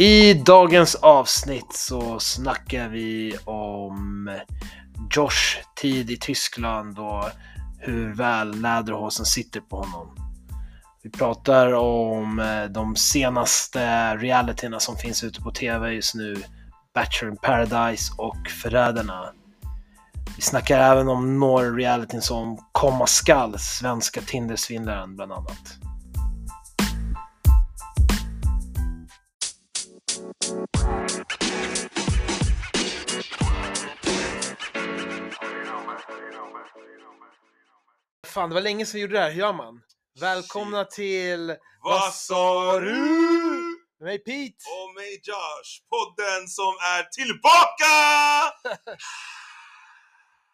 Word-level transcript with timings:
I 0.00 0.34
dagens 0.34 0.94
avsnitt 0.94 1.72
så 1.72 2.20
snackar 2.20 2.88
vi 2.88 3.36
om 3.44 4.30
Josh 5.16 5.58
tid 5.80 6.10
i 6.10 6.16
Tyskland 6.16 6.98
och 6.98 7.24
hur 7.78 8.14
väl 8.14 8.60
läderhosen 8.60 9.26
sitter 9.26 9.60
på 9.60 9.76
honom. 9.76 10.16
Vi 11.02 11.10
pratar 11.10 11.72
om 11.72 12.38
eh, 12.38 12.64
de 12.64 12.96
senaste 12.96 14.16
realityerna 14.16 14.80
som 14.80 14.96
finns 14.96 15.24
ute 15.24 15.40
på 15.40 15.50
TV 15.50 15.90
just 15.92 16.14
nu. 16.14 16.36
Bachelor 16.94 17.32
in 17.32 17.38
Paradise 17.42 18.12
och 18.18 18.48
Förrädarna. 18.62 19.32
Vi 20.36 20.42
snackar 20.42 20.80
även 20.80 21.08
om 21.08 21.40
några 21.40 21.70
realityn 21.70 22.22
som 22.22 22.58
komma 22.72 23.06
skall, 23.06 23.58
svenska 23.58 24.20
Tindersvindlaren 24.20 25.16
bland 25.16 25.32
annat. 25.32 25.87
Fan, 38.38 38.48
det 38.50 38.54
var 38.54 38.62
länge 38.62 38.86
sedan 38.86 38.98
vi 38.98 39.02
gjorde 39.02 39.14
det 39.14 39.20
här. 39.20 39.30
Hur 39.30 39.40
gör 39.40 39.52
man? 39.52 39.80
Välkomna 40.20 40.84
till 40.84 41.56
Vad 41.82 42.14
sa 42.14 42.80
du? 42.80 42.92
med 44.00 44.06
mig 44.06 44.18
Pete! 44.18 44.64
Och 44.76 44.94
mig 44.94 45.20
Josh, 45.22 45.70
podden 45.90 46.48
som 46.48 46.72
är 46.96 47.02
tillbaka! 47.02 47.94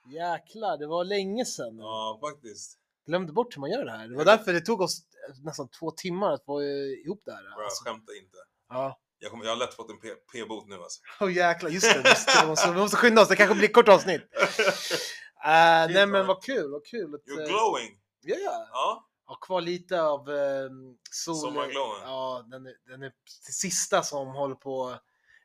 Jäklar, 0.20 0.78
det 0.78 0.86
var 0.86 1.04
länge 1.04 1.44
sedan. 1.44 1.78
Ja, 1.78 2.18
faktiskt. 2.22 2.78
Glömde 3.06 3.32
bort 3.32 3.56
hur 3.56 3.60
man 3.60 3.70
gör 3.70 3.84
det 3.84 3.90
här. 3.90 4.08
Det 4.08 4.16
var 4.16 4.24
därför 4.24 4.52
det 4.52 4.60
tog 4.60 4.80
oss 4.80 4.98
nästan 5.44 5.68
två 5.68 5.90
timmar 5.90 6.32
att 6.32 6.44
få 6.44 6.62
ihop 6.62 7.22
det 7.24 7.32
här. 7.32 7.42
Bra, 7.56 7.64
Alltså. 7.64 7.84
skämta 7.84 8.12
inte. 8.14 8.38
Ja. 8.68 9.00
Jag, 9.18 9.30
kommer, 9.30 9.44
jag 9.44 9.52
har 9.52 9.56
lätt 9.56 9.74
fått 9.74 9.90
en 9.90 9.98
P-bot 10.32 10.68
nu 10.68 10.74
alltså. 10.74 11.00
Åh 11.20 11.32
jäklar, 11.32 11.70
just 11.70 11.94
det. 11.94 12.08
Just 12.08 12.26
det. 12.26 12.40
Vi, 12.42 12.46
måste, 12.46 12.72
vi 12.72 12.78
måste 12.78 12.96
skynda 12.96 13.22
oss, 13.22 13.28
det 13.28 13.36
kanske 13.36 13.54
blir 13.54 13.68
ett 13.68 13.74
kort 13.74 13.88
avsnitt. 13.88 14.22
Uh, 15.46 15.94
nej 15.94 16.06
men 16.06 16.26
vad 16.26 16.42
kul, 16.42 16.70
vad 16.70 16.86
kul. 16.86 17.14
Att, 17.14 17.20
You're 17.26 17.42
eh, 17.42 17.48
glowing. 17.48 17.98
Ja, 18.20 18.36
ja. 18.44 18.68
Ja, 18.72 19.06
Har 19.24 19.36
kvar 19.40 19.60
lite 19.60 20.02
av 20.02 20.28
uh, 20.30 20.70
sol. 21.10 21.34
Sommarglowen. 21.36 22.00
Ja, 22.02 22.44
den 22.50 22.66
är, 22.66 22.74
den 22.86 23.02
är 23.02 23.06
det 23.46 23.52
sista 23.52 24.02
som 24.02 24.28
håller 24.28 24.54
på 24.54 24.88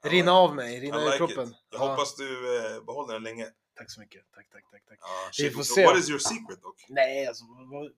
att 0.01 0.11
rinna 0.11 0.31
av 0.31 0.55
mig, 0.55 0.79
rinna 0.79 1.01
ur 1.01 1.05
like 1.05 1.17
kroppen. 1.17 1.49
it. 1.49 1.55
Jag 1.71 1.81
Ja, 1.81 1.89
hoppas 1.89 2.15
du 2.15 2.57
eh, 2.57 2.83
behåller 2.83 3.13
den 3.13 3.23
länge. 3.23 3.47
Tack 3.77 3.91
så 3.91 3.99
mycket. 3.99 4.21
Tack, 4.35 4.49
tack, 4.51 4.63
tack. 4.71 4.85
tack. 4.89 4.99
Ja, 5.01 5.43
Vi 5.43 5.51
får 5.51 5.63
se. 5.63 5.85
What 5.85 5.97
is 5.97 6.09
your 6.09 6.19
secret 6.19 6.61
dock? 6.61 6.85
Nej, 6.89 7.27
alltså, 7.27 7.43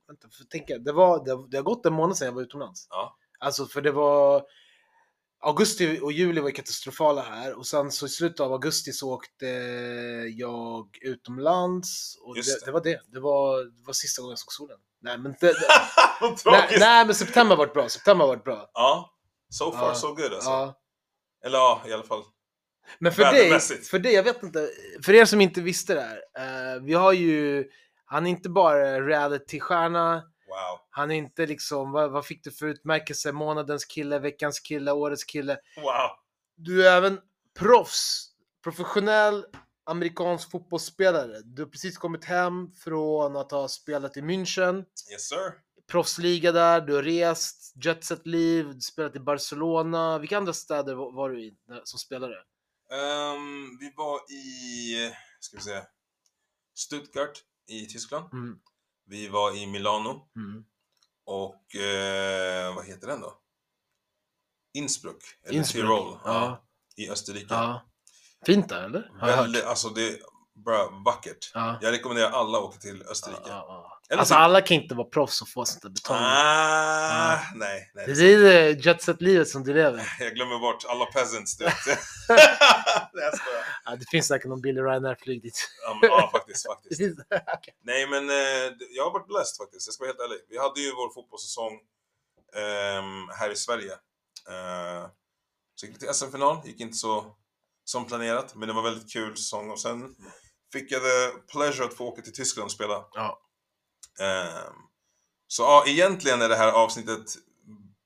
vänta, 0.06 0.28
för 0.28 0.44
tänka. 0.44 0.78
Det, 0.78 0.92
var, 0.92 1.24
det, 1.24 1.48
det 1.50 1.56
har 1.56 1.64
gått 1.64 1.86
en 1.86 1.92
månad 1.92 2.16
sedan 2.16 2.26
jag 2.26 2.32
var 2.32 2.42
utomlands. 2.42 2.86
Ja. 2.90 3.16
Alltså, 3.38 3.66
för 3.66 3.80
det 3.80 3.92
var... 3.92 4.42
Augusti 5.44 5.98
och 6.02 6.12
juli 6.12 6.40
var 6.40 6.50
katastrofala 6.50 7.22
här 7.22 7.58
och 7.58 7.66
sen 7.66 7.92
så 7.92 8.06
i 8.06 8.08
slutet 8.08 8.40
av 8.40 8.52
augusti 8.52 8.92
så 8.92 9.12
åkte 9.12 9.46
jag 10.36 10.98
utomlands 11.02 12.16
och 12.22 12.34
det, 12.34 12.40
det. 12.42 12.64
det 12.66 12.72
var 12.72 12.80
det. 12.80 13.00
Det 13.12 13.20
var, 13.20 13.64
det 13.64 13.82
var 13.86 13.92
sista 13.92 14.22
gången 14.22 14.30
jag 14.32 14.38
såg 14.38 14.52
solen. 14.52 14.78
Nej, 15.02 15.18
men, 15.18 15.34
det, 15.40 15.46
nej, 16.44 16.76
nej, 16.78 17.06
men 17.06 17.14
september 17.14 17.56
varit 17.56 17.72
bra. 17.74 17.88
September 17.88 18.26
varit 18.26 18.44
bra. 18.44 18.70
Ja, 18.74 19.14
so 19.50 19.72
far 19.72 19.88
Ja. 19.88 19.94
so 19.94 20.08
good 20.08 20.32
alltså. 20.32 20.50
Ja. 20.50 20.78
Eller 21.44 21.58
ja, 21.58 21.82
i 21.86 21.92
alla 21.92 22.02
fall. 22.02 22.22
Men 22.98 23.12
för 23.12 23.22
dig, 23.22 23.60
för 23.90 23.98
dig, 23.98 24.12
jag 24.12 24.22
vet 24.22 24.42
inte, 24.42 24.68
för 25.04 25.12
er 25.14 25.24
som 25.24 25.40
inte 25.40 25.60
visste 25.60 25.94
det 25.94 26.00
här. 26.00 26.18
eh, 26.76 26.82
vi 26.82 26.94
har 26.94 27.12
ju, 27.12 27.64
han 28.04 28.26
är 28.26 28.30
inte 28.30 28.48
bara 28.48 29.00
realitystjärna, 29.00 30.22
Wow. 30.52 30.78
han 30.90 31.10
är 31.10 31.14
inte 31.14 31.46
liksom, 31.46 31.92
vad, 31.92 32.10
vad 32.10 32.26
fick 32.26 32.44
du 32.44 32.50
för 32.50 32.66
utmärkelse? 32.66 33.32
Månadens 33.32 33.84
kille, 33.84 34.18
veckans 34.18 34.60
kille, 34.60 34.92
årets 34.92 35.24
kille. 35.24 35.58
Wow. 35.76 36.10
Du 36.56 36.88
är 36.88 36.96
även 36.96 37.20
proffs, 37.58 38.28
professionell 38.64 39.44
amerikansk 39.84 40.50
fotbollsspelare. 40.50 41.40
Du 41.44 41.62
har 41.62 41.68
precis 41.68 41.98
kommit 41.98 42.24
hem 42.24 42.72
från 42.72 43.36
att 43.36 43.50
ha 43.50 43.68
spelat 43.68 44.16
i 44.16 44.20
München, 44.20 44.84
Yes 45.12 45.28
sir. 45.28 45.52
proffsliga 45.90 46.52
där, 46.52 46.80
du 46.80 46.94
har 46.94 47.02
rest, 47.02 47.72
jetset-liv, 47.84 48.78
spelat 48.80 49.16
i 49.16 49.20
Barcelona. 49.20 50.18
Vilka 50.18 50.36
andra 50.36 50.52
städer 50.52 50.94
var 50.94 51.30
du 51.30 51.40
i 51.42 51.54
som 51.84 51.98
spelare? 51.98 52.34
Ehm, 52.90 53.78
vi 53.80 53.92
var 53.96 54.32
i, 54.32 55.12
ska 55.40 55.56
vi 55.56 55.62
säga, 55.62 55.82
Stuttgart 56.74 57.38
i 57.68 57.86
Tyskland. 57.86 58.32
Mm. 58.32 58.58
Vi 59.04 59.28
var 59.28 59.56
i 59.56 59.66
Milano. 59.66 60.28
Mm. 60.36 60.64
Och 61.24 61.76
eh, 61.76 62.74
vad 62.74 62.86
heter 62.86 63.06
den 63.06 63.20
då? 63.20 63.38
Innsbruck. 64.74 65.22
Eller 65.42 65.56
Innsbruck, 65.58 65.84
Tirol. 65.84 66.18
ja. 66.24 66.64
I 66.96 67.10
Österrike. 67.10 67.54
Ja. 67.54 67.90
Fint 68.46 68.68
där 68.68 68.82
eller? 68.84 69.10
Har 69.20 69.28
jag 69.28 69.36
hört. 69.36 69.44
Väldigt, 69.44 69.64
alltså 69.64 69.88
det 69.88 70.18
bra, 70.54 71.02
vackert. 71.04 71.50
Ja. 71.54 71.78
Jag 71.82 71.92
rekommenderar 71.92 72.30
alla 72.30 72.58
att 72.58 72.64
åka 72.64 72.78
till 72.78 73.02
Österrike. 73.02 73.40
Ja, 73.46 73.98
ja, 74.08 74.16
Alltså 74.18 74.34
alla 74.34 74.60
kan 74.60 74.76
inte 74.76 74.94
vara 74.94 75.08
proffs 75.08 75.42
och 75.42 75.48
få 75.48 75.64
sånt 75.64 75.82
där 75.82 75.88
betalt. 75.90 76.20
Ah, 76.22 77.32
Ja. 77.32 77.40
nej, 77.54 77.90
nej. 77.94 78.06
Det 78.06 78.12
är 78.32 78.38
det 78.38 78.70
jetset-livet 78.86 79.48
som 79.48 79.64
du 79.64 79.74
lever. 79.74 80.12
Jag 80.20 80.34
glömmer 80.34 80.58
bort 80.58 80.84
alla 80.88 81.04
peasants, 81.06 81.56
du 81.56 81.64
vet. 81.64 81.74
Ja, 83.84 83.96
det 83.96 84.04
finns 84.10 84.26
säkert 84.28 84.48
någon 84.48 84.60
Billy 84.60 84.80
Ryanair-flyg 84.80 85.42
dit. 85.42 85.68
Ja, 86.02 86.30
faktiskt, 86.32 86.66
faktiskt. 86.66 87.00
Okej. 87.56 87.74
Nej, 87.82 88.06
men 88.06 88.30
eh, 88.30 88.72
jag 88.96 89.04
har 89.04 89.10
varit 89.12 89.26
blessed 89.26 89.56
faktiskt. 89.64 89.86
Jag 89.86 89.94
ska 89.94 90.02
vara 90.04 90.12
helt 90.12 90.20
ärlig. 90.20 90.38
Vi 90.48 90.58
hade 90.58 90.80
ju 90.80 90.90
vår 90.94 91.14
fotbollssäsong 91.14 91.72
ehm, 92.56 93.28
här 93.38 93.50
i 93.50 93.56
Sverige. 93.56 93.92
Eh, 94.48 95.06
så 95.74 95.86
gick 95.86 95.94
vi 95.94 95.98
till 95.98 96.14
SM-final. 96.14 96.60
Gick 96.64 96.80
inte 96.80 96.96
så 96.96 97.36
som 97.84 98.04
planerat, 98.06 98.54
men 98.54 98.68
det 98.68 98.74
var 98.74 98.82
väldigt 98.82 99.12
kul 99.12 99.36
säsong. 99.36 99.70
Och 99.70 99.80
sen 99.80 100.14
fick 100.72 100.92
jag 100.92 101.02
the 101.02 101.38
pleasure 101.52 101.84
att 101.84 101.94
få 101.94 102.04
åka 102.08 102.22
till 102.22 102.32
Tyskland 102.34 102.64
och 102.64 102.72
spela. 102.72 103.04
Ja. 103.14 103.38
Ehm, 104.20 104.72
så 105.48 105.62
ja, 105.62 105.84
egentligen 105.86 106.42
är 106.42 106.48
det 106.48 106.56
här 106.56 106.72
avsnittet 106.72 107.20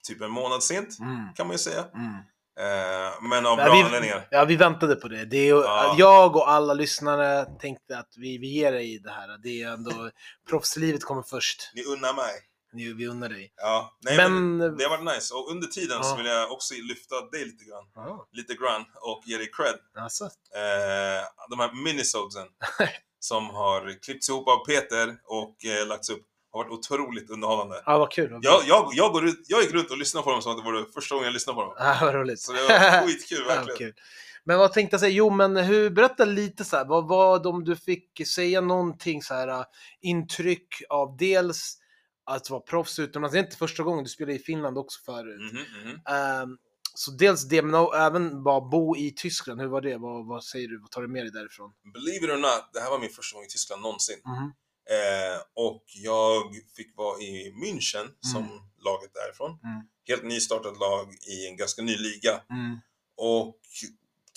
typ 0.08 0.20
en 0.22 0.30
månad 0.30 0.62
sent, 0.62 0.98
Mm. 1.00 1.34
kan 1.34 1.46
man 1.46 1.54
ju 1.54 1.58
säga. 1.58 1.84
Mm. 1.94 2.14
Eh, 2.60 3.12
men 3.22 3.46
av 3.46 3.58
Ja, 3.58 3.64
bra 3.64 3.74
vi- 3.74 3.82
anledningar. 3.82 4.28
Ja, 4.30 4.44
vi 4.44 4.56
väntade 4.56 4.96
på 4.96 5.08
det. 5.08 5.24
det 5.24 5.36
är, 5.36 5.48
Ja. 5.54 5.94
Jag 5.98 6.36
och 6.36 6.50
alla 6.50 6.74
lyssnare 6.74 7.44
tänkte 7.60 7.98
att 7.98 8.14
vi, 8.16 8.38
vi 8.38 8.46
ger 8.46 8.72
dig 8.72 8.98
det 8.98 9.10
här. 9.10 9.38
Det 9.42 9.62
är 9.62 9.68
ändå... 9.72 10.10
Proffslivet 10.48 11.04
kommer 11.04 11.22
först. 11.22 11.70
Ni 11.74 11.84
unnar 11.84 12.14
mig. 12.14 12.32
Vi, 12.76 12.92
vi 12.92 13.06
unnar 13.06 13.28
dig. 13.28 13.52
Ja, 13.56 13.96
nej, 14.00 14.16
men, 14.16 14.56
Men... 14.56 14.76
det 14.76 14.84
har 14.84 14.98
varit 14.98 15.14
nice. 15.16 15.34
Och 15.34 15.50
under 15.50 15.66
tiden 15.66 16.04
så 16.04 16.10
Ja. 16.10 16.16
vill 16.16 16.26
jag 16.26 16.52
också 16.52 16.74
lyfta 16.74 17.20
dig 17.20 17.44
lite 17.44 17.64
grann. 17.64 17.84
Ja, 17.94 18.28
Lite 18.32 18.54
grann 18.54 18.84
och 19.02 19.22
ge 19.26 19.36
dig 19.36 19.50
cred. 19.52 19.78
alltså. 20.04 20.24
Eh, 20.24 21.22
de 21.50 21.58
här 21.60 21.84
minisodesen 21.84 22.46
som 23.20 23.50
har 23.50 24.02
klippts 24.02 24.28
ihop 24.28 24.48
av 24.48 24.64
Peter 24.66 25.16
och 25.24 25.64
eh, 25.64 25.86
lagts 25.86 26.10
upp 26.10 26.22
har 26.52 26.64
varit 26.64 26.72
otroligt 26.72 27.30
underhållande. 27.30 27.82
Ja, 27.86 27.98
vad 27.98 28.10
kul. 28.12 28.32
Vad. 28.32 28.44
Jag, 28.44 28.62
jag, 28.66 28.90
jag, 28.92 29.12
går 29.12 29.26
ut, 29.26 29.44
jag 29.48 29.62
gick 29.62 29.72
runt 29.72 29.90
och 29.90 29.98
lyssnade 29.98 30.24
på 30.24 30.30
dem 30.30 30.42
som 30.42 30.52
att 30.52 30.58
det 30.58 30.64
var 30.64 30.72
det 30.72 30.86
första 30.94 31.14
gången 31.14 31.24
jag 31.26 31.32
lyssnade 31.34 31.54
på 31.54 31.62
dem. 31.62 31.74
Ja, 31.78 31.98
vad 32.00 32.14
roligt. 32.14 32.40
Så 32.40 32.52
det 32.52 32.62
var 32.62 33.02
skitkul 33.06 33.44
Ja, 33.48 33.54
verkligen. 33.54 33.92
kul. 33.92 34.02
Men 34.44 34.58
vad 34.58 34.72
tänkte 34.72 34.94
jag 34.94 35.00
säga? 35.00 35.10
Jo, 35.12 35.30
men 35.30 35.56
hur, 35.56 35.90
berätta 35.90 36.24
lite 36.24 36.64
så 36.64 36.76
här. 36.76 36.84
Vad 36.84 37.08
var 37.08 37.38
det 37.38 37.48
om 37.48 37.64
du 37.64 37.76
fick 37.76 38.26
säga 38.28 38.60
någonting 38.60 39.22
så 39.22 39.34
här 39.34 39.48
äh, 39.48 39.62
intryck 40.00 40.82
av 40.88 41.16
dels 41.16 41.78
att 42.26 42.50
vara 42.50 42.60
proffs 42.60 42.98
utomlands. 42.98 43.32
Det 43.32 43.38
är 43.38 43.44
inte 43.44 43.56
första 43.56 43.82
gången 43.82 44.04
du 44.04 44.10
spelade 44.10 44.34
i 44.34 44.38
Finland 44.38 44.78
också 44.78 45.00
förut. 45.04 45.52
Mhm, 45.52 45.62
mhm. 45.84 46.00
Ehm, 46.08 46.58
så 46.94 47.10
dels 47.10 47.48
det, 47.48 47.62
men 47.62 47.86
även 47.94 48.42
bara 48.42 48.60
bo 48.60 48.96
i 48.96 49.10
Tyskland. 49.16 49.60
Hur 49.60 49.68
var 49.68 49.80
det? 49.80 49.96
Vad, 49.96 50.26
vad 50.26 50.44
säger 50.44 50.68
du? 50.68 50.80
Vad 50.80 50.90
tar 50.90 51.02
du 51.02 51.08
med 51.08 51.22
dig 51.24 51.32
därifrån? 51.32 51.72
Believe 51.94 52.24
it 52.26 52.32
or 52.32 52.36
not, 52.36 52.70
det 52.72 52.80
här 52.80 52.90
var 52.90 52.98
min 52.98 53.10
första 53.10 53.36
gång 53.36 53.44
i 53.44 53.48
Tyskland 53.48 53.82
någonsin. 53.82 54.16
Mhm. 54.24 54.52
Eh, 54.90 55.38
och 55.54 55.84
jag 55.86 56.42
fick 56.76 56.96
vara 56.96 57.18
i 57.20 57.52
München 57.64 58.06
som 58.20 58.42
Mm. 58.42 58.58
laget 58.84 59.10
därifrån. 59.14 59.50
Mm. 59.50 59.82
Helt 60.08 60.24
nystartat 60.24 60.78
lag 60.78 61.14
i 61.14 61.46
en 61.46 61.56
ganska 61.56 61.82
ny 61.82 61.96
liga. 61.96 62.40
Mm. 62.50 62.78
Och 63.16 63.58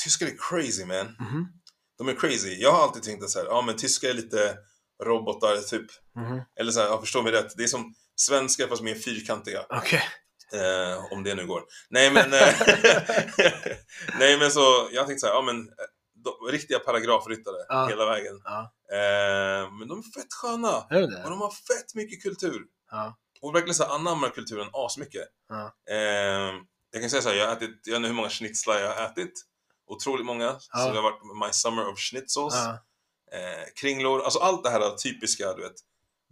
tyskar 0.03 0.25
är 0.27 0.35
crazy 0.50 0.85
man. 0.85 1.15
Mhm. 1.19 1.47
De 1.97 2.07
är 2.09 2.13
crazy. 2.15 2.56
Jag 2.62 2.71
har 2.71 2.83
alltid 2.83 3.03
tänkt 3.03 3.24
att 3.24 3.30
så 3.30 3.39
här, 3.39 3.45
ja 3.45 3.62
men 3.62 3.75
tyskar 3.77 4.09
är 4.09 4.13
lite 4.13 4.57
robotar 5.03 5.57
typ. 5.57 5.85
Mhm. 6.15 6.41
Eller 6.59 6.71
så 6.71 6.79
här, 6.79 6.87
jag 6.87 6.99
förstår 7.01 7.23
mig 7.23 7.31
rätt. 7.31 7.53
Det 7.57 7.63
är 7.63 7.67
som 7.67 7.93
svenskar 8.15 8.67
fast 8.67 8.81
mer 8.81 8.95
fyrkantiga. 8.95 9.65
Okej. 9.69 10.03
Eh, 10.53 11.13
om 11.13 11.23
det 11.23 11.35
nu 11.35 11.47
går. 11.47 11.63
Nej 11.89 12.11
men, 12.11 12.33
eh, 12.33 12.53
nej 14.19 14.37
men 14.39 14.51
så, 14.51 14.89
jag 14.91 15.07
tänkte 15.07 15.19
så 15.19 15.27
här, 15.27 15.33
ja 15.33 15.41
men 15.41 15.59
eh, 15.67 15.73
de, 16.23 16.51
riktiga 16.51 16.79
paragrafryttare 16.79 17.55
Ja. 17.67 17.87
hela 17.87 18.05
vägen. 18.05 18.41
Ja. 18.43 18.73
Eh, 18.91 19.71
men 19.71 19.87
de 19.87 19.99
är 19.99 20.19
fett 20.19 20.33
sköna. 20.33 20.87
Är 20.89 21.01
det 21.01 21.23
Och 21.23 21.29
de 21.29 21.41
har 21.41 21.51
fett 21.51 21.95
mycket 21.95 22.23
kultur. 22.23 22.61
Ja. 22.91 23.17
Och 23.41 23.55
verkligen 23.55 23.75
så 23.75 23.83
här 23.83 23.95
anammar 23.95 24.29
kulturen 24.29 24.67
asmycket. 24.73 25.27
Ja. 25.49 25.73
Eh, 25.95 26.53
jag 26.91 27.01
kan 27.01 27.09
säga 27.09 27.21
så 27.21 27.29
här, 27.29 27.35
jag 27.35 27.47
har 27.47 27.53
ätit, 27.55 27.79
jag 27.83 27.91
vet 27.91 27.97
inte 27.97 28.07
hur 28.07 28.15
många 28.15 28.29
schnitzlar 28.29 28.79
jag 28.79 28.95
har 28.95 29.05
ätit. 29.05 29.33
Otroligt 29.87 30.25
många. 30.25 30.59
Så 30.59 30.67
Ja. 30.73 30.89
det 30.89 30.95
har 30.95 31.03
varit 31.03 31.47
my 31.47 31.53
summer 31.53 31.87
of 31.87 31.99
schnitzels. 31.99 32.55
Eh, 33.33 33.65
kringlor, 33.75 34.21
alltså 34.21 34.39
allt 34.39 34.63
det 34.63 34.69
här 34.69 34.95
typiska, 34.95 35.53
du 35.53 35.61
vet. 35.61 35.75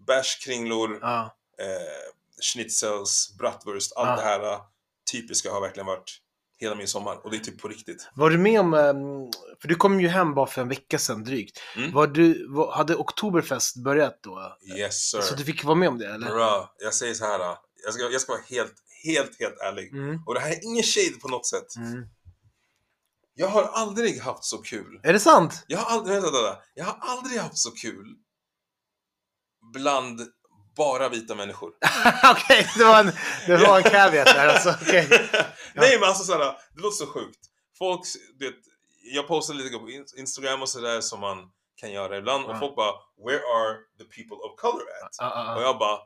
Bärs, 0.08 0.38
kringlor, 0.46 1.00
Ja. 1.02 1.36
eh, 1.60 2.12
schnitzels, 2.54 3.36
bratwurst, 3.40 3.92
allt 3.96 4.08
Ja. 4.10 4.16
det 4.16 4.22
här 4.30 4.60
typiska 5.12 5.52
har 5.52 5.62
verkligen 5.62 5.88
varit 5.88 6.18
hela 6.60 6.76
min 6.76 6.88
sommar. 6.88 7.16
Och 7.24 7.32
det 7.32 7.38
är 7.38 7.40
typ 7.40 7.62
på 7.62 7.68
riktigt. 7.68 8.10
Var 8.16 8.30
du 8.30 8.38
med 8.38 8.60
om, 8.60 8.74
ehm, 8.74 9.32
för 9.62 9.68
du 9.68 9.76
kom 9.76 10.00
ju 10.02 10.08
hem 10.08 10.34
bara 10.34 10.48
för 10.48 10.62
en 10.62 10.70
vecka 10.70 11.00
sedan 11.00 11.24
drygt. 11.24 11.60
Mm. 11.76 11.92
Var 11.94 12.08
du, 12.08 12.48
hade 12.74 12.96
Oktoberfest 12.96 13.76
börjat 13.84 14.20
då? 14.24 14.58
Yes 14.78 15.10
sir. 15.10 15.22
Så 15.22 15.36
du 15.36 15.44
fick 15.44 15.64
vara 15.64 15.76
med 15.76 15.90
om 15.90 15.98
det 15.98 16.08
eller? 16.14 16.28
Bra. 16.32 16.74
Jag 16.80 16.94
säger 16.94 17.14
så 17.14 17.26
här. 17.26 17.40
då. 17.40 17.58
Jag 17.86 17.94
ska, 17.94 18.04
jag 18.10 18.22
ska 18.22 18.32
vara 18.32 18.42
helt, 18.50 18.74
helt, 19.06 19.40
helt 19.40 19.60
ärlig. 19.60 19.92
Mm. 19.94 20.22
Och 20.26 20.34
det 20.34 20.40
här 20.40 20.50
är 20.52 20.60
ingen 20.64 20.84
shade 20.84 21.18
på 21.22 21.28
något 21.28 21.46
sätt. 21.48 21.76
Mm. 21.78 22.08
Jag 23.40 23.48
har 23.48 23.64
aldrig 23.64 24.22
haft 24.22 24.44
så 24.44 24.58
kul. 24.58 25.00
Är 25.04 25.14
det 25.14 25.20
sant? 25.20 25.64
Jag 25.68 25.78
har 25.80 25.96
aldrig, 25.98 26.14
vänta, 26.22 26.32
vänta. 26.42 26.58
Jag 26.74 26.86
har 26.86 26.98
aldrig 27.02 27.40
haft 27.42 27.58
så 27.58 27.72
kul 27.72 28.16
bland 29.74 30.22
bara 30.76 31.10
vita 31.10 31.36
människor. 31.36 31.72
Okej, 32.32 32.68
det 32.78 32.84
var 32.84 33.00
en, 33.00 33.12
det 33.48 33.58
var 33.58 33.78
en 33.78 33.84
caveat 33.92 34.26
där 34.26 34.48
alltså. 34.48 34.76
Okej. 34.82 35.10
Nej 35.76 36.00
men 36.00 36.10
alltså 36.10 36.24
såhär, 36.24 36.40
det 36.76 36.82
låter 36.82 36.96
så 37.06 37.08
sjukt. 37.08 37.40
Folk, 37.78 38.02
vet, 38.40 38.56
jag 39.14 39.28
postar 39.28 39.54
lite 39.54 39.78
på 39.78 39.90
In- 39.90 40.06
Instagram 40.18 40.62
och 40.62 40.70
sådär 40.70 41.02
som 41.02 41.20
man 41.20 41.38
kan 41.76 41.92
göra 41.92 42.18
ibland 42.18 42.46
och 42.46 42.52
Ja. 42.56 42.60
folk 42.60 42.76
bara 42.76 42.92
“Where 43.26 43.40
are 43.56 43.78
the 43.98 44.04
people 44.04 44.36
of 44.38 44.60
color 44.60 44.82
at?” 45.06 45.16
Ja, 45.20 45.32
ja, 45.36 45.56
Och 45.56 45.62
ja. 45.62 45.66
jag 45.66 45.78
bara 45.80 46.00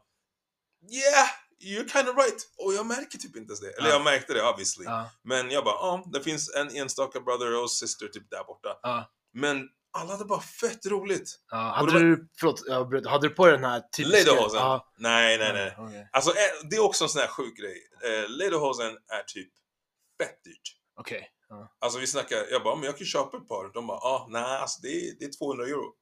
“Yeah, 0.92 1.28
you're 1.63 1.87
kind 1.89 2.09
of 2.09 2.15
right” 2.17 2.41
och 2.57 2.73
jag 2.73 2.85
märker 2.85 3.17
typ 3.17 3.35
inte 3.35 3.49
ens 3.51 3.59
det. 3.59 3.71
Eller 3.77 3.87
Ja. 3.89 3.93
jag 3.93 4.03
märkte 4.03 4.33
det 4.33 4.49
obviously. 4.49 4.85
Ja, 4.85 5.09
Men 5.23 5.51
jag 5.51 5.63
bara 5.63 5.75
“Ja, 5.75 6.03
det 6.13 6.23
finns 6.23 6.55
en 6.55 6.75
enstaka 6.75 7.19
brother 7.21 7.61
och 7.63 7.71
sister 7.71 8.07
typ 8.07 8.29
där 8.29 8.43
borta”. 8.43 9.07
Men 9.33 9.69
alla 9.97 10.11
hade 10.11 10.25
bara 10.25 10.41
fett 10.41 10.85
roligt. 10.85 11.29
ja. 11.51 11.57
Hade 11.57 11.93
var- 11.93 11.99
du, 11.99 12.29
förlåt, 12.39 12.61
jag 12.67 13.05
hade 13.07 13.27
du 13.29 13.35
på 13.35 13.45
dig 13.45 13.55
den 13.55 13.63
här 13.65 13.81
typiska... 13.97 14.17
Lederhosen? 14.17 14.59
Ja. 14.59 14.91
Nej, 14.97 15.37
nej, 15.37 15.53
nej. 15.53 15.75
Okej. 15.77 16.09
Alltså 16.11 16.31
eh, 16.31 16.67
det 16.69 16.75
är 16.75 16.79
också 16.83 17.03
en 17.03 17.09
sån 17.09 17.21
här 17.21 17.27
sjuk 17.27 17.57
grej. 17.57 17.77
Eh, 18.03 18.29
Lederhosen 18.29 18.91
är 18.91 19.23
typ 19.27 19.49
fett 20.21 20.43
dyrt. 20.43 20.77
Okej. 20.99 21.29
Ja. 21.49 21.75
Alltså 21.79 21.99
vi 21.99 22.07
snackar, 22.07 22.45
jag 22.51 22.63
bara, 22.63 22.75
men 22.75 22.83
jag 22.85 22.97
kan 22.97 23.07
köpa 23.07 23.37
ett 23.37 23.47
par. 23.47 23.73
De 23.73 23.87
bara, 23.87 23.97
ah, 23.97 24.27
nej, 24.29 24.43
alltså 24.43 24.81
det 24.81 24.87
är, 24.87 25.15
det 25.19 25.25
är 25.25 25.31
200 25.37 25.65
euro. 25.65 25.93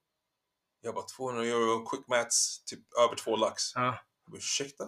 Jag 0.81 0.95
bara, 0.95 1.05
200 1.05 1.43
euro, 1.45 1.85
quick 1.85 2.07
mats, 2.07 2.63
typ 2.65 2.79
över 2.99 3.15
två 3.15 3.35
lax. 3.35 3.63
Ja. 3.75 3.81
Jag 4.25 4.31
bara, 4.31 4.37
ursäkta? 4.37 4.83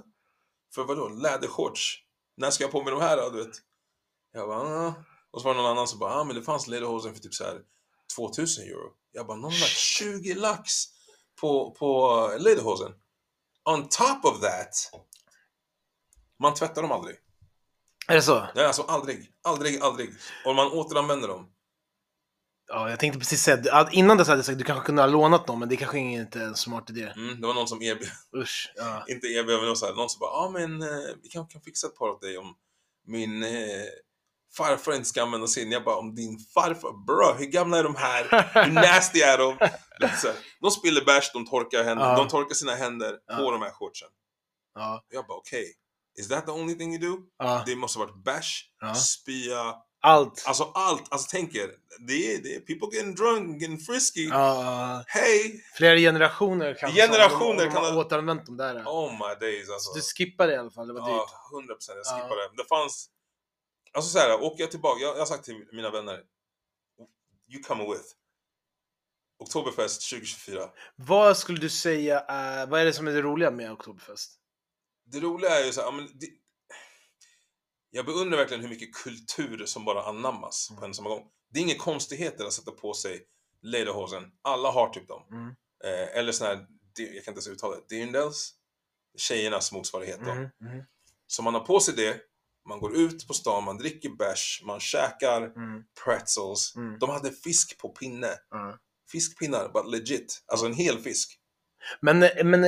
För 0.75 0.83
vadå, 0.83 1.09
lädershorts? 1.09 1.99
När 2.37 2.51
ska 2.51 2.63
jag 2.63 2.71
på 2.71 2.83
mig 2.83 2.91
de 2.91 3.01
här 3.01 3.17
då, 3.17 3.29
du 3.29 3.45
vet? 3.45 3.55
Jag 4.33 4.47
bara, 4.47 4.59
ah. 4.59 4.93
Och 5.31 5.41
så 5.41 5.47
var 5.47 5.53
det 5.53 5.61
någon 5.61 5.71
annan 5.71 5.87
som 5.87 5.99
bara, 5.99 6.13
ah, 6.13 6.23
men 6.23 6.35
det 6.35 6.43
fanns 6.43 6.67
lederhosen 6.67 7.13
för 7.13 7.21
typ 7.21 7.33
så 7.33 7.43
här 7.43 7.61
2000 8.15 8.63
euro. 8.63 8.91
Jag 9.11 9.27
bara, 9.27 9.37
någon 9.37 9.51
har 9.51 9.59
lagt 9.59 9.77
20 9.77 10.33
lax 10.33 10.83
på, 11.41 11.71
på 11.71 12.31
lederhosen. 12.39 12.91
On 13.69 13.89
top 13.89 14.25
of 14.25 14.41
that, 14.41 14.91
man 16.39 16.53
tvättar 16.53 16.81
dem 16.81 16.91
aldrig. 16.91 17.15
Är 18.07 18.15
det 18.15 18.21
så? 18.21 18.47
Nej, 18.55 18.65
alltså 18.65 18.81
aldrig, 18.81 19.31
aldrig, 19.41 19.81
aldrig. 19.81 20.13
Och 20.45 20.55
man 20.55 20.71
återanvänder 20.71 21.27
dem. 21.27 21.51
Ja, 22.73 22.89
jag 22.89 22.99
tänkte 22.99 23.19
precis 23.19 23.41
säga, 23.43 23.73
att 23.75 23.93
innan 23.93 24.17
dess 24.17 24.27
hade 24.27 24.37
jag 24.37 24.45
sagt 24.45 24.53
att 24.53 24.59
du 24.59 24.65
kanske 24.65 24.85
kunde 24.85 25.01
ha 25.01 25.07
lånat 25.07 25.47
dem, 25.47 25.59
men 25.59 25.69
det 25.69 25.75
kanske 25.77 25.99
inte 25.99 26.39
är 26.39 26.43
en 26.45 26.55
smart 26.55 26.89
idé. 26.89 27.13
Mm, 27.15 27.41
det 27.41 27.47
var 27.47 27.53
någon 27.53 27.67
som 27.67 27.81
erbjöd, 27.81 28.09
Usch. 28.37 28.71
Ja. 28.75 29.03
inte 29.09 29.27
erbjöd, 29.27 29.55
men 29.55 29.61
det 29.63 29.67
var 29.67 29.75
så 29.75 29.85
här, 29.85 29.93
någon 29.93 30.09
som 30.09 30.19
bara, 30.19 30.31
ja 30.31 30.45
ah, 30.45 30.49
men 30.49 30.81
eh, 30.81 31.15
vi 31.23 31.29
kan, 31.29 31.47
kan 31.47 31.61
fixa 31.61 31.87
ett 31.87 31.95
par 31.95 32.09
åt 32.09 32.21
dig 32.21 32.37
om 32.37 32.55
min 33.07 33.43
eh, 33.43 33.49
farfar 34.57 34.91
inte 34.93 35.07
ska 35.09 35.21
använda 35.23 35.47
sin. 35.47 35.71
Jag 35.71 35.83
bara, 35.83 35.95
om 35.95 36.15
din 36.15 36.39
farfar, 36.53 37.05
bro, 37.05 37.33
hur 37.37 37.45
gamla 37.45 37.77
är 37.77 37.83
de 37.83 37.95
här? 37.95 38.23
Hur 38.65 38.71
nasty 38.95 39.19
är 39.19 39.37
de? 39.37 39.57
Så 40.21 40.27
här, 40.27 40.35
de 40.61 40.71
spiller 40.71 41.05
bärs, 41.05 41.31
de 41.33 41.45
torkar, 41.45 41.83
händer, 41.83 42.05
Ja. 42.05 42.17
de 42.17 42.27
torkar 42.27 42.55
sina 42.55 42.75
händer 42.75 43.11
på 43.11 43.17
Ja. 43.27 43.51
de 43.51 43.61
här 43.61 43.71
shortsen. 43.71 44.09
Ja. 44.75 45.05
Jag 45.09 45.27
bara, 45.27 45.37
okej, 45.37 45.65
is 46.19 46.27
that 46.27 46.45
the 46.45 46.51
only 46.51 46.75
thing 46.77 46.95
you 46.95 47.11
do? 47.15 47.21
ja. 47.39 47.63
Det 47.65 47.75
måste 47.75 47.99
ha 47.99 48.05
varit 48.05 48.23
bärs, 48.23 48.65
spya, 48.95 49.75
Allt. 50.03 50.43
alltså 50.47 50.71
allt. 50.73 51.11
Alltså 51.11 51.27
tänk 51.31 51.55
er, 51.55 51.71
det 52.07 52.33
är, 52.33 52.41
det 52.43 52.55
är 52.55 52.59
people 52.59 52.97
getting 52.97 53.15
drunk, 53.15 53.61
getting 53.61 53.77
frisky. 53.79 54.27
Ja. 54.27 55.03
Hey! 55.07 55.61
Flera 55.77 55.97
generationer 55.97 56.77
kanske. 56.79 57.01
Generationer 57.01 57.65
kan 57.71 57.83
de 57.83 57.91
ha- 57.93 57.99
återanvänt 57.99 58.45
dem 58.45 58.57
där. 58.57 58.83
Oh 58.85 59.11
my 59.11 59.35
days 59.47 59.69
alltså. 59.69 59.89
Så 59.91 59.95
du 59.95 60.01
skippade 60.01 60.53
i 60.53 60.57
alla 60.57 60.71
fall, 60.71 60.87
det 60.87 60.93
var 60.93 61.01
dyrt. 61.09 61.29
Ja, 61.51 61.57
100 61.57 61.73
procent. 61.73 61.97
Jag 62.05 62.17
Ja. 62.19 62.23
skippade. 62.23 62.41
Det 62.57 62.67
fanns... 62.69 63.09
Alltså 63.93 64.11
så 64.11 64.19
här, 64.19 64.41
åker 64.43 64.63
jag 64.63 64.71
tillbaka, 64.71 65.01
jag, 65.01 65.13
jag 65.15 65.19
har 65.19 65.25
sagt 65.25 65.45
till 65.45 65.65
mina 65.71 65.89
vänner, 65.91 66.19
you 67.53 67.63
come 67.63 67.83
with. 67.83 68.03
Oktoberfest 69.39 70.09
2024. 70.09 70.69
Vad 70.95 71.37
skulle 71.37 71.59
du 71.59 71.69
säga 71.69 72.19
är, 72.19 72.65
vad 72.67 72.81
är 72.81 72.85
det 72.85 72.93
som 72.93 73.07
är 73.07 73.11
det 73.11 73.21
roliga 73.21 73.51
med 73.51 73.71
Oktoberfest? 73.71 74.31
Det 75.05 75.19
roliga 75.19 75.59
är 75.59 75.65
ju 75.65 75.71
så 75.71 75.81
här, 75.81 75.87
ja, 75.87 75.91
men 75.91 76.09
det, 76.13 76.27
jag 77.91 78.05
beundrar 78.05 78.37
verkligen 78.37 78.61
hur 78.61 78.69
mycket 78.69 78.93
kultur 78.95 79.65
som 79.65 79.85
bara 79.85 80.03
anammas 80.03 80.67
Mm. 80.69 80.79
på 80.79 80.85
en 80.85 80.93
samma 80.93 81.09
gång. 81.09 81.27
Det 81.53 81.59
är 81.59 81.63
inga 81.63 81.75
konstigheter 81.77 82.45
att 82.45 82.53
sätta 82.53 82.71
på 82.71 82.93
sig 82.93 83.21
lederhosen. 83.61 84.23
Alla 84.41 84.71
har 84.71 84.89
typ 84.89 85.07
dem. 85.07 85.23
Mm. 85.31 85.47
Eh, 85.83 86.17
eller 86.17 86.31
sån 86.31 86.47
här, 86.47 86.67
jag 86.97 87.07
kan 87.07 87.15
inte 87.15 87.31
ens 87.31 87.47
uttala 87.47 87.75
det, 87.75 87.95
dirndls. 87.95 88.53
Tjejernas 89.17 89.71
motsvarighet 89.71 90.19
då. 90.25 90.31
Mm. 90.31 90.49
Mm. 90.61 90.83
Så 91.27 91.41
man 91.43 91.53
har 91.53 91.61
på 91.61 91.79
sig 91.79 91.93
det, 91.95 92.21
man 92.69 92.79
går 92.79 92.95
ut 92.95 93.27
på 93.27 93.33
stan, 93.33 93.63
man 93.63 93.77
dricker 93.77 94.09
bärs, 94.09 94.61
man 94.65 94.79
käkar 94.79 95.41
Mm. 95.41 95.83
pretzels. 96.05 96.75
Mm. 96.75 96.99
De 96.99 97.09
hade 97.09 97.31
fisk 97.31 97.77
på 97.77 97.89
pinne. 97.89 98.29
Fiskpinnar, 99.11 99.69
but 99.73 99.91
legit. 99.91 100.43
Alltså 100.47 100.65
en 100.65 100.73
hel 100.73 100.99
fisk. 100.99 101.37
Men, 101.99 102.19
men 102.43 102.65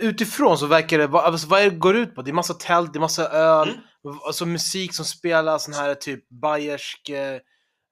utifrån 0.00 0.58
så 0.58 0.66
verkar 0.66 0.98
det, 0.98 1.06
vad- 1.06 1.24
alltså, 1.24 1.48
vad 1.48 1.60
är 1.60 1.70
det 1.70 1.76
går 1.76 1.96
ut 1.96 2.14
på? 2.14 2.22
Det 2.22 2.30
är 2.30 2.32
massa 2.32 2.54
tält, 2.54 2.92
det 2.92 2.98
är 2.98 3.00
massa 3.00 3.28
öl, 3.28 3.68
Mm. 3.68 4.18
alltså 4.26 4.46
musik 4.46 4.94
som 4.94 5.04
spelas, 5.04 5.64
sån 5.64 5.74
här 5.74 5.94
typ 5.94 6.28
bayersk, 6.28 7.08
eh, 7.08 7.40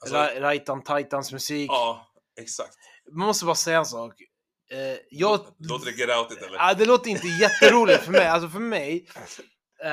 Alltså, 0.04 0.16
Ra- 0.16 0.40
Rajtan 0.40 0.82
Titans 0.84 1.32
musik. 1.32 1.70
Ja, 1.70 2.06
exakt. 2.40 2.74
Man 3.12 3.26
måste 3.26 3.44
bara 3.44 3.54
säga 3.54 3.78
en 3.78 3.86
sak. 3.86 4.14
Eh, 4.70 4.96
jag, 5.10 5.40
Låter 5.58 5.84
det 5.84 5.90
get 5.98 6.18
out 6.18 6.32
it 6.32 6.42
eller? 6.42 6.56
Ja, 6.58 6.74
det 6.74 6.84
låter 6.84 7.10
inte 7.10 7.26
jätteroligt 7.26 8.02
för 8.04 8.12
mig. 8.12 8.26
Alltså 8.26 8.48
för 8.48 8.58
mig, 8.60 9.06
eh, 9.84 9.90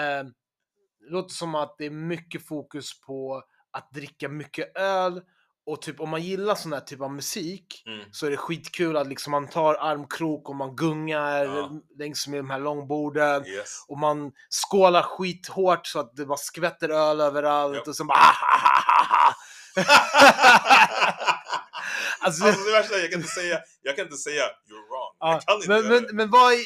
det 1.00 1.10
låter 1.12 1.34
som 1.34 1.56
att 1.56 1.76
det 1.78 1.86
är 1.86 1.90
mycket 1.90 2.48
fokus 2.48 3.02
på 3.02 3.44
att 3.72 3.92
dricka 3.92 4.30
mycket 4.30 4.78
öl 4.78 5.22
och 5.72 5.82
typ 5.82 6.00
om 6.00 6.10
man 6.10 6.22
gillar 6.22 6.56
sån 6.56 6.74
här 6.74 6.80
typ 6.80 7.02
av 7.02 7.12
musik 7.14 7.84
Mm. 7.88 8.06
så 8.12 8.26
är 8.26 8.32
det 8.32 8.38
skitkul 8.38 8.98
att 8.98 9.08
liksom 9.08 9.32
man 9.32 9.48
tar 9.50 9.74
armkrok 9.76 10.50
och 10.50 10.56
man 10.56 10.76
gungar 10.76 11.46
Ja. 11.46 11.72
längs 12.00 12.28
med 12.28 12.40
de 12.40 12.50
här 12.50 12.60
långborden 12.60 13.46
Yes. 13.48 13.86
och 13.88 13.98
man 13.98 14.32
skålar 14.50 15.02
skithårt 15.04 15.88
så 15.88 16.00
att 16.00 16.16
det 16.16 16.26
bara 16.26 16.38
skvätter 16.38 16.90
öl 16.90 17.22
överallt 17.22 17.82
Ja. 17.86 17.90
och 17.90 17.96
så 17.96 18.06
bara 18.06 18.18
ah, 18.20 19.34
alltså, 22.20 22.44
Alltså 22.46 22.64
det 22.66 22.72
värsta 22.72 22.96
är, 22.96 23.00
jag 23.02 23.12
kan 23.12 23.20
inte 23.20 23.32
säga, 23.34 23.60
jag 23.82 23.96
kan 23.96 24.06
inte 24.06 24.18
säga 24.18 24.44
you're 24.44 24.86
wrong. 24.90 25.16
Ja, 25.20 25.60
men, 25.68 25.88
men, 25.88 26.16
men 26.16 26.30
vad 26.30 26.54
är, 26.54 26.58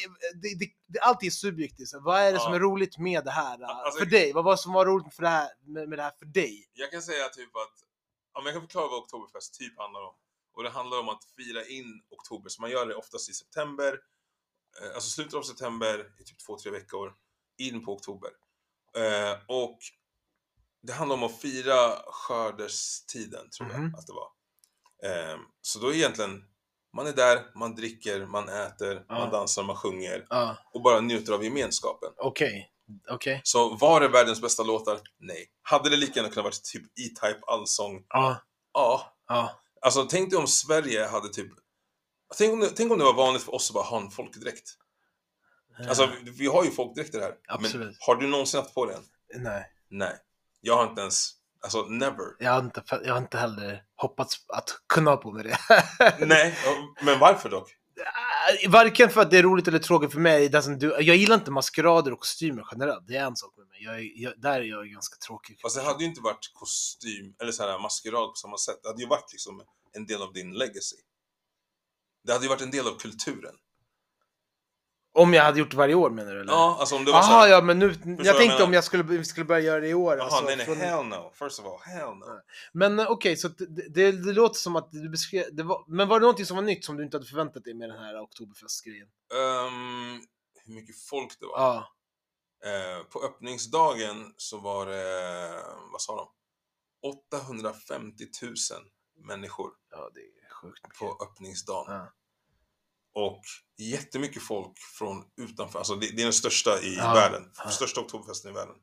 det, 0.42 0.58
det, 0.58 0.66
det, 0.88 0.98
allt 1.00 1.22
är 1.22 1.30
subjektivt. 1.30 1.88
Vad 2.00 2.20
är 2.20 2.32
det 2.32 2.38
som 2.38 2.52
Ja. 2.52 2.56
är 2.56 2.60
roligt 2.60 2.98
med 2.98 3.24
det 3.24 3.30
här? 3.30 3.58
Alltså- 3.62 3.98
för 3.98 4.06
dig? 4.06 4.32
Vad 4.32 4.44
var 4.44 4.52
det 4.52 4.58
som 4.58 4.72
var 4.72 4.86
roligt 4.86 5.14
för 5.14 5.22
det 5.22 5.28
här, 5.28 5.48
med, 5.66 5.88
med 5.88 5.98
det 5.98 6.02
här 6.02 6.12
för 6.18 6.26
dig? 6.26 6.64
Jag 6.74 6.90
kan 6.90 7.02
säga 7.02 7.28
typ 7.28 7.56
att, 7.56 7.72
ja, 8.34 8.40
men 8.40 8.44
jag 8.46 8.54
kan 8.54 8.62
förklara 8.62 8.88
vad 8.88 8.98
Oktoberfest 9.02 9.54
typ 9.58 9.78
handlar 9.78 10.00
om. 10.02 10.14
Och 10.56 10.62
det 10.62 10.70
handlar 10.70 11.00
om 11.00 11.08
att 11.08 11.24
fira 11.36 11.64
in 11.66 12.02
oktober, 12.10 12.48
så 12.50 12.60
man 12.62 12.70
gör 12.70 12.86
det 12.86 12.94
oftast 12.94 13.30
i 13.30 13.32
september. 13.32 13.98
Eh, 14.82 14.94
alltså 14.94 15.10
slutet 15.10 15.34
av 15.34 15.42
september, 15.42 16.12
i 16.20 16.24
typ 16.24 16.38
två, 16.46 16.58
tre 16.58 16.70
veckor, 16.70 17.14
in 17.58 17.84
på 17.84 17.92
oktober. 17.92 18.30
Eh, 18.96 19.32
och 19.48 19.78
det 20.82 20.92
handlar 20.92 21.16
om 21.16 21.22
att 21.22 21.40
fira 21.40 21.96
skördestiden, 22.06 23.50
tror 23.50 23.70
jag 23.70 23.80
Mhm. 23.80 23.94
att 23.94 24.06
det 24.06 24.12
var. 24.12 24.28
Eh, 25.04 25.38
så 25.60 25.78
då 25.78 25.88
är 25.88 25.94
egentligen, 25.94 26.44
man 26.96 27.06
är 27.06 27.12
där, 27.12 27.52
man 27.54 27.74
dricker, 27.74 28.26
man 28.26 28.48
äter, 28.48 29.04
Ja. 29.08 29.14
man 29.18 29.30
dansar, 29.30 29.62
man 29.62 29.76
sjunger 29.76 30.26
Ja, 30.30 30.56
och 30.72 30.82
bara 30.82 31.00
njuter 31.00 31.32
av 31.32 31.44
gemenskapen. 31.44 32.12
okej. 32.16 32.70
Okej. 33.10 33.40
Så 33.44 33.74
var 33.76 34.00
det 34.00 34.08
världens 34.08 34.40
bästa 34.40 34.62
låtar? 34.62 35.00
Nej. 35.18 35.46
Hade 35.62 35.90
det 35.90 35.96
lika 35.96 36.12
gärna 36.20 36.28
kunnat 36.28 36.44
vara 36.44 36.54
typ 36.72 36.82
E-Type 36.84 37.40
allsång? 37.46 38.04
Ja, 38.08 38.36
Ja. 38.72 39.12
ja. 39.28 39.60
Alltså 39.80 40.04
tänk 40.04 40.30
dig 40.30 40.38
om 40.38 40.46
Sverige 40.46 41.06
hade 41.06 41.28
typ... 41.28 41.52
Tänk 42.38 42.52
om 42.52 42.60
det, 42.60 42.68
tänk 42.68 42.92
om 42.92 42.98
det 42.98 43.04
var 43.04 43.14
vanligt 43.14 43.42
för 43.42 43.54
oss 43.54 43.70
att 43.70 43.74
bara 43.74 43.84
ha 43.84 44.00
en 44.00 44.10
folkdräkt. 44.10 44.70
Alltså 45.88 46.06
vi, 46.22 46.30
vi 46.30 46.46
har 46.46 46.64
ju 46.64 46.70
folkdräkter 46.70 47.20
här. 47.20 47.34
Absolut. 47.48 47.86
Men 47.86 47.94
har 48.00 48.16
du 48.16 48.26
någonsin 48.26 48.60
haft 48.60 48.74
på 48.74 48.86
den? 48.86 49.02
Nej, 49.34 49.70
Nej. 49.88 50.16
Jag 50.60 50.76
har 50.76 50.86
inte 50.88 51.00
ens... 51.00 51.30
Alltså 51.62 51.82
never. 51.82 52.24
jag 52.38 52.50
har 52.52 52.60
inte, 52.60 52.82
jag 53.04 53.12
har 53.14 53.18
inte 53.18 53.38
heller 53.38 53.82
hoppats 53.96 54.36
att 54.48 54.70
kunna 54.86 55.10
ha 55.10 55.16
på 55.16 55.32
mig 55.32 55.44
det. 55.44 55.58
Nej. 56.26 56.58
ja, 56.64 56.74
Men 57.02 57.18
varför 57.18 57.48
dock? 57.48 57.70
Äh, 58.62 58.70
varken 58.70 59.10
för 59.10 59.20
att 59.20 59.30
det 59.30 59.38
är 59.38 59.42
roligt 59.42 59.68
eller 59.68 59.78
tråkigt 59.78 60.12
för 60.12 60.20
mig. 60.20 60.48
do, 60.48 61.00
jag 61.00 61.16
gillar 61.16 61.34
inte 61.34 61.50
maskerader 61.50 62.12
och 62.12 62.20
kostymer 62.20 62.64
generellt. 62.72 63.06
Det 63.06 63.16
är 63.16 63.26
en 63.26 63.36
sak 63.36 63.54
med 63.56 63.66
mig. 63.66 63.82
Jag, 63.82 64.12
jag, 64.16 64.40
där 64.40 64.60
är 64.60 64.64
jag 64.64 64.86
ganska 64.86 65.16
tråkig. 65.26 65.60
Fast 65.62 65.76
det 65.76 65.82
hade 65.82 66.04
ju 66.04 66.08
inte 66.08 66.20
varit 66.20 66.50
kostym 66.54 67.34
eller 67.42 67.52
så 67.52 67.62
här 67.62 67.78
maskerad 67.78 68.28
på 68.28 68.34
samma 68.34 68.58
sätt. 68.58 68.78
Det 68.82 68.88
hade 68.88 69.02
ju 69.02 69.08
varit 69.08 69.32
liksom 69.32 69.62
en 69.92 70.06
del 70.06 70.22
av 70.22 70.32
din 70.32 70.52
legacy. 70.52 70.96
Det 72.24 72.32
hade 72.32 72.44
ju 72.44 72.48
varit 72.48 72.62
en 72.62 72.70
del 72.70 72.86
av 72.86 72.98
kulturen. 72.98 73.54
Om 75.16 75.34
jag 75.34 75.44
hade 75.44 75.58
gjort 75.58 75.70
det 75.70 75.76
varje 75.76 75.94
år 75.94 76.10
menar 76.10 76.34
du? 76.34 76.40
Eller? 76.40 76.52
Ja, 76.52 76.76
alltså 76.80 76.96
om 76.96 77.04
det 77.04 77.12
var 77.12 77.18
Jaha, 77.18 77.26
såhär... 77.26 77.48
ja, 77.48 77.60
men 77.60 77.78
nu, 77.78 77.86
jag 77.86 78.26
jag 78.26 78.36
tänkte 78.36 78.54
menar? 78.54 78.66
om 78.66 78.72
jag 78.72 78.84
skulle, 78.84 79.02
vi 79.02 79.24
skulle 79.24 79.46
börja 79.46 79.60
göra 79.60 79.80
det 79.80 79.88
i 79.88 79.94
år. 79.94 80.16
Jaha, 80.16 80.24
alltså, 80.24 80.44
nej 80.44 80.56
nej, 80.56 80.66
från- 80.66 80.76
hell 80.76 81.04
no. 81.04 81.32
First 81.34 81.60
of 81.60 81.66
all, 81.66 81.78
hell 81.94 82.14
no. 82.14 82.40
Men 82.72 82.98
eh, 82.98 83.10
okej, 83.10 83.36
så 83.36 83.46
att 83.46 83.58
det, 83.58 83.88
det, 83.88 84.12
det 84.12 84.32
låter 84.32 84.58
som 84.58 84.76
att 84.76 84.92
du 84.92 85.08
beskrev, 85.08 85.44
det 85.52 85.62
var, 85.62 85.84
men 85.88 86.08
var 86.08 86.20
det 86.20 86.24
någonting 86.24 86.46
som 86.46 86.56
var 86.56 86.62
nytt 86.64 86.84
som 86.84 86.96
du 86.96 87.04
inte 87.04 87.16
hade 87.16 87.26
förväntat 87.26 87.64
dig 87.64 87.74
med 87.74 87.88
den 87.88 87.98
här 87.98 88.22
Oktoberfest-grejen? 88.22 89.06
Ehm, 89.34 90.20
hur 90.64 90.74
mycket 90.74 90.98
folk 90.98 91.40
det 91.40 91.46
var? 91.46 91.58
Ja. 91.58 91.88
Eh, 92.70 93.04
på 93.04 93.24
öppningsdagen 93.24 94.34
så 94.36 94.58
var 94.58 94.86
det, 94.86 95.62
vad 95.92 96.00
sa 96.00 96.16
de? 96.16 96.28
850 97.08 98.24
000 98.42 98.54
människor 99.16 99.70
Ja, 99.90 100.10
det 100.14 100.20
är 100.20 100.54
sjukt 100.54 100.82
mycket. 100.84 100.98
på 100.98 101.18
öppningsdagen. 101.24 101.94
Ja. 101.94 102.12
Och 103.14 103.40
jättemycket 103.78 104.42
folk 104.42 104.78
från 104.78 105.24
utanför, 105.40 105.78
alltså 105.78 105.94
det, 105.94 106.06
det 106.16 106.22
är 106.22 106.24
den 106.24 106.32
största 106.32 106.80
i 106.80 106.96
Ja, 106.96 107.14
världen. 107.14 107.50
ja. 107.64 107.70
Största 107.70 108.00
oktoberfesten 108.00 108.50
i 108.50 108.54
världen. 108.54 108.74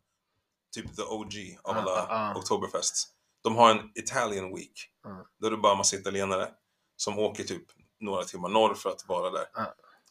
Typ 0.75 0.95
the 0.95 1.01
OG 1.01 1.33
av 1.63 1.77
alla 1.77 2.05
ja. 2.09 2.35
oktoberfests. 2.35 3.07
De 3.43 3.55
har 3.55 3.71
en 3.71 3.91
Italian 3.95 4.55
Week. 4.55 4.73
Ja. 5.03 5.25
Då 5.39 5.47
är 5.47 5.51
det 5.51 5.57
bara 5.57 5.71
en 5.71 5.77
massa 5.77 5.95
italienare 5.95 6.49
som 6.95 7.19
åker 7.19 7.43
typ 7.43 7.65
några 7.99 8.23
timmar 8.23 8.49
norr 8.49 8.75
för 8.75 8.89
att 8.89 9.07
vara 9.07 9.29
där. 9.29 9.45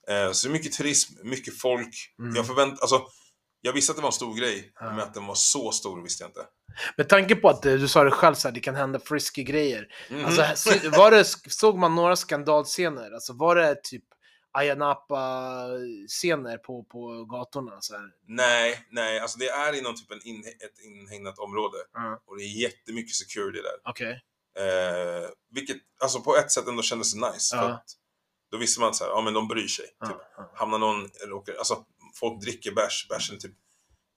Eh, 0.08 0.32
så 0.32 0.48
är 0.48 0.52
mycket 0.52 0.72
turism, 0.72 1.14
mycket 1.22 1.58
folk. 1.60 2.14
Mm. 2.18 2.34
Jag 2.36 2.46
förvänt, 2.46 2.80
alltså, 2.80 3.06
jag 3.60 3.72
visste 3.72 3.92
att 3.92 3.96
det 3.96 4.02
var 4.02 4.08
en 4.08 4.12
stor 4.12 4.34
grej, 4.34 4.72
Ja. 4.80 4.90
men 4.90 5.00
att 5.00 5.14
den 5.14 5.26
var 5.26 5.34
så 5.34 5.72
stor 5.72 6.02
visste 6.02 6.24
jag 6.24 6.28
inte. 6.30 6.46
Med 6.96 7.08
tanke 7.08 7.36
på 7.36 7.48
att 7.48 7.66
eh, 7.66 7.74
du 7.74 7.88
sa 7.88 8.04
det 8.04 8.10
själv, 8.10 8.34
så 8.34 8.48
här, 8.48 8.54
det 8.54 8.60
kan 8.60 8.74
hända 8.74 9.00
frisky 9.00 9.42
grejer. 9.44 9.86
Mhm. 10.10 10.24
Alltså, 10.24 10.42
var 10.90 11.10
det, 11.10 11.24
såg 11.48 11.78
man 11.78 11.94
några 11.94 12.16
skandalscener? 12.16 13.10
Alltså, 13.12 13.32
var 13.32 13.56
det 13.56 13.82
typ 13.82 14.04
Ayia 14.52 14.74
Napa-scener 14.74 16.56
på, 16.58 16.84
på 16.84 17.24
gatorna? 17.24 17.76
Så 17.80 17.94
här? 17.94 18.10
nej, 18.28 18.86
nej, 18.90 19.18
alltså 19.20 19.38
det 19.38 19.48
är 19.48 19.78
inom 19.78 19.94
typ 19.94 20.10
en 20.10 20.26
in, 20.26 20.44
ett 20.44 20.84
inhägnat 20.84 21.38
område. 21.38 21.78
Ja. 21.92 22.22
Och 22.26 22.36
det 22.38 22.42
är 22.44 22.62
jättemycket 22.62 23.14
security 23.16 23.58
där. 23.62 23.90
Okej. 23.90 24.20
Eh, 24.58 25.28
vilket, 25.54 25.76
alltså 26.02 26.20
på 26.20 26.36
ett 26.36 26.50
sätt 26.50 26.68
ändå 26.68 26.82
kändes 26.82 27.14
nice. 27.14 27.56
För 27.56 27.62
Ja. 27.62 27.68
att 27.74 27.86
då 28.50 28.58
visste 28.58 28.80
man 28.80 28.94
så 28.94 29.04
här, 29.04 29.10
ja 29.10 29.20
men 29.20 29.34
de 29.34 29.48
bryr 29.48 29.68
sig. 29.68 29.84
Typ. 30.06 30.16
Hamnar 30.56 30.78
någon, 30.78 31.08
åker, 31.32 31.54
alltså 31.58 31.84
folk 32.14 32.40
dricker 32.42 32.72
bärs, 32.72 33.06
bärsen 33.08 33.36
är 33.36 33.40
typ, 33.40 33.54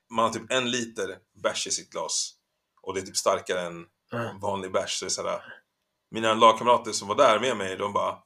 man 0.09 0.25
har 0.25 0.33
typ 0.33 0.51
en 0.51 0.71
liter 0.71 1.17
bärs 1.43 1.67
i 1.67 1.71
sitt 1.71 1.89
glas. 1.89 2.33
Och 2.81 2.93
det 2.93 2.99
är 2.99 3.05
typ 3.05 3.17
starkare 3.17 3.61
än 3.61 3.85
Ja. 4.11 4.37
vanlig 4.41 4.71
bärs. 4.71 4.99
Så 4.99 5.05
det 5.05 5.07
är 5.07 5.11
så 5.11 5.27
här, 5.27 5.41
mina 6.11 6.33
lagkamrater 6.33 6.91
som 6.91 7.07
var 7.07 7.15
där 7.15 7.39
med 7.39 7.57
mig, 7.57 7.77
de 7.77 7.93
bara 7.93 8.17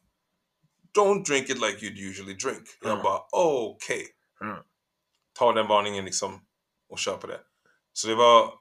Don't 0.98 1.24
drink 1.26 1.50
it 1.50 1.58
like 1.62 1.78
you'd 1.86 2.10
usually 2.10 2.34
drink. 2.34 2.64
Jag 2.82 2.92
Mm. 2.92 3.04
bara, 3.04 3.22
okej. 3.32 4.08
Mm. 4.42 4.58
Tar 5.34 5.54
den 5.54 5.68
varningen 5.68 6.06
liksom 6.06 6.42
och 6.90 7.00
köper 7.00 7.28
det. 7.28 7.40
Så 7.94 8.08
det 8.08 8.16
var, 8.16 8.54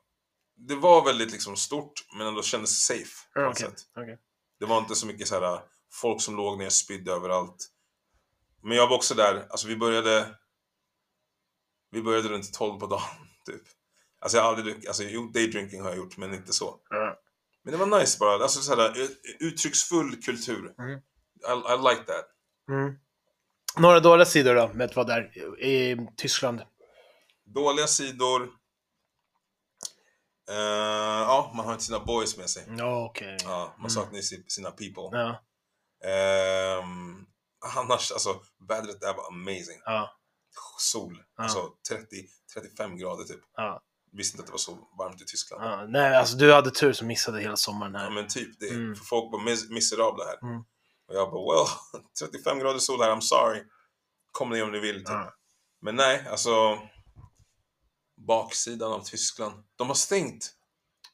det 0.56 0.74
var 0.74 1.04
väldigt 1.04 1.30
liksom 1.32 1.56
stort, 1.56 1.92
men 2.16 2.26
ändå 2.26 2.42
kändes 2.42 2.86
safe 2.86 3.30
på 3.34 3.40
okej, 3.40 3.66
sätt. 3.66 3.74
okej. 3.96 4.18
Det 4.60 4.66
var 4.66 4.78
inte 4.78 4.94
så 4.94 5.06
mycket 5.06 5.28
så 5.28 5.40
här 5.40 5.60
folk 5.92 6.22
som 6.22 6.36
låg 6.36 6.58
ner 6.58 6.68
spydde 6.70 7.12
överallt. 7.12 7.68
Men 8.62 8.76
jag 8.76 8.86
var 8.88 8.96
också 8.96 9.14
där, 9.14 9.46
alltså 9.50 9.66
vi 9.68 9.76
började 9.76 10.34
Vi 11.96 12.02
började 12.02 12.28
runt 12.28 12.52
12 12.54 12.80
på 12.80 12.86
dagen, 12.86 13.00
typ. 13.46 13.62
Alltså 14.18 14.36
jag 14.38 14.44
har 14.44 14.50
aldrig 14.50 14.66
druckit, 14.66 14.88
alltså 14.88 15.02
jo, 15.02 15.30
daydrinking 15.34 15.80
har 15.82 15.88
jag 15.88 15.96
gjort, 15.96 16.16
men 16.16 16.34
inte 16.34 16.52
så. 16.52 16.80
Ja. 16.90 17.20
Men 17.62 17.72
det 17.72 17.78
var 17.84 18.00
nice 18.00 18.18
bara, 18.18 18.42
alltså 18.42 18.60
så 18.60 18.76
här, 18.76 18.98
ut- 18.98 19.20
uttrycksfull 19.40 20.22
kultur. 20.22 20.74
Mm. 20.78 20.90
I, 20.90 21.72
I 21.74 21.90
like 21.90 22.02
that. 22.04 22.26
Mm. 22.70 22.94
Några 23.78 24.00
dåliga 24.00 24.26
sidor 24.26 24.54
då, 24.54 24.70
med 24.74 24.84
att 24.90 24.96
vara 24.96 25.06
där 25.06 25.38
i 25.62 26.06
Tyskland? 26.16 26.62
Dåliga 27.44 27.86
sidor. 27.86 28.42
Eh, 30.50 30.56
ja, 31.26 31.52
man 31.56 31.66
har 31.66 31.72
inte 31.72 31.84
sina 31.84 32.00
boys 32.00 32.36
med 32.36 32.50
sig. 32.50 32.64
Ja, 32.78 33.04
okej. 33.04 33.36
Ja, 33.44 33.66
man 33.76 33.78
Mm. 33.78 33.90
saknar 33.90 34.16
ju 34.16 34.22
si- 34.22 34.44
sina 34.48 34.70
people. 34.70 35.18
Ja, 35.18 35.42
Ehm, 36.10 37.26
annars, 37.76 38.12
alltså, 38.12 38.40
vädret 38.68 39.00
där 39.00 39.14
var 39.14 39.26
amazing. 39.28 39.80
ja, 39.84 40.15
Sol, 40.78 41.22
Ja. 41.36 41.42
alltså 41.42 41.72
30-35 41.90 42.96
grader 42.96 43.24
typ. 43.24 43.40
ja, 43.56 43.82
Visste 44.12 44.34
inte 44.36 44.42
att 44.42 44.46
det 44.46 44.52
var 44.52 44.58
så 44.58 44.78
varmt 44.98 45.22
i 45.22 45.24
Tyskland. 45.24 45.64
ja. 45.64 45.86
Nej, 45.88 46.16
alltså 46.16 46.36
du 46.36 46.52
hade 46.52 46.70
tur 46.70 46.92
som 46.92 47.06
missade 47.06 47.40
hela 47.40 47.56
sommaren 47.56 47.92
Ja 47.94 47.98
här. 48.00 48.10
men 48.10 48.28
typ 48.28 48.60
det. 48.60 48.68
Mm. 48.68 48.94
För 48.96 49.04
folk 49.04 49.32
var 49.32 49.38
mis- 49.40 49.70
miserabla 49.72 50.24
här. 50.24 50.38
Mm. 50.42 50.60
Och 51.08 51.14
jag 51.14 51.30
bara, 51.30 51.54
well, 51.54 51.66
35 52.20 52.58
grader 52.58 52.78
sol 52.78 53.00
här, 53.02 53.10
I'm 53.16 53.20
sorry. 53.20 53.62
Kom 54.32 54.50
ner 54.50 54.64
om 54.64 54.72
ni 54.72 54.78
vill 54.78 54.96
typ. 54.98 55.08
Ja. 55.08 55.34
Men 55.80 55.96
nej, 55.96 56.28
alltså. 56.30 56.78
Baksidan 58.16 58.92
av 58.92 59.00
Tyskland. 59.04 59.64
De 59.76 59.88
har 59.88 59.94
stängt 59.94 60.52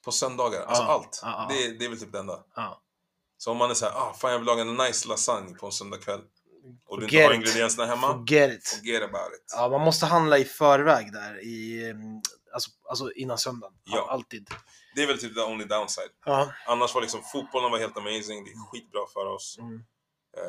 på 0.04 0.12
söndagar. 0.12 0.60
Alltså 0.62 0.82
Ja, 0.82 0.88
allt. 0.88 1.20
ja, 1.22 1.46
ja. 1.48 1.54
Det, 1.56 1.78
det 1.78 1.84
är 1.84 1.88
väl 1.88 2.00
typ 2.00 2.12
det 2.12 2.18
enda. 2.18 2.44
Ja. 2.56 2.82
Så 3.36 3.50
om 3.50 3.56
man 3.56 3.70
är 3.70 3.74
såhär, 3.74 3.92
ah, 3.92 4.14
fan 4.14 4.30
jag 4.32 4.38
vill 4.38 4.46
laga 4.46 4.62
en 4.62 4.74
nice 4.76 5.08
lasagne 5.08 5.54
på 5.54 5.66
en 5.66 5.72
söndagkväll. 5.72 6.20
Och 6.86 7.00
du 7.00 7.04
inte 7.04 7.22
har 7.22 7.34
ingredienserna 7.34 7.86
hemma. 7.86 8.12
Forget 8.12 8.52
it. 8.52 8.68
Forget 8.68 9.02
about 9.02 9.32
it. 9.32 9.52
Ja, 9.56 9.68
man 9.68 9.80
måste 9.80 10.06
handla 10.06 10.38
i 10.38 10.44
förväg 10.44 11.12
där, 11.12 11.44
i, 11.44 11.90
mm, 11.90 12.20
alltså, 12.54 12.70
alltså 12.88 13.12
innan 13.12 13.38
söndagen. 13.38 13.74
Ja. 13.84 14.06
Alltid. 14.10 14.48
Det 14.94 15.02
är 15.02 15.06
väl 15.06 15.18
typ 15.18 15.34
the 15.34 15.40
only 15.40 15.64
downside. 15.64 16.10
Ja. 16.24 16.52
Annars 16.66 16.94
var 16.94 17.02
liksom 17.02 17.22
fotbollen 17.32 17.70
var 17.70 17.78
helt 17.78 17.96
amazing. 17.96 18.44
Det 18.44 18.50
är 18.50 18.70
skitbra 18.70 19.00
för 19.12 19.26
oss. 19.26 19.58
Mm. 19.58 19.74
Eh, 20.36 20.42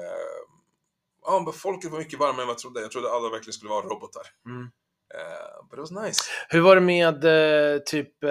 ja, 1.26 1.42
men 1.46 1.54
folket 1.54 1.92
var 1.92 2.00
mycket 2.00 2.20
varmare 2.20 2.42
än 2.42 2.48
vad 2.48 2.54
jag 2.54 2.58
trodde. 2.58 2.82
Jag 2.82 2.92
trodde 2.92 3.12
alla 3.12 3.30
verkligen 3.30 3.54
skulle 3.54 3.70
vara 3.70 3.86
robotar. 3.86 4.24
Mm. 4.46 4.72
Eh, 5.16 5.68
but 5.70 5.74
it 5.74 5.80
was 5.80 5.92
nice. 6.06 6.24
Hur 6.50 6.62
var 6.62 6.76
det 6.76 6.82
med 6.82 7.26
eh, 7.26 7.80
typ 7.80 8.24
eh, 8.24 8.30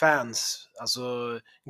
fans, 0.00 0.68
alltså 0.80 1.00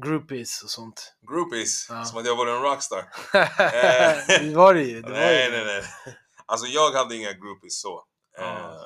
groupies 0.05 0.63
och 0.63 0.71
sånt? 0.71 1.15
Groupies, 1.31 1.87
Ja. 1.91 2.05
som 2.05 2.19
att 2.19 2.27
jag 2.27 2.37
vore 2.37 2.53
en 2.57 2.63
rockstar. 2.63 3.05
det 4.49 4.55
var 4.57 4.75
det 4.75 4.83
ju. 4.83 5.03
Det 5.03 5.09
var 5.11 5.17
nej, 5.19 5.45
ju. 5.45 5.51
nej, 5.51 5.65
nej. 5.65 5.85
Alltså 6.47 6.67
jag 6.67 6.93
hade 6.93 7.17
inga 7.17 7.33
groupies 7.33 7.81
så. 7.81 8.05
Ja. 8.37 8.59
Eh, 8.59 8.81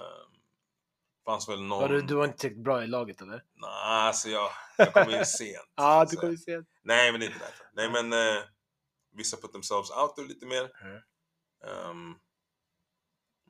fanns 1.25 1.49
väl 1.49 1.63
någon... 1.63 1.81
Var 1.83 1.89
du, 1.89 2.03
du 2.03 2.15
var 2.15 2.25
inte 2.25 2.39
tillräckligt 2.39 2.65
bra 2.65 2.85
i 2.85 2.87
laget 2.87 3.21
eller? 3.23 3.43
Nej, 3.55 3.71
alltså 4.07 4.29
jag, 4.29 4.51
jag 4.79 4.93
kom 4.93 5.11
in 5.11 5.27
sent. 5.27 5.57
Ja, 5.77 6.05
du 6.11 6.17
kom 6.17 6.37
säga. 6.37 6.57
sent. 6.59 6.69
Nej, 6.83 7.13
men 7.13 7.23
inte 7.23 7.39
därför. 7.39 7.67
Nej, 7.73 7.91
men 7.91 8.13
eh, 8.37 8.43
vissa 9.17 9.37
put 9.37 9.53
themselves 9.53 9.91
out 9.91 10.17
there 10.17 10.29
lite 10.29 10.47
mer. 10.47 10.71
Mm. 10.83 10.97
Ehm, 11.67 12.15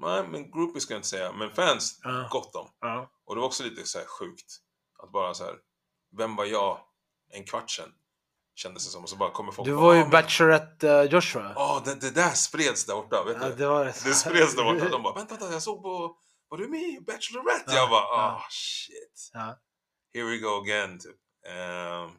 nej, 0.00 0.28
men 0.28 0.50
groupies 0.50 0.82
ska 0.82 0.94
jag 0.94 0.98
inte 0.98 1.08
säga. 1.08 1.32
Men 1.32 1.50
fans, 1.50 2.00
Ja. 2.02 2.28
gott 2.30 2.54
om. 2.54 2.68
Ja. 2.80 3.10
Och 3.24 3.34
det 3.34 3.40
var 3.40 3.46
också 3.46 3.64
lite 3.64 3.84
så 3.86 3.98
sjukt. 3.98 4.52
Att 5.02 5.12
bara 5.12 5.34
så 5.34 5.44
här, 5.44 5.54
vem 6.16 6.36
var 6.36 6.44
jag 6.44 6.78
en 7.30 7.44
kvart 7.44 7.70
sedan? 7.70 7.88
Kändes 8.54 8.84
det 8.84 8.90
som. 8.90 9.02
Och 9.02 9.08
så 9.08 9.16
bara 9.16 9.30
kommer 9.30 9.52
folk 9.52 9.66
Du 9.68 9.74
bara, 9.74 9.80
var 9.82 9.94
ju 9.94 10.00
"Ah, 10.02 10.08
Bachelorette 10.08 10.90
eh, 10.90 11.02
Joshua. 11.02 11.52
Ja, 11.56 11.82
det, 11.84 11.94
det 11.94 12.10
där 12.10 12.30
spreds 12.30 12.84
där 12.86 12.94
borta, 12.94 13.24
vet 13.24 13.36
Ja, 13.40 13.48
du? 13.48 13.54
det 13.54 13.66
var 13.66 13.84
det. 13.84 13.92
Spreds 14.14 14.56
där 14.56 14.64
borta. 14.64 14.88
De 14.90 15.02
bara, 15.02 15.14
vänta, 15.14 15.34
vänta, 15.34 15.52
jag 15.52 15.62
såg 15.62 15.82
på, 15.82 16.16
var 16.48 16.58
du 16.58 16.68
med 16.68 16.80
i 16.80 17.00
Bachelorette? 17.00 17.64
Ja, 17.66 17.74
Jag 17.76 17.90
bara, 17.90 18.02
ah 18.02 18.42
shit. 18.50 19.30
Ja. 19.32 19.58
Here 20.14 20.24
we 20.24 20.38
go 20.38 20.48
again, 20.62 20.98
typ. 20.98 21.16
Ehm, 21.48 22.10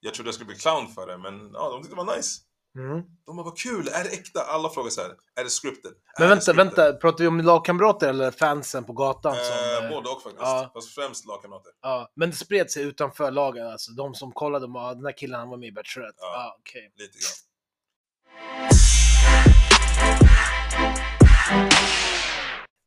jag 0.00 0.14
trodde 0.14 0.28
jag 0.28 0.34
skulle 0.34 0.46
bli 0.46 0.56
clown 0.56 0.88
för 0.94 1.06
det, 1.06 1.18
men 1.18 1.50
ja, 1.54 1.68
de 1.70 1.82
tyckte 1.82 1.96
det 1.96 2.04
var 2.04 2.16
nice. 2.16 2.40
Mm. 2.76 3.02
De 3.26 3.36
bara, 3.36 3.44
vad 3.44 3.58
kul, 3.58 3.88
är 3.88 4.04
det 4.04 4.10
äkta? 4.10 4.40
Alla 4.40 4.68
frågar 4.68 4.90
så 4.90 5.00
här, 5.00 5.10
är 5.40 5.44
det 5.44 5.50
scripted? 5.50 5.92
Men 6.18 6.26
Är 6.26 6.34
vänta, 6.34 6.52
vänta. 6.52 6.92
Pratar 6.92 7.18
vi 7.18 7.28
om 7.28 7.40
lagkamrater 7.40 8.08
eller 8.08 8.30
fansen 8.30 8.84
på 8.84 8.92
gatan? 8.92 9.34
Som, 9.34 9.42
Eh, 9.78 9.84
eh, 9.84 9.90
både 9.90 10.08
och 10.08 10.22
faktiskt. 10.22 10.42
ja. 10.42 10.70
Fast 10.74 10.94
främst 10.94 11.26
lagkamrater. 11.26 11.72
ja, 11.82 12.12
men 12.16 12.30
det 12.30 12.36
spred 12.36 12.70
sig 12.70 12.82
utanför 12.82 13.30
lagen, 13.30 13.66
alltså 13.66 13.92
de 13.92 14.14
som 14.14 14.32
kollade, 14.32 14.68
bara, 14.68 14.94
den 14.94 15.02
där 15.02 15.12
killen 15.16 15.40
han 15.40 15.48
var 15.48 15.56
med 15.56 15.68
i 15.68 15.72
Bachelorette. 15.72 16.18
Ja. 16.20 16.32
Ja. 16.34 16.56
okej. 16.60 16.92
Lite 16.96 17.18
grann. 17.18 17.32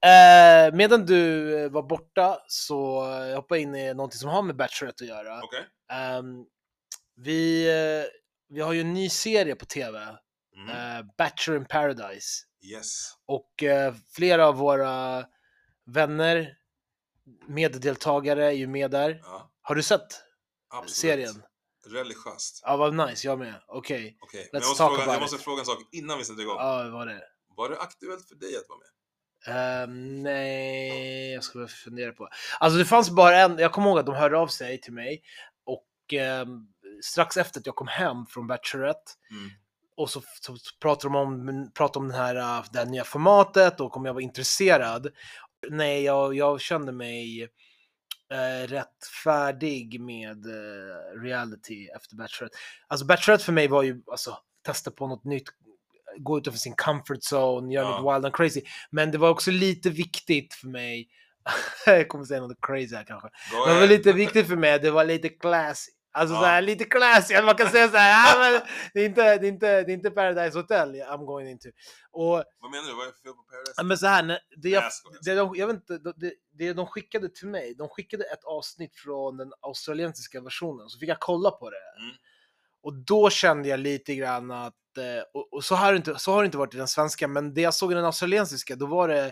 Eh, 0.05 0.73
medan 0.75 1.05
du 1.05 1.53
eh, 1.63 1.69
var 1.71 1.83
borta 1.83 2.37
så 2.47 3.01
eh, 3.11 3.35
hoppade 3.35 3.59
jag 3.61 3.69
in 3.69 3.75
i 3.75 3.93
någonting 3.93 4.17
som 4.19 4.29
har 4.29 4.41
med 4.41 4.55
Bachelorette 4.55 5.03
att 5.03 5.07
göra. 5.09 5.41
Okej. 5.43 5.65
Ehm, 5.91 6.45
vi, 7.15 7.67
eh, 7.69 8.05
vi 8.49 8.61
har 8.61 8.73
ju 8.73 8.81
en 8.81 8.93
ny 8.93 9.09
serie 9.09 9.55
på 9.55 9.65
TV, 9.65 10.17
Mm. 10.55 10.69
eh, 10.97 11.05
Bachelor 11.17 11.59
in 11.59 11.65
Paradise. 11.65 12.45
Yes. 12.61 13.13
Och 13.25 13.63
eh, 13.63 13.93
flera 14.15 14.47
av 14.47 14.55
våra 14.55 15.25
vänner, 15.85 16.57
meddeltagare 17.47 18.45
är 18.45 18.51
ju 18.51 18.67
med 18.67 18.91
där. 18.91 19.19
Ja, 19.23 19.51
Har 19.61 19.75
du 19.75 19.83
sett 19.83 20.23
absolut. 20.69 20.89
serien? 20.95 21.43
Religiöst. 21.85 22.61
Ja, 22.65 22.77
vad 22.77 23.09
nice, 23.09 23.27
jag 23.27 23.39
med. 23.39 23.53
Okej. 23.67 24.17
Okej, 24.21 24.49
men 24.53 24.61
Let's 24.61 24.65
talk 24.65 24.77
fråga, 24.77 25.03
about 25.03 25.13
jag 25.13 25.21
måste 25.21 25.35
it. 25.35 25.41
fråga 25.41 25.59
en 25.59 25.65
sak 25.65 25.77
innan 25.91 26.17
vi 26.17 26.23
sätter 26.23 26.41
igång. 26.41 26.55
Ja, 26.59 26.77
vad 26.83 26.91
var 26.91 27.05
det? 27.05 27.21
Var 27.55 27.69
det 27.69 27.79
aktuellt 27.79 28.27
för 28.27 28.35
dig 28.35 28.57
att 28.57 28.69
vara 28.69 28.79
med? 28.79 28.89
Ehm, 29.47 30.23
nej, 30.23 31.33
jag 31.33 31.43
ska 31.43 31.67
fundera 31.67 32.11
på. 32.11 32.29
Alltså 32.59 32.79
det 32.79 32.85
fanns 32.85 33.09
bara 33.09 33.37
en, 33.37 33.57
jag 33.57 33.71
kommer 33.71 33.89
ihåg 33.89 33.99
att 33.99 34.05
de 34.05 34.15
hörde 34.15 34.37
av 34.37 34.47
sig 34.47 34.81
till 34.81 34.93
mig 34.93 35.21
och 35.65 36.13
ehm, 36.13 36.67
strax 37.03 37.37
efter 37.37 37.59
att 37.59 37.65
jag 37.65 37.75
kom 37.75 37.87
hem 37.87 38.25
från 38.25 38.47
Bachelorette 38.47 39.11
Mm. 39.31 39.49
och 39.97 40.09
så, 40.09 40.21
så 40.41 40.55
pratar 40.81 41.09
de 41.09 41.15
om, 41.15 41.71
pratar 41.73 41.99
om 41.99 42.07
den 42.07 42.17
här, 42.17 42.35
äh, 42.35 42.65
det 42.71 42.79
här 42.79 42.85
nya 42.85 43.03
formatet 43.03 43.79
och 43.79 43.97
om 43.97 44.05
jag 44.05 44.13
var 44.13 44.21
intresserad. 44.21 45.07
Nej, 45.69 46.03
jag, 46.03 46.35
jag 46.35 46.61
kände 46.61 46.91
mig 46.91 47.43
eh, 48.31 48.67
rätt 48.67 49.05
färdig 49.23 50.01
med 50.01 50.45
eh, 50.45 51.21
reality 51.21 51.87
efter 51.95 52.15
Bachelorette. 52.15 52.57
Alltså 52.87 53.05
Bachelorette 53.05 53.45
för 53.45 53.53
mig 53.53 53.67
var 53.67 53.83
ju, 53.83 54.01
alltså, 54.11 54.37
testa 54.65 54.91
på 54.91 55.07
något 55.07 55.23
nytt, 55.23 55.47
gå 56.17 56.37
utanför 56.37 56.59
sin 56.59 56.75
comfort 56.75 57.19
zone, 57.33 57.73
göra 57.73 57.85
Ja. 57.85 57.99
något 58.01 58.15
wild 58.15 58.25
and 58.25 58.35
crazy. 58.35 58.61
Men 58.89 59.11
det 59.11 59.17
var 59.17 59.29
också 59.29 59.51
lite 59.51 59.89
viktigt 59.89 60.53
för 60.53 60.67
mig, 60.67 61.09
jag 61.85 62.07
kommer 62.07 62.25
säga 62.25 62.41
något 62.41 62.57
crazy 62.61 62.95
här 62.95 63.03
kanske. 63.03 63.29
Go 63.51 63.65
Det 63.65 63.79
var 63.79 63.87
lite 63.87 64.13
viktigt 64.13 64.47
för 64.47 64.55
mig, 64.55 64.79
det 64.79 64.91
var 64.91 65.05
lite 65.05 65.29
classy. 65.29 65.91
Alltså 66.11 66.35
Ja. 66.35 66.39
så 66.41 66.45
här, 66.45 66.61
lite 66.61 66.85
classy, 66.85 67.41
man 67.41 67.55
kan 67.55 67.69
säga 67.69 67.89
så 67.89 67.97
här, 67.97 68.35
ah, 68.35 68.51
men 68.51 68.61
det, 68.93 68.99
är 69.01 69.05
inte, 69.05 69.37
det, 69.37 69.47
är 69.47 69.51
inte, 69.51 69.83
det 69.83 69.91
är 69.91 69.93
inte 69.93 70.11
Paradise 70.11 70.57
Hotel 70.57 70.95
I'm 70.95 71.25
going 71.25 71.49
into. 71.49 71.69
Och 72.11 72.43
Vad 72.59 72.71
menar 72.71 72.87
du? 72.89 72.93
Vad 72.95 73.07
är 73.07 73.11
fel 73.11 73.33
på 73.33 73.43
Paradise? 73.51 73.83
men 73.83 73.97
så 73.97 74.07
här, 74.07 74.23
när- 74.23 74.39
det, 74.57 74.69
jag, 74.69 74.83
det, 75.25 75.35
de, 75.35 75.55
jag 75.55 75.67
vet 75.67 75.75
inte, 75.75 75.97
det, 76.15 76.33
det 76.51 76.73
de 76.73 76.85
skickade 76.87 77.29
till 77.29 77.47
mig, 77.47 77.75
de 77.77 77.89
skickade 77.89 78.23
ett 78.23 78.43
avsnitt 78.43 78.95
från 78.95 79.37
den 79.37 79.51
australiensiska 79.61 80.41
versionen, 80.41 80.89
så 80.89 80.99
fick 80.99 81.09
jag 81.09 81.19
kolla 81.19 81.51
på 81.51 81.69
det. 81.69 82.03
Mm. 82.03 82.15
Och 82.83 82.93
då 82.93 83.29
kände 83.29 83.69
jag 83.69 83.79
lite 83.79 84.15
grann 84.15 84.51
att, 84.51 84.73
eh, 84.97 85.23
och, 85.33 85.53
och 85.53 85.63
så, 85.65 85.75
har 85.75 85.91
det 85.93 85.97
inte, 85.97 86.19
så 86.19 86.31
har 86.31 86.41
det 86.41 86.45
inte 86.45 86.57
varit 86.57 86.73
i 86.73 86.77
den 86.77 86.87
svenska, 86.87 87.27
men 87.27 87.53
det 87.53 87.61
jag 87.61 87.73
såg 87.73 87.91
i 87.91 87.95
den 87.95 88.05
australiensiska, 88.05 88.75
då 88.75 88.85
var 88.85 89.07
det, 89.07 89.31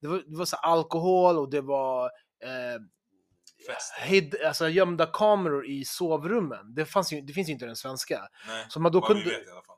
det 0.00 0.08
var, 0.08 0.16
det 0.26 0.36
var 0.38 0.44
så 0.44 0.56
alkohol 0.56 1.38
och 1.38 1.50
det 1.50 1.60
var 1.60 2.04
eh, 2.44 2.80
Fest. 3.66 3.92
hid, 4.02 4.34
alltså 4.46 4.68
gömda 4.68 5.06
kameror 5.06 5.66
i 5.66 5.84
sovrummen. 5.84 6.74
Det, 6.74 6.84
fanns 6.84 7.12
ju, 7.12 7.20
det 7.20 7.32
finns 7.32 7.48
ju 7.48 7.52
inte 7.52 7.66
den 7.66 7.76
svenska. 7.76 8.28
Nej, 8.48 8.66
Så 8.68 8.80
man 8.80 8.92
då 8.92 9.00
vad 9.00 9.06
kunde, 9.08 9.24
vi 9.24 9.30
vet 9.30 9.46
i 9.46 9.50
alla 9.50 9.62
fall. 9.62 9.76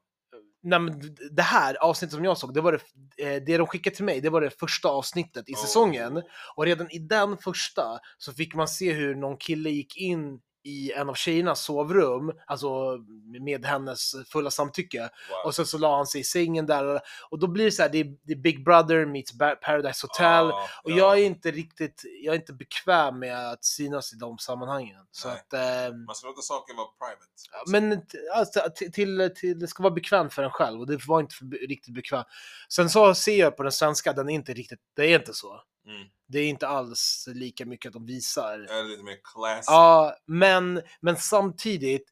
nej, 0.63 0.79
men 0.79 1.17
det 1.31 1.43
här 1.43 1.75
avsnittet 1.75 2.15
som 2.15 2.25
jag 2.25 2.39
såg, 2.39 2.55
det 2.55 2.61
var 2.61 2.73
det, 3.17 3.35
eh, 3.37 3.43
det 3.47 3.57
de 3.59 3.67
skickade 3.67 3.97
till 3.97 4.05
mig, 4.05 4.21
det 4.21 4.31
var 4.31 4.41
det 4.41 4.51
första 4.51 4.89
avsnittet 4.89 5.49
i 5.49 5.55
Oh. 5.55 5.59
säsongen. 5.59 6.23
Och 6.57 6.65
redan 6.65 6.91
i 6.91 6.99
den 6.99 7.39
första 7.39 7.99
så 8.19 8.33
fick 8.33 8.55
man 8.55 8.69
se 8.69 8.93
hur 8.93 9.15
någon 9.15 9.37
kille 9.37 9.71
gick 9.71 9.97
in 9.97 10.41
i 10.67 10.93
en 10.93 11.09
av 11.09 11.15
tjejernas 11.15 11.61
sovrum, 11.61 12.33
alltså 12.47 12.99
med 13.41 13.65
hennes 13.65 14.13
fulla 14.33 14.51
samtycke. 14.51 14.99
Wow. 15.01 15.11
Och 15.45 15.55
sen 15.55 15.67
så 15.67 15.79
la 15.79 15.97
han 15.97 16.07
sig 16.07 16.21
i 16.21 16.25
sängen 16.25 16.67
där. 16.67 17.01
Och 17.31 17.39
då 17.39 17.47
blir 17.47 17.65
det 17.65 17.71
så 17.73 17.83
här, 17.83 17.89
det 17.89 17.99
är, 17.99 18.17
det 18.23 18.33
är 18.33 18.37
Big 18.37 18.65
Brother 18.65 19.07
meets 19.07 19.33
Paradise 19.39 20.07
Hotel. 20.07 20.51
Ah, 20.51 20.69
Och 20.85 20.91
ja. 20.91 20.97
jag 20.97 21.19
är 21.19 21.25
inte 21.25 21.51
riktigt, 21.51 22.03
jag 22.23 22.35
är 22.35 22.39
inte 22.39 22.53
bekväm 22.53 23.19
med 23.19 23.51
att 23.51 23.65
synas 23.65 24.13
i 24.13 24.17
de 24.17 24.39
sammanhangen. 24.39 25.07
Så 25.11 25.29
att, 25.29 25.53
ehm, 25.53 26.05
Man 26.05 26.15
ska 26.15 26.27
låta 26.29 26.43
saker 26.43 26.75
vara 26.75 26.87
private. 26.87 27.71
men 27.91 28.07
t- 28.07 28.19
alltså, 28.35 28.61
t- 28.79 28.91
till, 28.91 29.31
till, 29.37 29.59
det 29.59 29.67
ska 29.69 29.83
vara 29.83 29.95
bekvämt 29.95 30.35
för 30.35 30.43
en 30.43 30.51
själv 30.51 30.81
och 30.81 30.87
det 30.87 31.07
var 31.07 31.21
inte 31.21 31.35
för, 31.35 31.69
riktigt 31.69 31.95
bekvämt. 31.95 32.27
Sen 32.69 32.91
så 32.91 33.15
ser 33.15 33.39
jag 33.39 33.57
på 33.57 33.63
den 33.63 33.73
svenska, 33.73 34.13
den 34.13 34.29
är 34.29 34.35
inte 34.35 34.53
riktigt, 34.53 34.81
det 34.97 35.03
är 35.15 35.19
inte 35.19 35.35
så. 35.35 35.61
Mm. 35.87 36.09
Det 36.29 36.39
är 36.39 36.49
inte 36.49 36.69
alls 36.69 37.29
lika 37.35 37.67
mycket 37.67 37.89
att 37.89 37.93
de 37.93 38.07
visar. 38.07 38.59
Är 38.59 38.83
det 38.83 38.89
lite 38.89 39.03
mer 39.03 39.19
classy? 39.35 39.65
Ja, 39.67 40.17
men, 40.27 40.83
men 41.01 41.17
samtidigt, 41.17 42.09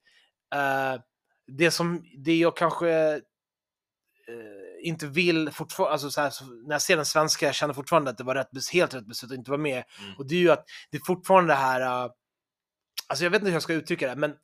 eh, 0.55 1.01
det 1.47 1.71
som, 1.71 2.05
det 2.17 2.37
jag 2.37 2.57
kanske 2.57 2.91
eh, 4.29 4.89
inte 4.89 5.07
vill 5.07 5.51
fortfarande, 5.51 5.93
alltså 5.93 6.11
så 6.11 6.21
här, 6.21 6.31
så, 6.31 6.45
när 6.45 6.75
jag 6.75 6.83
ser 6.83 6.97
den 6.97 7.07
svenska, 7.07 7.47
jag 7.47 7.55
känner 7.55 7.75
fortfarande 7.75 8.11
att 8.11 8.19
det 8.19 8.25
var 8.25 8.35
rätt, 8.35 8.71
helt 8.73 8.95
rätt 8.95 9.07
beslut 9.07 9.33
att 9.33 9.39
inte 9.39 9.51
vara 9.51 9.61
med. 9.61 9.85
Mm. 10.01 10.15
Och 10.19 10.27
det 10.27 10.35
är 10.35 10.41
ju 10.41 10.51
att 10.51 10.65
det 10.91 10.97
är 10.97 11.05
fortfarande 11.07 11.53
det 11.53 11.59
här, 11.59 11.81
eh, 11.81 12.11
alltså 13.07 13.25
jag 13.25 13.31
vet 13.31 13.41
inte 13.41 13.51
hur 13.51 13.57
jag 13.57 13.63
ska 13.63 13.73
uttrycka 13.73 14.09
det, 14.09 14.17
men 14.17 14.37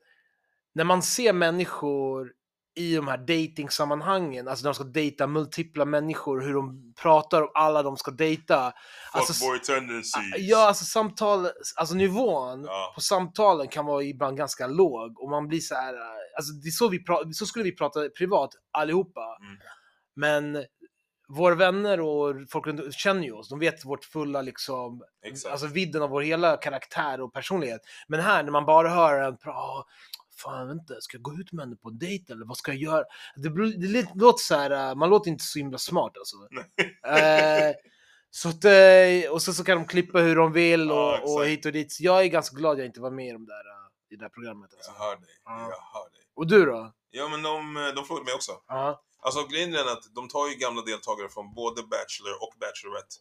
när 0.73 0.85
man 0.85 1.03
ser 1.03 1.33
människor 1.33 2.33
i 2.75 2.95
de 2.97 3.09
här 3.09 3.19
dating-sammanhangen, 3.19 4.49
alltså 4.49 4.63
när 4.65 4.69
de 4.71 4.75
ska 4.75 4.85
dejta 4.85 5.27
multipla 5.27 5.85
människor, 5.85 6.41
hur 6.41 6.55
de 6.55 6.95
pratar 7.03 7.43
om 7.43 7.51
alla 7.55 7.83
de 7.83 7.97
ska 7.97 8.11
dejta. 8.11 8.73
Alltså, 9.13 9.33
Fuckboy 9.33 9.59
tendencies. 9.59 10.25
Ja, 10.39 10.69
alltså 10.69 10.85
samtal, 10.85 11.49
alltså 11.77 11.95
nivån 11.95 12.65
Ja. 12.65 12.93
på 12.95 13.01
samtalen 13.01 13.69
kan 13.69 13.87
vara 13.87 14.03
ibland 14.03 14.37
ganska 14.37 14.67
låg 14.67 15.21
och 15.23 15.31
man 15.31 15.49
blir 15.49 15.61
så 15.61 15.75
här, 15.75 15.95
alltså 16.37 16.53
det 16.53 16.69
är 16.69 16.71
så 16.71 16.89
vi 16.89 17.05
pratar, 17.05 17.31
så 17.33 17.47
skulle 17.47 17.65
vi 17.65 17.77
prata 17.77 18.09
privat 18.19 18.51
allihopa. 18.73 19.37
Mm. 19.41 19.59
Men 20.17 20.65
våra 21.29 21.55
vänner 21.55 22.01
och 22.01 22.35
folk 22.51 22.95
känner 22.95 23.23
ju 23.23 23.33
oss, 23.33 23.49
de 23.49 23.59
vet 23.59 23.85
vårt 23.85 24.05
fulla 24.05 24.43
liksom, 24.43 25.03
Exakt. 25.27 25.53
alltså 25.53 25.67
vidden 25.67 26.03
av 26.03 26.11
vår 26.11 26.23
hela 26.23 26.57
karaktär 26.57 27.21
och 27.21 27.33
personlighet. 27.33 27.81
Men 28.09 28.21
här 28.21 28.43
när 28.43 28.51
man 28.51 28.67
bara 28.67 28.89
hör 28.89 29.23
en 29.23 29.37
"Ah, 29.45 29.85
fan 30.43 30.71
inte, 30.71 30.97
ska 31.01 31.17
jag 31.17 31.23
gå 31.23 31.35
ut 31.35 31.53
med 31.53 31.65
henne 31.65 31.77
på 31.77 31.89
en 31.89 31.99
dejt 31.99 32.33
eller 32.33 32.47
vad 32.47 32.57
ska 32.57 32.73
jag 32.73 32.81
göra? 32.81 33.05
Det, 33.37 33.51
blir- 33.51 33.93
det 33.93 34.09
låter 34.15 34.43
så 34.43 34.55
här, 34.55 34.71
äh, 34.91 34.95
man 34.95 35.11
låter 35.11 35.31
inte 35.31 35.45
så 35.45 35.59
himla 35.59 35.79
smart 35.79 36.13
alltså. 36.19 36.37
Eh, 37.19 37.75
så 38.31 38.49
att, 38.49 38.65
eh, 38.65 39.31
och 39.33 39.43
så, 39.43 39.53
så 39.55 39.65
kan 39.65 39.77
de 39.79 39.87
klippa 39.87 40.19
hur 40.19 40.37
de 40.37 40.53
vill 40.53 40.87
Ja, 40.89 41.19
och, 41.23 41.35
och 41.35 41.41
exakt. 41.45 41.51
hit 41.59 41.67
och 41.67 41.73
dit. 41.73 41.93
Så 41.93 42.05
jag 42.05 42.21
är 42.23 42.27
ganska 42.27 42.57
glad 42.57 42.79
jag 42.79 42.87
inte 42.87 43.01
var 43.01 43.11
med 43.11 43.29
i, 43.29 43.33
de 43.33 43.47
där, 43.47 43.55
eh, 43.55 44.13
i 44.15 44.17
det 44.17 44.25
där 44.25 44.29
programmet. 44.29 44.75
Alltså. 44.75 44.91
Jag 44.93 44.99
hör 45.05 45.17
dig. 45.17 45.31
Ja. 45.45 45.61
Jag 45.61 46.01
hör 46.01 46.11
dig. 46.11 46.21
Och 46.35 46.47
du 46.47 46.65
då? 46.67 46.93
Ja, 47.11 47.29
men 47.29 47.43
de, 47.43 47.75
de 47.97 48.05
frågade 48.05 48.25
mig 48.25 48.35
också. 48.35 48.53
Ja. 48.69 49.03
Alltså 49.23 49.47
grejen 49.47 49.75
är 49.75 49.93
att 49.93 50.15
de 50.15 50.29
tar 50.29 50.49
ju 50.49 50.55
gamla 50.55 50.83
deltagare 50.83 51.29
från 51.29 51.55
både 51.55 51.83
Bachelor 51.83 52.35
och 52.43 52.55
Bachelorette. 52.61 53.17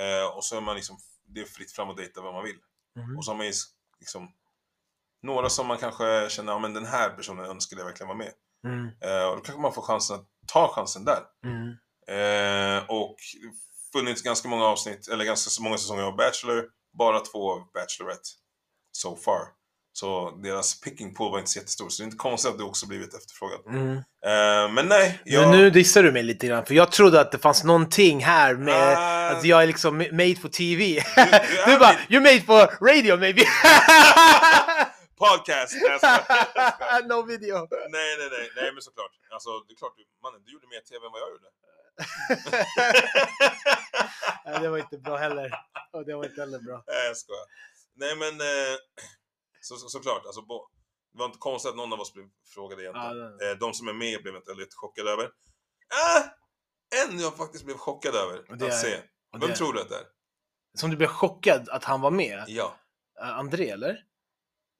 Eh, 0.00 0.36
och 0.36 0.44
så 0.44 0.56
är 0.56 0.60
man 0.60 0.76
liksom, 0.76 0.96
det 1.26 1.40
är 1.40 1.44
fritt 1.44 1.72
fram 1.72 1.90
att 1.90 1.96
dejta 1.96 2.22
vem 2.22 2.32
man 2.34 2.44
vill. 2.44 2.58
Mhm. 2.96 3.18
Och 3.18 3.24
så 3.24 3.30
har 3.30 3.36
man 3.36 3.46
ju 3.46 3.52
liksom 4.00 4.28
några 5.24 5.48
som 5.48 5.66
man 5.66 5.78
kanske 5.78 6.26
känner, 6.30 6.52
ja 6.52 6.58
men 6.58 6.74
den 6.74 6.86
här 6.86 7.08
personen 7.10 7.44
önskade 7.44 7.80
jag 7.80 7.86
verkligen 7.86 8.08
vara 8.08 8.18
med. 8.18 8.32
Mm. 8.66 8.86
Eh, 8.86 9.26
och 9.28 9.36
då 9.36 9.42
kanske 9.42 9.62
man 9.62 9.72
får 9.74 9.82
chansen 9.82 10.16
att 10.16 10.26
ta 10.52 10.68
chansen 10.74 11.04
där. 11.04 11.18
Mm. 11.46 11.68
Eh, 12.08 12.82
och 12.90 13.16
funnits 13.92 14.22
ganska 14.22 14.48
många 14.48 14.64
avsnitt, 14.64 15.08
eller 15.08 15.24
ganska 15.24 15.62
många 15.62 15.78
säsonger 15.78 16.02
av 16.02 16.16
Bachelor, 16.16 16.64
bara 16.98 17.20
två 17.20 17.52
av 17.52 17.58
Bachelorette 17.74 18.28
so 18.92 19.16
far. 19.16 19.40
Så 19.96 20.30
deras 20.30 20.80
picking 20.80 21.14
pool 21.14 21.30
var 21.32 21.38
inte 21.38 21.50
så 21.50 21.58
jättestor, 21.58 21.88
så 21.88 22.02
det 22.02 22.04
är 22.04 22.06
inte 22.06 22.16
konstigt 22.16 22.50
att 22.52 22.58
det 22.58 22.64
också 22.64 22.86
blivit 22.86 23.14
efterfrågat. 23.14 23.66
Mm. 23.66 23.96
Eh, 23.96 24.72
men 24.72 24.86
nej, 24.88 25.20
jag... 25.24 25.40
Men 25.50 25.58
nu 25.58 25.70
dissar 25.70 26.02
du 26.02 26.12
mig 26.12 26.22
lite 26.22 26.46
grann, 26.46 26.66
för 26.66 26.74
jag 26.74 26.92
trodde 26.92 27.20
att 27.20 27.32
det 27.32 27.38
fanns 27.38 27.64
någonting 27.64 28.24
här 28.24 28.54
med 28.54 28.98
Ah. 28.98 29.30
att 29.30 29.44
jag 29.44 29.62
är 29.62 29.66
liksom 29.66 30.02
ma- 30.02 30.12
made 30.12 30.36
for 30.36 30.48
TV. 30.48 30.84
du 30.84 31.22
Du, 31.66 31.72
är 31.72 31.78
bara, 31.78 31.96
min- 32.08 32.20
you're 32.20 32.22
made 32.22 32.40
for 32.40 32.86
radio 32.90 33.16
maybe. 33.16 33.42
Podcast! 35.16 35.74
Nej, 35.74 37.02
no 37.08 37.22
video. 37.22 37.56
nej, 37.70 38.16
nej, 38.18 38.28
nej, 38.30 38.50
nej, 38.56 38.72
men 38.72 38.82
såklart. 38.82 39.12
Alltså, 39.30 39.50
det 39.60 39.72
är 39.74 39.76
klart, 39.76 39.94
du, 39.96 40.04
mannen, 40.22 40.42
du 40.44 40.52
gjorde 40.52 40.66
mer 40.66 40.80
TV 40.80 41.06
än 41.06 41.12
vad 41.12 41.20
jag 41.20 41.30
gjorde. 41.30 41.48
Nej, 44.44 44.60
det 44.60 44.68
var 44.68 44.78
inte 44.78 44.98
bra 44.98 45.16
heller. 45.16 45.50
Och 45.92 46.04
det 46.06 46.14
var 46.16 46.24
inte 46.24 46.40
heller 46.40 46.58
bra. 46.58 46.84
Nej, 46.86 47.06
jag 47.06 47.16
skojar. 47.16 47.46
Nej, 47.96 48.16
men 48.16 48.40
eh, 48.40 48.76
så, 49.60 49.76
så, 49.76 49.88
såklart, 49.88 50.26
alltså, 50.26 50.42
bo, 50.42 50.68
det 51.12 51.18
var 51.18 51.26
inte 51.26 51.38
konstigt 51.38 51.70
att 51.70 51.76
någon 51.76 51.92
av 51.92 52.00
oss 52.00 52.12
blev 52.12 52.26
frågade 52.54 52.82
egentligen. 52.82 53.18
Ja, 53.18 53.24
det- 53.24 53.50
Eh, 53.50 53.56
de 53.58 53.74
som 53.74 53.88
är 53.88 53.92
med 53.92 54.22
blev 54.22 54.36
inte 54.36 54.54
lite 54.54 54.76
chockade 54.76 55.10
över. 55.10 55.30
Ah, 56.04 56.22
en 57.04 57.18
jag 57.20 57.36
faktiskt 57.36 57.64
blev 57.64 57.76
chockad 57.76 58.14
över 58.14 58.44
att 58.48 58.62
är- 58.62 58.70
se. 58.70 59.00
Vem 59.40 59.54
tror 59.54 59.72
du 59.72 59.80
att 59.80 59.88
det 59.88 59.96
är? 59.96 60.04
Som 60.78 60.90
du 60.90 60.96
blev 60.96 61.08
chockad 61.08 61.68
att 61.68 61.84
han 61.84 62.00
var 62.00 62.10
med? 62.10 62.44
Ja. 62.48 62.74
Uh, 63.22 63.38
André 63.38 63.70
eller? 63.70 63.98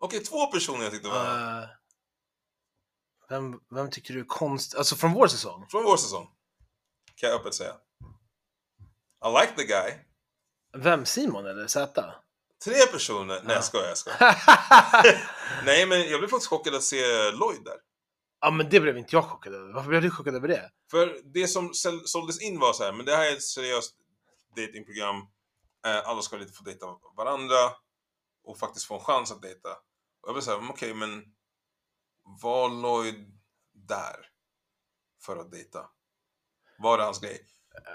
Okej, 0.05 0.25
två 0.25 0.47
personer 0.47 0.83
jag 0.83 0.93
tyckte 0.93 1.09
var... 1.09 1.61
Eh, 1.63 1.69
vem, 3.29 3.61
vem 3.71 3.91
tycker 3.91 4.15
du 4.15 4.21
är 4.21 4.25
konst... 4.25 4.75
Alltså 4.75 4.97
från 4.97 5.13
vår 5.13 5.29
säsong? 5.29 5.67
Från 5.71 5.85
vår 5.85 5.97
säsong. 5.97 6.29
Kan 7.15 7.31
jag 7.31 7.41
öppet 7.41 7.55
säga. 7.55 7.75
I 9.27 9.29
like 9.41 9.53
the 9.57 9.65
guy. 9.65 9.93
Vem? 10.77 11.07
Simon 11.07 11.47
eller 11.47 11.67
Z? 11.67 12.15
Tre 12.65 12.75
personer. 12.93 13.35
Nej, 13.35 13.43
Ja. 13.47 13.53
jag 13.55 13.65
skojar, 13.65 13.89
jag 13.89 13.99
skojar. 13.99 14.37
Nej, 15.65 15.87
men 15.87 16.01
jag 16.09 16.21
blev 16.21 16.29
faktiskt 16.29 16.51
chockad 16.51 16.75
att 16.75 16.83
se 16.83 17.31
Lloyd 17.31 17.65
där. 17.65 17.77
ja 18.41 18.51
men 18.51 18.69
det 18.71 18.81
blev 18.81 18.99
inte 18.99 19.17
jag 19.17 19.25
chockad 19.25 19.55
över. 19.55 19.73
Varför 19.73 19.89
blev 19.89 20.03
du 20.03 20.11
chockad 20.11 20.35
över 20.35 20.49
det? 20.49 20.71
För 20.91 21.21
det 21.35 21.49
som 21.49 21.71
såldes 22.05 22.41
in 22.43 22.59
var 22.61 22.73
så 22.73 22.85
här, 22.85 22.93
men 22.93 23.07
det 23.07 23.17
här 23.17 23.25
är 23.27 23.33
ett 23.33 23.43
seriöst 23.43 23.95
datingprogram. 24.57 25.17
Eh, 25.87 26.09
alla 26.09 26.23
ska 26.23 26.37
lite 26.37 26.53
få 26.53 26.65
dejta 26.65 26.87
varandra 27.17 27.57
och 28.45 28.59
faktiskt 28.59 28.87
få 28.87 28.95
en 28.95 29.05
chans 29.05 29.33
att 29.33 29.43
dejta. 29.43 29.69
Och 30.25 30.29
jag 30.29 30.35
blev 30.35 30.43
såhär, 30.43 30.71
okej 30.71 30.95
men 30.95 31.25
var 32.43 32.69
Lloyd 32.69 33.41
där 33.75 34.17
för 35.23 35.37
att 35.37 35.51
dejta? 35.51 35.87
Var 36.79 36.99
det 36.99 37.05
hans 37.05 37.21
grej? 37.21 37.47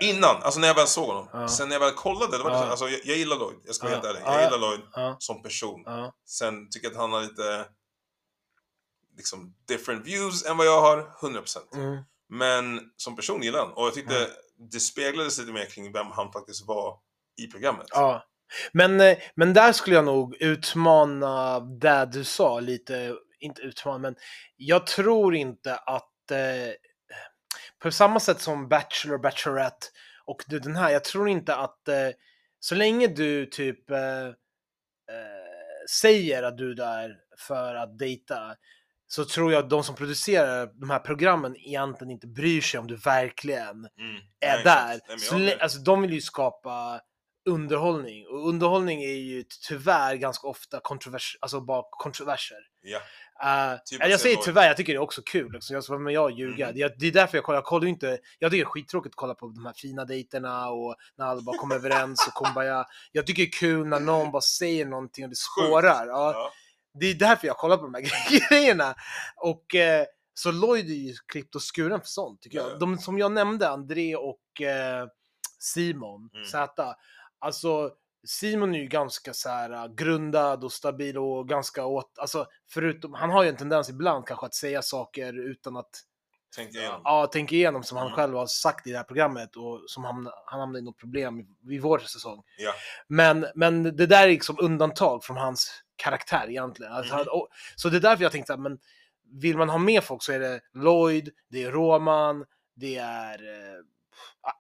Innan, 0.02 0.36
alltså 0.44 0.60
när 0.60 0.68
jag 0.68 0.76
väl 0.76 0.88
såg 0.88 1.08
honom. 1.08 1.30
Ja. 1.34 1.48
Sen 1.48 1.70
när 1.70 1.76
jag 1.76 1.80
väl 1.80 1.94
kollade, 1.94 2.38
det 2.38 2.44
var 2.44 2.50
det 2.50 2.56
Ja. 2.58 2.64
här, 2.64 2.70
alltså 2.70 2.90
jag, 2.90 3.02
jag 3.06 3.18
gillar 3.18 3.36
Lloyd, 3.38 3.60
jag 3.66 3.76
ska 3.76 3.88
vara 3.88 3.96
Ja. 3.96 4.02
helt 4.02 4.10
ärlig. 4.18 4.22
Ja, 4.28 4.34
Jag 4.34 4.42
ja. 4.42 4.46
gillar 4.46 4.58
Lloyd 4.60 5.16
som 5.20 5.42
person. 5.44 5.86
Sen 6.26 6.70
tycker 6.70 6.88
jag 6.88 6.92
att 6.92 7.00
han 7.02 7.12
har 7.12 7.22
lite 7.22 7.70
liksom 9.18 9.56
different 9.68 10.06
views 10.08 10.46
än 10.46 10.58
vad 10.58 10.68
jag 10.68 10.82
har, 10.82 11.12
100%. 11.22 11.76
Mm. 11.76 12.04
Men 12.30 12.92
som 12.96 13.16
person 13.16 13.42
gillar 13.44 13.60
han. 13.60 13.72
Och 13.74 13.86
jag 13.86 13.94
tyckte 13.94 14.18
Mm. 14.18 14.32
det 14.72 14.80
speglades 14.80 15.38
lite 15.38 15.52
mer 15.52 15.66
kring 15.66 15.92
vem 15.92 16.08
han 16.08 16.32
faktiskt 16.32 16.66
var 16.68 17.00
i 17.42 17.48
programmet. 17.48 17.88
ja. 17.90 18.26
Men, 18.72 19.02
eh, 19.02 19.18
men 19.36 19.54
där 19.54 19.72
skulle 19.72 19.96
jag 19.96 20.06
nog 20.06 20.36
utmana 20.36 21.60
det 21.60 22.10
du 22.12 22.24
sa 22.24 22.60
lite. 22.60 23.16
Inte 23.40 23.62
utmana, 23.62 23.98
men 23.98 24.16
jag 24.58 24.88
tror 24.88 25.36
inte 25.36 25.76
att... 25.76 26.32
Eh, 26.32 26.74
på 27.80 27.92
samma 27.92 28.20
sätt 28.20 28.42
som 28.42 28.70
Bachelor, 28.70 29.18
Bachelorette 29.18 29.88
och 30.26 30.44
du, 30.48 30.60
den 30.60 30.76
här, 30.76 30.90
jag 30.90 31.04
tror 31.04 31.30
inte 31.30 31.56
att 31.56 31.88
eh, 31.88 32.10
så 32.60 32.76
länge 32.76 33.08
du 33.08 33.46
typ 33.46 33.92
eh, 33.92 34.26
eh, 34.28 34.34
säger 36.02 36.44
att 36.44 36.58
du 36.58 36.72
är 36.72 36.76
där 36.76 37.16
för 37.38 37.76
att 37.76 38.00
dejta 38.00 38.56
så 39.08 39.26
tror 39.26 39.52
jag 39.54 39.64
att 39.64 39.70
de 39.70 39.84
som 39.84 39.96
producerar 39.96 40.70
de 40.80 40.90
här 40.90 41.00
programmen 41.00 41.56
egentligen 41.58 42.12
inte 42.12 42.28
bryr 42.28 42.62
sig 42.62 42.80
om 42.80 42.88
du 42.88 42.96
verkligen 42.96 43.70
Mm. 43.70 44.22
är 44.40 44.56
Nej, 44.56 44.64
där. 44.64 45.00
Nej, 45.08 45.20
Så, 45.20 45.64
alltså, 45.64 45.80
de 45.80 46.02
vill 46.02 46.14
ju 46.14 46.22
skapa 46.22 47.02
underhållning 47.46 48.28
och 48.28 48.48
underhållning 48.50 49.04
är 49.04 49.14
ju 49.16 49.44
tyvärr 49.68 50.16
ganska 50.16 50.48
ofta 50.48 50.80
kontrovers, 50.80 51.38
alltså 51.42 51.62
bara 51.62 51.84
kontroverser. 51.92 52.58
Ja. 52.82 53.00
Uh, 53.44 53.80
Typ 53.86 54.02
jag 54.10 54.20
säger 54.20 54.38
tyvärr, 54.38 54.68
jag 54.68 54.78
tycker 54.78 54.94
det 54.94 54.98
är 54.98 55.02
också 55.02 55.22
kul. 55.26 55.52
Liksom. 55.52 55.76
Jag, 55.90 56.02
men 56.02 56.14
jag 56.14 56.32
ljuga. 56.32 56.72
Jag, 56.76 56.92
det 57.00 57.08
är 57.08 57.12
därför 57.12 57.38
jag 57.38 57.44
kollar. 57.46 57.58
Jag 57.58 57.66
kollar 57.66 57.88
inte. 57.88 58.18
Jag 58.40 58.52
tycker 58.52 58.64
det 58.64 58.68
är 58.68 58.72
skittråkigt 58.72 59.12
att 59.12 59.16
kolla 59.16 59.34
på 59.36 59.48
de 59.48 59.66
här 59.66 59.74
fina 59.74 60.06
dejterna 60.06 60.70
och 60.70 60.96
när 61.18 61.26
alla 61.26 61.42
bara 61.42 61.58
kommer 61.58 61.76
överens 61.76 62.28
och 62.28 62.46
kumbaya. 62.46 62.86
Jag 63.12 63.28
tycker 63.28 63.44
det 63.44 63.50
är 63.50 63.52
kul 63.52 63.88
när 63.88 64.00
någon 64.00 64.32
bara 64.32 64.42
säger 64.42 64.86
någonting 64.86 65.24
och 65.24 65.30
det 65.30 65.36
spårar. 65.38 66.08
Ja, 66.08 66.32
Ja. 66.34 66.52
det 67.00 67.06
är 67.06 67.14
därför 67.14 67.48
jag 67.48 67.58
kollar 67.58 67.78
på 67.78 67.84
de 67.84 67.94
här 67.94 68.50
grejerna. 68.50 68.96
Och 69.36 69.76
eh, 69.76 70.06
så 70.34 70.52
Lloyd 70.52 70.86
är 70.90 70.94
ju 70.94 71.14
klippt 71.28 71.56
och 71.56 71.62
skuren 71.76 72.00
för 72.00 72.08
sånt 72.08 72.42
tycker 72.42 72.58
Ja, 72.58 72.64
jag. 72.64 72.74
ja. 72.74 72.78
De 72.78 72.98
som 72.98 73.18
jag 73.18 73.32
nämnde, 73.32 73.70
André 73.70 74.16
och 74.16 74.62
eh, 74.62 75.08
Simon 75.60 76.30
Mm. 76.34 76.46
Z. 76.46 76.96
Alltså 77.40 77.92
Simon 78.28 78.76
är 78.76 78.80
ju 78.80 78.88
ganska 78.88 79.34
så 79.34 79.50
här 79.50 79.70
äh, 79.70 79.88
grundad 79.88 80.64
och 80.64 80.72
stabil 80.72 81.18
och 81.18 81.48
ganska 81.50 81.86
åt, 81.86 82.20
alltså 82.20 82.48
förutom, 82.70 83.14
han 83.14 83.30
har 83.30 83.44
ju 83.44 83.50
en 83.50 83.58
tendens 83.58 83.90
ibland 83.90 84.28
kanske 84.28 84.46
att 84.46 84.54
säga 84.56 84.82
saker 84.82 85.50
utan 85.50 85.78
att 85.78 85.90
Tänk 86.56 86.76
igenom. 86.76 87.02
ja, 87.04 87.28
tänka 87.28 87.56
igenom 87.56 87.84
som 87.84 87.98
han 87.98 88.08
Mm. 88.08 88.16
själv 88.16 88.36
har 88.36 88.46
sagt 88.48 88.88
i 88.88 88.92
det 88.92 88.98
här 88.98 89.04
programmet 89.04 89.56
och 89.56 89.82
som 89.88 90.04
han, 90.04 90.30
han 90.46 90.60
hamnade 90.60 90.80
i 90.80 90.82
något 90.82 90.98
problem 90.98 91.40
i, 91.40 91.76
i 91.76 91.80
vår 91.80 92.00
säsong. 92.00 92.44
Ja. 92.58 92.72
Men, 93.08 93.46
men 93.56 93.84
det 93.84 94.06
där 94.06 94.24
är 94.24 94.32
liksom 94.32 94.56
undantag 94.60 95.24
från 95.24 95.38
hans 95.38 95.84
karaktär 95.96 96.46
egentligen. 96.50 96.94
Alltså, 96.94 97.16
han- 97.16 97.28
och, 97.30 97.48
så 97.76 97.90
det 97.90 97.98
är 97.98 98.02
därför 98.02 98.24
jag 98.24 98.32
tänkte 98.32 98.54
att 98.54 98.60
men 98.60 98.80
vill 99.42 99.58
man 99.58 99.70
ha 99.70 99.78
med 99.78 100.04
folk 100.04 100.24
så 100.24 100.32
är 100.32 100.40
det 100.40 100.62
Lloyd, 100.74 101.30
det 101.50 101.64
är 101.64 101.72
Roman, 101.72 102.46
det 102.76 102.96
är 102.98 103.34
eh, 103.44 103.80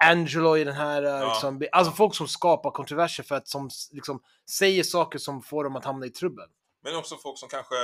Angelo 0.03 0.57
i 0.57 0.63
den 0.63 0.75
här, 0.75 1.03
eh, 1.03 1.09
Ja. 1.09 1.27
liksom, 1.33 1.67
alltså 1.71 1.93
folk 1.93 2.15
som 2.15 2.27
skapar 2.27 2.71
kontroverser 2.71 3.23
för 3.23 3.35
att 3.35 3.47
som 3.47 3.69
liksom 3.91 4.21
säger 4.49 4.83
saker 4.83 5.19
som 5.19 5.41
får 5.41 5.63
dem 5.63 5.75
att 5.75 5.85
hamna 5.85 6.05
i 6.05 6.09
trubbel. 6.09 6.49
Men 6.83 6.95
också 6.95 7.17
folk 7.17 7.39
som 7.39 7.49
kanske 7.49 7.75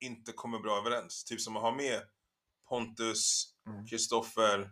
inte 0.00 0.32
kommer 0.32 0.58
bra 0.58 0.78
överens. 0.78 1.24
Typ 1.24 1.40
som 1.40 1.56
att 1.56 1.62
ha 1.62 1.70
med 1.70 2.00
Pontus, 2.68 3.46
Mm. 3.66 3.86
Kristoffer, 3.86 4.70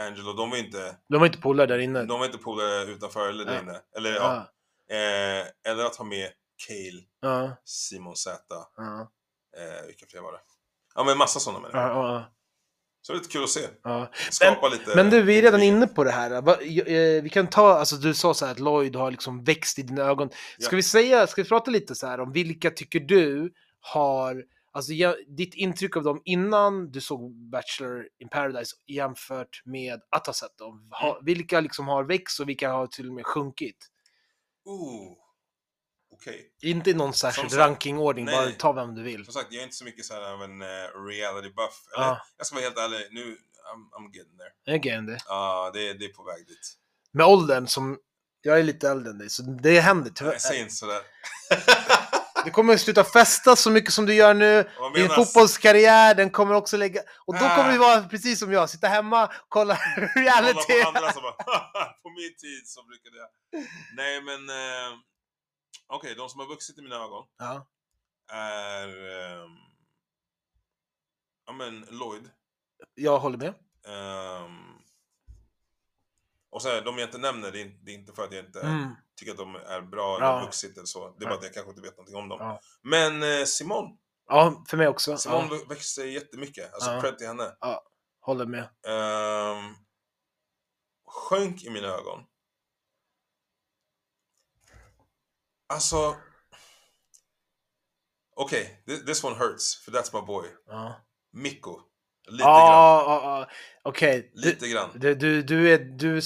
Angelo. 0.00 0.32
De 0.32 0.50
var 0.50 0.56
inte, 0.56 0.96
De 1.08 1.18
var 1.20 1.26
inte 1.26 1.38
polare 1.38 1.66
där 1.66 1.78
inne. 1.78 2.02
de 2.04 2.18
var 2.18 2.26
inte 2.26 2.38
polare 2.38 2.82
utanför 2.84 3.28
eller 3.28 3.44
där 3.44 3.54
Ja. 3.54 3.60
inne. 3.60 3.80
Eller, 3.96 4.12
ja. 4.14 4.46
ja. 4.88 4.94
eh, 4.96 5.46
eller 5.72 5.84
att 5.84 5.96
ha 5.96 6.04
med 6.04 6.30
Cale, 6.66 7.02
Ja, 7.20 7.56
Simon 7.64 8.16
Z. 8.16 8.40
ja, 8.76 9.10
Eh, 9.56 9.86
vilka 9.86 10.06
fler 10.06 10.20
var 10.20 10.32
det? 10.32 10.40
Ja 10.94 11.04
men 11.04 11.18
massa 11.18 11.40
sådana 11.40 11.60
människor. 11.60 12.24
Så 13.02 13.12
det 13.12 13.16
är 13.16 13.18
lite 13.18 13.32
kul 13.32 13.42
att 13.44 13.50
se. 13.50 13.60
ja. 13.82 14.10
Skapa 14.30 14.68
lite... 14.68 14.96
Men 14.96 15.10
du, 15.10 15.22
vi 15.22 15.38
är 15.38 15.42
redan 15.42 15.62
inne 15.62 15.86
på 15.86 16.04
det 16.04 16.10
här. 16.10 16.30
Eh, 16.30 17.22
Vi 17.22 17.30
kan 17.32 17.46
ta, 17.46 17.72
alltså 17.78 17.96
du 17.96 18.14
sa 18.14 18.34
så 18.34 18.44
här 18.44 18.52
att 18.52 18.58
Lloyd 18.60 18.96
har 18.96 19.10
liksom 19.10 19.44
växt 19.44 19.78
i 19.78 19.82
dina 19.82 20.02
ögon. 20.02 20.28
Ska 20.58 20.74
Ja. 20.74 20.76
vi 20.76 20.82
säga, 20.82 21.26
ska 21.26 21.42
vi 21.42 21.48
prata 21.48 21.70
lite 21.70 21.94
så 21.94 22.06
här 22.06 22.20
om 22.20 22.32
vilka 22.32 22.70
tycker 22.70 23.00
du 23.00 23.52
har, 23.80 24.44
alltså 24.72 24.92
ja, 24.92 25.14
ditt 25.36 25.54
intryck 25.54 25.96
av 25.96 26.02
dem 26.02 26.20
innan 26.24 26.90
du 26.90 27.00
såg 27.00 27.32
Bachelor 27.50 28.04
in 28.18 28.28
Paradise 28.28 28.76
jämfört 28.86 29.62
med 29.64 30.00
att 30.10 30.26
ha 30.26 30.34
sett 30.34 30.58
dem? 30.58 30.88
Ha, 30.90 31.12
Mm. 31.12 31.24
Vilka 31.24 31.60
liksom 31.60 31.88
har 31.88 32.04
växt 32.04 32.40
och 32.40 32.48
vilka 32.48 32.70
har 32.72 32.86
till 32.86 33.08
och 33.08 33.14
med 33.14 33.26
sjunkit? 33.26 33.88
Ooh. 34.64 35.16
Okej. 36.22 36.50
Inte 36.62 36.90
i 36.90 36.94
någon 36.94 37.14
särskild 37.14 37.50
sagt, 37.50 37.58
rankingordning, 37.58 38.24
nej, 38.24 38.34
bara 38.34 38.44
nej. 38.44 38.54
ta 38.58 38.72
vem 38.72 38.94
du 38.94 39.02
vill. 39.02 39.24
Som 39.24 39.34
sagt, 39.34 39.46
jag 39.50 39.60
är 39.60 39.64
inte 39.64 39.76
så 39.76 39.84
mycket 39.84 40.04
så 40.04 40.14
här 40.14 40.32
av 40.32 40.42
en 40.42 40.62
uh, 40.62 40.68
reality 41.08 41.48
buff. 41.48 41.74
Eller, 41.96 42.06
Ja. 42.06 42.20
jag 42.36 42.46
ska 42.46 42.54
vara 42.56 42.64
helt 42.64 42.78
ärlig, 42.78 43.08
nu, 43.10 43.22
I'm, 43.22 43.82
I'm 44.00 44.16
getting 44.16 44.38
there. 44.38 44.50
Jag 44.64 44.86
är 44.86 45.02
det. 45.02 45.18
Ja, 45.26 45.70
det, 45.74 45.92
det 45.92 46.04
är 46.04 46.12
på 46.12 46.24
väg 46.24 46.46
dit. 46.46 46.74
Med 47.12 47.26
åldern 47.26 47.66
som, 47.66 47.98
jag 48.42 48.58
är 48.58 48.62
lite 48.62 48.88
äldre 48.90 49.10
än 49.10 49.18
dig, 49.18 49.30
så 49.30 49.42
det 49.42 49.80
händer 49.80 50.10
tyvärr. 50.14 50.32
Jag 50.32 50.40
säger 50.40 50.62
inte 50.62 50.74
sådär. 50.74 51.00
Du 52.44 52.50
kommer 52.50 52.76
sluta 52.76 53.04
festa 53.04 53.56
så 53.56 53.70
mycket 53.70 53.92
som 53.92 54.06
du 54.06 54.14
gör 54.14 54.34
nu. 54.34 54.68
Din 54.94 55.08
fotbollskarriär, 55.08 56.14
den 56.14 56.30
kommer 56.30 56.54
också 56.54 56.76
lägga... 56.76 57.00
Och 57.26 57.34
då 57.38 57.44
Ah. 57.44 57.56
kommer 57.56 57.72
du 57.72 57.78
vara 57.78 58.02
precis 58.02 58.38
som 58.38 58.52
jag, 58.52 58.70
sitta 58.70 58.86
hemma, 58.88 59.32
kolla 59.48 59.78
Kolla 59.94 60.06
reality. 60.16 60.82
på 60.82 60.88
andra 60.88 61.12
som 61.12 61.22
bara, 61.22 61.32
på 62.02 62.08
min 62.10 62.34
tid 62.36 62.62
så 62.66 62.82
brukade 62.82 63.16
jag. 63.16 63.28
Nej 63.96 64.22
men, 64.22 64.48
eh, 64.50 64.98
okej, 65.86 66.14
de 66.14 66.28
som 66.28 66.40
har 66.40 66.46
vuxit 66.46 66.78
i 66.78 66.82
mina 66.82 66.96
ögon 66.96 67.26
Ja, 67.38 67.66
är, 68.32 68.88
ehm, 68.88 69.56
ja 71.46 71.52
men 71.52 71.80
Lloyd. 71.90 72.30
jag 72.94 73.18
håller 73.18 73.38
med. 73.38 73.54
ehm, 73.86 74.72
och 76.50 76.62
så 76.62 76.68
här, 76.68 76.82
de 76.82 76.98
jag 76.98 77.08
inte 77.08 77.18
nämner, 77.18 77.52
det 77.52 77.60
är, 77.62 77.68
det 77.82 77.90
är 77.90 77.94
inte 77.94 78.12
för 78.12 78.24
att 78.24 78.32
jag 78.32 78.44
inte 78.44 78.60
Mm. 78.60 78.94
tycker 79.16 79.32
att 79.32 79.38
de 79.38 79.54
är 79.56 79.80
bra 79.80 80.18
Ja. 80.20 80.32
eller 80.36 80.44
vuxit 80.46 80.76
eller 80.76 80.86
så. 80.86 81.10
Det 81.18 81.24
är 81.24 81.28
bara 81.28 81.38
att 81.38 81.44
jag 81.44 81.54
kanske 81.54 81.70
inte 81.70 81.82
vet 81.82 81.96
någonting 81.96 82.16
om 82.16 82.28
dem. 82.28 82.38
Ja. 82.40 82.60
Men 82.82 83.22
eh, 83.22 83.44
Simon, 83.44 83.98
Ja, 84.26 84.64
för 84.68 84.76
mig 84.76 84.88
också. 84.88 85.16
Simon 85.16 85.48
Ja, 85.50 85.54
vä- 85.56 85.68
växte 85.68 86.02
jättemycket. 86.02 86.74
Alltså 86.74 86.90
Ja. 86.90 87.00
cred 87.00 87.18
till 87.18 87.26
henne. 87.26 87.56
håller 88.20 88.46
med. 88.46 88.68
Ehm, 88.86 89.74
sjönk 91.06 91.64
i 91.64 91.70
mina 91.70 91.88
ögon. 91.88 92.24
Alltså... 95.72 96.16
Okej, 98.36 98.82
thi- 98.86 99.06
this 99.06 99.24
one 99.24 99.36
hurts, 99.36 99.84
för 99.84 99.92
that's 99.92 100.20
my 100.20 100.26
boy. 100.26 100.46
Ja, 100.66 100.94
Mikko. 101.32 101.80
Lite 102.28 102.44
ja, 102.44 103.04
grann. 103.06 103.22
ja, 103.22 103.40
ja. 103.40 103.48
okej. 103.82 104.32
Du, 104.34 104.40
Lite 104.48 104.68
grann. 104.68 104.90
du, 104.94 105.14
du, 105.14 105.42
du 105.42 105.72
är... 105.74 105.78
Du, 105.78 106.20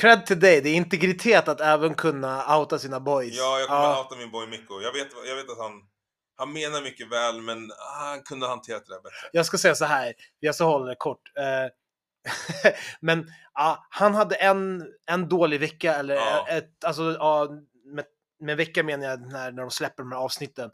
cred 0.00 0.26
till 0.26 0.40
dig, 0.40 0.60
det 0.60 0.68
är 0.68 0.74
integritet 0.74 1.48
att 1.48 1.60
även 1.60 1.94
kunna 1.94 2.58
outa 2.58 2.78
sina 2.78 3.00
boys. 3.00 3.34
Ja, 3.36 3.58
jag 3.58 3.68
kommer 3.68 3.80
ja. 3.82 4.02
outa 4.02 4.16
min 4.16 4.30
boy 4.30 4.46
Mikko. 4.46 4.80
Jag 4.80 4.92
vet, 4.92 5.08
jag 5.26 5.36
vet 5.36 5.50
att 5.50 5.58
han, 5.58 5.72
han 6.36 6.52
menar 6.52 6.82
mycket 6.82 7.08
väl, 7.12 7.40
men 7.40 7.70
ah, 7.70 8.04
han 8.08 8.22
kunde 8.22 8.46
hanterat 8.46 8.86
det 8.86 8.92
där 8.94 9.00
bättre. 9.00 9.28
Jag 9.32 9.46
ska 9.46 9.58
säga 9.58 9.74
så 9.74 9.84
här, 9.84 10.14
jag 10.40 10.54
ska 10.54 10.64
hålla 10.64 10.86
det 10.86 10.96
kort. 10.98 11.32
Eh, 11.38 12.72
men 13.00 13.32
ja, 13.54 13.86
han 13.90 14.14
hade 14.14 14.34
en, 14.34 14.84
en 15.06 15.28
dålig 15.28 15.60
vecka, 15.60 15.94
eller 15.94 16.14
Ja. 16.14 16.46
ett, 16.48 16.84
alltså, 16.84 17.16
ja, 17.18 17.48
med, 18.38 18.46
med 18.46 18.56
vecka 18.56 18.82
menar 18.82 19.06
jag 19.06 19.20
när, 19.20 19.52
när 19.52 19.62
de 19.62 19.70
släpper 19.70 20.02
de 20.02 20.12
här 20.12 20.18
avsnitten. 20.18 20.70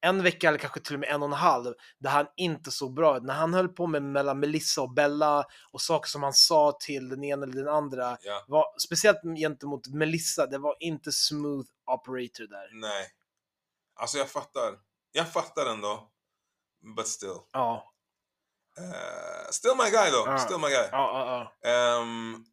En 0.00 0.22
vecka 0.22 0.48
eller 0.48 0.58
kanske 0.58 0.80
till 0.80 0.94
och 0.94 1.00
med 1.00 1.08
en 1.08 1.22
och 1.22 1.28
en 1.28 1.32
halv 1.32 1.74
där 1.98 2.10
han 2.10 2.26
inte 2.36 2.70
såg 2.70 2.94
bra 2.94 3.16
ut. 3.16 3.22
När 3.22 3.34
han 3.34 3.54
höll 3.54 3.68
på 3.68 3.86
med 3.86 4.02
mellan 4.02 4.40
Melissa 4.40 4.82
och 4.82 4.94
Bella 4.94 5.44
och 5.72 5.80
saker 5.80 6.08
som 6.08 6.22
han 6.22 6.32
sa 6.32 6.76
till 6.80 7.08
den 7.08 7.24
ena 7.24 7.42
eller 7.42 7.54
den 7.54 7.68
andra. 7.68 8.18
Ja, 8.20 8.44
Var, 8.48 8.64
speciellt 8.78 9.18
gentemot 9.38 9.86
Melissa, 9.88 10.46
det 10.46 10.58
var 10.58 10.76
inte 10.80 11.12
smooth 11.12 11.66
operator 11.86 12.46
där. 12.46 12.68
nej. 12.80 13.06
Alltså 13.96 14.18
jag 14.18 14.30
fattar. 14.30 14.78
Jag 15.12 15.32
fattar 15.32 15.66
ändå. 15.72 16.10
But 16.96 17.06
still. 17.08 17.36
Ja, 17.52 17.90
Eh, 18.78 19.50
still 19.50 19.72
my 19.84 19.90
guy 19.90 20.10
då. 20.10 20.22
Ja. 20.26 20.38
Still 20.38 20.58
my 20.58 20.68
guy. 20.68 20.88
ja, 20.92 21.50
ja. 21.62 22.00
Um, 22.00 22.44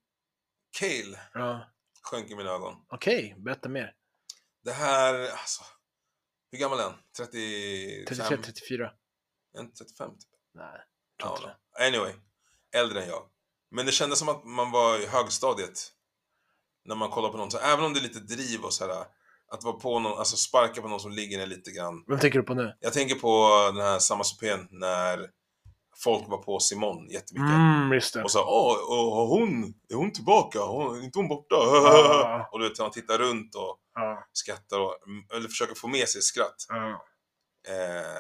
Cale 0.80 1.20
ja. 1.34 1.66
sjönk 2.04 2.30
i 2.30 2.36
mina 2.36 2.50
ögon. 2.50 2.74
Okej, 2.90 3.36
berätta 3.38 3.70
mer. 3.70 3.94
Det 4.64 4.72
här, 4.72 5.14
alltså. 5.32 5.64
Hur 6.52 6.60
gammal 6.60 6.80
är 6.80 6.84
han? 6.84 6.94
35? 7.18 8.06
33, 8.08 8.38
34. 8.38 8.92
En 9.58 9.74
35 9.74 10.10
typ. 10.10 10.30
Nej, 10.54 10.66
tror 11.22 11.38
Ja, 11.42 11.50
inte. 11.78 11.88
Anyway. 11.88 12.14
Äldre 12.76 13.02
än 13.04 13.10
jag. 13.10 13.24
Men 13.72 13.86
det 13.86 13.92
kändes 13.92 14.20
som 14.20 14.30
att 14.30 14.44
man 14.46 14.72
var 14.72 15.00
i 15.00 15.06
högstadiet. 15.08 15.92
När 16.86 16.96
man 16.96 17.10
kollar 17.10 17.30
på 17.30 17.38
någon. 17.38 17.52
Så 17.52 17.58
även 17.58 17.86
om 17.86 17.94
det 17.94 18.00
är 18.00 18.04
lite 18.04 18.20
driv 18.20 18.64
och 18.64 18.74
sådär. 18.74 19.06
Att 19.52 19.64
vara 19.64 19.76
på 19.76 20.00
någon, 20.00 20.20
alltså 20.20 20.38
sparka 20.38 20.82
på 20.82 20.88
någon 20.88 21.00
som 21.00 21.12
ligger 21.12 21.38
ner 21.38 21.46
lite 21.46 21.72
grann. 21.72 22.04
Vem 22.08 22.20
tänker 22.20 22.40
du 22.40 22.46
på 22.46 22.54
nu? 22.54 22.78
Jag 22.80 22.94
tänker 22.94 23.16
på 23.16 23.48
den 23.74 23.82
här 23.86 24.00
samma 24.00 24.24
supén 24.24 24.68
när 24.72 25.30
folk 26.04 26.28
var 26.28 26.38
på 26.38 26.60
Simon 26.60 27.08
jättemycket. 27.10 27.56
Mm, 27.56 27.92
just 27.92 28.14
det. 28.14 28.24
Och 28.24 28.32
så, 28.32 28.40
åh, 28.40 28.78
åh, 28.90 29.28
hon, 29.30 29.74
är 29.90 29.96
hon 29.96 30.12
tillbaka? 30.12 30.60
Hon, 30.60 30.98
är 30.98 31.04
inte 31.04 31.20
hon 31.20 31.28
borta? 31.28 31.56
Ja. 31.56 32.50
och 32.52 32.60
du 32.60 32.70
vet, 32.70 32.80
han 32.80 32.92
tittar 32.92 33.18
runt 33.18 33.56
och 33.56 33.81
Ja, 33.96 34.28
skrattar 34.34 34.80
och, 34.80 34.96
eller 35.36 35.48
försöker 35.50 35.76
få 35.76 35.88
med 35.88 36.10
sig 36.10 36.22
skratt. 36.22 36.66
ja. 36.70 37.06
Eh, 37.68 38.18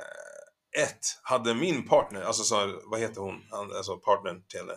ett, 0.84 1.06
hade 1.24 1.54
min 1.54 1.88
partner, 1.88 2.22
alltså 2.22 2.44
så, 2.44 2.82
vad 2.84 3.00
heter 3.00 3.22
hon? 3.22 3.42
Alltså 3.52 3.98
partnern 3.98 4.44
till, 4.48 4.60
henne, 4.60 4.74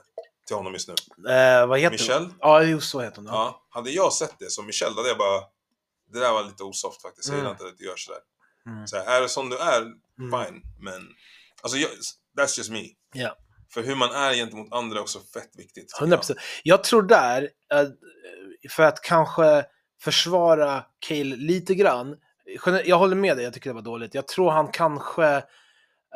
till 0.46 0.56
honom 0.56 0.72
just 0.72 0.88
nu. 0.88 0.94
Eh, 1.32 1.66
vad 1.66 1.78
heter 1.78 1.90
Michelle? 1.98 2.24
hon? 2.24 2.34
Ja, 2.40 2.62
just 2.62 2.90
så 2.90 3.00
heter 3.00 3.16
hon. 3.16 3.26
Ja. 3.26 3.32
Ja. 3.32 3.66
Hade 3.68 3.90
jag 3.90 4.12
sett 4.12 4.38
det 4.38 4.50
som 4.50 4.66
Michelle, 4.66 4.90
då 4.94 4.96
hade 4.96 5.08
jag 5.08 5.18
bara, 5.18 5.40
det 6.12 6.20
där 6.20 6.32
var 6.32 6.44
lite 6.44 6.62
osoft 6.64 7.02
faktiskt. 7.02 7.28
Jag 7.28 7.36
gillar 7.36 7.50
Mm. 7.50 7.60
inte 7.62 7.72
att 7.72 7.78
du 7.78 7.84
gör 7.84 7.96
sådär. 7.96 8.20
Mm. 8.66 8.86
Så 8.86 8.96
här, 8.96 9.16
är 9.16 9.20
det 9.20 9.28
som 9.28 9.48
du 9.50 9.56
är, 9.58 9.80
Mm. 9.82 10.44
fine. 10.44 10.62
Men, 10.80 11.08
alltså 11.62 11.78
jag, 11.78 11.90
that's 12.38 12.58
just 12.58 12.70
me. 12.70 12.84
Ja. 13.14 13.36
För 13.74 13.82
hur 13.82 13.94
man 13.94 14.10
är 14.10 14.34
gentemot 14.34 14.72
andra 14.72 14.98
är 14.98 15.02
också 15.02 15.20
fett 15.20 15.50
viktigt. 15.56 15.88
tycker 15.88 16.00
100 16.02 16.16
procent. 16.16 16.38
Jag 16.62 16.84
tror 16.84 17.02
där, 17.02 17.42
eh, 17.72 17.88
för 18.70 18.82
att 18.82 19.02
kanske 19.02 19.64
försvara 20.04 20.84
Cale 20.98 21.36
lite 21.36 21.74
grann. 21.74 22.16
Jag 22.84 22.98
håller 22.98 23.16
med 23.16 23.36
dig, 23.36 23.44
jag 23.44 23.54
tycker 23.54 23.70
det 23.70 23.74
var 23.74 23.82
dåligt. 23.82 24.14
Jag 24.14 24.28
tror 24.28 24.50
han 24.50 24.68
kanske, 24.68 25.42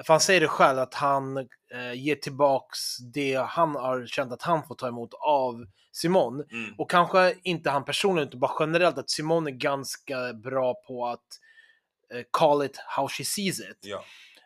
för 0.06 0.12
han 0.12 0.20
säger 0.20 0.40
det 0.40 0.48
själv, 0.48 0.78
att 0.78 0.94
han 0.94 1.36
eh, 1.36 1.92
ger 1.94 2.14
tillbaks 2.14 2.98
det 3.14 3.34
han 3.34 3.74
har 3.74 4.06
känt 4.06 4.32
att 4.32 4.42
han 4.42 4.66
får 4.66 4.74
ta 4.74 4.88
emot 4.88 5.14
av 5.14 5.66
Simon. 5.92 6.34
Mm. 6.34 6.74
Och 6.78 6.90
kanske 6.90 7.34
inte 7.42 7.70
han 7.70 7.84
personligen, 7.84 8.28
utan 8.28 8.40
bara 8.40 8.56
generellt 8.60 8.98
att 8.98 9.10
Simon 9.10 9.46
är 9.46 9.50
ganska 9.50 10.32
bra 10.32 10.74
på 10.74 11.06
att 11.06 11.26
eh, 12.14 12.22
call 12.30 12.64
it 12.64 12.76
how 12.76 13.08
she 13.08 13.24
sees 13.24 13.60
it. 13.60 13.78
Ja. 13.80 14.04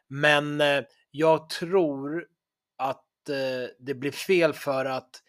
Men 0.08 0.60
eh, 0.60 0.82
jag 1.10 1.48
tror 1.48 2.26
att 2.78 3.28
eh, 3.28 3.70
det 3.78 3.94
blir 3.94 4.12
fel 4.12 4.52
för 4.52 4.84
att 4.84 5.21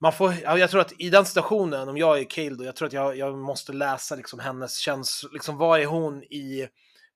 man 0.00 0.12
får, 0.12 0.34
ja, 0.42 0.58
jag 0.58 0.70
tror 0.70 0.80
att 0.80 0.92
i 0.98 1.10
den 1.10 1.26
situationen, 1.26 1.88
om 1.88 1.96
jag 1.96 2.18
är 2.18 2.24
Cale 2.24 2.54
då, 2.56 2.64
jag 2.64 2.76
tror 2.76 2.86
att 2.86 2.92
jag, 2.92 3.16
jag 3.16 3.38
måste 3.38 3.72
läsa 3.72 4.16
liksom 4.16 4.38
hennes 4.38 4.76
känslor, 4.78 5.32
liksom 5.32 5.56
vad 5.56 5.80
är 5.80 5.86
hon 5.86 6.22
i, 6.22 6.68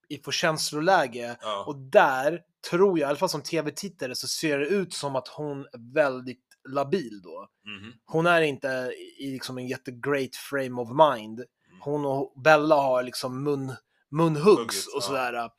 i 0.08 0.18
för 0.24 0.32
känsloläge? 0.32 1.36
Ja. 1.40 1.64
Och 1.66 1.76
där 1.76 2.40
tror 2.70 2.98
jag, 2.98 3.06
i 3.06 3.08
alla 3.08 3.18
fall 3.18 3.28
som 3.28 3.42
tv-tittare, 3.42 4.14
så 4.14 4.28
ser 4.28 4.58
det 4.58 4.66
ut 4.66 4.92
som 4.92 5.16
att 5.16 5.28
hon 5.28 5.60
är 5.60 5.94
väldigt 5.94 6.44
labil 6.68 7.20
då. 7.22 7.48
Mhm. 7.64 7.92
Hon 8.06 8.26
är 8.26 8.40
inte 8.40 8.92
i 9.18 9.30
liksom 9.30 9.58
en 9.58 9.66
jättegreat 9.66 10.36
frame 10.36 10.82
of 10.82 10.88
mind. 10.88 11.44
Hon 11.80 12.06
och 12.06 12.32
Bella 12.44 12.74
har 12.74 13.02
liksom 13.02 13.44
mun, 13.44 13.74
munhuggs 14.10 14.86
och 14.86 14.92
ja. 14.96 15.00
sådär. 15.00 15.50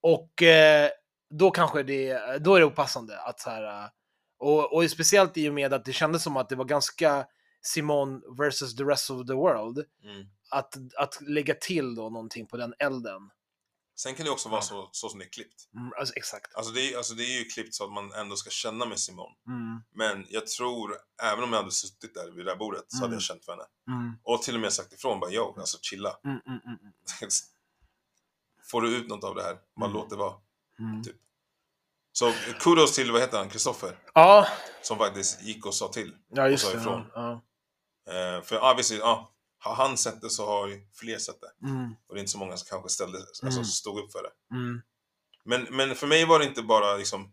Och 0.00 0.42
eh, 0.42 0.90
då 1.30 1.50
kanske 1.50 1.82
det, 1.82 2.18
då 2.40 2.54
är 2.54 2.60
det 2.60 2.66
opassande 2.66 3.20
att 3.20 3.40
så 3.40 3.50
här, 3.50 3.88
och, 4.42 4.72
och 4.74 4.90
speciellt 4.90 5.36
i 5.36 5.48
och 5.48 5.54
med 5.54 5.72
att 5.72 5.84
det 5.84 5.92
kändes 5.92 6.22
som 6.22 6.36
att 6.36 6.48
det 6.48 6.56
var 6.56 6.64
ganska 6.64 7.26
Simon 7.62 8.22
versus 8.38 8.76
the 8.76 8.84
rest 8.84 9.10
of 9.10 9.26
the 9.26 9.32
world. 9.34 9.78
Mm. 10.04 10.26
Att, 10.50 10.74
att 10.96 11.18
lägga 11.20 11.54
till 11.54 11.94
då 11.94 12.10
någonting 12.10 12.46
på 12.46 12.56
den 12.56 12.74
elden. 12.78 13.30
Sen 13.96 14.14
kan 14.14 14.24
det 14.26 14.30
också 14.32 14.48
vara 14.48 14.60
så, 14.62 14.88
så 14.92 15.08
som 15.08 15.18
det 15.18 15.24
är 15.24 15.28
klippt. 15.28 15.68
Mm, 15.74 15.92
alltså, 15.98 16.14
exakt. 16.16 16.54
Alltså 16.54 16.72
det, 16.72 16.92
är, 16.92 16.96
alltså 16.96 17.14
det 17.14 17.22
är 17.24 17.38
ju 17.38 17.44
klippt 17.44 17.74
så 17.74 17.84
att 17.84 17.92
man 17.92 18.12
ändå 18.12 18.36
ska 18.36 18.50
känna 18.50 18.86
med 18.86 18.98
Simon. 18.98 19.32
Mm, 19.46 19.82
Men 19.94 20.26
jag 20.30 20.46
tror, 20.46 20.96
även 21.32 21.44
om 21.44 21.52
jag 21.52 21.58
hade 21.60 21.72
suttit 21.72 22.14
där 22.14 22.30
vid 22.30 22.46
det 22.46 22.50
där 22.50 22.56
bordet 22.56 22.84
så 22.88 22.96
hade 22.96 23.06
Mm. 23.06 23.14
jag 23.16 23.22
känt 23.22 23.44
för 23.44 23.52
henne. 23.52 23.64
mm, 23.88 24.12
Och 24.22 24.42
till 24.42 24.54
och 24.54 24.60
med 24.60 24.72
sagt 24.72 24.92
ifrån 24.92 25.20
bara 25.20 25.30
yo, 25.30 25.54
alltså 25.58 25.78
chilla. 25.82 26.18
mm, 26.24 26.40
mm, 26.46 26.58
mm, 26.66 26.78
Får 28.70 28.80
du 28.82 28.96
ut 28.96 29.08
något 29.08 29.24
av 29.24 29.34
det 29.34 29.42
här? 29.42 29.58
Bara 29.76 29.86
Mm. 29.90 29.96
låt 29.96 30.10
det 30.10 30.16
vara. 30.16 30.34
mm. 30.78 31.02
Typ. 31.04 31.16
Så 32.12 32.32
kudos 32.60 32.94
till, 32.94 33.12
vad 33.12 33.20
heter 33.20 33.38
han, 33.38 33.48
Kristoffer. 33.48 33.98
Ja, 34.14 34.46
Som 34.82 34.98
faktiskt 34.98 35.42
gick 35.42 35.66
och 35.66 35.74
sa 35.74 35.88
till. 35.88 36.14
ja 36.28 36.48
just 36.48 36.64
sa 36.66 36.72
det. 36.72 36.78
ifrån. 36.80 37.06
Ja, 37.14 37.42
Eh, 38.08 38.42
för 38.42 38.70
obviously, 38.70 38.98
ja, 38.98 39.32
har 39.58 39.74
han 39.74 39.96
sett 39.96 40.20
det 40.20 40.30
så 40.30 40.46
har 40.46 40.68
ju 40.68 40.80
fler 40.94 41.18
sett 41.18 41.40
det. 41.40 41.52
ja. 41.60 41.68
Mm, 41.68 41.94
Och 42.08 42.14
det 42.14 42.18
är 42.18 42.20
inte 42.20 42.32
så 42.32 42.38
många 42.38 42.56
som 42.56 42.66
kanske 42.70 42.88
ställde, 42.88 43.18
alltså, 43.18 43.46
Mm. 43.46 43.64
stod 43.64 43.98
upp 43.98 44.12
för 44.12 44.22
det. 44.22 44.54
mm, 44.56 44.82
Men, 45.44 45.66
men 45.76 45.94
för 45.94 46.06
mig 46.06 46.24
var 46.24 46.38
det 46.38 46.44
inte 46.44 46.62
bara 46.62 46.96
liksom 46.96 47.32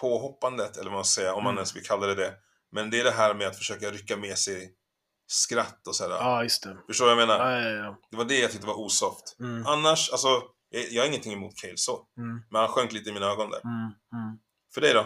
påhoppandet, 0.00 0.76
eller 0.76 0.90
vad 0.90 0.96
man 0.98 1.04
ska 1.04 1.20
säga, 1.20 1.34
om 1.34 1.44
man 1.44 1.50
Mm. 1.50 1.58
ens 1.58 1.76
vill 1.76 1.84
kalla 1.86 2.06
det 2.06 2.14
det. 2.14 2.34
Men 2.72 2.90
det 2.90 3.00
är 3.00 3.04
det 3.04 3.10
här 3.10 3.34
med 3.34 3.46
att 3.48 3.56
försöka 3.56 3.90
rycka 3.90 4.16
med 4.16 4.38
sig 4.38 4.72
skratt 5.26 5.86
och 5.88 5.96
sådär. 5.96 6.16
ja, 6.16 6.42
just 6.42 6.62
det. 6.62 6.76
Förstår 6.86 7.04
du 7.08 7.14
vad 7.14 7.22
jag 7.22 7.28
menar? 7.28 7.52
Ja, 7.52 7.68
ja, 7.70 7.84
ja. 7.84 7.98
Det 8.10 8.16
var 8.16 8.24
det 8.24 8.38
jag 8.38 8.50
tyckte 8.52 8.66
var 8.66 8.78
osoft. 8.80 9.36
Mm, 9.40 9.66
Annars, 9.66 10.10
alltså, 10.10 10.42
jag, 10.76 10.92
jag 10.92 11.02
har 11.02 11.08
ingenting 11.08 11.32
emot 11.32 11.56
Cale 11.60 11.72
så. 11.76 12.06
mm, 12.18 12.42
Men 12.50 12.60
han 12.60 12.68
sjönk 12.68 12.92
lite 12.92 13.10
i 13.10 13.12
mina 13.12 13.26
ögon 13.26 13.50
där. 13.50 13.60
mm, 13.64 13.92
mm. 14.24 14.38
För 14.74 14.80
dig 14.80 14.94
då? 14.94 15.00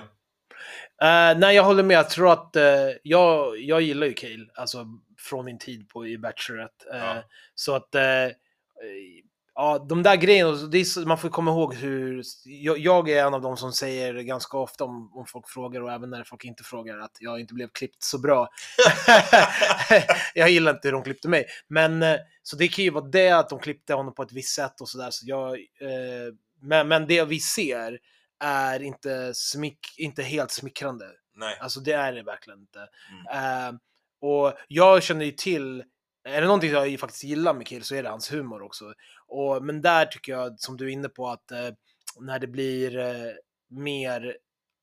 Eh, 1.06 1.38
nej, 1.38 1.56
jag 1.56 1.64
håller 1.64 1.82
med. 1.82 1.96
Jag 1.96 2.10
tror 2.10 2.32
att 2.32 2.56
eh, 2.56 2.88
jag, 3.02 3.58
jag 3.60 3.80
gillar 3.80 4.06
ju 4.06 4.12
Cale, 4.12 4.46
alltså 4.54 4.86
från 5.18 5.44
min 5.44 5.58
tid 5.58 5.88
på 5.88 6.06
i 6.06 6.18
Bachelorette. 6.18 6.84
Eh, 6.92 6.98
Ja. 6.98 7.22
Så 7.54 7.74
att, 7.74 7.94
eh, 7.94 8.02
eh, 8.24 8.32
ja, 9.60 9.86
de 9.88 10.02
där 10.02 10.16
grejerna, 10.16 10.50
är, 10.50 11.06
man 11.06 11.18
får 11.18 11.28
komma 11.28 11.50
ihåg 11.50 11.74
hur, 11.74 12.22
jag, 12.44 12.78
jag 12.78 13.10
är 13.10 13.26
en 13.26 13.34
av 13.34 13.40
de 13.40 13.56
som 13.56 13.72
säger 13.72 14.14
ganska 14.14 14.58
ofta 14.58 14.84
om, 14.84 15.10
om 15.14 15.26
folk 15.26 15.48
frågar 15.48 15.80
och 15.80 15.92
även 15.92 16.10
när 16.10 16.24
folk 16.24 16.44
inte 16.44 16.64
frågar 16.64 16.98
att 16.98 17.16
jag 17.20 17.40
inte 17.40 17.54
blev 17.54 17.68
klippt 17.68 18.02
så 18.02 18.18
bra. 18.18 18.48
jag 20.34 20.50
gillar 20.50 20.74
inte 20.74 20.88
hur 20.88 20.92
de 20.92 21.02
klippte 21.02 21.28
mig. 21.28 21.46
Men 21.68 22.02
eh, 22.02 22.16
så 22.42 22.56
det 22.56 22.68
kan 22.68 22.84
ju 22.84 22.90
vara 22.90 23.04
det 23.04 23.30
att 23.30 23.48
de 23.48 23.58
klippte 23.58 23.94
honom 23.94 24.14
på 24.14 24.22
ett 24.22 24.32
visst 24.32 24.54
sätt 24.54 24.80
och 24.80 24.88
sådär. 24.88 25.10
Så 25.10 25.24
jag, 25.28 25.52
eh, 25.54 26.34
men, 26.62 26.88
men 26.88 27.06
det 27.06 27.24
vi 27.24 27.40
ser 27.40 27.98
är 28.44 28.82
inte, 28.82 29.34
smick, 29.34 29.78
inte 29.98 30.22
helt 30.22 30.50
smickrande. 30.50 31.06
Nej. 31.36 31.58
Alltså 31.60 31.80
det 31.80 31.92
är 31.92 32.12
det 32.12 32.22
verkligen 32.22 32.60
inte. 32.60 32.88
Mm. 33.28 33.66
Eh, 33.68 33.74
och 34.20 34.54
jag 34.68 35.02
känner 35.02 35.24
ju 35.24 35.32
till, 35.32 35.84
är 36.24 36.40
det 36.40 36.46
någonting 36.46 36.70
jag 36.70 37.00
faktiskt 37.00 37.24
gillar 37.24 37.54
med 37.54 37.66
Kill 37.66 37.84
så 37.84 37.94
är 37.94 38.02
det 38.02 38.08
hans 38.08 38.32
humor 38.32 38.62
också. 38.62 38.94
Och, 39.26 39.64
men 39.64 39.82
där 39.82 40.06
tycker 40.06 40.32
jag, 40.32 40.60
som 40.60 40.76
du 40.76 40.84
är 40.84 40.92
inne 40.92 41.08
på, 41.08 41.28
att 41.28 41.50
eh, 41.50 41.68
när 42.20 42.38
det 42.38 42.46
blir 42.46 42.98
eh, 42.98 43.32
mer 43.70 44.36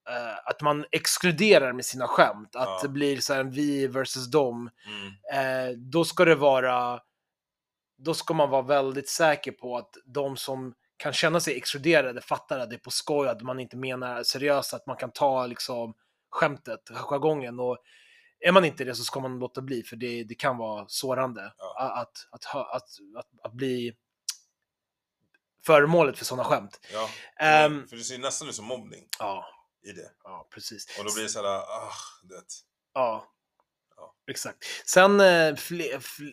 eh, 0.09 0.37
att 0.49 0.61
man 0.61 0.85
exkluderar 0.91 1.73
med 1.73 1.85
sina 1.85 2.07
skämt, 2.07 2.55
att 2.55 2.67
Ja. 2.67 2.79
det 2.81 2.89
blir 2.89 3.17
så 3.17 3.33
här 3.33 3.39
en 3.41 3.51
vi 3.51 3.87
versus 3.87 4.31
dem, 4.31 4.69
Mm. 4.85 5.69
eh, 5.71 5.77
då 5.77 6.03
ska 6.05 6.25
det 6.25 6.35
vara, 6.35 6.99
då 7.97 8.13
ska 8.13 8.33
man 8.33 8.49
vara 8.49 8.61
väldigt 8.61 9.09
säker 9.09 9.51
på 9.51 9.77
att 9.77 9.95
de 10.05 10.37
som 10.37 10.73
kan 10.97 11.13
känna 11.13 11.39
sig 11.39 11.57
exkluderade 11.57 12.21
fattar 12.21 12.59
att 12.59 12.69
det 12.69 12.75
är 12.75 12.79
på 12.79 12.91
skoj, 12.91 13.27
att 13.27 13.41
man 13.41 13.59
inte 13.59 13.77
menar 13.77 14.23
seriöst, 14.23 14.73
att 14.73 14.85
man 14.87 14.97
kan 14.97 15.11
ta 15.11 15.45
liksom 15.45 15.93
skämtet, 16.29 16.89
jargongen 16.93 17.59
och 17.59 17.77
är 18.39 18.51
man 18.51 18.65
inte 18.65 18.83
det 18.83 18.95
så 18.95 19.03
ska 19.03 19.19
man 19.19 19.39
låta 19.39 19.61
bli 19.61 19.83
för 19.83 19.95
det, 19.95 20.23
det 20.23 20.35
kan 20.35 20.57
vara 20.57 20.85
sårande 20.87 21.53
Ja. 21.57 21.91
att, 22.01 22.27
att, 22.31 22.55
att, 22.55 22.89
att, 23.15 23.29
att, 23.43 23.53
bli 23.53 23.95
föremålet 25.65 26.17
för 26.17 26.25
sådana 26.25 26.43
skämt. 26.43 26.79
Ja. 26.93 27.09
Ehm, 27.39 27.87
för 27.87 27.95
det 27.95 28.03
ser 28.03 28.17
nästan 28.17 28.49
ut 28.49 28.55
som 28.55 28.65
mobbning 28.65 29.07
ja, 29.19 29.45
i 29.83 29.91
det. 29.91 30.11
ja, 30.23 30.47
precis. 30.53 30.99
Och 30.99 31.05
då 31.05 31.13
blir 31.13 31.23
det 31.23 31.29
såhär, 31.29 31.45
ah, 31.47 31.91
du 32.23 32.35
vet. 32.35 32.53
Ja. 32.93 33.33
Ja. 33.97 34.13
Exakt. 34.31 34.57
Sen 34.85 35.19
eh, 35.19 35.55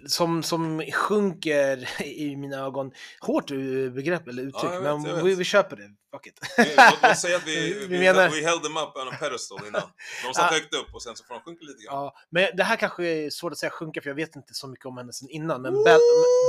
som, 0.07 0.43
som 0.43 0.83
sjunker 0.93 2.03
i 2.03 2.37
mina 2.37 2.57
ögon, 2.57 2.93
hårt 3.21 3.47
begrepp 3.95 4.29
eller 4.29 4.43
uttryck, 4.43 4.65
Ja, 4.73 4.81
vet, 4.81 4.83
men 5.15 5.25
vi, 5.25 5.35
vi 5.35 5.45
köper 5.45 5.77
det. 5.77 5.91
Fuck 6.13 6.27
it. 6.27 6.41
Vi- 6.59 6.77
Låt 7.03 7.19
säga 7.19 7.37
att 7.37 7.47
vi, 7.47 7.75
Vi 7.75 7.87
vi, 7.87 7.99
menar- 7.99 8.29
we 8.29 8.41
held 8.49 8.63
them 8.63 8.77
up 8.77 8.97
on 8.97 9.09
a 9.09 9.17
pedestal 9.21 9.59
innan. 9.67 9.83
De 10.27 10.35
satt 10.35 10.53
högt 10.53 10.75
upp 10.75 10.95
och 10.95 11.03
sen 11.03 11.17
så 11.17 11.25
får 11.25 11.35
de 11.35 11.41
sjunka 11.41 11.65
lite 11.65 11.83
grann. 11.85 11.95
ja, 11.95 12.15
men 12.31 12.57
det 12.57 12.65
här 12.65 12.77
kanske 12.77 13.05
är 13.05 13.31
svårt 13.31 13.53
att 13.53 13.59
säga 13.59 13.71
sjunka 13.71 14.01
för 14.01 14.11
jag 14.11 14.15
vet 14.15 14.37
inte 14.37 14.55
så 14.55 14.67
mycket 14.69 14.87
om 14.87 14.97
henne 14.97 15.13
sen 15.13 15.29
innan, 15.31 15.63
men! 15.63 15.85
Bell, 15.85 16.01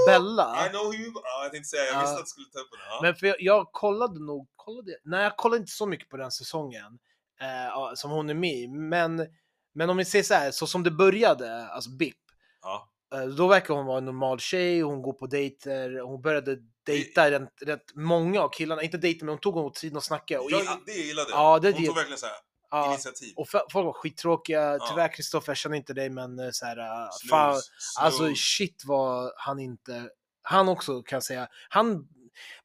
Bella, 0.07 0.67
I 0.67 0.69
know 0.69 0.85
who 0.85 0.93
you... 0.93 1.11
Ja, 1.23 1.43
jag 1.43 1.51
tänkte 1.51 1.69
säga, 1.69 1.83
jag 1.83 1.95
Ja. 1.95 1.99
visste 2.01 2.15
att 2.15 2.25
du 2.25 2.29
skulle 2.29 2.47
ta 2.53 2.59
upp. 2.59 2.67
Ja. 2.89 2.99
men 3.01 3.15
för 3.15 3.27
jag, 3.27 3.35
jag 3.39 3.71
kollade 3.71 4.19
nog, 4.19 4.47
kollade, 4.55 4.91
nej 5.03 5.23
jag 5.23 5.37
kollade 5.37 5.59
inte 5.59 5.71
så 5.71 5.85
mycket 5.85 6.09
på 6.09 6.17
den 6.17 6.31
säsongen 6.31 6.99
eh, 7.41 7.93
som 7.95 8.11
hon 8.11 8.29
är 8.29 8.33
med 8.33 8.53
i, 8.55 8.67
men, 8.67 9.27
men 9.75 9.89
om 9.89 9.97
vi 9.97 10.05
säger 10.05 10.23
så 10.23 10.33
här, 10.33 10.51
så 10.51 10.67
som 10.67 10.83
det 10.83 10.91
började, 10.91 11.67
alltså 11.67 11.89
BIP, 11.89 12.15
ja. 12.61 12.89
Eh, 13.15 13.25
Då 13.25 13.47
verkar 13.47 13.73
hon 13.73 13.85
vara 13.85 13.97
en 13.97 14.05
normal 14.05 14.39
tjej, 14.39 14.81
hon 14.81 15.01
går 15.01 15.13
på 15.13 15.27
dejter, 15.27 15.99
hon 16.01 16.21
började 16.21 16.57
dejta 16.85 17.31
rätt, 17.31 17.49
rätt 17.65 17.95
många 17.95 18.41
av 18.41 18.49
killarna, 18.49 18.81
inte 18.83 18.97
dejta 18.97 19.25
men 19.25 19.33
hon 19.33 19.39
tog 19.39 19.57
emot 19.57 19.75
tiden 19.75 19.97
och 19.97 20.03
snackade. 20.03 20.39
Och, 20.39 20.51
i, 20.51 20.53
Jag, 20.53 20.77
det 20.85 20.91
gillade 20.91 21.29
jag. 21.31 21.39
Ja, 21.39 21.59
det- 21.59 21.71
Hon 21.71 21.81
det- 21.81 21.87
tog 21.87 21.95
verkligen 21.95 22.17
såhär 22.17 22.35
ja, 22.71 22.87
initiativ. 22.89 23.33
och 23.35 23.47
folk 23.49 23.73
var 23.73 23.93
skittråkiga, 23.93 24.61
Ja. 24.79 24.87
tyvärr 24.89 25.13
Kristoffer, 25.13 25.49
jag 25.49 25.57
känner 25.57 25.77
inte 25.77 25.93
dig 25.93 26.09
men 26.09 26.39
eh, 26.39 26.49
så 26.51 26.65
här, 26.65 26.77
eh, 26.77 27.09
fan, 27.29 27.61
alltså 27.99 28.35
shit 28.35 28.83
vad 28.85 29.31
han 29.37 29.59
inte, 29.59 30.09
han 30.41 30.69
också 30.69 31.01
kan 31.03 31.21
säga, 31.21 31.47
han, 31.69 32.07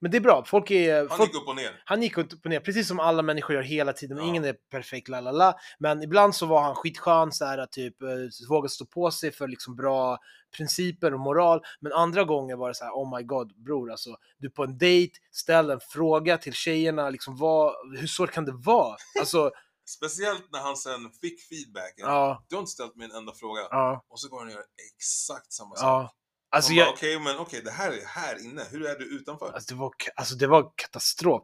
men 0.00 0.10
det 0.10 0.16
är 0.16 0.20
bra, 0.20 0.44
folk 0.44 0.70
är, 0.70 0.98
Han 1.08 1.18
folk, 1.18 1.30
gick 1.32 1.42
upp 1.42 1.48
och 1.48 1.56
ner. 1.56 1.82
han 1.84 2.02
gick 2.02 2.18
upp 2.18 2.32
och 2.44 2.50
ner, 2.50 2.60
precis 2.60 2.88
som 2.88 3.00
alla 3.00 3.22
människor 3.22 3.56
gör 3.56 3.62
hela 3.62 3.92
tiden. 3.92 4.18
Ja. 4.18 4.24
Ingen 4.24 4.44
är 4.44 4.52
perfekt, 4.70 5.08
la 5.08 5.20
la 5.20 5.30
la. 5.30 5.54
Men 5.78 6.02
ibland 6.02 6.34
så 6.34 6.46
var 6.46 6.62
han 6.62 6.74
skitskön, 6.74 7.32
så 7.32 7.44
här, 7.44 7.66
typ, 7.66 8.02
eh, 8.02 8.08
vågade 8.48 8.68
stå 8.68 8.86
på 8.86 9.10
sig 9.10 9.32
för 9.32 9.48
liksom 9.48 9.76
bra 9.76 10.18
principer 10.56 11.14
och 11.14 11.20
moral. 11.20 11.60
Men 11.80 11.92
andra 11.92 12.24
gånger 12.24 12.56
var 12.56 12.68
det 12.68 12.74
så 12.74 12.84
här, 12.84 12.92
oh 12.92 13.16
my 13.16 13.22
god, 13.22 13.62
bror, 13.64 13.90
alltså, 13.90 14.16
du 14.38 14.46
är 14.46 14.50
på 14.50 14.64
en 14.64 14.78
dejt, 14.78 15.12
ställ 15.32 15.70
en 15.70 15.80
fråga 15.92 16.38
till 16.38 16.52
tjejerna, 16.52 17.10
liksom, 17.10 17.36
vad, 17.36 17.74
hur 17.98 18.06
svårt 18.06 18.30
kan 18.30 18.44
det 18.44 18.52
vara? 18.52 18.96
Alltså, 19.20 19.50
Speciellt 19.96 20.44
när 20.52 20.60
han 20.60 20.76
sen 20.76 21.10
fick 21.20 21.40
feedbacken. 21.48 22.06
ja, 22.06 22.44
Du 22.48 22.56
har 22.56 22.60
inte 22.60 22.72
ställt 22.72 22.96
mig 22.96 23.04
en 23.10 23.16
enda 23.16 23.32
fråga. 23.32 23.60
ja, 23.70 24.04
Och 24.08 24.20
så 24.20 24.28
går 24.28 24.38
han 24.38 24.46
och 24.48 24.52
gör 24.54 24.62
exakt 24.96 25.52
samma 25.52 25.74
sak. 25.76 25.84
ja. 25.86 26.10
Alltså, 26.52 26.72
jag, 26.72 26.88
Okej, 26.88 27.18
men 27.20 27.38
okej, 27.38 27.62
det 27.64 27.70
här 27.70 27.90
är 27.92 28.04
här 28.06 28.44
inne. 28.44 28.62
Hur 28.70 28.86
är 28.86 28.98
du 28.98 29.04
utanför? 29.16 29.52
alltså, 29.52 29.74
det 29.74 29.80
var, 29.80 29.92
alltså, 30.16 30.34
det 30.34 30.46
var 30.46 30.72
katastrof. 30.76 31.42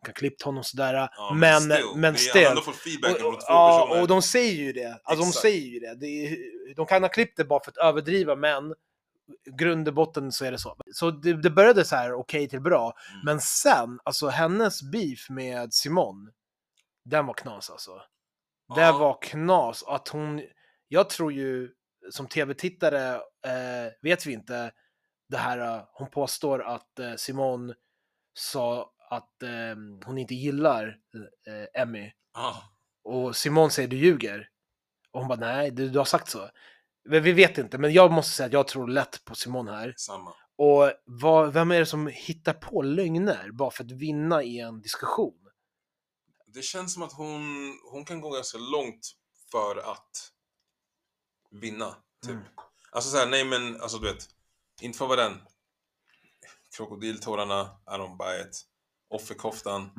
De 0.00 0.06
kan 0.06 0.14
klippt 0.14 0.42
honom 0.42 0.64
sådär, 0.64 0.94
Ja, 1.16 1.32
men, 1.34 1.60
still, 1.60 1.84
men 1.96 2.12
vi 2.12 2.18
still. 2.18 2.42
har 2.44 2.50
ändå 2.50 2.62
fått 2.62 2.76
feedback 2.76 3.14
Och, 3.14 3.20
från 3.20 3.32
två 3.34 3.44
ja, 3.48 3.84
personer. 3.86 4.02
och 4.02 4.08
de 4.08 4.22
säger 4.22 4.52
ju 4.62 4.72
det. 4.72 5.00
Alltså 5.04 5.24
de 5.24 5.32
säger 5.32 5.66
ju 5.66 5.78
det. 5.80 5.94
det 5.94 6.38
de 6.76 6.86
kan 6.86 7.02
ha 7.02 7.08
klippt 7.10 7.36
det 7.36 7.44
bara 7.44 7.64
för 7.64 7.70
att 7.70 7.76
överdriva, 7.76 8.36
men 8.36 8.74
grund 9.58 9.88
och 9.88 9.94
botten 9.94 10.32
så 10.32 10.44
är 10.44 10.50
det 10.52 10.58
så. 10.58 10.76
Så 10.94 11.10
det, 11.10 11.42
det 11.42 11.50
började 11.50 11.84
så 11.84 11.96
här 11.96 12.12
okej 12.12 12.48
till 12.48 12.60
bra, 12.60 12.92
Mm. 13.10 13.20
men 13.24 13.40
sen, 13.40 14.00
alltså 14.04 14.28
hennes 14.28 14.82
beef 14.82 15.30
med 15.30 15.74
Simon, 15.74 16.30
den 17.04 17.26
var 17.26 17.34
knas 17.34 17.70
alltså. 17.70 18.02
Ja. 18.68 18.74
Det 18.74 18.92
var 18.98 19.22
knas. 19.22 19.84
Att 19.86 20.08
hon, 20.08 20.42
jag 20.88 21.10
tror 21.10 21.32
ju 21.32 21.70
som 22.10 22.26
tv-tittare 22.26 23.14
eh, 23.46 23.92
vet 24.02 24.26
vi 24.26 24.32
inte 24.32 24.72
det 25.28 25.36
här. 25.36 25.58
eh, 25.58 25.84
Hon 25.92 26.10
påstår 26.10 26.62
att 26.62 26.98
eh, 26.98 27.14
Simone 27.14 27.74
sa 28.34 28.92
att 29.10 29.42
eh, 29.42 29.76
hon 30.06 30.18
inte 30.18 30.34
gillar 30.34 30.98
eh, 31.46 31.82
Emmy 31.82 32.12
Ja. 32.34 32.62
och 33.04 33.36
Simone 33.36 33.70
säger 33.70 33.88
du 33.88 33.96
ljuger. 33.96 34.48
Och 35.10 35.20
hon 35.20 35.28
bara 35.28 35.38
nej, 35.40 35.70
du, 35.70 35.88
du 35.88 35.98
har 35.98 36.04
sagt 36.04 36.28
så. 36.30 36.50
Men 37.04 37.22
vi 37.22 37.32
vet 37.32 37.58
inte, 37.58 37.78
men 37.78 37.92
jag 37.92 38.12
måste 38.12 38.32
säga 38.36 38.46
att 38.46 38.52
jag 38.52 38.68
tror 38.68 38.88
lätt 38.88 39.24
på 39.24 39.34
Simone 39.34 39.72
här. 39.72 39.94
Samma. 39.96 40.34
Och 40.56 40.92
vad, 41.04 41.52
vem 41.52 41.70
är 41.70 41.78
det 41.78 41.86
som 41.86 42.06
hittar 42.06 42.52
på 42.52 42.82
lögner 42.82 43.50
bara 43.52 43.70
för 43.70 43.84
att 43.84 43.90
vinna 43.90 44.42
i 44.42 44.60
en 44.60 44.80
diskussion? 44.80 45.36
Det 46.46 46.62
känns 46.62 46.94
som 46.94 47.02
att 47.02 47.12
hon, 47.12 47.42
hon 47.92 48.04
kan 48.04 48.20
gå 48.20 48.30
ganska 48.30 48.58
långt 48.58 49.12
för 49.50 49.76
att 49.92 50.30
vinna. 51.50 51.94
Typ. 52.22 52.30
Mm. 52.30 52.44
Alltså 52.92 53.10
såhär, 53.10 53.26
nej 53.26 53.44
men 53.44 53.80
alltså 53.80 53.98
du 53.98 54.12
vet. 54.12 54.28
Inte 54.80 54.98
för 54.98 55.06
vara 55.06 55.22
den. 55.22 55.40
Krokodiltårarna, 56.76 57.70
I 57.90 57.90
don't 57.90 58.16
buy 58.18 58.40
it. 58.40 58.62
Offerkoftan, 59.10 59.90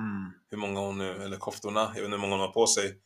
hur 0.49 0.57
många 0.57 0.79
hon 0.79 0.97
nu, 0.97 1.23
eller 1.23 1.37
koftorna, 1.37 1.79
jag 1.79 1.93
vet 1.93 2.03
inte 2.03 2.11
hur 2.11 2.17
många 2.17 2.33
hon 2.33 2.39
har 2.39 2.51
på 2.51 2.67
sig. 2.67 2.97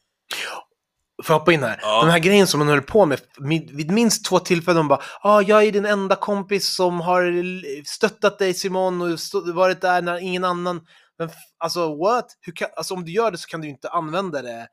Får 1.23 1.33
jag 1.33 1.39
hoppa 1.39 1.53
in 1.53 1.63
här? 1.63 1.79
Ja. 1.81 2.01
Den 2.01 2.11
här 2.11 2.19
grejen 2.19 2.47
som 2.47 2.59
hon 2.59 2.67
höll 2.67 2.81
på 2.81 3.05
med 3.05 3.21
vid, 3.39 3.91
minst 3.91 4.25
två 4.25 4.39
tillfällen, 4.39 4.77
hon 4.77 4.87
bara 4.87 5.01
ah, 5.21 5.41
jag 5.41 5.63
är 5.63 5.71
din 5.71 5.85
enda 5.85 6.15
kompis 6.15 6.75
som 6.75 7.01
har 7.01 7.43
stöttat 7.85 8.39
dig 8.39 8.53
Simon 8.53 9.01
och 9.01 9.19
varit 9.53 9.81
där 9.81 10.01
när 10.01 10.17
ingen 10.17 10.43
annan... 10.43 10.87
Men 11.17 11.29
alltså 11.57 11.95
what? 11.95 12.25
Hur 12.41 12.53
kan, 12.53 12.67
alltså 12.75 12.93
om 12.93 13.05
du 13.05 13.11
gör 13.11 13.31
det 13.31 13.37
så 13.37 13.47
kan 13.47 13.61
du 13.61 13.67
inte 13.67 13.89
använda 13.89 14.41
det 14.41 14.67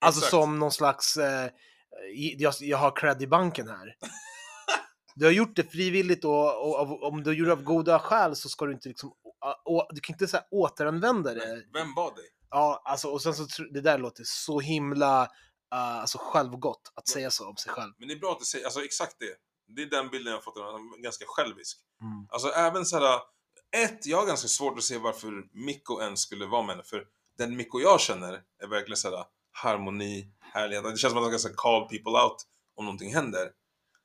alltså 0.00 0.18
Exakt. 0.18 0.30
som 0.30 0.58
någon 0.58 0.72
slags 0.72 1.16
eh, 1.16 1.48
jag, 2.38 2.54
jag 2.60 2.78
har 2.78 2.96
cred 2.96 3.22
i 3.22 3.26
banken 3.26 3.68
här. 3.68 3.96
Du 5.14 5.24
har 5.24 5.32
gjort 5.32 5.56
det 5.56 5.62
frivilligt 5.62 6.24
och, 6.24 6.68
och, 6.68 6.80
och 6.80 7.02
om 7.02 7.22
du 7.22 7.38
gör 7.38 7.46
det 7.46 7.52
av 7.52 7.62
goda 7.62 7.98
skäl 7.98 8.36
så 8.36 8.48
ska 8.48 8.66
du 8.66 8.72
inte 8.72 8.88
liksom, 8.88 9.12
å, 9.64 9.86
du 9.90 10.00
kan 10.00 10.14
inte 10.14 10.28
så 10.28 10.36
här, 10.36 10.46
återanvända 10.50 11.34
det. 11.34 11.64
Vem 11.72 11.94
bad 11.94 12.16
dig? 12.16 12.24
Ja, 12.50 12.82
alltså 12.84 13.08
och 13.08 13.22
sen 13.22 13.34
så 13.34 13.62
det 13.62 13.80
där 13.80 13.98
låter 13.98 14.22
så 14.26 14.60
himla 14.60 15.22
uh, 15.22 15.28
alltså 16.00 16.18
självgott 16.18 16.92
att 16.94 17.08
säga 17.08 17.30
så 17.30 17.48
om 17.48 17.56
sig 17.56 17.72
själv. 17.72 17.92
Men 17.98 18.08
det 18.08 18.14
är 18.14 18.18
bra 18.18 18.32
att 18.32 18.38
du 18.38 18.44
säger, 18.44 18.64
alltså 18.64 18.84
exakt 18.84 19.16
det. 19.18 19.36
Det 19.76 19.82
är 19.82 19.86
den 19.86 20.08
bilden 20.08 20.30
jag 20.30 20.38
har 20.38 20.42
fått, 20.42 20.56
av 20.56 20.72
henne, 20.72 21.02
ganska 21.02 21.24
självisk. 21.28 21.78
Mm. 22.02 22.26
Alltså 22.28 22.48
även 22.48 22.86
såhär, 22.86 23.20
ett, 23.76 24.06
jag 24.06 24.18
har 24.18 24.26
ganska 24.26 24.48
svårt 24.48 24.78
att 24.78 24.84
se 24.84 24.98
varför 24.98 25.44
Mikko 25.52 26.00
ens 26.00 26.20
skulle 26.20 26.46
vara 26.46 26.62
med 26.62 26.70
henne. 26.70 26.84
För 26.84 27.04
den 27.38 27.56
Mikko 27.56 27.80
jag 27.80 28.00
känner 28.00 28.42
är 28.62 28.66
verkligen 28.66 28.96
såhär 28.96 29.24
harmoni, 29.52 30.32
härlighet. 30.52 30.84
Det 30.84 30.96
känns 30.96 31.12
som 31.12 31.24
att 31.24 31.30
han 31.30 31.38
ska 31.38 31.52
call 31.54 31.88
people 31.88 32.12
out 32.12 32.36
om 32.76 32.84
någonting 32.84 33.14
händer. 33.14 33.50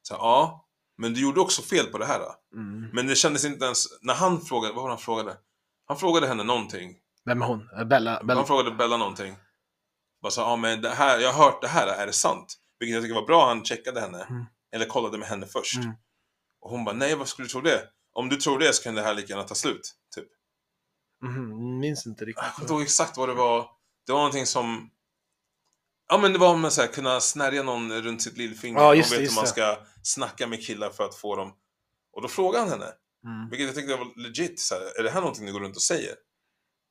Så 0.01 0.13
här, 0.13 0.21
ja, 0.21 0.67
men 0.97 1.13
du 1.13 1.21
gjorde 1.21 1.41
också 1.41 1.61
fel 1.61 1.85
på 1.85 1.97
det 1.97 2.05
här. 2.05 2.21
Mm. 2.55 2.89
Men 2.93 3.07
det 3.07 3.15
kändes 3.15 3.45
inte 3.45 3.65
ens, 3.65 3.87
när 4.01 4.13
han 4.13 4.41
frågade, 4.41 4.73
vad 4.73 4.83
var 4.83 4.89
han 4.89 4.99
frågade? 4.99 5.37
Han 5.87 5.97
frågade 5.97 6.27
henne 6.27 6.43
någonting. 6.43 6.97
Vem 7.25 7.41
är 7.41 7.45
hon? 7.45 7.69
Eh, 7.77 7.85
Bella? 7.85 8.23
Bella. 8.23 8.39
Han 8.39 8.47
frågade 8.47 8.71
Bella 8.71 8.97
någonting. 8.97 9.35
Bara 10.21 10.31
sa, 10.31 10.41
ja 10.41 10.55
men 10.55 10.81
det 10.81 10.89
här, 10.89 11.19
jag 11.19 11.33
har 11.33 11.43
hört 11.45 11.61
det 11.61 11.67
här, 11.67 11.87
är 11.87 12.05
det 12.07 12.13
sant? 12.13 12.57
Vilket 12.79 12.93
jag 12.93 13.03
tycker 13.03 13.15
var 13.15 13.27
bra, 13.27 13.47
han 13.47 13.65
checkade 13.65 14.01
henne. 14.01 14.23
Mm. 14.29 14.45
Eller 14.71 14.85
kollade 14.85 15.17
med 15.17 15.27
henne 15.27 15.45
först. 15.45 15.77
Mm. 15.77 15.91
Och 16.61 16.69
hon 16.69 16.85
bara, 16.85 16.95
nej 16.95 17.15
vad 17.15 17.27
skulle 17.27 17.45
du 17.45 17.49
tro 17.49 17.61
det? 17.61 17.83
Om 18.13 18.29
du 18.29 18.35
tror 18.35 18.59
det 18.59 18.73
så 18.73 18.83
kan 18.83 18.95
det 18.95 19.01
här 19.01 19.13
lika 19.13 19.33
gärna 19.33 19.43
ta 19.43 19.55
slut. 19.55 19.95
Typ. 20.15 20.27
Mhm, 21.23 21.79
minns 21.79 22.05
inte 22.05 22.25
riktigt. 22.25 22.43
Jag 22.43 22.53
kommer 22.53 22.65
inte 22.65 22.73
ihåg 22.73 22.81
exakt 22.81 23.17
vad 23.17 23.29
det 23.29 23.33
var. 23.33 23.69
Det 24.05 24.11
var 24.11 24.19
någonting 24.19 24.45
som... 24.45 24.89
Ja 26.11 26.17
men 26.17 26.33
det 26.33 26.39
var 26.39 26.69
så 26.69 26.81
här, 26.81 26.87
kunna 26.87 27.19
snärja 27.19 27.63
någon 27.63 28.01
runt 28.01 28.21
sitt 28.21 28.37
lillfinger. 28.37 28.79
Ja, 28.79 28.85
man 28.87 28.95
vet 28.95 29.11
hur 29.11 29.35
man 29.35 29.47
ska 29.47 29.77
snacka 30.03 30.47
med 30.47 30.65
killar 30.65 30.89
för 30.89 31.03
att 31.03 31.15
få 31.15 31.35
dem. 31.35 31.53
Och 32.13 32.21
då 32.21 32.27
frågade 32.27 32.59
han 32.63 32.69
henne. 32.69 32.91
Mm. 33.25 33.49
Vilket 33.49 33.67
jag 33.67 33.75
tyckte 33.75 33.95
var 33.95 34.21
legit. 34.23 34.59
Så 34.59 34.75
här, 34.75 34.99
är 34.99 35.03
det 35.03 35.09
här 35.09 35.21
någonting 35.21 35.45
du 35.45 35.53
går 35.53 35.59
runt 35.59 35.75
och 35.75 35.81
säger? 35.81 36.15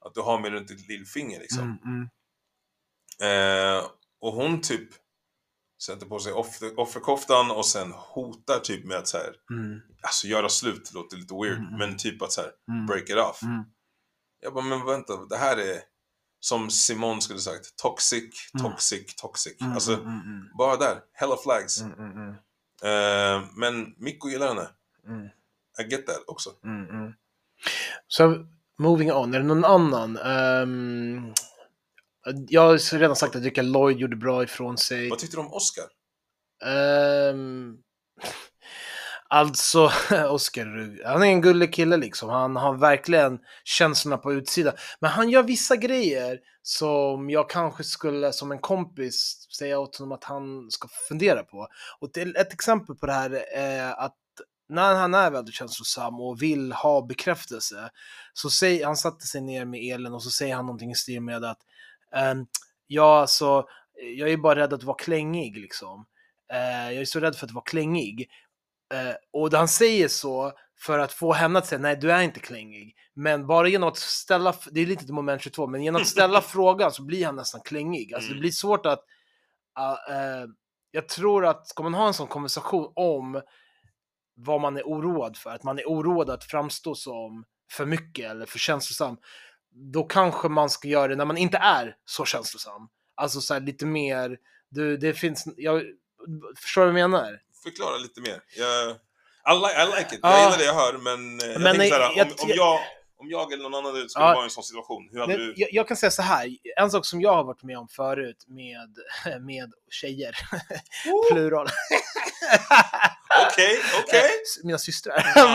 Att 0.05 0.15
du 0.15 0.21
har 0.21 0.41
med 0.41 0.53
runt 0.53 0.69
ditt 0.69 0.89
lillfinger 0.89 1.41
liksom. 1.41 1.63
Mm, 1.63 2.09
mm. 3.21 3.79
Eh, 3.79 3.85
och 4.21 4.33
hon 4.33 4.61
typ 4.61 4.89
sätter 5.83 6.07
på 6.07 6.19
sig 6.19 6.33
offer, 6.33 6.81
offerkoftan 6.81 7.51
och 7.51 7.67
sen 7.67 7.93
hotar 7.93 8.59
typ 8.59 8.85
med 8.85 8.97
att 8.97 9.09
så 9.09 9.17
här, 9.17 9.35
Mm. 9.51 9.81
alltså 10.03 10.27
göra 10.27 10.49
slut 10.49 10.93
låter 10.95 11.17
lite 11.17 11.35
weird, 11.35 11.59
Mm, 11.59 11.67
mm. 11.67 11.79
men 11.79 11.97
typ 11.97 12.23
att 12.23 12.33
så 12.33 12.41
här, 12.41 12.51
Mm. 12.69 12.87
break 12.87 13.11
it 13.11 13.17
off. 13.17 13.43
Mm. 13.43 13.65
Jag 14.41 14.55
bara, 14.55 14.65
men 14.65 14.87
vänta, 14.87 15.17
det 15.25 15.37
här 15.37 15.57
är 15.57 15.81
som 16.41 16.71
Simon 16.71 17.23
skulle 17.23 17.39
sagt, 17.41 17.77
toxic, 17.77 18.25
Mm. 18.55 18.71
toxic, 18.73 19.17
toxic. 19.17 19.61
Mm, 19.61 19.73
Alltså, 19.73 19.93
mm, 19.93 20.07
mm, 20.21 20.49
bara 20.59 20.77
där, 20.77 21.01
hella 21.13 21.37
flags. 21.37 21.81
mm, 21.81 21.93
mm, 21.99 22.13
mm, 22.13 22.35
Eh, 22.83 23.43
men 23.57 23.95
Mikko 23.99 24.29
gillar 24.29 24.49
henne. 24.49 24.69
mm, 25.07 25.27
I 25.79 25.83
get 25.91 26.07
that 26.07 26.25
också. 26.27 26.51
mm, 26.65 26.89
mm. 26.91 27.13
Så, 28.09 28.47
moving 28.79 29.13
on. 29.13 29.35
Är 29.35 29.39
det 29.39 29.45
någon 29.45 29.65
annan? 29.65 30.17
Ehm, 30.17 31.35
jag 32.49 32.63
har 32.63 32.99
redan 32.99 33.17
sagt 33.17 33.37
att 33.37 33.43
Rickard 33.43 33.65
Lloyd 33.65 33.99
gjorde 33.99 34.17
bra 34.17 34.43
ifrån 34.45 34.79
sig. 34.79 35.11
Vad 35.11 35.19
tyckte 35.19 35.37
du 35.37 35.41
om 35.41 35.53
Oscar? 35.53 35.85
Ehm, 36.65 37.77
alltså, 39.31 39.91
Oscar, 40.29 41.05
han 41.07 41.23
är 41.23 41.27
en 41.27 41.41
gullig 41.41 41.75
kille 41.75 41.97
liksom. 41.97 42.29
Han 42.29 42.57
har 42.57 42.75
verkligen 42.75 43.39
känslorna 43.65 44.17
på 44.17 44.33
utsidan. 44.33 44.75
Men 45.01 45.11
han 45.11 45.31
gör 45.31 45.43
vissa 45.43 45.77
grejer 45.77 46.39
som 46.63 47.31
jag 47.31 47.51
kanske 47.51 47.85
skulle 47.85 48.33
som 48.33 48.53
en 48.53 48.59
kompis 48.59 49.47
säga 49.59 49.79
åt 49.79 49.97
honom 49.97 50.13
att 50.13 50.25
han 50.25 50.71
ska 50.71 50.89
fundera 51.09 51.43
på. 51.43 51.69
Och 52.01 52.19
ett 52.19 52.53
exempel 52.53 52.97
på 52.97 53.07
det 53.07 53.13
här 53.13 53.45
är 53.55 53.93
att 53.93 54.17
när 54.69 54.95
han 54.95 55.15
är 55.15 55.31
väldigt 55.31 55.55
känslosam 55.55 56.21
och 56.21 56.43
vill 56.43 56.73
ha 56.73 57.07
bekräftelse, 57.07 57.91
så 58.35 58.51
säger, 58.51 58.87
han 58.87 58.97
satte 58.97 59.27
sig 59.27 59.41
ner 59.41 59.65
med 59.65 59.95
Elin 59.95 60.15
och 60.15 60.23
så 60.23 60.31
säger 60.31 60.55
han 60.55 60.67
någonting 60.67 60.91
i 60.91 60.95
stil 60.95 61.21
med 61.21 61.45
att 61.45 61.59
ehm, 62.15 62.47
ja, 62.87 63.21
alltså, 63.21 63.65
jag 64.17 64.31
är 64.31 64.37
bara 64.37 64.61
rädd 64.61 64.73
att 64.73 64.83
vara 64.83 64.97
klängig 64.97 65.57
liksom. 65.57 66.07
Eh, 66.53 66.93
jag 66.93 67.01
är 67.01 67.05
så 67.05 67.21
rädd 67.21 67.37
för 67.37 67.47
att 67.47 67.53
vara 67.53 67.65
klängig. 67.65 68.29
Eh, 68.95 69.15
och 69.33 69.53
han 69.53 69.69
säger 69.69 70.09
så 70.09 70.53
för 70.79 70.99
att 70.99 71.13
få 71.13 71.33
henne 71.33 71.59
att 71.59 71.67
säga 71.67 71.79
nej, 71.79 71.97
du 71.97 72.13
är 72.13 72.23
inte 72.23 72.41
klängig. 72.41 72.97
Men 73.15 73.47
bara 73.47 73.69
genom 73.69 73.89
att 73.89 73.97
ställa, 73.97 74.55
det 74.71 74.81
är 74.81 74.87
lite 74.87 75.05
ett 75.05 75.11
moment 75.11 75.43
22, 75.43 75.67
men 75.67 75.83
genom 75.83 76.03
att 76.03 76.09
ställa 76.09 76.41
frågan 76.41 76.93
så 76.93 77.03
blir 77.03 77.27
han 77.27 77.37
nästan 77.37 77.61
klängig. 77.61 78.15
Alltså 78.15 78.29
det 78.29 78.33
Mm. 78.35 78.41
blir 78.41 78.51
svårt 78.51 78.87
att, 78.87 79.05
uh, 79.79 80.17
eh, 80.17 80.47
jag 80.91 81.09
tror 81.09 81.47
att 81.47 81.69
ska 81.69 81.83
man 81.83 81.95
ha 81.95 82.07
en 82.07 82.15
sån 82.15 82.27
konversation 82.27 82.93
om 82.97 83.43
vad 84.35 84.61
man 84.61 84.77
är 84.77 84.83
oroad 84.83 85.37
för, 85.37 85.51
att 85.51 85.63
man 85.63 85.79
är 85.79 85.85
oroad 85.85 86.31
att 86.31 86.45
framstå 86.45 86.95
som 86.95 87.45
för 87.73 87.87
mycket 87.87 88.31
eller 88.31 88.47
för 88.47 88.59
känslosam, 88.59 89.17
då 89.93 90.05
kanske 90.05 90.49
man 90.49 90.71
ska 90.71 90.89
göra 90.89 91.09
det 91.09 91.17
när 91.17 91.25
man 91.25 91.37
inte 91.37 91.59
är 91.59 91.97
så 92.05 92.25
känslosam. 92.25 92.89
Alltså 93.15 93.41
så 93.41 93.55
här 93.55 93.61
lite 93.61 93.87
mer, 93.87 94.39
du, 94.71 94.97
det 94.97 95.15
finns, 95.15 95.45
jag, 95.57 95.83
förstår 96.57 96.81
vad 96.81 96.89
jag 97.01 97.11
menar? 97.11 97.41
Förklara 97.63 97.97
lite 97.97 98.21
mer. 98.21 98.41
Jag, 98.57 98.91
I, 98.91 99.59
li, 99.59 99.83
I 99.83 99.99
like 99.99 100.15
it. 100.15 100.21
Ja. 100.23 100.31
Jag 100.31 100.41
gillar 100.45 100.59
det 100.59 100.65
jag 100.65 100.75
hör, 100.75 100.93
men, 100.93 101.41
eh, 101.41 101.47
jag 101.47 101.61
Men, 101.61 101.77
tänker 101.77 102.01
eh, 102.01 102.07
såhär, 102.07 102.17
jag- 102.17 102.27
om, 102.27 102.33
om, 102.43 102.49
jag, 102.57 102.81
om 103.19 103.29
jag 103.31 103.53
eller 103.53 103.63
någon 103.63 103.75
annan 103.87 104.09
skulle 104.09 104.25
Ja. 104.27 104.33
vara 104.33 104.41
i 104.43 104.45
en 104.45 104.51
sån 104.51 104.65
situation, 104.65 105.09
hur 105.13 105.21
hade 105.21 105.37
du... 105.37 105.53
jag, 105.57 105.69
jag 105.73 105.89
kan 105.89 105.97
säga 105.97 106.11
så 106.11 106.23
här, 106.23 106.49
en 106.77 106.91
sak 106.91 107.07
som 107.07 107.21
jag 107.21 107.35
har 107.35 107.45
varit 107.45 107.63
med 107.63 107.79
om 107.79 107.89
förut 107.89 108.45
med, 108.47 108.97
med 109.43 109.73
tjejer, 109.91 110.37
plural. 111.33 111.69
Okej, 113.47 113.79
okej. 114.05 114.31
Mina 114.65 114.79
systrar. 114.79 115.33
Jag 115.37 115.51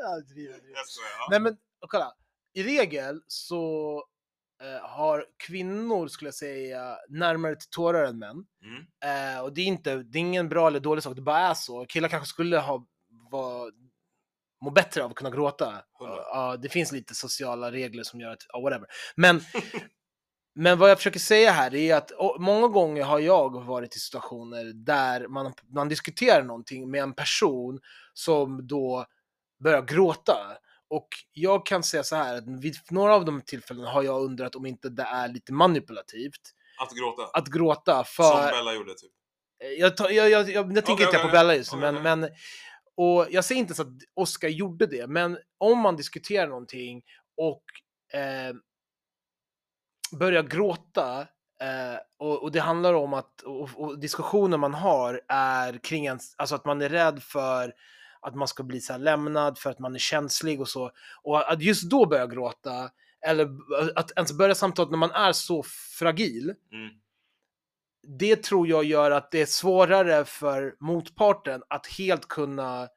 jag 0.00 0.26
driver. 0.26 0.60
Jag 0.74 0.86
skojar. 0.88 1.10
ja. 1.18 1.26
Nej 1.30 1.40
men 1.40 1.56
kolla, 1.88 2.12
i 2.54 2.62
regel 2.62 3.20
så 3.26 4.04
eh, 4.60 4.88
har 4.88 5.24
kvinnor, 5.46 6.08
skulle 6.08 6.28
jag 6.28 6.34
säga, 6.34 6.96
närmare 7.08 7.56
till 7.56 7.70
tårar 7.70 8.04
än 8.04 8.18
män. 8.18 8.44
Mm. 8.64 9.34
Eh, 9.34 9.40
och 9.40 9.54
det 9.54 9.60
är, 9.60 9.66
inte, 9.66 9.96
det 9.96 10.18
är 10.18 10.20
ingen 10.20 10.48
bra 10.48 10.66
eller 10.66 10.80
dålig 10.80 11.02
sak, 11.02 11.16
det 11.16 11.22
bara 11.22 11.38
är 11.38 11.54
så. 11.54 11.86
Killar 11.86 12.08
kanske 12.08 12.28
skulle 12.28 12.58
ha 12.58 12.86
var, 13.30 13.72
må 14.64 14.70
bättre 14.70 15.04
av 15.04 15.10
att 15.10 15.16
kunna 15.16 15.30
gråta. 15.30 15.82
Ja, 15.98 16.56
det 16.62 16.68
finns 16.68 16.92
lite 16.92 17.14
sociala 17.14 17.72
regler 17.72 18.02
som 18.02 18.20
gör 18.20 18.30
att, 18.30 18.46
ja, 18.48 18.60
whatever. 18.60 18.86
Men, 19.16 19.40
men 20.54 20.78
vad 20.78 20.90
jag 20.90 20.98
försöker 20.98 21.20
säga 21.20 21.50
här 21.52 21.74
är 21.74 21.94
att 21.94 22.12
många 22.38 22.68
gånger 22.68 23.04
har 23.04 23.18
jag 23.18 23.64
varit 23.64 23.96
i 23.96 23.98
situationer 23.98 24.64
där 24.64 25.28
man, 25.28 25.52
man 25.74 25.88
diskuterar 25.88 26.42
någonting 26.42 26.90
med 26.90 27.02
en 27.02 27.14
person 27.14 27.80
som 28.14 28.66
då 28.66 29.06
börjar 29.62 29.82
gråta. 29.82 30.58
Och 30.90 31.08
jag 31.32 31.66
kan 31.66 31.82
säga 31.82 32.02
så 32.02 32.16
här, 32.16 32.36
att 32.36 32.44
vid 32.46 32.74
några 32.90 33.14
av 33.14 33.24
de 33.24 33.40
tillfällena 33.40 33.90
har 33.90 34.02
jag 34.02 34.22
undrat 34.22 34.54
om 34.54 34.66
inte 34.66 34.88
det 34.88 35.02
är 35.02 35.28
lite 35.28 35.52
manipulativt 35.52 36.54
Att 36.80 36.92
gråta. 36.96 37.38
att 37.38 37.48
gråta 37.48 38.04
Som 38.04 38.24
för... 38.24 38.50
Bella 38.52 38.74
gjorde 38.74 38.94
typ. 38.94 39.12
Jag, 39.78 39.92
jag, 39.98 40.30
jag, 40.30 40.50
jag, 40.50 40.76
jag 40.76 40.86
tänker 40.86 40.92
Okej, 40.92 41.06
inte 41.06 41.18
på 41.18 41.18
okej, 41.18 41.32
Bella 41.32 41.54
just 41.54 41.72
okej, 41.72 41.92
men, 41.92 42.02
men 42.02 42.30
och 42.96 43.26
jag 43.30 43.44
säger 43.44 43.58
inte 43.58 43.74
så 43.74 43.82
att 43.82 43.88
Oscar 44.14 44.48
gjorde 44.48 44.86
det, 44.86 45.06
men 45.06 45.38
om 45.58 45.78
man 45.78 45.96
diskuterar 45.96 46.48
någonting 46.48 47.02
och 47.36 47.64
eh, 48.18 48.54
börjar 50.18 50.42
gråta 50.42 51.20
eh, 51.62 51.98
och, 52.18 52.42
och 52.42 52.52
det 52.52 52.60
handlar 52.60 52.94
om 52.94 53.14
att 53.14 53.40
och, 53.40 53.68
och 53.76 53.98
diskussioner 53.98 54.56
man 54.56 54.74
har 54.74 55.20
är 55.28 55.78
kring 55.78 56.04
ens, 56.06 56.34
alltså 56.36 56.54
att 56.54 56.64
man 56.64 56.82
är 56.82 56.88
rädd 56.88 57.22
för 57.22 57.74
att 58.22 58.34
man 58.34 58.48
ska 58.48 58.62
bli 58.62 58.80
så 58.80 58.96
lämnad 58.96 59.58
för 59.58 59.70
att 59.70 59.78
man 59.78 59.94
är 59.94 59.98
känslig 59.98 60.60
och 60.60 60.68
så. 60.68 60.90
Och 61.22 61.52
att 61.52 61.62
just 61.62 61.90
då 61.90 62.06
börja 62.06 62.26
gråta, 62.26 62.90
eller 63.26 63.48
att 63.96 64.10
ens 64.16 64.32
börja 64.32 64.54
samtalet 64.54 64.90
när 64.90 64.98
man 64.98 65.10
är 65.10 65.32
så 65.32 65.62
fragil, 65.98 66.54
Mm. 66.72 66.90
det 68.18 68.36
tror 68.42 68.68
jag 68.68 68.84
gör 68.84 69.10
att 69.10 69.30
det 69.30 69.42
är 69.42 69.46
svårare 69.46 70.24
för 70.24 70.74
motparten 70.80 71.62
att 71.68 71.86
helt 71.86 72.28
kunna 72.28 72.88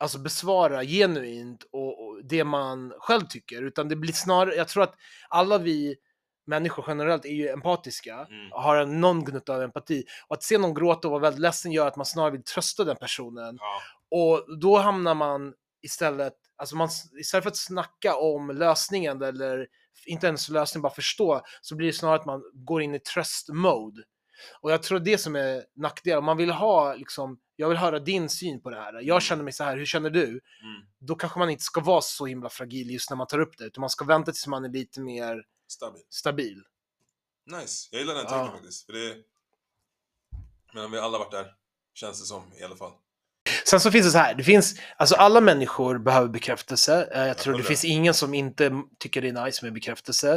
alltså 0.00 0.18
besvara 0.18 0.84
genuint 0.84 1.64
och, 1.72 2.06
och 2.06 2.24
det 2.24 2.44
man 2.44 2.92
själv 2.98 3.26
tycker. 3.28 3.62
Utan 3.62 3.88
det 3.88 3.96
blir 3.96 4.12
snarare, 4.12 4.54
jag 4.54 4.68
tror 4.68 4.82
att 4.82 4.94
alla 5.28 5.58
vi 5.58 5.96
människor 6.46 6.84
generellt 6.88 7.24
är 7.24 7.28
ju 7.32 7.48
empatiska, 7.48 8.14
Mm. 8.14 8.48
har 8.52 8.76
en 8.76 9.00
någon 9.00 9.24
gnutta 9.24 9.54
av 9.54 9.62
empati. 9.62 10.04
Och 10.28 10.36
att 10.36 10.42
se 10.42 10.58
någon 10.58 10.74
gråta 10.74 11.08
och 11.08 11.12
vara 11.12 11.20
väldigt 11.22 11.40
ledsen 11.40 11.72
gör 11.72 11.86
att 11.86 11.96
man 11.96 12.06
snarare 12.06 12.30
vill 12.30 12.42
trösta 12.44 12.84
den 12.84 12.96
personen. 12.96 13.56
Ja. 13.60 13.80
Och 14.10 14.58
då 14.60 14.78
hamnar 14.78 15.14
man 15.14 15.54
istället, 15.82 16.34
alltså 16.56 16.76
man, 16.76 16.88
istället 17.20 17.44
för 17.44 17.50
att 17.50 17.56
snacka 17.56 18.16
om 18.16 18.50
lösningen 18.50 19.22
eller 19.22 19.66
inte 20.06 20.26
ens 20.26 20.48
lösning, 20.48 20.82
bara 20.82 20.94
förstå, 20.94 21.42
så 21.60 21.76
blir 21.76 21.86
det 21.86 21.92
snarare 21.92 22.16
att 22.20 22.26
man 22.26 22.42
går 22.54 22.82
in 22.82 22.94
i 22.94 22.98
tröst-mode. 23.00 24.02
Och 24.60 24.72
jag 24.72 24.82
tror 24.82 24.98
det 24.98 25.18
som 25.18 25.36
är 25.36 25.64
nackdelen. 25.76 26.24
Man 26.24 26.36
vill 26.36 26.50
ha, 26.50 26.94
liksom, 26.94 27.40
jag 27.56 27.68
vill 27.68 27.78
höra 27.78 27.98
din 27.98 28.28
syn 28.28 28.60
på 28.62 28.70
det 28.70 28.76
här. 28.76 29.00
Jag 29.02 29.22
känner 29.22 29.44
mig 29.44 29.52
så 29.52 29.64
här, 29.64 29.76
hur 29.76 29.86
känner 29.86 30.10
du? 30.10 30.24
Mm. 30.26 30.40
Då 30.98 31.14
kanske 31.14 31.38
man 31.38 31.50
inte 31.50 31.64
ska 31.64 31.80
vara 31.80 32.00
så 32.00 32.26
himla 32.26 32.48
fragil 32.48 32.90
just 32.90 33.10
när 33.10 33.16
man 33.16 33.26
tar 33.26 33.38
upp 33.40 33.58
det, 33.58 33.64
utan 33.64 33.80
man 33.80 33.90
ska 33.90 34.04
vänta 34.04 34.32
tills 34.32 34.46
man 34.46 34.64
är 34.64 34.68
lite 34.68 35.00
mer 35.00 35.42
Stabil. 35.68 36.02
stabil. 36.10 36.62
Nice. 37.46 37.88
Jag 37.90 38.00
gillar 38.00 38.14
den 38.14 38.24
Ja. 38.24 38.30
tanken 38.30 38.52
faktiskt. 38.54 38.86
För 38.86 38.92
det... 38.92 39.16
Men 40.74 40.90
vi 40.90 40.96
har 40.98 41.04
alla 41.04 41.18
varit 41.18 41.30
där. 41.30 41.54
Känns 41.94 42.20
det 42.20 42.26
som 42.26 42.42
i 42.60 42.62
alla 42.62 42.76
fall. 42.76 42.92
Sen 43.70 43.80
så 43.80 43.90
finns 43.90 44.06
det 44.06 44.10
så 44.12 44.18
här, 44.18 44.34
det 44.34 44.44
finns, 44.44 44.80
alltså 44.96 45.14
alla 45.14 45.40
människor 45.40 45.98
behöver 45.98 46.28
bekräftelse. 46.28 47.08
Eh, 47.12 47.26
Jag 47.26 47.38
tror 47.38 47.56
det 47.56 47.62
finns 47.62 47.84
ingen 47.84 48.14
som 48.14 48.34
inte 48.34 48.72
tycker 48.98 49.22
det 49.22 49.28
är 49.28 49.44
nice 49.44 49.64
med 49.64 49.72
bekräftelse. 49.74 50.34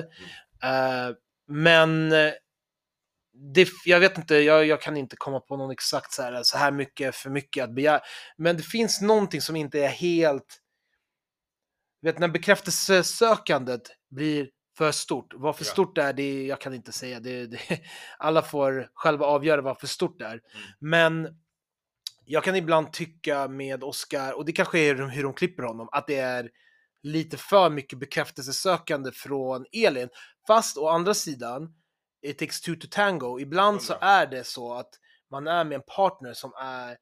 Eh, 0.63 1.15
Men 1.47 2.11
eh, 2.11 2.32
det, 3.53 3.67
jag 3.86 3.99
vet 3.99 4.17
inte, 4.17 4.36
jag, 4.36 4.65
jag 4.65 4.82
kan 4.82 4.97
inte 4.97 5.15
komma 5.15 5.39
på 5.39 5.57
någon 5.57 5.71
exakt 5.71 6.13
så 6.13 6.21
här, 6.21 6.43
så 6.43 6.57
här 6.57 6.71
mycket 6.71 7.15
för 7.15 7.29
mycket 7.29 7.63
att 7.63 7.75
begära. 7.75 8.01
Men 8.38 8.57
det 8.57 8.63
finns 8.63 9.01
någonting 9.01 9.41
som 9.41 9.55
inte 9.55 9.79
är 9.79 9.89
helt... 9.89 10.57
Vet, 12.01 12.19
när 12.19 12.27
bekräftelsesökandet 12.27 13.82
blir 14.09 14.49
för 14.77 14.91
stort, 14.91 15.34
vad 15.36 15.57
för 15.57 15.63
stort 15.63 15.95
det 15.95 16.03
är, 16.03 16.13
det 16.13 16.45
jag 16.45 16.61
kan 16.61 16.73
inte 16.73 16.91
säga. 16.91 17.19
Det, 17.19 17.45
det, 17.45 17.59
alla 18.17 18.41
får 18.41 18.89
själva 18.93 19.25
avgöra 19.25 19.61
vad 19.61 19.79
för 19.79 19.88
stort 19.88 20.19
det 20.19 20.25
är. 20.25 20.41
Men 20.79 21.40
jag 22.26 22.43
kan 22.43 22.55
ibland 22.55 22.93
tycka 22.93 23.47
med 23.47 23.84
Oscar, 23.84 24.38
och 24.38 24.45
det 24.45 24.51
kanske 24.51 24.80
är 24.80 24.95
hur 24.95 25.24
de 25.24 25.34
klipper 25.34 25.63
honom, 25.63 25.89
att 25.91 26.07
det 26.07 26.15
är 26.15 26.49
lite 27.03 27.38
för 27.38 27.69
mycket 27.69 27.99
bekräftelsesökande 27.99 29.11
från 29.11 29.65
Elin. 29.72 30.09
Fast 30.47 30.78
å 30.78 30.88
andra 30.88 31.13
sidan, 31.13 31.74
it 32.22 32.38
takes 32.38 32.61
two 32.61 32.76
to 32.76 32.88
tango. 32.91 33.39
Ibland 33.39 33.82
så 33.82 33.93
Hundra. 33.93 34.07
är 34.07 34.28
det 34.28 34.43
så 34.43 34.74
att 34.74 34.89
man 35.32 35.47
är 35.47 35.63
med 35.63 35.76
en 35.76 35.82
partner 35.95 36.34
som 36.34 36.53
är 36.53 36.97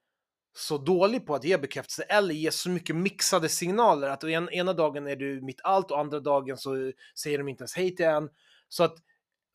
så 0.57 0.77
dålig 0.77 1.25
på 1.25 1.35
att 1.35 1.43
ge 1.43 1.57
bekräftelse 1.57 2.03
eller 2.03 2.33
ge 2.33 2.51
så 2.51 2.69
mycket 2.69 2.95
mixade 2.95 3.49
signaler 3.49 4.09
att 4.09 4.23
en, 4.23 4.49
ena 4.49 4.73
dagen 4.73 5.07
är 5.07 5.15
du 5.15 5.41
mitt 5.41 5.61
allt 5.63 5.91
och 5.91 5.99
andra 5.99 6.19
dagen 6.19 6.57
så 6.57 6.91
säger 7.15 7.37
de 7.37 7.47
inte 7.47 7.61
ens 7.61 7.75
hej 7.75 7.95
till 7.95 8.05
en. 8.05 8.29
Så 8.69 8.83
att 8.83 8.95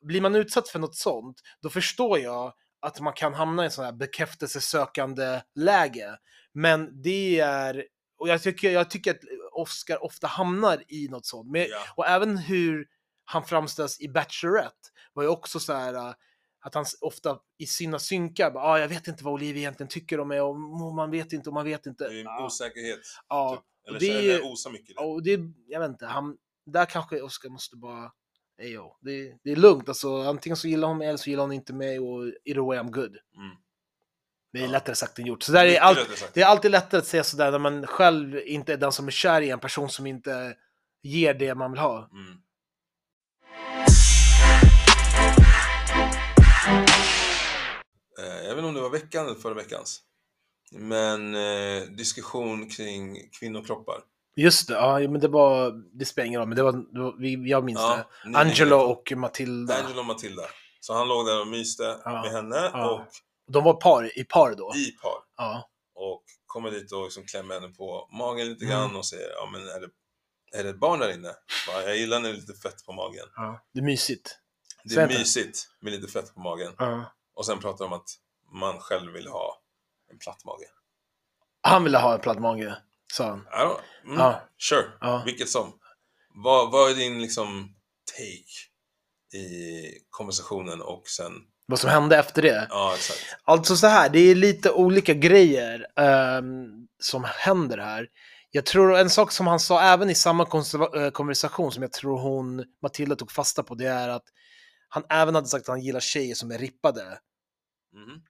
blir 0.00 0.20
man 0.20 0.34
utsatt 0.34 0.68
för 0.68 0.78
något 0.78 0.96
sånt, 0.96 1.40
då 1.60 1.70
förstår 1.70 2.18
jag 2.18 2.52
att 2.84 3.00
man 3.00 3.12
kan 3.12 3.34
hamna 3.34 3.62
i 3.62 3.66
en 3.66 3.70
sån 3.72 3.84
här 3.84 3.92
bekräftelsesökande 3.92 5.40
läge. 5.54 6.18
Men 6.52 7.02
det 7.02 7.40
är, 7.40 7.84
och 8.18 8.28
jag 8.28 8.42
tycker, 8.42 8.70
jag 8.70 8.90
tycker 8.90 9.10
att 9.10 9.20
Oscar 9.52 10.04
ofta 10.04 10.26
hamnar 10.26 10.82
i 10.88 11.08
något 11.08 11.26
sånt. 11.26 11.50
Men, 11.50 11.66
Ja. 11.70 11.78
och 11.96 12.06
även 12.06 12.38
hur 12.38 12.86
han 13.24 13.44
framställs 13.44 14.00
i 14.00 14.08
Bachelorette 14.08 14.88
var 15.12 15.22
ju 15.22 15.28
också 15.28 15.60
så 15.60 15.72
här 15.72 15.94
äh, 15.94 16.14
att 16.60 16.74
han 16.74 16.84
ofta 17.00 17.38
i 17.58 17.66
sina 17.66 17.98
synkar 17.98 18.50
bara, 18.50 18.64
ah, 18.64 18.78
jag 18.78 18.88
vet 18.88 19.08
inte 19.08 19.24
vad 19.24 19.34
Olivia 19.34 19.60
egentligen 19.60 19.88
tycker 19.88 20.20
om 20.20 20.28
mig 20.28 20.40
och 20.40 20.56
man 20.94 21.10
vet 21.10 21.32
inte 21.32 21.48
och 21.50 21.54
man 21.54 21.64
vet 21.64 21.86
inte. 21.86 22.08
Det 22.08 22.20
är 22.20 22.38
en 22.38 22.44
osäkerhet. 22.44 23.00
ja, 23.28 23.56
Typ. 23.56 23.88
Eller, 23.88 24.00
det 24.00 24.06
är 24.06 24.18
eller 24.18 24.52
osar 24.52 24.70
mycket. 24.70 24.98
och 24.98 25.22
det, 25.22 25.40
jag 25.66 25.80
vet 25.80 25.88
inte, 25.88 26.06
han, 26.06 26.36
där 26.66 26.84
kanske 26.86 27.20
Oscar 27.22 27.48
måste 27.48 27.76
bara, 27.76 28.12
Ejo, 28.62 28.96
det, 29.00 29.38
det 29.44 29.50
är 29.52 29.56
lugnt 29.56 29.88
alltså, 29.88 30.22
antingen 30.22 30.56
så 30.56 30.68
gillar 30.68 30.88
hon 30.88 30.98
mig 30.98 31.08
eller 31.08 31.16
så 31.18 31.30
gillar 31.30 31.42
hon 31.42 31.52
inte 31.52 31.72
mig 31.72 31.98
och 31.98 32.24
either 32.44 32.60
way 32.66 32.78
I'm 32.78 32.90
good. 32.90 33.16
Mm. 33.36 33.56
Det 34.52 34.58
är 34.58 34.62
Ja. 34.64 34.70
lättare 34.70 34.94
sagt 34.96 35.18
än 35.18 35.26
gjort. 35.26 35.42
Så 35.42 35.52
där 35.52 35.64
är 35.66 35.94
sagt. 36.16 36.34
det 36.34 36.42
är 36.42 36.46
alltid 36.46 36.70
lättare 36.70 36.98
att 36.98 37.06
säga 37.06 37.24
sådär 37.24 37.50
när 37.50 37.58
man 37.58 37.86
själv 37.86 38.38
inte 38.46 38.72
är 38.72 38.76
den 38.76 38.92
som 38.92 39.06
är 39.06 39.10
kär 39.10 39.40
i 39.40 39.50
en 39.50 39.60
person 39.60 39.88
som 39.90 40.06
inte 40.06 40.56
ger 41.02 41.34
det 41.34 41.54
man 41.54 41.70
vill 41.72 41.80
ha. 41.80 42.10
Mm. 42.12 42.38
Eh, 48.18 48.44
Jag 48.46 48.54
vet 48.54 48.58
inte 48.58 48.68
om 48.68 48.74
det 48.74 48.80
var 48.80 48.90
veckan 48.90 49.26
eller 49.26 49.34
förra 49.40 49.54
veckans. 49.54 50.00
Men 50.72 51.34
eh, 51.34 51.82
diskussion 51.82 52.70
kring 52.70 53.16
kvinnokroppar. 53.40 54.00
Just 54.36 54.68
det, 54.68 54.74
ja, 54.74 54.98
men 54.98 55.20
det 55.20 55.28
var, 55.28 55.72
det 55.98 56.04
spelar 56.04 56.26
ingen 56.26 56.40
roll, 56.40 56.48
men 56.48 56.56
det 56.56 56.62
var, 56.62 56.72
det 56.72 57.00
var 57.00 57.14
vi, 57.18 57.50
jag 57.50 57.64
minns 57.64 57.80
Ja, 57.80 58.04
det. 58.24 58.38
Angelo 58.38 58.76
och 58.76 59.12
Matilda. 59.16 59.74
Angelo 59.76 59.98
och 60.00 60.06
Matilda. 60.06 60.42
Så 60.80 60.94
han 60.94 61.08
låg 61.08 61.26
där 61.26 61.40
och 61.40 61.46
myste 61.46 62.00
Ja. 62.04 62.22
med 62.22 62.30
henne 62.30 62.70
Ja. 62.72 62.90
och 62.90 63.06
De 63.52 63.64
var 63.64 63.74
par, 63.74 64.18
i 64.18 64.24
par 64.24 64.54
då. 64.54 64.72
i 64.76 64.90
par. 65.02 65.18
Ja. 65.36 65.68
Och 65.94 66.24
kommer 66.46 66.70
dit 66.70 66.92
och 66.92 67.04
liksom 67.04 67.24
klämmer 67.24 67.54
henne 67.54 67.68
på 67.68 68.08
magen 68.12 68.46
lite 68.48 68.64
Mm. 68.64 68.76
grann 68.78 68.96
och 68.96 69.06
säger 69.06 69.30
ja 69.36 69.48
men 69.52 69.60
är 69.68 69.80
det, 69.80 69.88
är 70.58 70.64
det 70.64 70.70
ett 70.70 70.78
barn 70.80 71.00
där 71.00 71.14
inne? 71.14 71.30
Bara, 71.68 71.82
jag 71.82 71.96
gillar 71.96 72.20
när 72.20 72.28
det 72.28 72.34
är 72.34 72.40
lite 72.40 72.54
fett 72.54 72.86
på 72.86 72.92
magen. 72.92 73.26
ja. 73.36 73.60
Det 73.72 73.80
är 73.80 73.84
mysigt. 73.84 74.38
Det 74.84 74.96
är 74.96 75.08
mysigt 75.08 75.68
med 75.80 75.92
lite 75.92 76.08
fett 76.12 76.34
på 76.34 76.40
magen. 76.40 76.72
Ja. 76.78 77.04
Och 77.34 77.46
sen 77.46 77.58
pratar 77.58 77.84
de 77.84 77.92
om 77.92 77.98
att 78.00 78.08
man 78.52 78.78
själv 78.80 79.12
vill 79.12 79.26
ha 79.28 79.60
en 80.10 80.18
platt 80.18 80.44
mage. 80.44 80.66
Han 81.60 81.84
ville 81.84 81.98
ha 81.98 82.14
en 82.14 82.20
platt 82.20 82.38
mage, 82.40 82.76
sa 83.14 83.28
han. 83.28 83.46
Ja, 83.50 83.80
mm, 84.04 84.18
Ja. 84.18 84.48
Sure, 84.58 84.84
Ja. 85.00 85.22
vilket 85.26 85.48
som. 85.48 85.72
Vad, 86.44 86.70
vad 86.72 86.90
är 86.90 86.94
din 86.94 87.22
liksom 87.22 87.74
take 88.04 89.40
i 89.42 89.84
konversationen 90.10 90.80
och 90.80 91.02
sen, 91.08 91.32
Vad 91.66 91.78
som 91.80 91.90
hände 91.90 92.16
efter 92.18 92.42
det. 92.42 92.66
ja 92.70 92.92
exakt. 92.94 93.20
Alltså 93.44 93.76
så 93.76 93.86
här, 93.86 94.08
det 94.08 94.18
är 94.18 94.34
lite 94.34 94.70
olika 94.70 95.14
grejer 95.14 95.86
ehm, 95.96 96.66
som 97.02 97.24
händer 97.24 97.78
här. 97.78 98.06
Jag 98.50 98.66
tror 98.66 98.96
en 98.96 99.10
sak 99.10 99.32
som 99.32 99.46
han 99.46 99.60
sa 99.60 99.80
även 99.80 100.10
i 100.10 100.14
samma 100.14 100.42
eh, 100.42 101.10
konversation 101.10 101.72
som 101.72 101.82
jag 101.82 101.92
tror 101.92 102.18
hon, 102.20 102.64
Matilda, 102.82 103.16
tog 103.16 103.32
fasta 103.32 103.62
på, 103.62 103.74
det 103.74 103.86
är 103.86 104.08
att 104.08 104.24
han 104.88 105.02
även 105.10 105.34
hade 105.34 105.46
sagt 105.46 105.62
att 105.62 105.72
han 105.72 105.80
gillar 105.80 106.00
tjejer 106.00 106.34
som 106.34 106.50
är 106.50 106.58
rippade. 106.58 107.18
Mhm. 107.94 108.22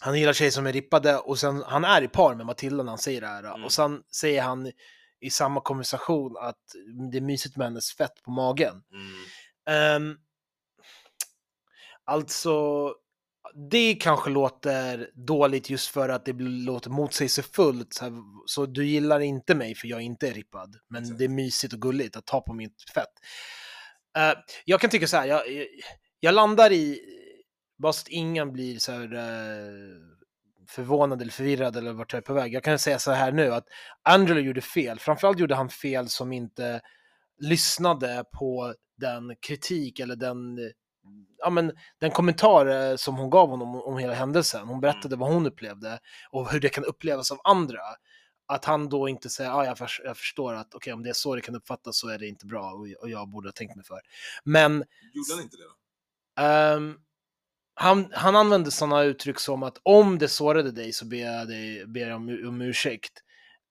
Han 0.00 0.18
gillar 0.18 0.32
tjejer 0.32 0.50
som 0.50 0.66
är 0.66 0.72
rippade 0.72 1.18
och 1.18 1.38
sen, 1.38 1.62
han 1.66 1.84
är 1.84 2.02
i 2.02 2.08
par 2.08 2.34
med 2.34 2.46
Matilda 2.46 2.82
när 2.82 2.90
han 2.90 2.98
säger 2.98 3.20
det 3.20 3.26
här. 3.26 3.44
Mm. 3.44 3.64
Och 3.64 3.72
sen 3.72 4.02
säger 4.20 4.42
han 4.42 4.72
i 5.20 5.30
samma 5.30 5.60
konversation 5.60 6.36
att 6.40 6.62
det 7.10 7.18
är 7.18 7.22
mysigt 7.22 7.56
med 7.56 7.66
hennes 7.66 7.92
fett 7.92 8.22
på 8.22 8.30
magen. 8.30 8.82
Mm. 8.92 10.06
Ehm, 10.06 10.16
alltså, 12.04 12.88
det 13.70 13.94
kanske 13.94 14.30
låter 14.30 15.10
dåligt 15.14 15.70
just 15.70 15.88
för 15.88 16.08
att 16.08 16.24
det 16.24 16.32
låter 16.40 16.90
motsägelsefullt. 16.90 17.94
Så, 17.94 18.04
här, 18.04 18.12
så 18.46 18.66
du 18.66 18.86
gillar 18.86 19.20
inte 19.20 19.54
mig 19.54 19.74
för 19.74 19.88
jag 19.88 20.02
inte 20.02 20.28
är 20.28 20.32
rippad. 20.32 20.76
Men 20.88 21.02
Exakt. 21.02 21.18
det 21.18 21.24
är 21.24 21.28
mysigt 21.28 21.72
och 21.74 21.80
gulligt 21.80 22.16
att 22.16 22.26
ta 22.26 22.40
på 22.40 22.52
mitt 22.52 22.90
fett. 22.94 23.12
Eh, 24.16 24.38
jag 24.64 24.80
kan 24.80 24.90
tycka 24.90 25.06
så 25.06 25.16
här, 25.16 25.26
jag, 25.26 25.42
jag 26.20 26.34
landar 26.34 26.72
i, 26.72 27.00
bara 27.84 27.92
så 27.92 28.00
att 28.00 28.08
ingen 28.08 28.52
blir 28.52 28.78
så 28.78 28.92
här 28.92 29.14
eh, 29.14 29.96
förvånad 30.68 31.22
eller 31.22 31.32
förvirrad 31.32 31.76
eller 31.76 31.92
vart 31.92 32.12
jag 32.12 32.18
är 32.18 32.22
på 32.22 32.34
väg. 32.34 32.54
Jag 32.54 32.62
kan 32.64 32.78
säga 32.78 32.98
så 32.98 33.12
här 33.12 33.32
nu 33.32 33.54
att 33.54 33.66
Angelo 34.02 34.40
gjorde 34.40 34.60
fel. 34.60 34.98
Framförallt 34.98 35.38
gjorde 35.38 35.54
han 35.54 35.68
fel 35.68 36.08
som 36.08 36.32
inte 36.32 36.80
lyssnade 37.38 38.24
på 38.32 38.74
den 38.96 39.36
kritik 39.40 40.00
eller 40.00 40.16
den, 40.16 40.58
ja, 41.38 41.50
men, 41.50 41.72
den 41.98 42.10
kommentar 42.10 42.66
eh, 42.66 42.96
som 42.96 43.16
hon 43.16 43.30
gav 43.30 43.48
honom 43.48 43.76
om, 43.76 43.98
hela 43.98 44.14
händelsen. 44.14 44.68
Hon 44.68 44.80
berättade 44.80 45.16
vad 45.16 45.32
hon 45.32 45.46
upplevde 45.46 45.98
och 46.30 46.52
hur 46.52 46.60
det 46.60 46.68
kan 46.68 46.84
upplevas 46.84 47.30
av 47.30 47.38
andra. 47.44 47.80
Att 48.46 48.64
han 48.64 48.88
då 48.88 49.08
inte 49.08 49.28
säger, 49.28 49.50
ah, 49.50 49.64
jag, 49.64 49.78
förs- 49.78 50.00
jag 50.04 50.16
förstår 50.16 50.54
att 50.54 50.74
okej 50.74 50.92
om 50.92 51.02
det 51.02 51.08
är 51.08 51.14
så 51.14 51.34
det 51.34 51.40
kan 51.40 51.54
uppfattas 51.56 51.96
så 51.98 52.08
är 52.08 52.18
det 52.18 52.26
inte 52.26 52.46
bra 52.46 52.72
och, 52.72 52.86
och 53.02 53.10
jag 53.10 53.28
borde 53.28 53.48
ha 53.48 53.52
tänkt 53.52 53.76
mig 53.76 53.84
för. 53.84 54.00
Men 54.44 54.72
Gjorde 55.12 55.34
han 55.34 55.42
inte 55.42 55.56
det 55.56 55.62
då? 55.62 56.42
Ehm, 56.42 56.98
han, 57.74 58.08
han 58.12 58.36
använde 58.36 58.70
sådana 58.70 59.02
uttryck 59.02 59.40
som 59.40 59.62
att 59.62 59.78
om 59.82 60.18
det 60.18 60.28
sårade 60.28 60.72
dig 60.72 60.92
så 60.92 61.04
ber 61.04 61.16
jag, 61.16 61.48
dig, 61.48 61.86
ber 61.86 62.00
jag 62.00 62.16
om, 62.16 62.28
om 62.48 62.60
ursäkt. 62.60 63.12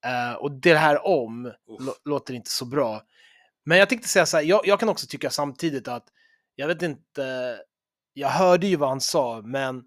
Eh, 0.05 0.33
och 0.33 0.51
det 0.51 0.75
här 0.75 1.07
om 1.07 1.45
Uff. 1.45 1.97
låter 2.05 2.33
inte 2.33 2.49
så 2.49 2.65
bra. 2.65 3.01
Men 3.65 3.77
jag 3.77 3.89
tänkte 3.89 4.07
säga 4.07 4.25
så 4.25 4.37
här, 4.37 4.43
jag, 4.43 4.61
jag 4.67 4.79
kan 4.79 4.89
också 4.89 5.07
tycka 5.07 5.29
samtidigt 5.29 5.87
att, 5.87 6.07
jag 6.55 6.67
vet 6.67 6.81
inte, 6.81 7.59
jag 8.13 8.29
hörde 8.29 8.67
ju 8.67 8.75
vad 8.75 8.89
han 8.89 9.01
sa, 9.01 9.41
men 9.41 9.83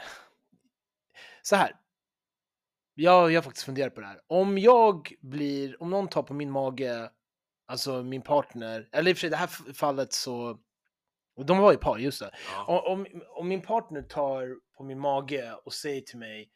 så 1.42 1.56
här. 1.56 1.76
Jag, 2.96 3.32
jag 3.32 3.38
har 3.38 3.42
faktiskt 3.42 3.66
funderat 3.66 3.94
på 3.94 4.00
det 4.00 4.06
här. 4.06 4.20
Om 4.26 4.58
jag 4.58 5.12
blir, 5.20 5.82
om 5.82 5.90
någon 5.90 6.08
tar 6.08 6.22
på 6.22 6.34
min 6.34 6.50
mage, 6.50 7.10
alltså 7.66 8.02
min 8.02 8.22
partner, 8.22 8.88
eller 8.92 9.10
i 9.10 9.12
och 9.12 9.16
för 9.16 9.20
sig 9.20 9.30
det 9.30 9.36
här 9.36 9.72
fallet 9.74 10.12
så, 10.12 10.58
de 11.46 11.58
var 11.58 11.72
ju 11.72 11.78
par, 11.78 11.98
just 11.98 12.20
det. 12.20 12.30
Ja. 12.66 12.84
Om, 12.88 13.06
om, 13.36 13.48
min 13.48 13.62
partner 13.62 14.02
tar 14.02 14.48
på 14.76 14.84
min 14.84 15.00
mage 15.00 15.52
och 15.64 15.72
säger 15.72 16.00
till 16.00 16.18
mig, 16.18 16.48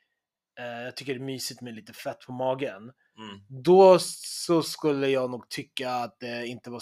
eh, 0.59 0.85
jag 0.85 0.97
tycker 0.97 1.15
det 1.15 1.21
är 1.21 1.25
mysigt 1.25 1.61
med 1.61 1.75
lite 1.75 1.93
fett 1.93 2.21
på 2.27 2.33
magen, 2.33 2.93
Mm. 3.19 3.41
då 3.65 3.99
så 4.01 4.63
skulle 4.63 5.09
jag 5.09 5.31
nog 5.31 5.49
tycka 5.49 5.91
att 5.91 6.17
det 6.21 6.47
inte 6.47 6.71
var... 6.71 6.77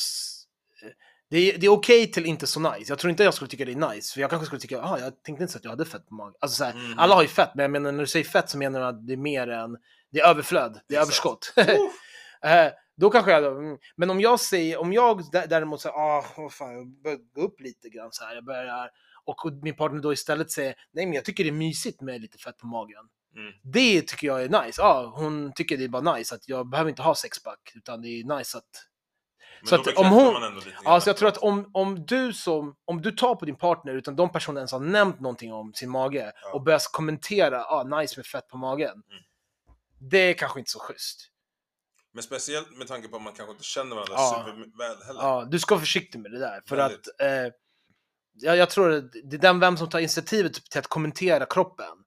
eh, 0.84 0.90
Det 1.30 1.36
är, 1.38 1.58
det 1.58 1.66
är 1.66 1.70
okej 1.70 2.12
till 2.12 2.26
inte 2.26 2.46
så 2.46 2.60
nice. 2.60 2.92
Jag 2.92 2.98
tror 2.98 3.10
inte 3.10 3.22
jag 3.24 3.34
skulle 3.34 3.48
tycka 3.48 3.64
det 3.64 3.72
är 3.72 3.94
nice, 3.94 4.14
för 4.14 4.20
jag 4.20 4.30
kanske 4.30 4.46
skulle 4.46 4.60
tycka, 4.60 4.82
ah, 4.82 4.98
jag 4.98 5.22
tänkte 5.22 5.42
inte 5.44 5.52
så 5.52 5.58
att 5.58 5.64
jag 5.64 5.70
hade 5.70 5.84
fett 5.84 6.06
på 6.08 6.14
magen. 6.14 6.34
Alltså 6.40 6.56
så 6.56 6.64
här, 6.64 6.74
Mhm. 6.74 6.98
alla 6.98 7.14
har 7.14 7.22
ju 7.22 7.28
fett, 7.28 7.50
men 7.54 7.62
jag 7.62 7.70
menar 7.70 7.92
när 7.92 8.00
du 8.00 8.06
säger 8.06 8.24
fett 8.24 8.50
så 8.50 8.58
menar 8.58 8.80
du 8.80 8.86
att 8.86 9.06
det 9.06 9.12
är 9.12 9.16
mer 9.16 9.48
än, 9.48 9.76
det 10.10 10.20
är 10.20 10.28
överflöd, 10.28 10.80
det 10.88 10.94
är 10.96 11.02
Exakt. 11.02 11.16
överskott. 11.16 11.52
Då 12.96 13.10
kanske 13.10 13.30
jag, 13.30 13.44
mm, 13.58 13.78
men 13.96 14.10
om 14.10 14.20
jag 14.20 14.40
säger, 14.40 14.78
om 14.80 14.92
jag 14.92 15.20
dä- 15.20 15.46
däremot 15.46 15.80
säger, 15.80 15.94
ah, 15.96 16.24
vad 16.36 16.52
fan, 16.52 16.74
jag 16.74 16.86
börjar 16.88 17.18
gå 17.34 17.40
upp 17.40 17.60
lite 17.60 17.88
grann 17.88 18.08
så 18.12 18.24
här, 18.24 18.34
jag 18.34 18.44
börjar, 18.44 18.90
och 19.24 19.36
min 19.62 19.76
partner 19.76 20.00
då 20.00 20.12
istället 20.12 20.50
säger, 20.50 20.74
nej 20.92 21.06
men 21.06 21.14
jag 21.14 21.24
tycker 21.24 21.44
det 21.44 21.50
är 21.50 21.52
mysigt 21.52 22.00
med 22.00 22.20
lite 22.20 22.38
fett 22.38 22.58
på 22.58 22.66
magen. 22.66 23.04
Mm. 23.36 23.52
Det 23.62 24.02
tycker 24.02 24.26
jag 24.26 24.42
är 24.44 24.64
nice. 24.64 24.82
Ja, 24.82 25.12
hon 25.16 25.52
tycker 25.54 25.76
det 25.76 25.84
är 25.84 25.88
bara 25.88 26.14
nice 26.16 26.34
att 26.34 26.48
jag 26.48 26.68
behöver 26.68 26.90
inte 26.90 27.02
ha 27.02 27.14
sexpack, 27.14 27.72
utan 27.74 28.02
det 28.02 28.08
är 28.08 28.38
nice 28.38 28.58
att... 28.58 28.64
Men 29.60 29.68
Så 29.68 29.76
då 29.76 29.82
att 29.90 29.96
om 29.96 30.06
hon- 30.06 30.32
man 30.32 30.42
ändå 30.42 30.56
lite 30.58 30.70
grann 30.70 30.82
Ja, 30.84 31.00
så 31.00 31.08
jag 31.08 31.16
tror 31.16 31.28
att 31.28 31.36
om, 31.38 31.70
om 31.74 32.06
du 32.06 32.32
som, 32.32 32.76
om 32.84 33.02
du 33.02 33.12
tar 33.12 33.34
på 33.34 33.44
din 33.44 33.56
partner 33.56 33.92
utan 33.94 34.16
de 34.16 34.32
personerna 34.32 34.60
ens 34.60 34.72
har 34.72 34.80
nämnt 34.80 35.20
någonting 35.20 35.52
om 35.52 35.74
sin 35.74 35.90
mage 35.90 36.32
Ja. 36.42 36.52
och 36.52 36.62
börjar 36.62 36.80
kommentera, 36.92 37.64
ah, 37.64 37.82
nice 38.00 38.18
med 38.18 38.26
fett 38.26 38.48
på 38.48 38.56
magen. 38.56 38.90
Mm. 38.90 39.22
Det 39.98 40.18
är 40.18 40.34
kanske 40.34 40.58
inte 40.58 40.70
så 40.70 40.78
schysst. 40.78 41.30
Men 42.16 42.22
speciellt 42.22 42.76
med 42.76 42.88
tanke 42.88 43.08
på 43.08 43.16
att 43.16 43.22
man 43.22 43.32
kanske 43.32 43.52
inte 43.52 43.64
känner 43.64 43.96
varandra 43.96 44.14
Ja. 44.14 44.44
superväl 44.46 45.02
heller. 45.06 45.20
Ja, 45.20 45.44
du 45.50 45.58
ska 45.58 45.74
vara 45.74 45.80
försiktig 45.80 46.18
med 46.18 46.30
det 46.32 46.38
där. 46.38 46.62
För 46.66 46.76
Väldigt. 46.76 47.08
att 47.08 47.20
eh, 47.20 47.52
jag, 48.32 48.56
jag 48.56 48.70
tror 48.70 48.92
att 48.92 49.12
det 49.12 49.36
är 49.36 49.40
den 49.40 49.60
vem 49.60 49.76
som 49.76 49.90
tar 49.90 49.98
initiativet 49.98 50.54
till 50.70 50.78
att 50.78 50.86
kommentera 50.86 51.46
kroppen. 51.46 52.04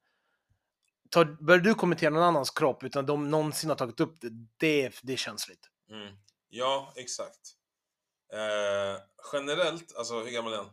Tar, 1.09 1.25
börjar 1.25 1.59
du 1.61 1.73
kommentera 1.73 2.09
någon 2.09 2.23
annans 2.23 2.49
kropp 2.49 2.83
utan 2.83 3.05
de 3.05 3.29
någonsin 3.29 3.69
har 3.69 3.77
tagit 3.77 3.99
upp 3.99 4.21
det, 4.21 4.29
det, 4.57 4.99
det 5.03 5.13
är 5.13 5.17
känsligt. 5.17 5.67
Mm. 5.91 6.15
Ja, 6.49 6.93
exakt. 6.95 7.39
Eh, 8.33 9.01
generellt, 9.33 9.95
alltså 9.95 10.19
hur 10.23 10.31
gammal 10.31 10.53
är 10.53 10.57
han? 10.57 10.69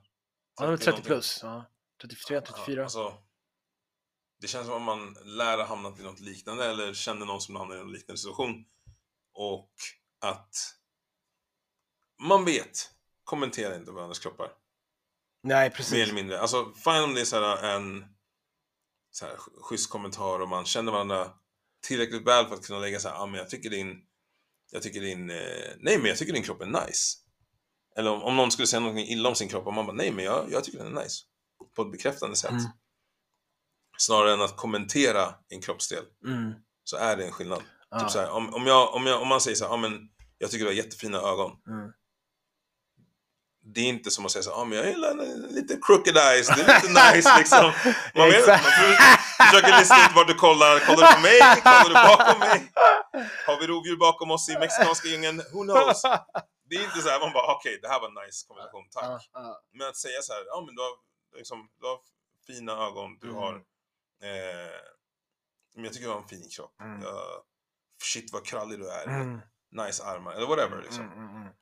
Han 0.57 0.73
är 0.73 0.77
30 0.77 0.87
någonting. 0.91 1.07
plus. 1.07 1.41
Ja. 1.43 1.65
34, 2.03 2.41
34. 2.41 2.77
Ja, 2.77 2.83
alltså, 2.83 3.15
det 4.41 4.47
känns 4.47 4.67
som 4.67 4.75
om 4.77 4.83
man 4.83 5.17
lär 5.25 5.59
ha 5.59 5.65
hamnat 5.65 6.01
i 6.01 6.03
något 6.03 6.21
liknande 6.21 6.65
eller 6.67 6.95
känner 6.95 7.27
någon 7.27 7.41
som 7.41 7.57
hamnar 7.57 7.77
i 7.77 7.81
en 7.81 7.93
liknande 7.93 8.19
situation. 8.19 8.65
Och 9.37 9.71
att 10.21 10.55
man 12.23 12.45
vet, 12.45 12.91
kommentera 13.25 13.77
inte 13.77 13.91
varandras 13.93 14.19
kroppar. 14.19 14.53
Nej, 15.43 15.69
Mer 15.69 15.77
precis. 15.77 15.93
eller 15.95 16.15
mindre. 16.15 16.41
Alltså, 16.41 16.73
fine 16.85 17.05
om 17.05 17.15
det 17.15 17.21
är 17.21 17.25
så 17.25 17.41
här 17.41 17.77
en 17.77 18.05
så 19.11 19.27
här, 19.27 19.37
schysst 19.63 19.91
kommentar 19.91 20.41
och 20.41 20.49
man 20.49 20.65
känner 20.65 20.93
varandra 20.93 21.33
tillräckligt 21.87 22.27
väl 22.27 22.47
för 22.47 22.55
att 22.55 22.67
kunna 22.67 22.79
lägga 22.79 23.01
så 23.01 23.09
här, 23.09 23.17
ah, 23.17 23.27
men 23.27 23.39
jag 23.41 23.51
tycker 23.51 23.71
din, 23.71 24.03
jag 24.71 24.83
tycker 24.83 25.01
din, 25.01 25.31
eh, 25.31 25.71
nej 25.79 25.99
men 25.99 26.07
jag 26.07 26.19
tycker 26.19 26.33
din 26.33 26.43
kropp 26.43 26.61
är 26.61 26.67
nice. 26.87 27.19
Eller 27.97 28.11
om, 28.11 28.23
om 28.23 28.37
någon 28.37 28.51
skulle 28.51 28.67
säga 28.67 28.81
något 28.81 28.99
illa 29.09 29.29
om 29.29 29.35
sin 29.35 29.49
kropp 29.49 29.67
och 29.67 29.75
man 29.75 29.87
bara, 29.87 29.97
nej 29.97 30.11
men 30.11 30.25
jag, 30.25 30.53
jag 30.53 30.65
tycker 30.65 30.79
den 30.79 30.97
är 30.97 31.03
nice. 31.03 31.25
På 31.77 31.83
ett 31.83 31.93
bekräftande 31.93 32.37
sätt. 32.37 32.51
Mm. 32.51 32.65
Snarare 33.99 34.33
än 34.33 34.41
att 34.41 34.57
kommentera 34.57 35.35
en 35.49 35.61
kroppsdel, 35.61 36.05
Mm. 36.25 36.53
så 36.85 36.97
är 36.97 37.17
det 37.17 37.25
en 37.27 37.33
skillnad. 37.33 37.63
Ja. 37.91 38.01
Typ 38.01 38.11
så 38.11 38.19
här, 38.21 38.31
om, 38.31 38.55
om, 38.55 38.67
jag, 38.67 38.95
om, 38.95 39.07
jag, 39.07 39.23
om 39.23 39.29
man 39.29 39.41
säger 39.41 39.55
så 39.57 39.65
här, 39.65 39.73
ah, 39.73 39.77
men 39.77 40.09
jag 40.39 40.51
tycker 40.51 40.65
du 40.65 40.71
har 40.71 40.75
jättefina 40.77 41.19
ögon. 41.19 41.51
Mm. 41.69 41.93
Det 43.75 43.81
är 43.81 43.85
inte 43.89 44.11
som 44.11 44.25
att 44.27 44.31
säga 44.33 44.43
så 44.43 44.51
här, 44.51 44.61
ah, 44.61 44.65
men 44.65 44.79
jag 44.79 44.87
gillar 44.89 45.15
lite 45.53 45.79
crooked 45.83 46.17
eyes, 46.17 46.47
det 46.47 46.53
är 46.63 46.75
lite 46.83 46.89
nice 47.17 47.39
liksom. 47.39 47.65
Man, 48.15 48.29
vet, 48.31 48.47
man 48.47 48.59
försöker 49.51 49.79
lista 49.79 50.07
ut 50.07 50.17
vart 50.17 50.27
du 50.29 50.35
kollar. 50.35 50.79
Kollar 50.87 51.09
du 51.09 51.15
på 51.15 51.21
mig? 51.21 51.39
Kollar 51.41 51.89
du 51.89 51.95
bakom 52.17 52.39
mig? 52.39 52.73
Har 53.47 53.61
vi 53.61 53.67
rovdjur 53.67 53.97
bakom 53.97 54.31
oss 54.31 54.49
i 54.49 54.59
mexikanska 54.59 55.09
djungeln? 55.09 55.37
Who 55.53 55.63
knows? 55.63 56.03
Det 56.69 56.77
är 56.77 56.85
inte 56.85 57.01
så 57.03 57.09
här, 57.09 57.21
man 57.21 57.33
bara 57.33 57.55
okej, 57.55 57.79
det 57.83 57.89
här 57.89 58.01
var 58.01 58.09
en 58.09 58.27
nice 58.27 58.47
konversation, 58.49 58.85
tack. 58.91 59.05
Ja, 59.05 59.21
ja. 59.33 59.61
Men 59.73 59.89
att 59.89 59.97
säga 59.97 60.23
så 60.23 60.33
här, 60.33 60.43
ja 60.47 60.63
men 60.67 60.75
du 60.75 60.83
har, 60.83 60.93
liksom, 61.37 61.69
du 61.81 61.87
har 61.87 61.99
fina 62.47 62.73
ögon, 62.87 63.19
du 63.21 63.27
Mm. 63.29 63.39
har... 63.39 63.55
Eh, 64.23 64.77
men 65.75 65.85
jag 65.85 65.93
tycker 65.93 66.07
du 66.07 66.13
har 66.13 66.21
en 66.21 66.29
fin 66.29 66.49
kropp. 66.57 66.81
Mm. 66.81 67.03
Ja, 67.03 67.43
shit 68.03 68.33
vad 68.33 68.47
krallig 68.47 68.79
du 68.79 68.91
är. 68.91 69.07
Mm. 69.07 69.41
Nice 69.87 70.05
armar, 70.05 70.33
eller 70.33 70.47
whatever 70.47 70.83
liksom. 70.83 71.05
Mm, 71.05 71.19
mm, 71.19 71.37
mm. 71.43 71.53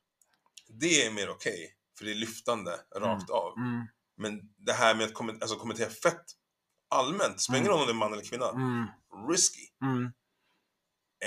Det 0.68 1.06
är 1.06 1.10
mer 1.10 1.30
okej, 1.30 1.74
för 1.98 2.04
det 2.04 2.10
är 2.10 2.14
lyftande 2.14 2.80
rakt 2.96 3.30
av. 3.30 3.58
Mm. 3.58 3.86
Men 4.16 4.40
det 4.56 4.72
här 4.72 4.94
med 4.94 5.06
att 5.06 5.14
komment- 5.14 5.42
alltså, 5.42 5.56
kommentera 5.56 5.90
fett 5.90 6.24
allmänt, 6.90 7.40
spelar 7.40 7.58
ingen 7.58 7.70
Mm. 7.72 7.78
roll 7.78 7.80
om 7.80 7.86
det 7.86 7.92
är 7.92 8.08
man 8.08 8.12
eller 8.12 8.24
kvinna, 8.24 8.48
Mm. 8.50 8.86
risky. 9.30 9.66
Mm. 9.82 10.04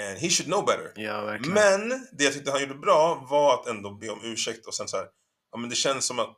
And 0.09 0.19
he 0.19 0.29
should 0.29 0.47
know 0.51 0.65
better. 0.65 0.93
Ja. 0.95 1.39
Men 1.47 1.89
det 2.11 2.23
jag 2.23 2.33
tyckte 2.33 2.51
han 2.51 2.61
gjorde 2.61 2.75
bra 2.75 3.27
var 3.29 3.53
att 3.53 3.67
ändå 3.67 3.93
be 3.93 4.09
om 4.09 4.19
ursäkt 4.23 4.65
och 4.67 4.73
sen 4.73 4.87
så 4.87 4.97
här, 4.97 5.07
ja 5.51 5.57
men 5.57 5.69
det 5.69 5.75
känns 5.75 6.05
som 6.05 6.19
att 6.19 6.37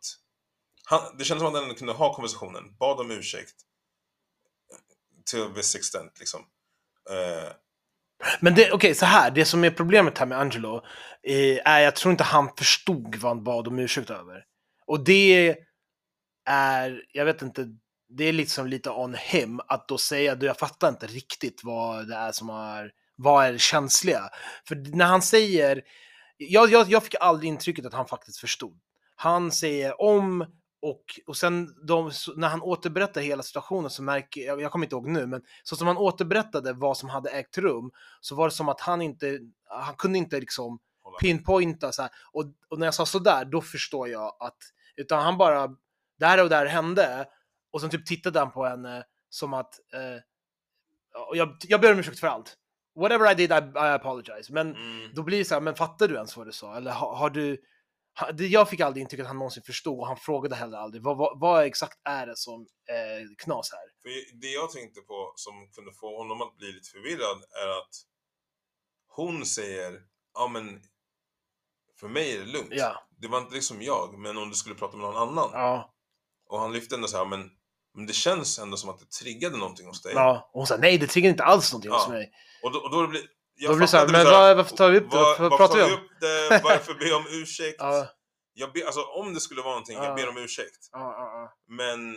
han, 0.84 1.18
det 1.18 1.24
känns 1.26 1.40
som 1.40 1.48
att 1.48 1.54
han 1.54 1.64
ändå 1.64 1.76
kunde 1.76 1.94
ha 1.94 2.14
konversationen, 2.16 2.76
bad 2.78 3.00
om 3.00 3.12
ursäkt 3.12 3.56
till 5.26 5.42
a 5.42 5.48
viss 5.56 5.76
extent 5.76 6.20
liksom. 6.20 6.42
Eh, 7.10 7.52
men 8.40 8.56
det, 8.56 8.72
okej, 8.72 8.96
så 8.96 9.06
här. 9.06 9.32
Det 9.32 9.46
som 9.46 9.64
är 9.64 9.72
problemet 9.72 10.18
här 10.18 10.26
med 10.26 10.40
Angelo 10.40 10.82
eh, 11.24 11.60
är 11.66 11.80
jag 11.80 11.96
tror 11.96 12.12
inte 12.12 12.24
han 12.24 12.50
förstod 12.58 13.16
vad 13.16 13.30
han 13.30 13.44
bad 13.44 13.68
om 13.68 13.80
ursäkt 13.80 14.10
över. 14.10 14.44
Och 14.86 15.04
det 15.04 15.56
är, 16.46 17.02
jag 17.12 17.26
vet 17.26 17.42
inte, 17.42 17.68
det 18.10 18.24
är 18.24 18.34
liksom 18.34 18.68
lite 18.68 18.90
on 18.90 19.16
him 19.16 19.62
att 19.68 19.88
då 19.88 19.98
säga 19.98 20.36
du 20.36 20.46
jag 20.46 20.58
fattar 20.58 20.90
inte 20.90 21.08
riktigt 21.08 21.62
vad 21.64 22.08
det 22.08 22.16
är 22.16 22.32
som 22.32 22.50
är, 22.50 22.92
vad 23.16 23.46
är 23.46 23.52
det 23.52 23.60
känsliga? 23.60 24.30
För 24.68 24.76
när 24.96 25.06
han 25.06 25.22
säger, 25.22 25.82
jag, 26.38 26.72
jag, 26.72 26.90
jag 26.90 27.04
fick 27.04 27.16
aldrig 27.20 27.50
intrycket 27.50 27.86
att 27.86 27.94
han 27.94 28.08
faktiskt 28.08 28.40
förstod. 28.40 28.80
Han 29.16 29.52
säger 29.52 30.02
om 30.02 30.46
och, 30.82 31.04
och 31.28 31.38
sen 31.38 31.76
de, 31.88 32.12
när 32.36 32.48
han 32.48 32.62
återberättar 32.62 33.22
hela 33.22 33.44
situationen 33.44 33.90
så 33.90 34.04
märker 34.04 34.42
jag, 34.42 34.62
jag 34.62 34.72
kommer 34.72 34.86
inte 34.86 34.96
ihåg 34.96 35.08
nu, 35.08 35.26
men 35.28 35.42
så 35.64 35.76
som 35.76 35.88
han 35.88 35.98
återberättade 35.98 36.74
vad 36.74 36.98
som 36.98 37.10
hade 37.10 37.30
ägt 37.30 37.58
rum 37.58 37.92
så 38.22 38.36
var 38.36 38.46
det 38.48 38.52
som 38.56 38.70
att 38.70 38.82
han 38.82 39.02
inte, 39.02 39.40
han 39.70 39.96
kunde 39.96 40.18
inte 40.18 40.40
liksom 40.40 40.80
pinpointa 41.22 41.92
så 41.92 42.02
här. 42.02 42.12
Och, 42.32 42.44
och 42.70 42.80
när 42.80 42.88
jag 42.88 42.94
sa 42.94 43.06
sådär, 43.06 43.46
då 43.46 43.62
förstår 43.62 44.08
jag 44.10 44.36
att, 44.40 44.58
utan 44.96 45.24
han 45.24 45.38
bara, 45.38 45.70
där 46.20 46.44
och 46.44 46.50
där 46.50 46.66
hände 46.66 47.28
och 47.72 47.82
sen 47.82 47.90
typ 47.90 48.06
tittade 48.06 48.40
han 48.40 48.52
på 48.52 48.66
henne 48.66 49.04
som 49.30 49.54
att, 49.54 49.74
eh, 49.94 50.22
och 51.30 51.38
jag, 51.38 51.58
jag 51.68 51.82
ber 51.82 51.94
om 51.94 52.00
ursäkt 52.00 52.20
för 52.20 52.28
allt. 52.28 52.56
Whatever 52.96 53.32
I 53.32 53.36
did, 53.36 53.52
I, 53.52 53.56
I 53.76 53.80
apologize. 53.80 54.54
Men 54.54 54.76
Mm. 54.76 55.10
då 55.16 55.24
blir 55.24 55.38
det 55.38 55.46
så 55.46 55.54
här, 55.54 55.62
men 55.62 55.76
fattar 55.76 56.08
du 56.08 56.16
ens 56.16 56.38
vad 56.38 56.48
du 56.48 56.52
sa? 56.52 56.76
Eller 56.78 56.92
har, 56.92 57.16
har 57.16 57.30
du... 57.30 57.58
Jag 58.38 58.70
fick 58.70 58.80
aldrig 58.80 59.02
intrycket 59.02 59.24
att 59.24 59.28
han 59.28 59.38
någonsin 59.38 59.64
förstod 59.64 60.00
och 60.00 60.08
han 60.08 60.18
frågade 60.18 60.56
heller 60.56 60.78
aldrig. 60.78 61.04
Vad, 61.04 61.18
vad, 61.18 61.40
vad 61.40 61.66
exakt 61.66 62.00
är 62.04 62.28
det 62.28 62.38
som 62.38 62.62
eh, 62.62 63.28
knas 63.38 63.72
här? 63.72 63.82
För 64.02 64.40
det 64.42 64.48
jag 64.48 64.72
tänkte 64.72 65.02
på 65.02 65.34
som 65.36 65.54
kunde 65.72 65.92
få 65.94 66.18
honom 66.18 66.42
att 66.42 66.58
bli 66.58 66.72
lite 66.72 66.90
förvirrad 66.90 67.38
är 67.64 67.70
att 67.80 67.96
hon 69.08 69.46
säger, 69.46 70.02
ja 70.34 70.48
men 70.48 70.82
för 72.00 72.08
mig 72.08 72.36
är 72.36 72.40
det 72.40 72.46
lugnt. 72.46 72.70
Ja. 72.72 73.08
Det 73.18 73.28
var 73.28 73.38
inte 73.42 73.56
liksom 73.56 73.82
jag, 73.82 74.20
men 74.20 74.38
om 74.38 74.50
du 74.50 74.56
skulle 74.56 74.76
prata 74.76 74.98
med 74.98 75.06
någon 75.06 75.30
annan. 75.30 75.50
Ja. 75.54 75.94
Och 76.50 76.60
han 76.60 76.74
lyfte 76.74 76.96
ändå 76.96 77.08
så 77.08 77.18
här, 77.18 77.26
men, 77.26 77.50
men 77.96 78.06
det 78.06 78.14
känns 78.14 78.60
ändå 78.60 78.78
som 78.78 78.90
att 78.90 79.00
det 79.00 79.10
triggade 79.12 79.58
någonting 79.58 79.88
hos 79.88 80.02
dig. 80.02 80.14
ja. 80.16 80.50
Och 80.54 80.60
hon 80.60 80.68
sa 80.68 80.78
nej, 80.78 80.98
det 80.98 81.08
triggar 81.08 81.30
inte 81.30 81.44
alls 81.44 81.72
någonting 81.74 81.92
hos 81.92 82.04
Ja. 82.08 82.14
mig. 82.14 82.32
Och 82.64 82.72
då, 82.72 82.80
och 82.80 82.92
då 82.92 83.08
blir 83.08 83.22
jag 83.60 83.76
blir 83.78 83.82
det 83.82 83.92
så 83.92 83.98
här, 83.98 84.06
fattade 84.08 84.24
men 84.24 84.34
vad- 84.34 84.58
varför 84.58 84.76
tar 84.76 84.90
vi 84.90 84.98
upp 84.98 85.12
det? 85.12 85.16
var- 85.18 85.24
Varför 85.26 85.44
varför 85.50 85.58
pratar 85.58 85.80
tar 85.80 85.88
vi 85.88 85.94
om? 85.94 86.00
det? 86.20 86.62
Varför 86.64 86.94
be 86.94 87.14
om 87.14 87.26
ursäkt? 87.42 87.76
Ja. 87.80 88.08
Jag 88.54 88.72
ber, 88.74 88.86
alltså 88.86 89.02
om 89.02 89.34
det 89.34 89.40
skulle 89.40 89.62
vara 89.62 89.72
någonting, 89.72 89.98
Ja. 89.98 90.06
jag 90.06 90.16
ber 90.16 90.30
om 90.30 90.38
ursäkt. 90.38 90.78
Men 91.68 92.16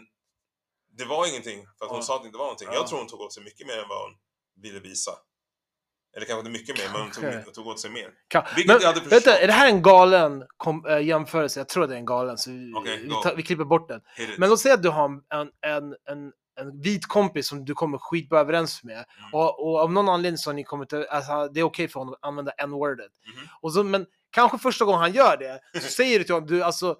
det 0.98 1.04
var 1.04 1.26
ingenting, 1.26 1.66
för 1.78 1.84
att 1.84 1.90
hon 1.90 2.02
sa 2.02 2.16
att 2.16 2.22
det 2.22 2.26
inte 2.26 2.38
var 2.38 2.44
någonting. 2.44 2.68
Ja. 2.70 2.74
Jag 2.74 2.86
tror 2.86 2.98
hon 2.98 3.08
tog 3.08 3.20
åt 3.20 3.32
sig 3.32 3.42
mycket 3.44 3.66
mer 3.66 3.78
än 3.78 3.88
vad 3.88 4.00
hon 4.02 4.10
ville 4.62 4.80
visa. 4.80 5.10
Eller 6.16 6.26
kanske 6.26 6.38
inte 6.48 6.50
mycket 6.60 6.78
mer, 6.78 6.88
men 6.92 7.00
hon 7.00 7.10
tog, 7.44 7.54
tog 7.54 7.66
åt 7.66 7.80
sig 7.80 7.90
mer. 7.90 8.10
Vilket 8.56 8.66
men, 8.66 8.82
jag 8.82 8.92
hade 8.92 9.00
vänta, 9.08 9.38
är 9.38 9.46
det 9.46 9.52
här 9.52 9.66
en 9.68 9.82
galen 9.82 10.44
kom, 10.56 10.86
äh, 10.86 10.98
jämförelse? 11.02 11.60
Jag 11.60 11.68
tror 11.68 11.86
det 11.86 11.94
är 11.94 11.98
en 11.98 12.04
galen, 12.06 12.38
så 12.38 12.50
vi, 12.50 12.72
Okej, 12.76 13.00
vi, 13.02 13.08
tar, 13.10 13.34
vi 13.34 13.42
klipper 13.42 13.64
bort 13.64 13.88
den. 13.88 14.00
Men 14.38 14.48
låt 14.50 14.60
säga 14.60 14.74
att 14.74 14.82
du 14.82 14.88
har 14.88 15.04
en, 15.04 15.20
en, 15.66 15.84
en 16.10 16.32
en 16.60 16.80
vit 16.80 17.06
kompis 17.06 17.48
som 17.48 17.64
du 17.64 17.74
kommer 17.74 17.98
skitbra 17.98 18.40
överens 18.40 18.84
med. 18.84 18.94
Mm. 18.94 19.30
Och, 19.32 19.66
och 19.66 19.80
av 19.80 19.92
någon 19.92 20.08
anledning 20.08 20.38
så 20.38 20.50
har 20.50 20.54
ni 20.54 20.64
kommit 20.64 20.92
alltså, 20.92 21.48
det 21.48 21.60
är 21.60 21.64
okej 21.64 21.88
för 21.88 22.00
honom 22.00 22.14
att 22.14 22.28
använda 22.28 22.52
n-wordet. 22.52 23.12
Och 23.60 23.72
så, 23.72 23.84
men 23.84 24.06
kanske 24.30 24.58
första 24.58 24.84
gången 24.84 25.00
han 25.00 25.12
gör 25.12 25.36
det, 25.36 25.80
så 25.80 25.88
säger 25.96 26.18
du 26.18 26.24
till 26.24 26.34
honom, 26.34 26.48
du 26.48 26.62
alltså, 26.62 26.96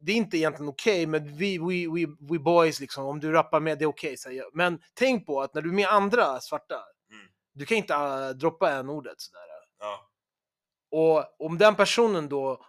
det 0.00 0.12
är 0.12 0.16
inte 0.16 0.36
egentligen 0.36 0.68
okej, 0.68 1.06
men 1.06 1.36
vi, 1.36 1.58
we, 1.58 1.94
we, 1.94 2.16
we 2.30 2.38
boys 2.38 2.80
liksom, 2.80 3.04
om 3.04 3.20
du 3.20 3.32
rappar 3.32 3.60
med, 3.60 3.78
det 3.78 3.84
är 3.84 3.86
okej, 3.86 4.16
jag. 4.30 4.46
Men 4.52 4.78
tänk 4.94 5.26
på 5.26 5.42
att 5.42 5.54
när 5.54 5.62
du 5.62 5.68
är 5.68 5.74
med 5.74 5.88
andra 5.88 6.40
svarta, 6.40 6.74
Mm. 7.12 7.26
du 7.52 7.66
kan 7.66 7.76
inte 7.76 7.94
uh, 7.94 8.28
droppa 8.28 8.70
n-ordet 8.70 9.20
sådär. 9.20 9.40
Ja. 9.78 10.08
Och 10.90 11.46
om 11.46 11.58
den 11.58 11.74
personen 11.74 12.28
då 12.28 12.64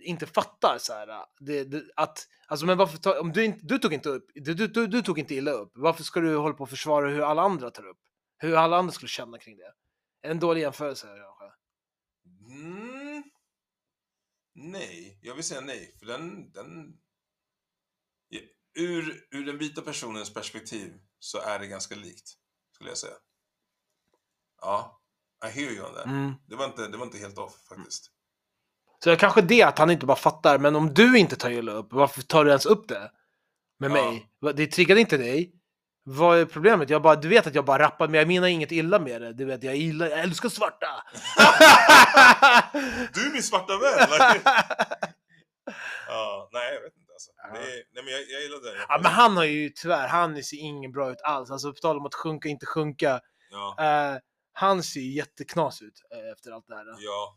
inte 0.00 0.26
fattar 0.26 0.78
så 0.78 0.92
här, 0.92 1.24
det, 1.38 1.64
det, 1.64 1.84
att, 1.96 2.28
alltså 2.46 2.66
men 2.66 2.78
varför 2.78 2.98
ta, 2.98 3.20
om 3.20 3.32
du, 3.32 3.44
inte, 3.44 3.66
du 3.66 3.78
tog 3.78 3.92
inte 3.92 4.08
upp, 4.08 4.30
du, 4.34 4.54
du, 4.54 4.86
du, 4.86 5.02
tog 5.02 5.18
inte 5.18 5.34
illa 5.34 5.50
upp, 5.50 5.72
varför 5.74 6.02
ska 6.04 6.20
du 6.20 6.36
hålla 6.36 6.54
på 6.54 6.62
och 6.62 6.70
försvara 6.70 7.10
hur 7.10 7.22
alla 7.22 7.42
andra 7.42 7.70
tar 7.70 7.86
upp? 7.86 8.00
Hur 8.38 8.56
alla 8.56 8.76
andra 8.76 8.92
skulle 8.92 9.08
känna 9.08 9.38
kring 9.38 9.56
det? 9.56 9.72
En 10.22 10.40
dålig 10.40 10.60
jämförelse 10.60 11.06
kanske. 11.06 11.56
Mm. 12.48 13.22
Nej, 14.54 15.18
jag 15.22 15.34
vill 15.34 15.44
säga 15.44 15.60
nej. 15.60 15.96
För 15.98 16.06
den... 16.06 16.52
den... 16.52 16.98
Ur, 18.78 19.26
ur 19.30 19.46
den 19.46 19.58
vita 19.58 19.82
personens 19.82 20.34
perspektiv 20.34 21.00
så 21.18 21.38
är 21.38 21.58
det 21.58 21.66
ganska 21.66 21.94
likt, 21.94 22.28
skulle 22.72 22.90
jag 22.90 22.98
säga. 22.98 23.14
Ja, 24.60 25.02
I 25.44 25.50
hear 25.50 25.72
you 25.72 25.86
on 25.86 25.94
that. 25.94 26.06
Mm. 26.06 26.32
Det, 26.46 26.56
var 26.56 26.66
inte, 26.66 26.88
det 26.88 26.96
var 26.96 27.06
inte 27.06 27.18
helt 27.18 27.38
off 27.38 27.66
faktiskt. 27.68 28.12
Så 28.98 29.08
det 29.10 29.14
är 29.14 29.16
kanske 29.16 29.42
det 29.42 29.62
att 29.62 29.78
han 29.78 29.90
inte 29.90 30.06
bara 30.06 30.16
fattar, 30.16 30.58
men 30.58 30.76
om 30.76 30.94
du 30.94 31.18
inte 31.18 31.36
tar 31.36 31.50
illa 31.50 31.72
upp, 31.72 31.88
varför 31.90 32.22
tar 32.22 32.44
du 32.44 32.50
ens 32.50 32.66
upp 32.66 32.88
det? 32.88 33.10
Med 33.78 33.90
Ja. 33.90 33.94
mig? 33.94 34.26
Det 34.54 34.66
triggade 34.66 35.00
inte 35.00 35.16
dig. 35.16 35.52
Vad 36.08 36.38
är 36.38 36.44
problemet? 36.44 36.90
Jag 36.90 37.02
bara, 37.02 37.16
du 37.16 37.28
vet 37.28 37.46
att 37.46 37.54
jag 37.54 37.64
bara 37.64 37.82
rappar, 37.82 38.08
men 38.08 38.18
jag 38.18 38.28
menar 38.28 38.48
inget 38.48 38.72
illa 38.72 38.98
med 38.98 39.22
det. 39.22 39.32
Du 39.32 39.44
vet, 39.44 39.62
jag 39.62 39.76
gillar, 39.76 40.06
jag 40.06 40.18
älskar 40.20 40.48
svarta! 40.48 40.86
Du 43.14 43.26
är 43.26 43.32
min 43.32 43.42
svarta 43.42 43.72
vän! 43.72 44.08
ja, 46.08 46.48
nej, 46.52 46.74
jag 46.74 46.80
vet 46.82 46.96
inte 46.96 47.12
alltså. 47.12 47.30
Ja. 47.36 47.48
Är, 47.48 47.62
nej, 47.94 48.04
men 48.04 48.12
jag, 48.12 48.20
jag 48.20 48.42
gillar 48.42 48.72
det. 48.72 48.84
Ja, 48.88 48.98
men 49.02 49.12
han 49.12 49.36
har 49.36 49.44
ju 49.44 49.70
tyvärr, 49.70 50.08
han 50.08 50.42
ser 50.42 50.56
ingen 50.56 50.92
bra 50.92 51.10
ut 51.10 51.20
alls. 51.24 51.50
Alltså 51.50 51.72
på 51.72 51.78
tal 51.82 51.96
om 51.96 52.06
att 52.06 52.14
sjunka, 52.14 52.48
inte 52.48 52.66
sjunka. 52.66 53.20
Ja, 53.50 53.76
Eh, 53.84 54.18
han 54.52 54.82
ser 54.82 55.00
ju 55.00 55.12
jätteknas 55.12 55.82
ut 55.82 56.02
eh, 56.14 56.32
efter 56.32 56.50
allt 56.52 56.64
det 56.68 56.74
här. 56.76 56.84
ja. 56.98 57.36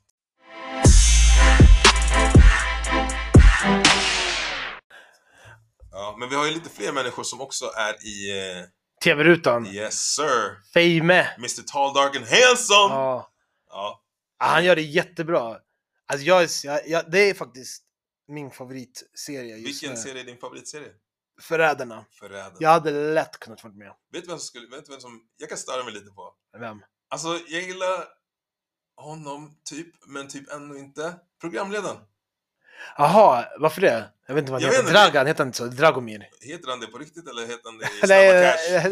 Ja, 5.92 6.16
men 6.20 6.30
vi 6.30 6.36
har 6.36 6.46
ju 6.46 6.52
lite 6.54 6.70
fler 6.70 6.92
människor 6.92 7.24
som 7.24 7.42
också 7.42 7.66
är 7.66 8.06
i... 8.08 8.40
eh, 8.60 8.66
TV-rutan. 9.04 9.68
yes 9.68 10.00
sir! 10.16 10.58
Fame. 10.74 11.14
Mr 11.38 11.62
Tall, 11.72 11.94
Dark 11.94 12.16
and 12.16 12.26
Handsome! 12.26 12.94
Ja. 12.96 13.32
Ja. 13.70 14.04
Han 14.38 14.66
gör 14.66 14.76
det 14.76 14.82
jättebra. 14.82 15.58
Alltså 16.08 16.26
jag, 16.26 16.44
är- 16.44 16.66
jag, 16.66 16.88
jag, 16.88 17.12
det 17.12 17.30
är 17.30 17.34
faktiskt 17.34 17.84
min 18.28 18.52
favoritserie 18.52 19.56
just 19.58 19.68
Vilken 19.68 19.90
nu. 19.92 19.98
serie 19.98 20.22
är 20.22 20.26
din 20.26 20.38
favoritserie? 20.38 20.92
Förrädarna. 21.42 22.06
Förrädare. 22.20 22.54
Jag 22.60 22.70
hade 22.70 22.92
lätt 23.14 23.40
kunnat 23.40 23.64
vara 23.64 23.74
med. 23.74 23.94
Vet 24.12 24.24
du 24.24 24.28
vem 24.28 24.38
som 24.38 24.46
skulle... 24.46 24.68
Vet 24.68 24.86
du 24.86 24.92
vem 24.92 25.02
som... 25.02 25.22
Jag 25.38 25.50
kan 25.50 25.58
störa 25.58 25.84
mig 25.84 25.94
lite 25.94 26.12
på. 26.12 26.34
Vem? 26.60 26.82
Alltså, 27.10 27.28
jag 27.48 27.62
gillar 27.62 28.04
honom 29.00 29.56
typ, 29.64 29.88
men 30.08 30.28
typ 30.28 30.52
ändå 30.52 30.78
inte. 30.78 31.14
Programledaren. 31.42 31.98
Jaha, 32.98 33.46
varför 33.60 33.82
det? 33.82 34.10
Jag 34.28 34.36
vet 34.36 34.42
inte 34.42 34.52
vad 34.52 34.64
han 34.64 34.72
heter. 34.72 34.92
Dragan, 34.92 35.28
heter 35.28 35.40
han 35.40 35.48
inte 35.48 35.58
så? 35.58 35.66
Dragomir? 35.66 36.30
Heter 36.42 36.70
han 36.70 36.80
det 36.80 36.88
på 36.88 36.98
riktigt 36.98 37.28
eller 37.28 37.42
heter 37.42 37.70
han 37.70 37.78
det 37.78 37.86
i 37.86 37.88
Snabba 38.08 38.32
Cash? 38.44 38.90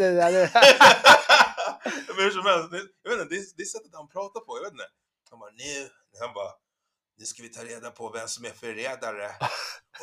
men 2.15 2.17
hur 2.25 2.31
som 2.31 2.45
helst, 2.45 2.69
jag 3.03 3.11
vet 3.11 3.21
inte, 3.21 3.35
det, 3.35 3.39
är, 3.41 3.45
det 3.57 3.63
är 3.63 3.65
sättet 3.65 3.91
han 3.93 4.09
pratar 4.09 4.39
på, 4.39 4.57
jag 4.57 4.63
vet 4.63 4.71
inte. 4.71 4.89
Han 5.29 5.39
bara, 5.39 5.51
nu, 5.51 5.89
han 6.19 6.33
bara, 6.33 6.51
nu 7.17 7.25
ska 7.25 7.43
vi 7.43 7.49
ta 7.49 7.63
reda 7.63 7.91
på 7.91 8.09
vem 8.09 8.27
som 8.27 8.45
är 8.45 8.51
förrädare 8.63 9.31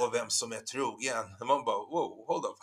och 0.01 0.15
vem 0.15 0.31
som 0.31 0.53
är 0.53 0.61
trogen. 0.61 1.25
Man 1.47 1.65
bara, 1.65 1.77
wow, 1.77 2.27
hold 2.27 2.45
up. 2.45 2.59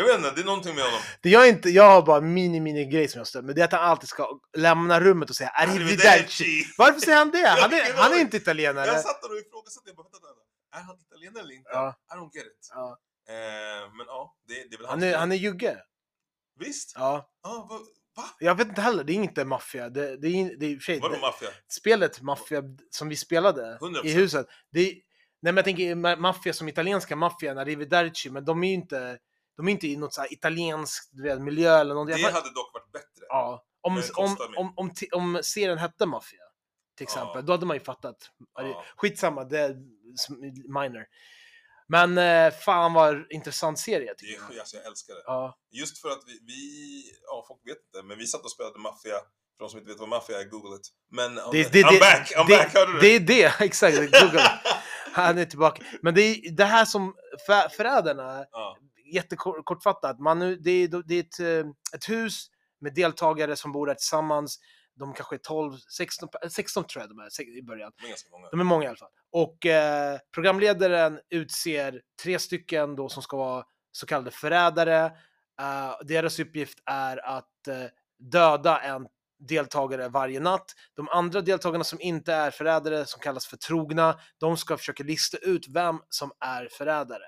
Jag 0.00 0.06
vet 0.06 0.16
inte, 0.16 0.30
det 0.34 0.40
är 0.40 0.44
någonting 0.44 0.74
med 0.74 0.84
honom. 0.84 1.00
Det 1.22 1.30
jag, 1.30 1.48
inte, 1.48 1.70
jag 1.70 1.90
har 1.90 2.02
bara 2.02 2.18
en 2.18 2.34
mini-mini-grej 2.34 3.08
som 3.08 3.18
jag 3.18 3.26
stör 3.26 3.42
men 3.42 3.54
det 3.54 3.60
är 3.60 3.64
att 3.64 3.72
han 3.72 3.80
alltid 3.90 4.08
ska 4.08 4.40
lämna 4.56 5.00
rummet 5.00 5.30
och 5.30 5.36
säga 5.36 5.48
arrivederci. 5.50 6.64
Varför 6.78 7.00
säger 7.00 7.18
han 7.18 7.30
det? 7.30 7.48
Han 7.48 7.72
är, 7.72 7.94
han 7.94 8.12
är 8.12 8.20
inte 8.20 8.36
italienare. 8.36 8.86
Jag 8.86 9.00
satt 9.00 9.22
där 9.22 9.30
och 9.32 9.38
ifrågasatte, 9.38 9.88
jag 9.88 9.96
bara, 9.96 10.02
vänta, 10.02 10.28
är 10.76 10.80
han 10.80 10.96
italienare 11.00 11.42
eller 11.42 11.54
inte? 11.54 11.70
Ja. 11.72 11.94
I 12.14 12.16
don't 12.16 12.30
get 12.34 12.44
it. 12.46 12.68
Ja. 12.74 12.98
Eh, 13.28 13.34
men 13.96 14.06
ja, 14.06 14.36
det, 14.48 14.54
det 14.54 14.74
är 14.74 14.78
väl 14.78 14.86
Han 14.86 14.90
hans 14.90 15.02
är, 15.04 15.08
grej. 15.08 15.18
han 15.18 15.32
är 15.32 15.36
jugge. 15.36 15.76
Visst? 16.58 16.92
Ja. 16.96 17.30
Ja, 17.42 17.66
va? 17.70 17.78
va? 18.16 18.24
Jag 18.38 18.54
vet 18.54 18.68
inte 18.68 18.80
heller, 18.80 19.04
det 19.04 19.12
är 19.12 19.14
inte 19.14 19.44
maffia. 19.44 19.88
Det, 19.90 20.16
det 20.16 20.28
är, 20.28 20.56
det 20.60 20.66
är 20.66 20.78
sig, 20.78 21.00
Vadå 21.00 21.16
maffia? 21.18 21.48
spelet 21.68 22.20
maffia 22.22 22.62
som 22.90 23.08
vi 23.08 23.16
spelade 23.16 23.78
100%. 23.80 24.04
i 24.04 24.12
huset. 24.12 24.46
Det 24.72 24.80
är, 24.80 24.84
nej 24.94 25.02
men 25.52 25.56
jag 25.56 25.64
tänker 25.64 25.94
ma- 25.94 26.16
maffia 26.16 26.52
som 26.52 26.68
italienska 26.68 27.16
maffian, 27.16 27.58
arrivederci, 27.58 28.30
men 28.30 28.44
de 28.44 28.64
är 28.64 28.68
ju 28.68 28.74
inte, 28.74 29.18
de 29.60 29.68
är 29.68 29.72
inte 29.72 29.86
i 29.86 29.96
något 29.96 30.14
så 30.14 30.20
här 30.20 30.32
italienskt 30.32 31.08
du 31.12 31.22
vet, 31.22 31.40
miljö 31.40 31.78
eller 31.80 31.94
någonting. 31.94 32.16
Det 32.16 32.30
hade 32.30 32.50
dock 32.50 32.74
varit 32.74 32.92
bättre. 32.92 33.24
Ja, 33.28 33.64
om, 33.80 34.02
om, 34.16 34.36
om, 34.56 34.72
om, 34.76 34.90
om 35.12 35.40
serien 35.42 35.78
hette 35.78 36.06
Mafia, 36.06 36.40
till 36.96 37.04
exempel, 37.04 37.32
Ja. 37.36 37.42
då 37.42 37.52
hade 37.52 37.66
man 37.66 37.76
ju 37.76 37.80
fattat. 37.82 38.16
Ja. 38.54 38.84
Skitsamma, 38.96 39.44
det 39.44 39.58
är 39.58 39.76
minor. 40.82 41.06
Men 41.88 42.18
eh, 42.18 42.52
fan 42.52 42.92
vad 42.92 43.32
intressant 43.32 43.78
serie 43.78 44.08
Det 44.08 44.14
tycker 44.14 44.34
är, 44.34 44.50
jag. 44.50 44.58
alltså, 44.58 44.76
jag 44.76 44.86
älskar 44.86 45.14
det. 45.14 45.22
Ja, 45.26 45.58
Just 45.70 45.98
för 45.98 46.08
att 46.08 46.22
vi, 46.26 46.38
vi, 46.46 47.02
ja 47.22 47.44
folk 47.48 47.60
vet 47.64 47.78
inte, 47.86 48.06
men 48.06 48.18
vi 48.18 48.26
satt 48.26 48.44
och 48.44 48.50
spelade 48.50 48.78
maffia. 48.78 49.14
För 49.56 49.64
de 49.64 49.68
som 49.70 49.78
inte 49.78 49.90
vet 49.90 50.00
vad 50.00 50.08
maffia 50.08 50.40
är, 50.40 50.44
google 50.44 50.76
it. 50.76 50.88
Men 51.10 51.34
det, 51.34 51.72
det, 51.72 51.82
I'm 51.82 51.92
det, 51.92 52.00
back, 52.00 52.32
I'm 52.36 52.46
det, 52.48 52.56
back, 52.56 52.74
hörde 52.74 52.92
du? 52.92 52.98
Det 53.00 53.16
är 53.16 53.20
det, 53.20 53.60
exakt. 53.60 53.96
Google. 53.96 54.42
Han 55.12 55.38
är 55.38 55.44
tillbaka. 55.44 55.82
Men 56.02 56.14
det 56.14 56.22
är 56.22 56.50
det 56.56 56.64
här 56.64 56.84
som 56.84 57.14
för, 57.46 57.68
förrädarna, 57.68 58.44
ja, 58.52 58.78
jättekortfattat, 59.14 60.20
man, 60.20 60.38
det 60.38 60.70
är, 60.70 61.02
det 61.06 61.14
är 61.14 61.20
ett, 61.20 61.40
eh, 61.40 61.72
ett 61.94 62.08
hus 62.08 62.46
med 62.80 62.94
deltagare 62.94 63.56
som 63.56 63.72
bor 63.72 63.86
där 63.86 63.94
tillsammans. 63.94 64.58
De 64.94 65.14
kanske 65.14 65.36
är 65.36 65.38
12, 65.38 65.76
16, 65.96 66.28
16 66.48 66.84
tror 66.84 67.02
jag 67.02 67.10
de 67.10 67.18
är 67.18 67.58
i 67.58 67.62
början. 67.62 67.92
de 67.98 68.04
är 68.04 68.08
ganska 68.08 68.30
många. 68.30 68.48
De 68.50 68.60
är 68.60 68.64
många 68.64 68.84
i 68.84 68.86
alla 68.86 68.96
fall. 68.96 69.10
Och 69.32 69.66
eh, 69.66 70.18
programledaren 70.34 71.20
utser 71.30 72.02
tre 72.22 72.38
stycken 72.38 72.96
då 72.96 73.08
som 73.08 73.22
ska 73.22 73.36
vara 73.36 73.64
så 73.92 74.06
kallade 74.06 74.30
förrädare. 74.30 75.04
Eh, 75.60 75.94
deras 76.02 76.38
uppgift 76.38 76.78
är 76.86 77.26
att 77.26 77.68
eh, 77.68 77.84
döda 78.18 78.80
en 78.80 79.06
deltagare 79.48 80.08
varje 80.08 80.40
natt. 80.40 80.74
De 80.94 81.08
andra 81.08 81.40
deltagarna 81.40 81.84
som 81.84 82.00
inte 82.00 82.32
är 82.32 82.50
förrädare, 82.50 83.06
som 83.06 83.20
kallas 83.20 83.46
för 83.46 83.56
trogna, 83.56 84.20
de 84.38 84.56
ska 84.56 84.76
försöka 84.76 85.04
lista 85.04 85.36
ut 85.38 85.68
vem 85.68 86.00
som 86.08 86.32
är 86.40 86.68
förrädare. 86.72 87.24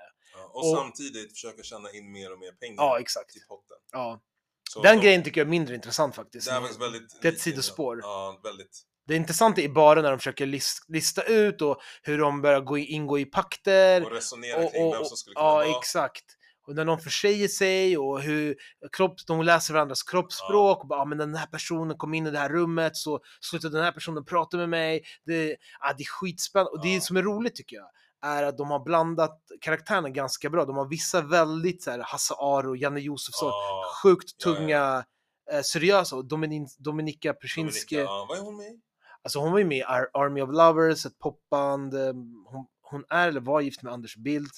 Ja, 0.53 0.59
och, 0.59 0.71
och- 0.71 0.77
samtidigt 0.77 1.31
försöka 1.31 1.63
tjäna 1.63 1.91
in 1.91 2.11
mer 2.11 2.33
och 2.33 2.39
mer 2.39 2.51
pengar 2.51 2.75
Ja, 2.77 2.99
exakt. 2.99 3.31
till 3.31 3.41
potten. 3.47 3.77
Ja. 3.91 4.21
Så 4.69 4.81
Den 4.81 4.97
de- 4.97 5.03
grejen 5.03 5.23
tycker 5.23 5.41
jag 5.41 5.45
är 5.45 5.49
mindre 5.49 5.75
intressant 5.75 6.15
faktiskt. 6.15 6.47
Det 6.47 6.53
är 6.53 6.79
väldigt... 6.79 7.21
Det 7.21 7.27
är 7.27 7.31
ett 7.31 7.39
sidospår. 7.39 7.99
Ja, 8.01 8.39
väldigt. 8.43 8.81
Det 9.07 9.15
intressanta 9.15 9.61
är 9.61 9.69
bara 9.69 10.01
när 10.01 10.09
de 10.09 10.17
försöker 10.19 10.45
lis- 10.45 10.81
lista 10.87 11.23
ut 11.23 11.61
och 11.61 11.77
hur 12.03 12.17
de 12.17 12.41
börjar 12.41 12.59
gå 12.61 12.77
i, 12.77 12.85
ingå 12.85 13.19
i 13.19 13.25
pakter. 13.25 14.03
Och 14.05 14.11
resonera 14.11 14.69
kring 14.69 14.91
vem 14.91 15.05
som 15.05 15.17
skulle 15.17 15.33
kunna 15.35 15.45
ja, 15.47 15.53
vara. 15.53 15.77
exakt. 15.79 16.23
Och 16.67 16.75
när 16.75 16.85
de 16.85 16.99
försäger 16.99 17.47
sig 17.47 17.97
och 17.97 18.21
hur 18.21 18.55
kropp, 18.91 19.15
de 19.27 19.41
läser 19.41 19.73
varandras 19.73 20.03
kroppsspråk. 20.03 20.81
Och 20.81 20.87
bara, 20.87 20.99
ah, 21.01 21.05
men 21.05 21.17
den 21.17 21.35
här 21.35 21.47
personen 21.47 21.97
kom 21.97 22.13
in 22.13 22.27
i 22.27 22.31
det 22.31 22.39
här 22.39 22.49
rummet 22.49 22.95
så 22.97 23.19
slutade 23.41 23.77
den 23.77 23.83
här 23.85 23.91
personen 23.91 24.25
prata 24.25 24.57
med 24.57 24.69
mig. 24.69 25.03
Det, 25.25 25.55
ah, 25.79 25.93
det 25.97 26.03
är 26.03 26.07
skitspännande. 26.07 26.71
Och 26.71 26.81
det 26.81 26.93
Ja. 26.93 27.01
som 27.01 27.17
är 27.17 27.21
roligt 27.21 27.55
tycker 27.55 27.75
jag 27.75 27.87
är 28.23 28.43
att 28.43 28.57
de 28.57 28.71
har 28.71 28.79
blandat 28.79 29.41
karaktärerna 29.61 30.09
ganska 30.09 30.49
bra. 30.49 30.65
De 30.65 30.75
har 30.77 30.85
vissa 30.87 31.21
väldigt 31.21 31.83
så 31.83 31.91
här, 31.91 31.99
Hasse 31.99 32.33
Aro, 32.37 32.75
Janne 32.75 32.99
Josefsson, 32.99 33.49
Ja, 33.49 33.83
sjukt 34.03 34.31
Ja, 34.37 34.49
ja. 34.51 34.55
tunga, 34.55 35.05
eh, 35.51 35.61
seriösa. 35.61 36.15
Och 36.15 36.25
Domin, 36.25 36.67
Dominika. 36.77 37.33
Dominika, 37.55 37.95
ja, 37.95 38.25
vad 38.29 38.37
är 38.37 38.41
hon 38.41 38.57
med? 38.57 38.81
Alltså 39.23 39.39
hon 39.39 39.51
var 39.51 39.59
ju 39.59 39.65
med 39.65 39.77
i 39.77 39.83
Ar- 39.83 40.09
Army 40.13 40.41
of 40.41 40.49
Lovers, 40.53 41.05
ett 41.05 41.19
popband. 41.19 41.93
eh, 41.93 42.13
Hon, 42.45 42.65
hon 42.81 43.03
är 43.09 43.27
eller 43.27 43.41
var 43.41 43.61
gift 43.61 43.81
med 43.83 43.93
Anders 43.93 44.15
Bildt. 44.15 44.55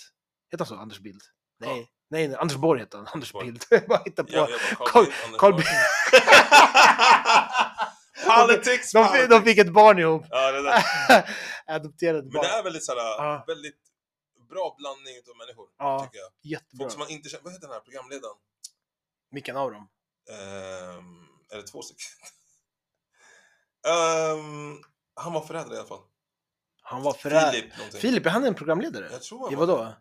Heter 0.52 0.66
han 0.66 0.76
så? 0.78 0.82
Anders 0.82 1.00
Bildt? 1.00 1.26
Nej, 1.60 1.80
Ja. 1.80 1.86
nej, 2.10 2.28
nej, 2.28 2.38
Anders 2.38 2.58
Borg 2.58 2.80
heter 2.80 2.98
han. 2.98 3.08
Anders 3.14 3.34
Borg. 3.34 3.46
Bildt. 3.46 3.68
Jag 3.72 3.88
bara 3.88 4.02
hittar 4.06 4.24
på. 4.24 4.30
Ja, 4.34 4.48
Carl- 4.80 5.04
Bildt, 5.06 5.16
Anders 5.26 5.40
Carl 5.40 5.52
Borg. 5.52 5.64
Bildt. 5.64 5.76
Politics, 8.42 8.92
De, 8.92 9.08
fick- 9.08 9.30
de 9.30 9.44
fick 9.44 9.58
ett 9.58 9.74
barn 9.74 10.00
ihop. 10.00 10.26
Ja, 10.30 10.52
det 10.52 10.62
där. 10.62 10.84
Adopterade 11.76 12.22
Men 12.24 12.32
barn. 12.32 12.42
det 12.44 12.50
är 12.50 12.64
väldigt, 12.64 12.86
såhär, 12.86 13.00
Ja. 13.00 13.44
väldigt 13.48 13.82
bra 14.50 14.76
blandning 14.78 15.16
av 15.32 15.38
människor, 15.38 15.68
Ja. 15.78 16.04
tycker 16.06 16.18
jag. 16.20 16.32
Jättebra. 16.52 16.84
Folk 16.84 16.92
som 16.92 17.00
man 17.00 17.10
inte 17.10 17.30
känner. 17.30 17.44
Vad 17.44 17.54
heter 17.54 17.68
den 17.68 17.74
här 17.74 17.80
programledaren? 17.82 18.36
Vilken 19.32 19.58
av 19.58 19.72
dem? 19.72 19.88
Ehm, 20.30 21.26
är 21.52 21.58
det 21.58 21.64
två 21.64 21.82
stycken? 21.82 22.06
Ehm, 23.88 24.82
han 25.16 25.34
var 25.34 25.42
förrädare 25.42 25.74
i 25.76 25.78
alla 25.78 25.88
fall. 25.88 26.00
Han 26.82 27.02
var 27.04 27.14
förrädare. 27.14 27.52
Filip 27.52 27.78
någonting. 27.78 28.02
Filip, 28.02 28.26
är 28.26 28.30
han 28.30 28.44
en 28.46 28.56
programledare? 28.56 29.08
Jag 29.12 29.22
tror 29.22 29.50
han 29.50 29.60
var 29.60 29.66
vadå? 29.68 29.94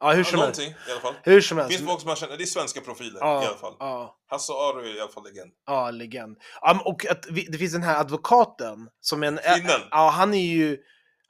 Ja, 0.00 0.10
hur 0.12 0.18
Ja, 0.18 0.24
som 0.24 0.38
helst. 0.40 0.58
någonting 0.60 0.70
i 0.88 0.90
alla 0.92 1.00
fall. 1.00 1.14
Hur 1.22 1.40
som 1.40 1.58
helst. 1.58 1.76
finns 1.76 1.88
folk 1.88 2.00
som 2.00 2.08
man 2.08 2.16
känner, 2.16 2.36
det 2.36 2.44
är 2.44 2.46
svenska 2.46 2.80
profiler 2.80 3.20
ja, 3.20 3.42
i 3.42 3.46
alla 3.46 3.56
fall. 3.56 3.76
Ja, 3.78 4.16
Hasse 4.30 4.52
Aro 4.52 4.78
är 4.80 4.96
i 4.96 5.00
alla 5.00 5.10
fall 5.10 5.24
legend. 5.24 5.52
ja, 5.66 5.90
legend. 5.90 6.36
Ja, 6.60 6.74
men 6.74 6.86
och 6.86 7.06
att 7.06 7.26
vi, 7.30 7.44
det 7.44 7.58
finns 7.58 7.72
den 7.72 7.82
här 7.82 8.00
advokaten 8.00 8.88
som 9.00 9.22
är 9.22 9.26
en... 9.26 9.38
Finnen. 9.38 9.80
Ja, 9.90 10.08
han 10.10 10.34
är 10.34 10.46
ju... 10.46 10.78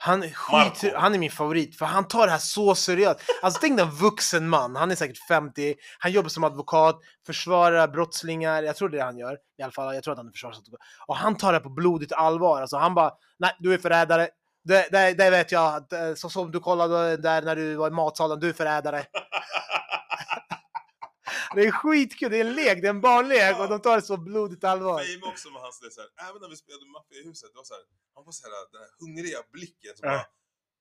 Han, 0.03 0.23
skit, 0.23 0.93
han 0.97 1.15
är 1.15 1.19
min 1.19 1.31
favorit, 1.31 1.79
för 1.79 1.87
han 1.87 2.09
tar 2.09 2.27
det 2.27 2.33
här 2.33 2.39
så 2.39 2.75
seriöst. 2.75 3.21
Alltså 3.43 3.61
tänk 3.61 3.77
dig 3.77 3.87
en 3.87 3.93
vuxen 3.93 4.49
man, 4.49 4.77
han 4.77 4.91
är 4.91 4.95
säkert 4.95 5.27
50, 5.29 5.75
han 5.99 6.13
jobbar 6.13 6.29
som 6.29 6.45
advokat, 6.45 7.01
försvarar 7.27 7.89
brottslingar, 7.89 8.63
jag 8.63 8.77
tror 8.77 8.89
det 8.89 8.97
är 8.97 8.99
det 8.99 9.05
han 9.05 9.19
gör. 9.19 9.37
I 9.59 9.63
alla 9.63 9.73
fall, 9.73 9.95
jag 9.95 10.05
tror 10.05 10.13
att 10.13 10.19
han 10.19 10.27
är 10.27 10.33
försvarsadvokat. 10.33 10.81
Och 11.07 11.17
han 11.17 11.37
tar 11.37 11.53
det 11.53 11.59
här 11.59 11.63
på 11.63 11.71
blodigt 11.71 12.13
allvar. 12.13 12.61
Alltså 12.61 12.77
han 12.77 12.95
bara, 12.95 13.13
nej 13.39 13.57
du 13.59 13.75
är 13.75 13.79
förrädare. 13.79 14.29
Det, 14.65 14.89
det, 14.93 15.15
det 15.15 15.31
vet 15.31 15.53
jag, 15.53 15.85
så 16.19 16.31
som 16.31 16.51
du 16.51 16.61
kollade 16.61 17.17
där 17.17 17.43
när 17.43 17.57
du 17.57 17.75
var 17.75 17.89
i 17.89 17.91
matsalen, 17.91 18.41
du 18.41 18.53
förrädare. 18.53 19.07
Det 21.55 21.63
är 21.63 21.71
skitkul, 21.71 22.31
det 22.31 22.37
är 22.37 22.45
en 22.45 22.53
lek, 22.55 22.81
det 22.83 22.87
är 22.87 22.91
en 22.91 23.01
barnlek 23.01 23.59
och 23.59 23.69
de 23.69 23.81
tar 23.81 23.97
det 23.97 24.03
så 24.03 24.17
blodigt 24.17 24.65
allvar. 24.65 24.99
Fame 25.05 25.33
också 25.33 25.51
med 25.51 25.63
hans, 25.63 25.81
det 25.81 25.91
så 25.91 26.01
här, 26.01 26.29
även 26.31 26.43
när 26.43 26.49
vi 26.49 26.57
spelade 26.57 26.87
Maffia 26.87 27.19
i 27.19 27.25
huset, 27.29 27.49
det 27.53 27.57
var 27.57 27.65
så 27.65 27.75
här, 27.75 27.83
han 28.15 28.25
får 28.25 28.33
så 28.33 28.47
här, 28.47 28.53
den 28.73 28.81
här 28.81 28.91
hungriga 29.01 29.39
blicken 29.53 29.93
som 29.97 30.09
Ja. 30.09 30.15
bara, 30.15 30.27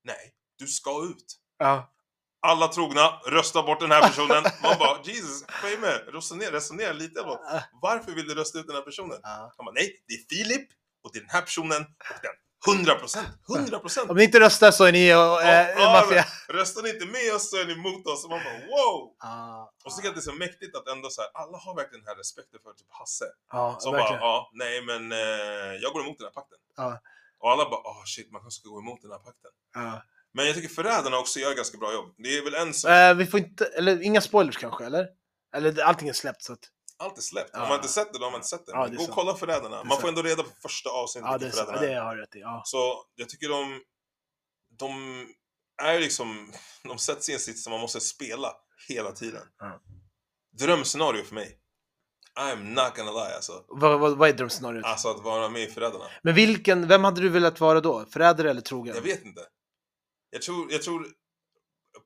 nej, 0.04 0.34
du 0.58 0.68
ska 0.68 1.04
ut. 1.06 1.26
Ja. 1.58 1.94
Alla 2.42 2.68
trogna, 2.68 3.08
rösta 3.26 3.64
bort 3.64 3.80
den 3.80 3.92
här 3.92 4.02
personen. 4.02 4.44
Man 4.64 4.76
bara, 4.80 5.02
Jesus, 5.04 5.46
Fame, 5.62 5.92
resonera, 6.18 6.52
resonera 6.52 6.94
lite. 6.94 7.22
Bara, 7.24 7.64
Varför 7.82 8.12
vill 8.12 8.28
du 8.28 8.36
rösta 8.36 8.60
ut 8.60 8.68
den 8.68 8.76
här 8.76 8.84
personen? 8.84 9.20
Ja. 9.24 9.54
Han 9.58 9.66
bara, 9.66 9.74
nej, 9.74 10.04
det 10.08 10.14
är 10.14 10.24
Filip 10.30 10.68
och 11.04 11.10
det 11.14 11.20
är 11.20 11.22
den 11.22 11.30
här 11.30 11.42
personen 11.42 11.82
och 11.82 12.20
den. 12.22 12.36
100 12.68 12.96
procent, 12.96 13.28
100 13.56 13.80
procent. 13.80 14.10
Om 14.10 14.18
ni 14.18 14.24
inte 14.24 14.40
röstar 14.40 14.72
så 14.72 14.84
är 14.86 14.92
ni 14.92 15.08
eh, 15.08 15.16
Ja, 15.16 16.02
maffia. 16.02 16.26
Röstar 16.50 16.82
ni 16.84 16.90
inte 16.90 17.06
med 17.06 17.34
oss 17.36 17.50
så 17.50 17.58
är 17.58 17.66
ni 17.66 17.74
emot 17.74 18.08
oss. 18.08 18.24
Och 18.24 18.30
man 18.30 18.40
bara, 18.44 18.54
wow! 18.54 19.16
Ja, 19.20 19.74
Och 19.86 19.92
så 19.92 19.96
tycker 19.98 20.08
jag 20.08 20.12
att 20.18 20.24
det 20.26 20.30
är 20.30 20.32
så 20.34 20.38
mäktigt 20.46 20.76
att 20.76 20.88
ändå 20.88 21.10
så 21.10 21.22
här, 21.22 21.30
alla 21.34 21.58
har 21.58 21.76
verkligen 21.76 22.02
den 22.04 22.08
här 22.12 22.16
respekten 22.16 22.60
för 22.64 22.72
typ 22.74 22.88
Hasse. 22.90 23.26
ja, 23.52 23.78
Som 23.80 23.92
bara, 23.92 24.02
verkligen. 24.02 24.22
ja, 24.22 24.50
nej 24.54 24.82
men 24.90 25.12
eh, 25.12 25.74
jag 25.84 25.94
går 25.94 26.02
emot 26.02 26.18
den 26.18 26.26
här 26.28 26.34
pakten. 26.42 26.58
Ja. 26.78 27.00
Och 27.40 27.52
alla 27.52 27.70
bara, 27.70 27.82
åh 27.84 28.04
shit, 28.06 28.32
man 28.32 28.42
kanske 28.42 28.60
ska 28.62 28.70
gå 28.70 28.80
emot 28.80 29.02
den 29.02 29.12
här 29.12 29.20
pakten. 29.20 29.52
Ja. 29.76 30.04
Men 30.34 30.46
jag 30.46 30.56
tycker 30.56 30.70
Förrädarna 30.70 31.18
också 31.18 31.40
gör 31.40 31.54
ganska 31.56 31.78
bra 31.78 31.94
jobb. 31.94 32.14
Det 32.18 32.38
är 32.38 32.44
väl 32.44 32.54
en 32.56 32.74
som, 32.74 32.92
Eh, 32.92 33.14
vi 33.14 33.26
får 33.26 33.40
inte, 33.40 33.66
eller 33.66 34.02
inga 34.02 34.22
spoilers 34.22 34.58
kanske, 34.58 34.86
eller? 34.86 35.08
Eller 35.56 35.82
allting 35.84 36.10
är 36.10 36.14
släppt 36.14 36.44
så 36.44 36.54
att... 36.54 36.60
allt 37.00 37.18
är 37.18 37.22
släppt. 37.22 37.50
Ja. 37.54 37.64
Om 37.64 37.70
man 37.70 37.76
inte 37.76 37.88
sett 37.88 38.14
det, 38.14 38.20
då 38.20 38.26
har 38.26 38.32
man 38.32 38.38
inte 38.38 38.48
sett 38.48 38.66
det. 38.66 38.72
Ja, 38.72 38.88
det 38.88 38.96
gå 38.96 39.04
och 39.04 39.10
kolla 39.10 39.36
Förrädarna. 39.36 39.84
Man 39.84 40.02
får 40.02 40.08
ändå 40.08 40.22
reda 40.22 40.44
på 40.44 40.50
första 40.62 40.90
avsnittet 40.90 41.32
Ja, 41.32 41.38
det, 41.38 41.48
är 41.48 41.52
Förrädarna 41.52 41.82
det 41.82 41.94
har 41.94 42.16
jag 42.16 42.22
rätt 42.22 42.36
i. 42.36 42.40
Ja. 42.40 42.62
Så 42.66 43.06
jag 43.16 43.30
tycker 43.30 43.50
de, 43.50 43.82
de 44.80 44.94
är 45.82 46.00
liksom, 46.00 46.54
de 46.84 46.98
sätts 46.98 47.30
i 47.30 47.34
en 47.34 47.40
sits 47.40 47.64
som 47.64 47.72
man 47.72 47.82
måste 47.82 48.00
spela 48.00 48.54
hela 48.88 49.12
tiden. 49.12 49.44
Ja. 49.60 49.82
Drömscenario 50.60 51.24
för 51.24 51.36
mig. 51.36 51.60
I'm 52.40 52.64
not 52.64 52.96
gonna 52.96 53.12
lie 53.12 53.36
alltså. 53.36 53.66
Vad, 53.68 54.00
vad, 54.00 54.18
vad 54.18 54.30
är 54.30 54.34
drömscenariot? 54.34 54.86
Alltså 54.86 55.10
att 55.10 55.24
vara 55.24 55.50
med 55.50 55.62
i 55.62 55.68
Förrädarna. 55.68 56.06
Men 56.24 56.36
vilken, 56.36 56.88
vem 56.88 57.04
hade 57.04 57.22
du 57.22 57.30
velat 57.30 57.60
vara 57.60 57.82
då? 57.82 58.06
Förrädare 58.06 58.50
eller 58.50 58.62
trogen? 58.62 58.96
Jag 58.96 59.02
vet 59.02 59.26
inte. 59.26 59.42
Jag 60.30 60.42
tror, 60.42 60.72
jag 60.72 60.82
tror 60.82 61.08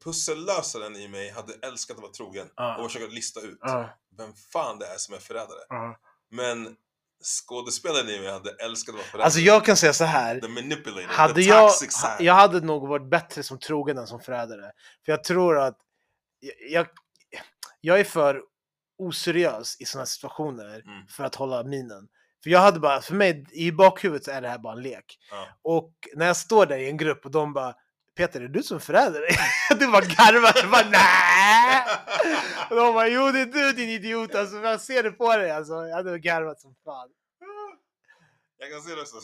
pussellösaren 0.03 0.95
i 0.95 1.07
mig 1.07 1.29
hade 1.31 1.53
älskat 1.67 1.95
att 1.97 2.01
vara 2.03 2.11
trogen 2.11 2.47
Ja. 2.55 2.77
och 2.77 2.91
försöka 2.91 3.13
lista 3.13 3.39
ut 3.39 3.57
Ja, 3.61 3.89
vem 4.17 4.33
fan 4.33 4.79
det 4.79 4.85
är 4.85 4.97
som 4.97 5.15
är 5.15 5.19
förrädare. 5.19 5.59
ja. 5.69 5.97
Men 6.31 6.75
skådespelaren 7.23 8.09
i 8.09 8.19
mig 8.19 8.31
hade 8.31 8.51
älskat 8.51 8.93
att 8.93 8.99
vara 8.99 9.05
förrädare. 9.07 9.25
Alltså 9.25 9.39
jag 9.39 9.65
kan 9.65 9.77
säga 9.77 9.93
så 9.93 10.03
här. 10.03 10.39
The 10.39 10.47
manipulator, 10.47 11.07
Hade 11.07 11.33
the 11.33 11.41
jag, 11.41 11.71
jag 12.19 12.33
hade 12.33 12.59
nog 12.61 12.87
varit 12.87 13.09
bättre 13.09 13.43
som 13.43 13.59
trogen 13.59 13.97
än 13.97 14.07
som 14.07 14.19
förrädare. 14.19 14.71
För 15.05 15.11
jag 15.11 15.23
tror 15.23 15.57
att 15.59 15.77
jag, 16.39 16.71
jag, 16.71 16.87
jag 17.81 17.99
är 17.99 18.03
för 18.03 18.41
oseriös 18.97 19.75
i 19.81 19.85
sådana 19.85 20.05
situationer 20.05 20.65
Mm. 20.85 21.07
för 21.07 21.23
att 21.23 21.35
hålla 21.35 21.63
minen. 21.63 22.07
För 22.43 22.49
jag 22.49 22.59
hade 22.59 22.79
bara, 22.79 23.01
för 23.01 23.15
mig 23.15 23.45
i 23.51 23.71
bakhuvudet 23.71 24.27
är 24.27 24.41
det 24.41 24.49
här 24.49 24.57
bara 24.57 24.73
en 24.73 24.81
lek. 24.83 25.17
Ja. 25.31 25.47
Och 25.61 25.93
när 26.15 26.25
jag 26.27 26.37
står 26.37 26.65
där 26.65 26.77
i 26.77 26.89
en 26.89 26.97
grupp 26.97 27.25
och 27.25 27.31
de 27.31 27.53
bara 27.53 27.73
Peter, 28.15 28.41
är 28.41 28.47
du 28.47 28.63
som 28.63 28.79
förrädare? 28.79 29.27
du 29.79 29.87
bara 29.91 30.01
garvar, 30.05 30.53
jag 30.55 30.71
bara 30.71 30.89
nej! 30.89 31.85
Och 32.69 32.75
de 32.75 32.93
bara 32.93 33.07
jo 33.07 33.31
det 33.31 33.39
är 33.41 33.45
du 33.45 33.71
din 33.71 33.89
idiot, 33.89 34.35
alltså 34.35 34.55
jag 34.57 34.81
ser 34.81 35.03
det 35.03 35.11
på 35.11 35.37
dig 35.37 35.51
alltså. 35.51 35.73
Jag 35.73 35.95
hade 35.95 36.19
garvat 36.19 36.61
som 36.61 36.75
fan. 36.83 37.09
Jag 38.57 38.71
kan 38.71 38.81
se 38.81 38.95
det 38.95 39.01
också. 39.01 39.15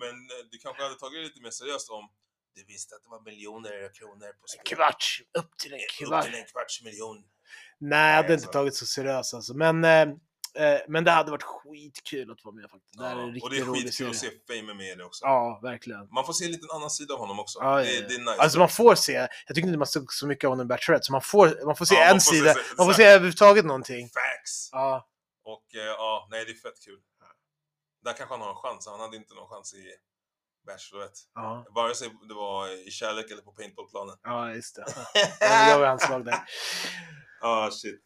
Men 0.00 0.08
eh, 0.10 0.44
du 0.50 0.58
kanske 0.58 0.82
hade 0.82 0.94
tagit 0.94 1.18
det 1.18 1.22
lite 1.22 1.42
mer 1.42 1.50
seriöst 1.50 1.90
om 1.90 2.08
du 2.54 2.64
visste 2.64 2.94
att 2.94 3.02
det 3.02 3.08
var 3.08 3.20
miljoner 3.20 3.94
kronor 3.94 4.32
på 4.40 4.46
spel. 4.46 4.76
Kvarts, 4.76 5.22
upp 5.38 5.58
till 5.58 5.72
en 5.72 5.78
Upp 5.78 6.08
kvart. 6.08 6.24
till 6.24 6.34
en 6.34 6.44
kvarts 6.44 6.82
miljon. 6.84 7.24
Nej, 7.78 8.08
jag 8.10 8.22
hade 8.22 8.34
inte 8.34 8.46
tagit 8.46 8.74
så 8.74 8.86
seriöst 8.86 9.34
alltså. 9.34 9.54
Men, 9.54 9.84
eh, 9.84 10.06
eh, 10.54 10.80
men 10.88 11.04
det 11.04 11.10
hade 11.10 11.30
varit 11.30 11.42
skitkul 11.42 12.30
att 12.30 12.44
vara 12.44 12.54
med 12.54 12.70
faktiskt. 12.70 12.98
Det 12.98 13.04
här 13.04 13.16
är 13.16 13.22
en 13.22 13.34
Ja, 13.36 13.40
och 13.42 13.50
det 13.50 13.58
är 13.58 13.64
skitkul 13.64 14.10
att 14.10 14.16
se 14.16 14.30
Fame 14.48 14.74
med 14.74 14.98
det 14.98 15.04
också. 15.04 15.24
Ja, 15.24 15.60
verkligen. 15.62 16.08
Man 16.14 16.26
får 16.26 16.32
se 16.32 16.44
en 16.44 16.50
liten 16.50 16.68
annan 16.70 16.90
sida 16.90 17.14
av 17.14 17.20
honom 17.20 17.40
också. 17.40 17.58
Ja, 17.62 17.76
det, 17.76 17.84
ja, 17.94 18.00
ja. 18.02 18.08
det 18.08 18.14
är 18.14 18.18
nice. 18.18 18.32
Alltså 18.42 18.58
man 18.58 18.68
får 18.68 18.94
se, 18.94 19.12
jag 19.12 19.54
tycker 19.54 19.68
inte 19.68 19.78
man 19.78 19.86
såg 19.86 20.12
så 20.12 20.26
mycket 20.26 20.44
av 20.44 20.50
honom 20.52 20.66
i 20.66 20.68
Bachelorette, 20.68 21.04
så 21.06 21.12
man 21.12 21.22
får, 21.22 21.64
man 21.66 21.76
får 21.76 21.84
se 21.84 21.94
Ja, 21.94 22.04
en 22.04 22.14
får 22.14 22.32
sida, 22.32 22.54
se- 22.54 22.60
man 22.78 22.86
får 22.86 22.92
se 22.94 23.04
överhuvudtaget 23.04 23.64
någonting. 23.64 24.08
Facts! 24.08 24.68
Ja, 24.72 25.08
Och 25.44 25.64
eh, 25.74 25.80
ja, 25.84 26.28
nej 26.30 26.44
det 26.44 26.50
är 26.50 26.54
fett 26.54 26.84
kul. 26.84 26.98
Där 28.04 28.12
kanske 28.12 28.34
han 28.34 28.40
har 28.40 28.50
en 28.50 28.56
chans. 28.56 28.86
Han 28.86 29.00
hade 29.00 29.16
inte 29.16 29.34
någon 29.34 29.48
chans 29.48 29.74
i 29.74 29.84
Bachelorette. 30.66 31.20
ja, 31.34 31.66
Vare 31.70 31.94
sig 31.94 32.08
det 32.28 32.34
var 32.34 32.88
i 32.88 32.90
kärlek 32.90 33.30
eller 33.30 33.42
på 33.42 33.52
paintballplanen. 33.52 34.16
ja 34.22 34.50
just 34.54 34.76
det. 34.76 34.84
Ja, 35.40 35.68
Jag 35.70 35.78
var 35.78 35.86
hans 35.86 36.08
lag 36.08 36.24
där. 36.24 36.38
Ah 37.40 37.70
shit. 37.70 38.00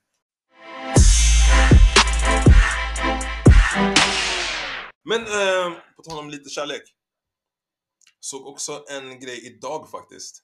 Men 5.08 5.20
eh, 5.22 5.76
på 5.96 6.02
tal 6.02 6.18
om 6.18 6.30
lite 6.30 6.50
kärlek. 6.50 6.82
Såg 8.20 8.46
också 8.46 8.84
en 8.90 9.20
grej 9.20 9.46
idag 9.46 9.90
faktiskt. 9.90 10.42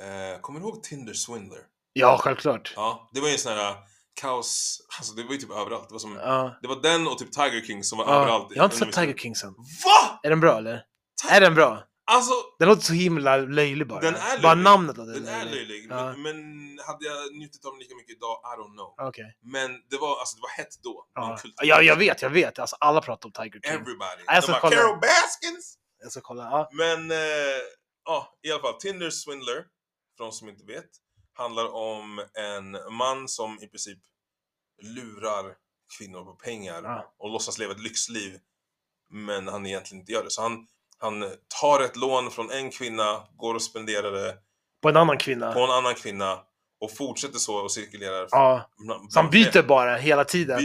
Eh, 0.00 0.40
kommer 0.40 0.60
du 0.60 0.66
ihåg 0.66 0.82
Tinder 0.82 1.14
Swindler? 1.14 1.60
Ja, 1.92 2.18
självklart. 2.20 2.72
Ja, 2.76 3.10
det 3.14 3.20
var 3.20 3.28
ju 3.28 3.32
en 3.32 3.38
sån 3.38 3.52
här 3.52 3.70
eh, 3.70 3.76
kaos, 4.20 4.80
alltså 4.98 5.14
det 5.14 5.22
var 5.22 5.32
ju 5.32 5.38
typ 5.38 5.50
överallt. 5.50 5.88
Det 5.88 5.92
var, 5.94 5.98
som, 5.98 6.14
Ja. 6.16 6.58
det 6.62 6.68
var 6.68 6.82
den 6.82 7.06
och 7.06 7.18
typ 7.18 7.32
Tiger 7.32 7.64
King 7.66 7.84
som 7.84 7.98
var 7.98 8.04
Ja. 8.06 8.14
överallt. 8.20 8.46
Jag 8.50 8.62
har 8.62 8.64
inte 8.64 8.76
sett 8.76 8.92
Tiger 8.92 9.14
King 9.16 9.34
sen. 9.36 9.52
VA? 9.52 10.20
Är 10.22 10.30
den 10.30 10.40
bra 10.40 10.58
eller? 10.58 10.82
Är 11.30 11.40
den 11.40 11.54
bra? 11.54 11.84
Alltså, 12.08 12.32
Den 12.58 12.68
låter 12.68 12.82
så 12.82 12.92
himla 12.92 13.36
löjlig 13.36 13.88
bara. 13.88 14.00
Den 14.00 14.14
är 14.14 14.40
Bara 14.42 14.54
löjlig. 14.54 14.64
namnet 14.64 14.98
av 14.98 15.06
den, 15.06 15.28
är 15.28 15.44
löjlig. 15.44 15.86
Ja. 15.90 16.04
Men, 16.16 16.22
men 16.22 16.78
hade 16.86 17.04
jag 17.04 17.32
njutit 17.34 17.64
av 17.64 17.72
den 17.72 17.78
lika 17.80 17.94
mycket 17.94 18.16
idag? 18.16 18.40
I 18.44 18.60
don't 18.60 18.72
know. 18.76 18.94
Okej. 19.08 19.38
Men 19.42 19.70
det 19.90 19.96
var, 19.96 20.18
alltså, 20.20 20.36
det 20.36 20.42
var 20.42 20.48
hett 20.48 20.82
då. 20.82 21.06
Ja. 21.14 21.38
ja, 21.62 21.82
jag 21.82 21.96
vet, 21.96 22.22
jag 22.22 22.30
vet. 22.30 22.58
Alltså, 22.58 22.76
alla 22.80 23.00
pratar 23.00 23.26
om 23.28 23.32
Tiger 23.32 23.50
King. 23.60 23.72
Everybody. 23.72 24.22
Jag 24.26 24.42
ska 24.42 24.52
De 24.52 24.58
bara, 24.58 24.60
kolla. 24.60 24.76
Carol 24.76 25.00
Baskins! 25.00 25.78
Jag 26.02 26.10
ska 26.12 26.20
kolla. 26.20 26.42
Ja. 26.44 26.68
Men, 26.72 27.10
eh, 27.10 27.16
ja, 28.04 28.38
i 28.42 28.50
alla 28.52 28.60
fall. 28.62 28.74
Tinder 28.80 29.10
Swindler, 29.10 29.64
för 30.16 30.24
de 30.24 30.32
som 30.32 30.48
inte 30.48 30.64
vet, 30.64 30.90
handlar 31.32 31.74
om 31.74 32.24
en 32.34 32.94
man 32.94 33.28
som 33.28 33.58
i 33.62 33.66
princip 33.68 33.98
lurar 34.82 35.54
kvinnor 35.98 36.24
på 36.24 36.32
pengar 36.34 36.82
Ja. 36.82 37.14
och 37.18 37.30
låtsas 37.30 37.58
leva 37.58 37.72
ett 37.72 37.80
lyxliv. 37.82 38.38
Men 39.10 39.48
han 39.48 39.66
egentligen 39.66 40.00
inte 40.00 40.12
gör 40.12 40.24
det. 40.24 40.30
Så 40.30 40.42
han, 40.42 40.66
han 41.00 41.24
tar 41.60 41.80
ett 41.80 41.96
lån 41.96 42.30
från 42.30 42.50
en 42.50 42.70
kvinna, 42.70 43.22
går 43.36 43.54
och 43.54 43.62
spenderar 43.62 44.12
det 44.12 44.34
På 44.82 44.88
en 44.88 44.96
annan 44.96 45.18
kvinna. 45.18 45.52
på 45.52 45.60
en 45.60 45.70
annan 45.70 45.94
kvinna 45.94 46.38
och 46.80 46.96
fortsätter 46.96 47.38
så 47.38 47.56
och 47.56 47.72
cirkulerar. 47.72 48.28
Ja. 48.30 48.70
Så 49.10 49.20
han 49.20 49.30
byter 49.30 49.62
bara 49.62 49.96
hela 49.96 50.24
tiden. 50.24 50.60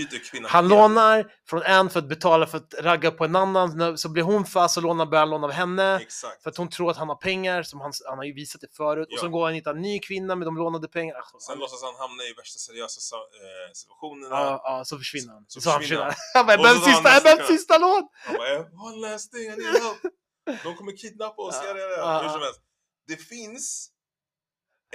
Han 0.47 0.65
hela 0.65 0.81
lånar 0.81 1.31
från 1.49 1.61
en 1.63 1.89
för 1.89 1.99
att 1.99 2.09
betala 2.09 2.47
för 2.47 2.57
att 2.57 2.73
ragga 2.79 3.11
på 3.11 3.25
en 3.25 3.35
annan, 3.35 3.97
så 3.97 4.09
blir 4.09 4.23
hon 4.23 4.45
fast 4.45 4.77
och 4.77 4.83
lånar, 4.83 5.05
börjar 5.05 5.19
han 5.21 5.29
låna 5.29 5.47
av 5.47 5.51
henne. 5.53 5.99
Exakt. 6.01 6.43
För 6.43 6.49
att 6.49 6.57
hon 6.57 6.69
tror 6.69 6.91
att 6.91 6.97
han 6.97 7.09
har 7.09 7.15
pengar, 7.15 7.63
som 7.63 7.81
han, 7.81 7.91
han 8.09 8.17
har 8.17 8.25
ju 8.25 8.33
visat 8.33 8.61
det 8.61 8.67
förut. 8.77 9.07
Och 9.07 9.13
Ja. 9.13 9.19
så 9.21 9.29
går 9.29 9.39
han 9.45 9.49
och 9.51 9.55
hittar 9.55 9.71
en 9.75 9.81
ny 9.81 9.99
kvinna 9.99 10.35
med 10.35 10.47
de 10.47 10.57
lånade 10.57 10.87
pengarna. 10.87 11.19
Alltså, 11.19 11.39
Sen 11.39 11.59
låtsas 11.59 11.83
han 11.83 11.95
hamna 12.09 12.23
i 12.23 12.33
värsta 12.37 12.57
seriösa 12.59 12.99
sa- 13.01 13.15
eh, 13.15 13.71
situationerna. 13.73 14.35
ja, 14.35 14.61
ja, 14.63 14.85
så 14.85 14.97
försvinner 14.97 15.33
han. 15.33 15.45
Så 15.47 15.61
Så, 15.61 15.69
han 15.69 15.79
försvinner 15.81 16.05
försvinner. 16.05 16.33
Han 16.33 16.45
bara, 16.47 16.53
jag 16.53 16.59
Och 16.61 16.95
så 16.97 17.01
behöver 17.03 17.29
han 17.29 17.37
sista, 17.37 17.39
jag 17.39 17.47
sista 17.59 17.77
lån! 17.77 18.07
Han 18.25 18.35
bara, 18.35 18.59
one 18.89 19.07
last 19.11 19.31
thing, 19.33 19.45
I 19.45 19.49
need 19.49 19.65
help. 19.83 20.13
De 20.63 20.75
kommer 20.75 20.97
kidnappa 20.97 21.41
oss, 21.41 21.59
Ja, 21.63 21.77
ja. 21.77 22.21
Hur 22.21 22.29
som 22.29 22.41
helst. 22.41 22.61
Det 23.07 23.15
finns 23.17 23.89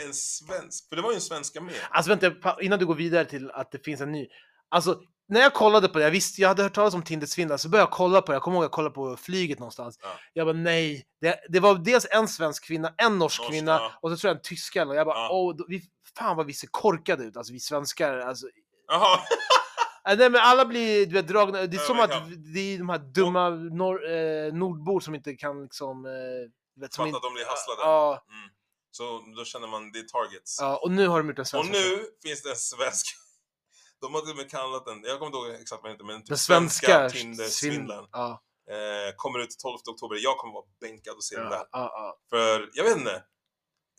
en 0.02 0.14
svensk, 0.14 0.88
för 0.88 0.96
det 0.96 1.02
var 1.02 1.10
ju 1.10 1.14
en 1.14 1.20
svenska 1.20 1.60
med. 1.60 1.74
Alltså 1.90 2.14
vänta, 2.14 2.56
innan 2.60 2.78
du 2.78 2.86
går 2.86 2.94
vidare 2.94 3.24
till 3.24 3.50
att 3.50 3.72
det 3.72 3.78
finns 3.78 4.00
en 4.00 4.12
ny. 4.12 4.28
Alltså, 4.68 5.00
när 5.28 5.40
jag 5.40 5.54
kollade 5.54 5.88
på 5.88 5.98
det, 5.98 6.04
jag 6.04 6.10
visste, 6.10 6.40
jag 6.40 6.48
hade 6.48 6.62
hört 6.62 6.74
talas 6.74 6.94
om 6.94 7.02
Tinder 7.02 7.26
svindlare, 7.26 7.58
så 7.58 7.68
började 7.68 7.88
jag 7.88 7.92
kolla 7.96 8.22
på 8.22 8.32
det. 8.32 8.36
Jag 8.36 8.42
kommer 8.42 8.56
ihåg 8.56 8.64
att 8.64 8.66
jag 8.66 8.72
kollade 8.72 8.94
på 8.94 9.16
flyget 9.16 9.58
någonstans. 9.58 9.98
Ja. 10.02 10.08
Jag 10.32 10.46
bara 10.46 10.56
nej. 10.56 11.06
Det, 11.20 11.40
det 11.48 11.60
var 11.60 11.74
dels 11.74 12.06
en 12.10 12.28
svensk 12.28 12.64
kvinna, 12.64 12.94
en 12.96 13.18
norsk, 13.18 13.40
Norsk, 13.40 13.50
kvinna 13.50 13.72
ja. 13.72 13.92
och 14.02 14.10
så 14.10 14.16
tror 14.16 14.28
jag 14.28 14.36
en 14.36 14.42
tyska. 14.42 14.86
Och 14.86 14.96
jag 14.96 15.06
bara 15.06 15.16
Ja. 15.18 15.54
då, 15.58 15.64
vi, 15.68 15.82
fan 16.18 16.36
vad 16.36 16.46
vi 16.46 16.52
ser 16.52 16.68
korkade 16.70 17.24
ut, 17.24 17.36
alltså 17.36 17.52
vi 17.52 17.60
svenskar. 17.60 18.18
Alltså, 18.18 18.46
nej, 20.14 20.30
men 20.30 20.40
alla 20.40 20.64
blir 20.64 21.06
du 21.06 21.12
vet, 21.12 21.28
dragna. 21.28 21.58
Det 21.66 21.76
är 21.76 21.80
Ja, 21.80 21.86
som 21.86 22.00
att 22.00 22.10
ja. 22.10 22.26
det 22.54 22.74
är 22.74 22.78
de 22.78 22.88
här 22.88 22.98
dumma 22.98 23.50
nor, 23.50 24.10
eh, 24.10 24.52
nordbor 24.52 25.00
som 25.00 25.14
inte 25.14 25.34
kan 25.34 25.62
liksom... 25.62 26.06
Eh, 26.06 26.10
vet, 26.80 26.92
som 26.92 27.02
fattar 27.04 27.16
inte, 27.16 27.26
de 27.26 27.34
blir 27.34 27.44
hasslade. 27.46 27.80
Ja, 27.82 28.24
Mm. 28.28 28.50
Så 28.90 29.24
då 29.36 29.44
känner 29.44 29.68
man, 29.68 29.92
det 29.92 29.98
är 29.98 30.02
targets. 30.02 30.58
Ja, 30.60 30.76
och 30.76 30.90
nu 30.90 31.08
har 31.08 31.18
de 31.18 31.28
gjort 31.28 31.38
en 31.38 31.40
och 31.42 31.46
svensk 31.46 31.72
nu 31.72 32.06
finns 32.22 32.42
det 32.42 32.50
en 32.50 32.56
svensk, 32.56 33.06
de 34.00 34.14
har 34.14 34.20
till 34.20 34.30
och 34.30 34.36
med 34.36 34.50
kallat 34.50 34.86
den, 34.86 35.02
jag 35.04 35.18
kommer 35.18 35.26
inte 35.26 35.38
ihåg 35.38 35.60
exakt 35.60 35.82
vad 35.82 35.90
den 35.90 35.94
heter, 35.94 36.04
men 36.04 36.20
typ 36.20 36.28
Den 36.28 36.38
svenska 36.38 37.08
Tinder-svindlaren. 37.10 38.08
Ja, 38.12 38.42
Eh, 38.70 39.14
kommer 39.16 39.38
ut 39.38 39.58
12 39.58 39.78
oktober, 39.90 40.16
jag 40.20 40.36
kommer 40.38 40.54
vara 40.54 40.64
bänkad 40.80 41.14
och 41.16 41.24
se 41.24 41.36
den 41.36 41.50
där. 41.50 41.58
ja, 41.58 41.66
ja, 41.72 41.90
ja. 41.94 42.18
För, 42.30 42.70
jag 42.72 42.84
vet 42.84 42.96
inte. 42.96 43.22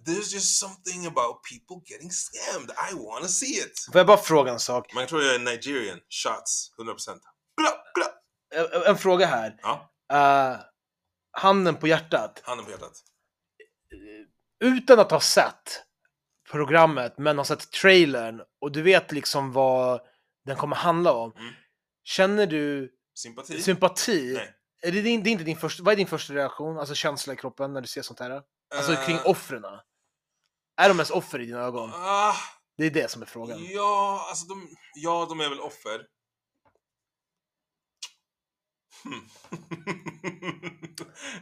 There's 0.06 0.34
just 0.34 0.60
something 0.60 1.06
about 1.06 1.44
people 1.44 1.82
getting 1.86 2.10
scammed. 2.12 2.70
I 2.92 2.94
wanna 2.96 3.28
see 3.28 3.46
it. 3.60 3.80
Får 3.92 4.00
jag 4.00 4.08
bara 4.08 4.18
fråga 4.18 4.52
en 4.52 4.60
sak? 4.60 4.94
Man 4.94 5.08
tror 5.08 5.24
jag 5.24 5.36
är 5.36 5.40
Nigerian. 5.40 6.00
Shots. 6.10 6.72
100%. 6.80 7.20
Bla, 7.58 7.72
bla. 7.96 8.06
En, 8.56 8.84
en 8.84 8.98
fråga 8.98 9.26
här. 9.26 9.60
Ja, 9.62 9.94
Uh, 10.14 10.60
handen 11.32 11.76
på 11.76 11.88
hjärtat. 11.88 12.42
handen 12.44 12.66
på 12.66 12.72
hjärtat. 12.72 13.04
Utan 14.64 15.00
att 15.00 15.12
ha 15.12 15.20
sett 15.20 15.84
programmet, 16.52 17.18
men 17.18 17.38
har 17.38 17.46
sett 17.46 17.72
trailern 17.72 18.42
och 18.62 18.72
du 18.72 18.82
vet 18.82 19.12
liksom 19.12 19.52
vad 19.54 20.02
den 20.46 20.56
kommer 20.58 20.76
handla 20.76 21.14
om. 21.14 21.32
Mm. 21.38 21.54
Känner 22.04 22.48
du 22.48 22.92
Sympati? 23.16 23.62
sympati? 23.62 24.34
Nej. 24.34 24.54
Är 24.82 24.92
det, 24.92 25.02
din, 25.02 25.24
det 25.24 25.30
är 25.30 25.32
inte 25.32 25.44
din 25.44 25.58
första, 25.58 25.84
vad 25.84 25.92
är 25.92 25.96
din 25.98 26.08
första 26.08 26.34
reaktion, 26.34 26.80
alltså 26.80 26.96
känsla 26.96 27.34
i 27.34 27.36
kroppen 27.36 27.74
när 27.74 27.82
du 27.82 27.88
ser 27.88 28.02
sånt 28.02 28.20
här? 28.20 28.42
Alltså 28.76 28.92
Eh, 28.94 29.06
kring 29.06 29.20
offren. 29.26 29.64
Är 30.78 30.90
de 30.90 30.98
ens 30.98 31.10
offer 31.12 31.40
i 31.40 31.46
dina 31.46 31.60
ögon? 31.62 31.92
Ah, 31.94 32.36
Det 32.78 32.86
är 32.86 32.90
det 32.92 33.12
som 33.12 33.22
är 33.22 33.26
frågan. 33.26 33.64
ja, 33.66 34.26
alltså 34.30 34.46
de, 34.46 34.68
ja, 34.96 35.26
de 35.30 35.40
är 35.42 35.50
väl 35.50 35.60
offer. 35.60 36.02
Hmm. 39.04 39.22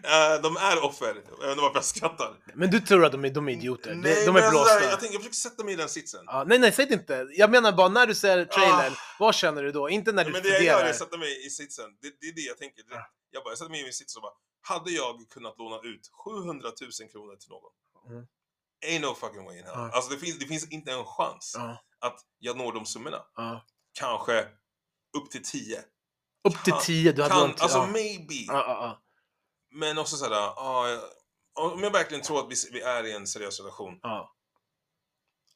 Eh, 0.03 0.41
de 0.41 0.57
är 0.57 0.83
offer. 0.83 1.07
Jag 1.07 1.13
vet 1.15 1.23
inte 1.49 1.61
varför 1.61 1.75
jag 1.77 1.86
skrattar. 1.86 2.39
Men 2.55 2.69
du 2.71 2.79
tror 2.79 3.05
att 3.05 3.11
de 3.11 3.25
är, 3.25 3.29
de 3.29 3.47
är 3.49 3.51
idioter? 3.53 3.89
De- 3.89 3.95
Nej, 4.01 4.25
de 4.25 4.31
men 4.33 4.43
är 4.43 4.47
alltså, 4.47 4.51
blåsta? 4.63 4.83
Jag, 4.89 4.99
tänker, 4.99 5.13
jag 5.15 5.21
försöker 5.21 5.36
sätta 5.49 5.63
mig 5.63 5.73
i 5.73 5.77
den 5.77 5.89
sitsen. 5.89 6.23
Ja, 6.25 6.43
nej, 6.47 6.59
nej, 6.59 6.71
säg 6.71 6.86
det 6.86 6.93
inte. 6.93 7.27
Jag 7.31 7.51
menar 7.51 7.71
bara 7.71 7.89
när 7.89 8.07
du 8.07 8.15
ser 8.15 8.45
trailern, 8.45 8.93
vad 9.19 9.36
känner 9.36 9.63
du 9.63 9.71
då? 9.71 9.89
Inte 9.89 10.11
när 10.11 10.25
du 10.25 10.31
men 10.31 10.43
det 10.43 10.49
jag 10.49 10.63
gör 10.63 10.83
är 10.86 10.89
att 10.89 10.95
sätta 10.95 11.17
mig 11.17 11.45
i 11.45 11.49
sitsen. 11.49 11.86
Det, 12.01 12.07
det 12.21 12.27
är 12.27 12.33
det 12.36 12.41
jag 12.41 12.57
tänker. 12.57 12.83
Det, 12.83 12.95
Ja. 12.95 13.07
jag, 13.31 13.43
bara, 13.43 13.49
jag 13.51 13.57
sätter 13.57 13.71
mig 13.71 13.79
i 13.79 13.83
min 13.83 13.93
sits 13.93 14.15
och 14.15 14.21
bara, 14.21 14.33
hade 14.61 14.91
jag 14.91 15.15
kunnat 15.29 15.57
låna 15.57 15.75
ut 15.83 16.01
700 16.25 16.69
000 17.01 17.09
kronor 17.11 17.36
till 17.36 17.49
någon? 17.49 17.71
Mm. 18.13 18.27
Ain't 18.86 19.01
no 19.01 19.15
fucking 19.15 19.45
way 19.45 19.59
in 19.59 19.63
hell. 19.65 19.73
Alltså 19.76 20.11
det 20.11 20.17
finns, 20.19 20.39
det 20.39 20.45
finns 20.45 20.71
inte 20.71 20.91
en 20.91 21.05
chans 21.05 21.55
att 21.99 22.19
jag 22.39 22.57
når 22.57 22.73
de 22.73 22.86
summorna. 22.86 23.21
Kanske 23.93 24.47
upp 25.17 25.32
till 25.32 25.43
10. 25.43 25.80
Upp 26.47 26.63
till 26.63 26.73
Kan- 26.73 26.82
10, 26.82 27.11
du 27.11 27.21
hade 27.21 27.34
Kan, 27.34 27.41
långt- 27.47 27.61
alltså 27.61 27.86
maybe. 27.86 28.53
Men 29.71 29.97
också 29.97 30.26
jag- 30.30 30.99
om 31.73 31.84
jag 31.84 31.91
verkligen 31.91 32.23
tror 32.23 32.39
att 32.39 32.51
vi, 32.51 32.55
vi 32.71 32.82
är 32.82 33.03
i 33.05 33.11
en 33.11 33.28
seriös 33.28 33.59
relation 33.59 33.99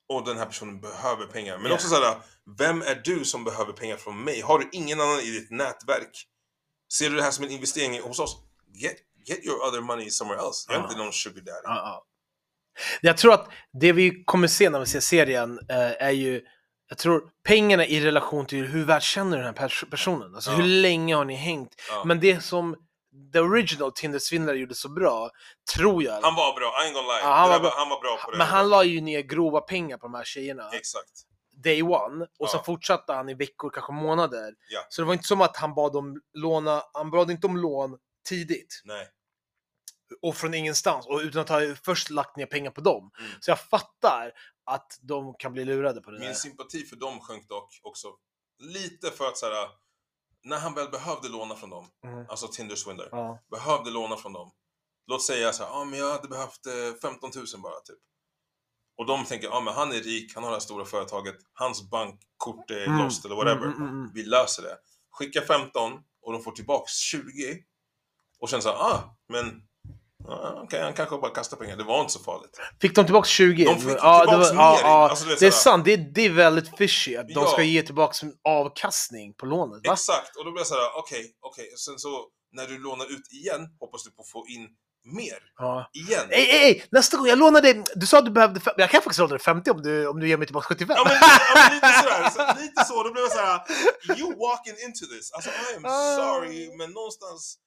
och 0.09 0.25
den 0.25 0.37
här 0.37 0.45
personen 0.45 0.81
behöver 0.81 1.25
pengar. 1.25 1.57
Men 1.57 1.67
Ja. 1.67 1.75
också 1.75 1.87
sådär, 1.87 2.21
vem 2.57 2.81
är 2.81 2.95
du 2.95 3.25
som 3.25 3.43
behöver 3.43 3.73
pengar 3.73 3.97
från 3.97 4.23
mig? 4.23 4.41
Har 4.41 4.59
du 4.59 4.69
ingen 4.71 5.01
annan 5.01 5.19
i 5.19 5.31
ditt 5.31 5.51
nätverk? 5.51 6.27
Ser 6.93 7.09
du 7.09 7.15
det 7.15 7.23
här 7.23 7.31
som 7.31 7.45
en 7.45 7.51
investering 7.51 8.01
hos 8.01 8.19
oss? 8.19 8.37
Get, 8.73 8.95
get 9.25 9.39
your 9.45 9.67
other 9.67 9.81
money 9.81 10.09
somewhere 10.09 10.41
else. 10.41 10.65
Jag 10.71 10.75
är 10.77 10.79
Ja. 10.83 10.87
inte 10.89 10.97
någon 10.97 11.13
sugar 11.13 11.41
daddy. 11.41 11.61
Ja, 11.63 11.75
ja. 11.75 12.05
Jag 13.01 13.17
tror 13.17 13.33
att 13.33 13.49
det 13.81 13.91
vi 13.91 14.23
kommer 14.25 14.47
se 14.47 14.69
när 14.69 14.79
vi 14.79 14.85
ser 14.85 14.99
serien 14.99 15.59
eh, 15.69 16.03
är 16.07 16.11
ju, 16.11 16.41
jag 16.89 16.97
tror 16.97 17.23
pengarna 17.43 17.85
i 17.85 18.01
relation 18.05 18.45
till 18.45 18.65
hur 18.65 18.85
väl 18.85 19.01
känner 19.01 19.37
du 19.37 19.43
den 19.43 19.55
här 19.57 19.67
pers- 19.67 19.89
personen. 19.89 20.35
Alltså 20.35 20.51
Ja. 20.51 20.57
hur 20.57 20.63
länge 20.63 21.15
har 21.15 21.25
ni 21.25 21.35
hängt? 21.35 21.75
Ja. 21.89 22.03
Men 22.05 22.19
det 22.19 22.43
som 22.43 22.75
the 23.33 23.39
original 23.39 23.91
Tinder-svindlare 23.91 24.57
gjorde 24.57 24.75
så 24.75 24.89
bra, 24.89 25.29
tror 25.75 26.03
jag. 26.03 26.21
Han 26.21 26.35
var 26.35 26.59
bra, 26.59 26.67
I 26.83 26.89
ain't 26.89 26.93
gonna 26.93 27.07
lie. 27.13 27.19
Ja, 27.23 27.33
han 27.35 27.49
var 27.49 27.59
bra. 27.59 27.73
han 27.77 27.89
var 27.89 28.01
bra 28.01 28.17
på 28.25 28.31
det. 28.31 28.37
men 28.37 28.47
han 28.47 28.69
la 28.69 28.83
ju 28.83 29.01
ner 29.01 29.21
grova 29.21 29.61
pengar 29.61 29.97
på 29.97 30.07
de 30.07 30.13
här 30.13 30.23
tjejerna. 30.23 30.69
Exakt. 30.73 31.09
Day 31.63 31.83
one. 31.83 32.23
Och 32.23 32.29
Ja. 32.37 32.47
sen 32.47 32.63
fortsatte 32.63 33.13
han 33.13 33.29
i 33.29 33.33
veckor, 33.33 33.69
kanske 33.69 33.93
månader. 33.93 34.53
Så 34.89 35.01
det 35.01 35.05
var 35.05 35.13
inte 35.13 35.27
som 35.27 35.41
att 35.41 35.57
han 35.57 35.73
bad 35.75 35.93
dem 35.93 36.21
låna, 36.33 36.83
han 36.93 37.11
bad 37.11 37.31
inte 37.31 37.47
om 37.47 37.57
lån 37.57 37.97
tidigt. 38.29 38.81
Nej. 38.83 39.07
Och 40.21 40.35
från 40.35 40.53
ingenstans 40.53 41.07
och 41.07 41.19
utan 41.19 41.41
att 41.41 41.49
ha 41.49 41.61
först 41.83 42.09
lagt 42.09 42.37
ner 42.37 42.45
pengar 42.45 42.71
på 42.71 42.81
dem. 42.81 43.11
Mm. 43.19 43.31
Så 43.39 43.51
jag 43.51 43.61
fattar 43.61 44.31
att 44.65 44.99
de 45.01 45.33
kan 45.39 45.53
bli 45.53 45.65
lurade 45.65 46.01
på 46.01 46.11
det 46.11 46.19
Min 46.19 46.27
där. 46.27 46.33
sympati 46.35 46.83
för 46.85 46.95
dem 46.95 47.19
sjönk 47.19 47.47
dock 47.49 47.79
också 47.83 48.07
lite 48.59 49.11
för 49.11 49.27
att 49.27 49.37
såhär, 49.37 49.67
när 50.43 50.59
han 50.59 50.73
väl 50.73 50.89
behövde 50.89 51.29
låna 51.29 51.55
från 51.55 51.69
dem, 51.69 51.87
Mm. 52.03 52.25
alltså 52.29 52.47
Tinder 52.47 52.75
Swindler, 52.75 53.09
Ja. 53.11 53.39
behövde 53.51 53.89
låna 53.91 54.15
från 54.17 54.33
dem. 54.33 54.51
Låt 55.07 55.23
säga 55.23 55.53
så 55.53 55.63
här, 55.63 55.69
ja 55.71 55.83
men 55.85 55.99
jag 55.99 56.11
hade 56.11 56.27
behövt 56.27 56.65
eh, 56.65 56.93
15 57.01 57.31
000 57.35 57.45
bara 57.63 57.79
typ. 57.79 57.99
Och 58.97 59.05
de 59.05 59.25
tänker, 59.25 59.47
ja 59.47 59.61
men 59.61 59.73
han 59.73 59.91
är 59.91 59.95
rik, 59.95 60.31
han 60.35 60.43
har 60.43 60.51
det 60.51 60.55
här 60.55 60.59
stora 60.61 60.85
företaget, 60.85 61.35
hans 61.53 61.89
bankkort 61.89 62.71
är 62.71 62.85
Mm. 62.87 63.03
lost 63.03 63.25
eller 63.25 63.35
whatever. 63.35 63.65
Mm, 63.65 63.77
mm, 63.77 63.87
mm. 63.89 64.11
Vi 64.13 64.23
löser 64.23 64.63
det. 64.63 64.77
Skicka 65.11 65.41
15 65.41 65.99
och 66.21 66.33
de 66.33 66.43
får 66.43 66.51
tillbaks 66.51 66.91
20. 66.93 67.63
Och 68.39 68.49
sen 68.49 68.61
så 68.61 68.69
här, 68.69 68.75
ah, 68.77 69.17
men 69.27 69.67
okej, 70.63 70.81
han 70.81 70.93
kanske 70.93 71.17
bara 71.17 71.31
kastar 71.31 71.57
pengar. 71.57 71.77
Det 71.77 71.83
var 71.83 72.01
inte 72.01 72.13
så 72.13 72.19
farligt. 72.19 72.59
Fick 72.81 72.95
de 72.95 73.05
tillbaka 73.05 73.27
20? 73.27 73.65
De 73.65 73.79
fick 73.79 73.97
ja, 73.97 74.19
tillbaks 74.27 74.49
det 74.49 74.55
mer. 74.55 74.61
ja, 74.63 74.79
ja, 74.81 75.09
Alltså, 75.09 75.23
du 75.25 75.29
vet, 75.31 75.39
det 75.39 75.47
är 75.47 75.51
sant, 75.51 75.85
det 75.85 75.93
är, 75.93 75.97
det 75.97 76.21
är 76.25 76.29
väldigt 76.29 76.77
fishy 76.77 77.15
att 77.15 77.27
de 77.27 77.33
Ja. 77.33 77.47
ska 77.47 77.63
ge 77.63 77.83
tillbaka 77.83 78.27
avkastning 78.47 79.33
på 79.33 79.45
lånet. 79.45 79.87
Va? 79.87 79.93
Exakt, 79.93 80.35
och 80.35 80.45
då 80.45 80.51
blir 80.51 80.59
jag 80.59 80.67
såhär, 80.67 80.89
okej, 80.95 81.25
okej. 81.41 81.69
Sen 81.85 81.99
så 81.99 82.25
när 82.51 82.67
du 82.67 82.77
lånar 82.79 83.05
ut 83.05 83.31
igen 83.31 83.61
hoppas 83.79 84.03
du 84.03 84.11
på 84.11 84.21
att 84.21 84.29
få 84.29 84.45
in 84.47 84.67
mer. 85.17 85.39
Ja. 85.57 85.89
Igen. 85.93 86.25
Ey, 86.31 86.45
ey, 86.45 86.71
ey, 86.71 86.81
nästa 86.91 87.17
gång, 87.17 87.27
jag 87.27 87.37
lånar 87.39 87.61
dig, 87.61 87.83
du 87.95 88.07
sa 88.07 88.17
att 88.19 88.25
du 88.25 88.31
behövde, 88.31 88.61
jag 88.77 88.89
kan 88.89 89.01
faktiskt 89.01 89.19
låna 89.19 89.29
dig 89.29 89.39
50 89.39 89.71
om 89.71 89.81
du, 89.81 90.07
om 90.07 90.19
du 90.19 90.27
ger 90.29 90.37
mig 90.37 90.47
tillbaka 90.47 90.67
75. 90.67 90.95
Ja 90.97 91.03
men, 91.05 91.13
ja, 91.21 91.39
men 91.55 91.73
lite 91.75 91.87
sådär, 92.03 92.29
så, 92.55 92.61
lite 92.61 92.83
så. 92.85 93.03
Då 93.03 93.11
blev 93.13 93.23
jag 93.23 93.31
såhär, 93.31 93.59
you 94.19 94.27
walking 94.45 94.75
into 94.85 95.05
this. 95.13 95.31
Alltså 95.35 95.49
I 95.49 95.75
am 95.77 95.85
Ah. 95.85 96.15
sorry, 96.15 96.77
men 96.77 96.91
någonstans 96.91 97.57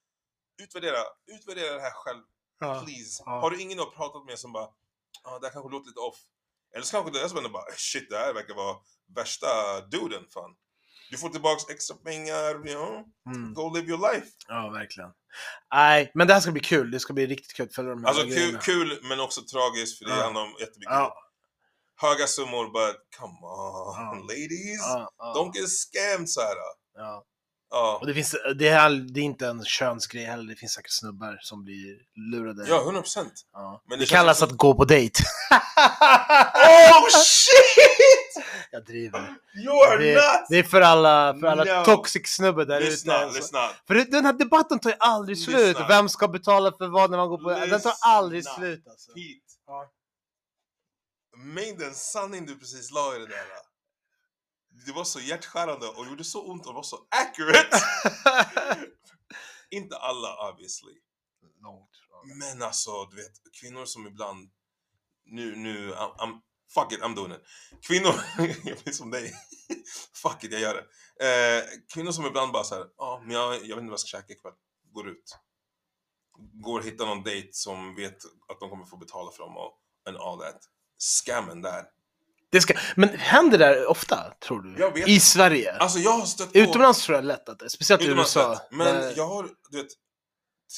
utvärdera, 0.63 0.99
utvärdera 1.35 1.73
det 1.75 1.81
här 1.81 1.91
själv, 2.03 2.21
Ja. 2.67 2.81
please. 2.85 3.23
Har 3.25 3.49
du 3.51 3.61
ingen 3.61 3.77
du 3.77 3.83
har 3.83 3.91
pratat 3.91 4.25
med 4.25 4.39
som 4.39 4.51
bara, 4.53 4.67
ja 5.23 5.31
ah, 5.31 5.39
det 5.39 5.45
här 5.47 5.53
kanske 5.53 5.71
låter 5.71 5.87
lite 5.87 5.99
off. 5.99 6.17
Eller 6.75 6.85
så 6.85 6.91
kanske 6.91 7.19
deras 7.19 7.33
vänner 7.35 7.49
bara, 7.49 7.63
shit 7.77 8.09
det 8.09 8.17
här 8.17 8.33
verkar 8.33 8.53
vara 8.55 8.75
värsta 9.15 9.81
duden 9.91 10.23
fan. 10.33 10.55
Du 11.11 11.17
får 11.17 11.29
tillbaks 11.29 11.69
extra 11.69 11.95
pengar, 11.97 12.67
you 12.69 12.75
know, 12.75 13.03
Mm. 13.35 13.53
go 13.53 13.69
live 13.75 13.87
your 13.87 14.13
life. 14.13 14.27
ja, 14.47 14.69
verkligen. 14.69 15.09
Nej, 15.73 16.11
men 16.13 16.27
det 16.27 16.33
här 16.33 16.41
ska 16.41 16.51
bli 16.51 16.61
kul. 16.61 16.91
Det 16.91 16.99
ska 16.99 17.13
bli 17.13 17.27
riktigt 17.27 17.53
kul 17.53 17.65
att 17.65 17.75
följa 17.75 17.91
de 17.91 18.03
här 18.03 18.09
Alltså 18.09 18.23
kul, 18.27 18.57
kul 18.57 18.99
men 19.03 19.19
också 19.19 19.41
tragiskt 19.41 19.97
för 19.97 20.05
det 20.05 20.15
Ja. 20.17 20.23
handlar 20.23 20.41
om 20.41 20.49
jättemycket 20.59 20.91
Ja. 20.93 21.15
höga 22.01 22.27
summor, 22.27 22.65
but 22.65 22.95
come 23.19 23.33
on 23.33 23.95
Ja. 23.95 24.13
ladies. 24.29 24.79
Ja, 24.81 25.09
ja, 25.17 25.33
Don't 25.37 25.55
get 25.55 25.69
scammed 25.69 26.29
såhär. 26.29 26.55
ja. 26.95 27.25
Ja. 27.75 27.97
Och 28.01 28.07
det, 28.07 28.13
finns, 28.13 28.35
det, 28.55 28.67
är, 28.67 28.89
det 28.89 29.19
är 29.19 29.23
inte 29.23 29.47
en 29.47 29.65
könsgrej 29.65 30.25
heller, 30.25 30.49
det 30.49 30.55
finns 30.55 30.71
säkert 30.73 30.91
snubbar 30.91 31.37
som 31.41 31.63
blir 31.63 31.97
lurade. 32.31 32.65
Ja, 32.69 32.81
100 32.81 33.01
procent. 33.01 33.33
Ja. 33.53 33.83
Men 33.89 33.99
det 33.99 34.05
det 34.05 34.09
kallas 34.09 34.41
också- 34.41 34.53
att 34.53 34.57
gå 34.57 34.73
på 34.75 34.85
dejt. 34.85 35.23
Oh 36.55 37.09
shit! 37.09 38.45
Jag 38.71 38.85
driver. 38.85 39.19
You 39.65 39.87
are 39.87 39.97
Det, 39.97 40.13
nuts! 40.13 40.49
det 40.49 40.57
är 40.57 40.63
för 40.63 40.81
alla, 40.81 41.35
för 41.39 41.47
alla 41.47 41.79
No. 41.79 41.85
toxic 41.85 42.27
snubbar 42.35 42.65
där 42.65 42.79
ute. 42.81 42.89
Lyssna, 42.89 43.13
alltså. 43.13 43.37
lyssna. 43.39 43.69
För 43.87 43.95
den 44.11 44.25
här 44.25 44.33
debatten 44.33 44.79
tar 44.79 44.89
ju 44.89 44.95
aldrig 44.99 45.37
Lyssna. 45.37 45.53
slut. 45.57 45.77
Vem 45.89 46.09
ska 46.09 46.27
betala 46.27 46.71
för 46.77 46.87
vad 46.87 47.11
när 47.11 47.17
man 47.17 47.27
går 47.29 47.37
på... 47.37 47.49
Den 47.65 47.81
tar 47.81 47.93
aldrig 48.05 48.45
slut 48.45 48.87
alltså. 48.87 49.11
Pete. 49.13 49.39
Ja. 49.67 49.89
Mängden 51.37 51.93
sanning 51.93 52.45
du 52.45 52.55
precis 52.59 52.91
la 52.91 53.15
i 53.15 53.19
det 53.19 53.25
där. 53.27 53.45
Det 54.85 54.91
var 54.91 55.03
så 55.03 55.19
hjärtskärande 55.19 55.87
och 55.87 56.05
gjorde 56.05 56.23
så 56.23 56.51
ont 56.51 56.65
och 56.65 56.73
var 56.73 56.83
så 56.83 57.07
accurate. 57.09 57.77
Inte 59.69 59.97
alla 59.97 60.49
obviously. 60.51 60.93
Långt. 61.61 61.89
Men 62.39 62.61
alltså, 62.61 63.05
du 63.05 63.15
vet, 63.15 63.31
kvinnor 63.61 63.85
som 63.85 64.07
ibland... 64.07 64.51
Nu, 65.25 65.55
nu, 65.55 65.93
I'm, 65.93 66.15
I'm, 66.15 66.39
fuck 66.73 66.91
it, 66.91 67.01
I'm 67.01 67.15
doing 67.15 67.31
it. 67.31 67.41
Kvinnor, 67.87 68.13
jag 68.63 68.77
blir 68.83 68.93
som 68.93 69.11
dig. 69.11 69.33
fuck 70.21 70.43
it, 70.43 70.51
jag 70.51 70.61
gör 70.61 70.73
det. 70.73 70.85
Eh, 71.25 71.63
kvinnor 71.93 72.11
som 72.11 72.25
ibland 72.25 72.51
bara 72.51 72.63
såhär, 72.63 72.85
ja, 72.97 73.21
men 73.25 73.31
jag, 73.35 73.53
jag 73.53 73.59
vet 73.59 73.69
inte 73.69 73.81
vad 73.81 73.91
jag 73.91 73.99
ska 73.99 74.17
käka 74.17 74.33
ikväll. 74.33 74.53
Går 74.93 75.09
ut. 75.09 75.37
Går 76.63 76.79
och 76.79 76.85
hittar 76.85 77.05
någon 77.05 77.23
dejt 77.23 77.49
som 77.51 77.95
vet 77.95 78.17
att 78.47 78.59
de 78.59 78.69
kommer 78.69 78.85
få 78.85 78.97
betala 78.97 79.31
för 79.31 79.43
dem 79.43 79.57
och 79.57 79.79
and 80.05 80.17
all 80.17 80.39
that. 80.39 80.59
Scammen 80.97 81.61
där. 81.61 81.85
Det 82.53 82.61
ska, 82.61 82.73
men 82.95 83.09
händer 83.09 83.57
det 83.57 83.65
där 83.65 83.87
ofta, 83.87 84.33
tror 84.39 84.61
du? 84.61 85.03
I 85.11 85.19
Sverige? 85.19 85.77
Alltså 85.77 85.99
jag 85.99 86.11
har 86.11 86.25
stött 86.25 86.53
på... 86.53 86.59
Utomlands 86.59 87.05
tror 87.05 87.15
jag 87.15 87.25
lätt 87.25 87.49
att 87.49 87.59
det 87.59 87.65
är. 87.65 87.69
Speciellt 87.69 88.01
i 88.01 88.05
USA. 88.07 88.51
lätt. 88.51 88.61
Men 88.71 88.95
Där- 88.95 89.13
jag 89.17 89.27
har, 89.27 89.49
du 89.69 89.77
vet, 89.77 89.91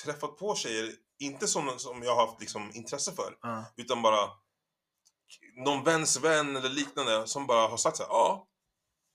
träffat 0.05 0.37
på 0.37 0.55
tjejer, 0.55 0.91
inte 1.19 1.47
som, 1.47 1.79
som 1.79 2.03
jag 2.03 2.15
har 2.15 2.27
haft 2.27 2.41
liksom 2.41 2.71
intresse 2.73 3.11
för. 3.11 3.33
Ja. 3.41 3.65
Utan 3.77 4.01
bara 4.01 4.29
någon 5.65 5.83
väns 5.83 6.19
vän 6.19 6.55
eller 6.55 6.69
liknande 6.69 7.27
som 7.27 7.47
bara 7.47 7.67
har 7.67 7.77
sagt 7.77 7.97
så 7.97 8.03
här, 8.03 8.09
ja, 8.09 8.47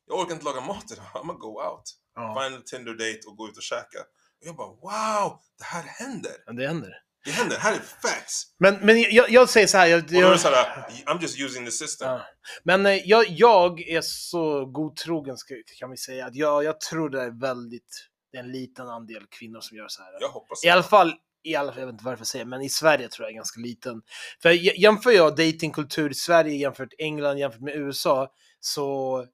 jag 0.06 0.18
orkar 0.18 0.32
inte 0.32 0.44
laga 0.44 0.60
mat 0.60 0.92
idag, 0.92 1.04
I'm 1.14 1.26
gonna 1.26 1.38
go 1.38 1.62
out. 1.62 1.82
Ja. 2.14 2.42
Find 2.42 2.58
a 2.58 2.62
Tinder 2.66 2.92
date 2.92 3.20
och 3.26 3.36
gå 3.36 3.48
ut 3.48 3.56
och 3.56 3.62
käka. 3.62 3.98
Och 4.40 4.46
jag 4.46 4.56
bara, 4.56 4.68
wow, 4.68 5.38
det 5.58 5.64
här 5.64 5.82
händer. 5.82 6.32
ja, 6.46 6.52
det 6.52 6.66
händer. 6.66 6.92
Det 7.24 7.30
händer, 7.30 7.56
här 7.56 7.72
är 7.72 7.78
facts! 7.78 8.44
Men, 8.58 8.74
men 8.74 9.00
jag, 9.00 9.30
jag 9.30 9.48
säger 9.48 9.66
så 9.66 9.78
här. 9.78 9.86
Jag, 9.86 10.10
jag, 10.10 10.32
det 10.32 10.38
såhär, 10.38 10.86
I'm 11.06 11.22
just 11.22 11.40
using 11.40 11.64
the 11.64 11.70
system. 11.70 12.08
Ja. 12.08 12.20
Men 12.64 12.86
eh, 12.86 13.08
jag, 13.08 13.24
jag 13.28 13.80
är 13.80 14.00
så 14.00 14.66
godtrogen 14.66 15.36
kan 15.78 15.90
vi 15.90 15.96
säga 15.96 16.26
att 16.26 16.34
jag, 16.34 16.64
jag 16.64 16.80
tror 16.80 17.10
det 17.10 17.22
är 17.22 17.40
väldigt, 17.40 18.08
det 18.32 18.38
är 18.38 18.42
en 18.42 18.52
liten 18.52 18.88
andel 18.88 19.26
kvinnor 19.30 19.60
som 19.60 19.76
gör 19.76 19.88
så 19.88 20.02
här. 20.02 20.12
Jag 20.20 20.28
hoppas 20.28 20.64
I 20.64 20.68
alla 20.68 20.82
fall, 20.82 21.14
i 21.42 21.54
alla, 21.54 21.74
jag 21.78 21.86
vet 21.86 21.92
inte 21.92 22.04
varför 22.04 22.20
jag 22.20 22.26
säger 22.26 22.44
men 22.44 22.62
i 22.62 22.68
Sverige 22.68 23.08
tror 23.08 23.24
jag 23.24 23.32
är 23.32 23.36
ganska 23.36 23.60
liten. 23.60 24.02
För 24.42 24.50
jämför 24.80 25.10
jag 25.10 25.36
datingkultur 25.36 26.10
i 26.10 26.14
Sverige 26.14 26.56
jämfört 26.56 26.92
med 26.98 27.06
England 27.06 27.38
jämfört 27.38 27.60
med 27.60 27.76
USA 27.76 28.28
så 28.60 29.26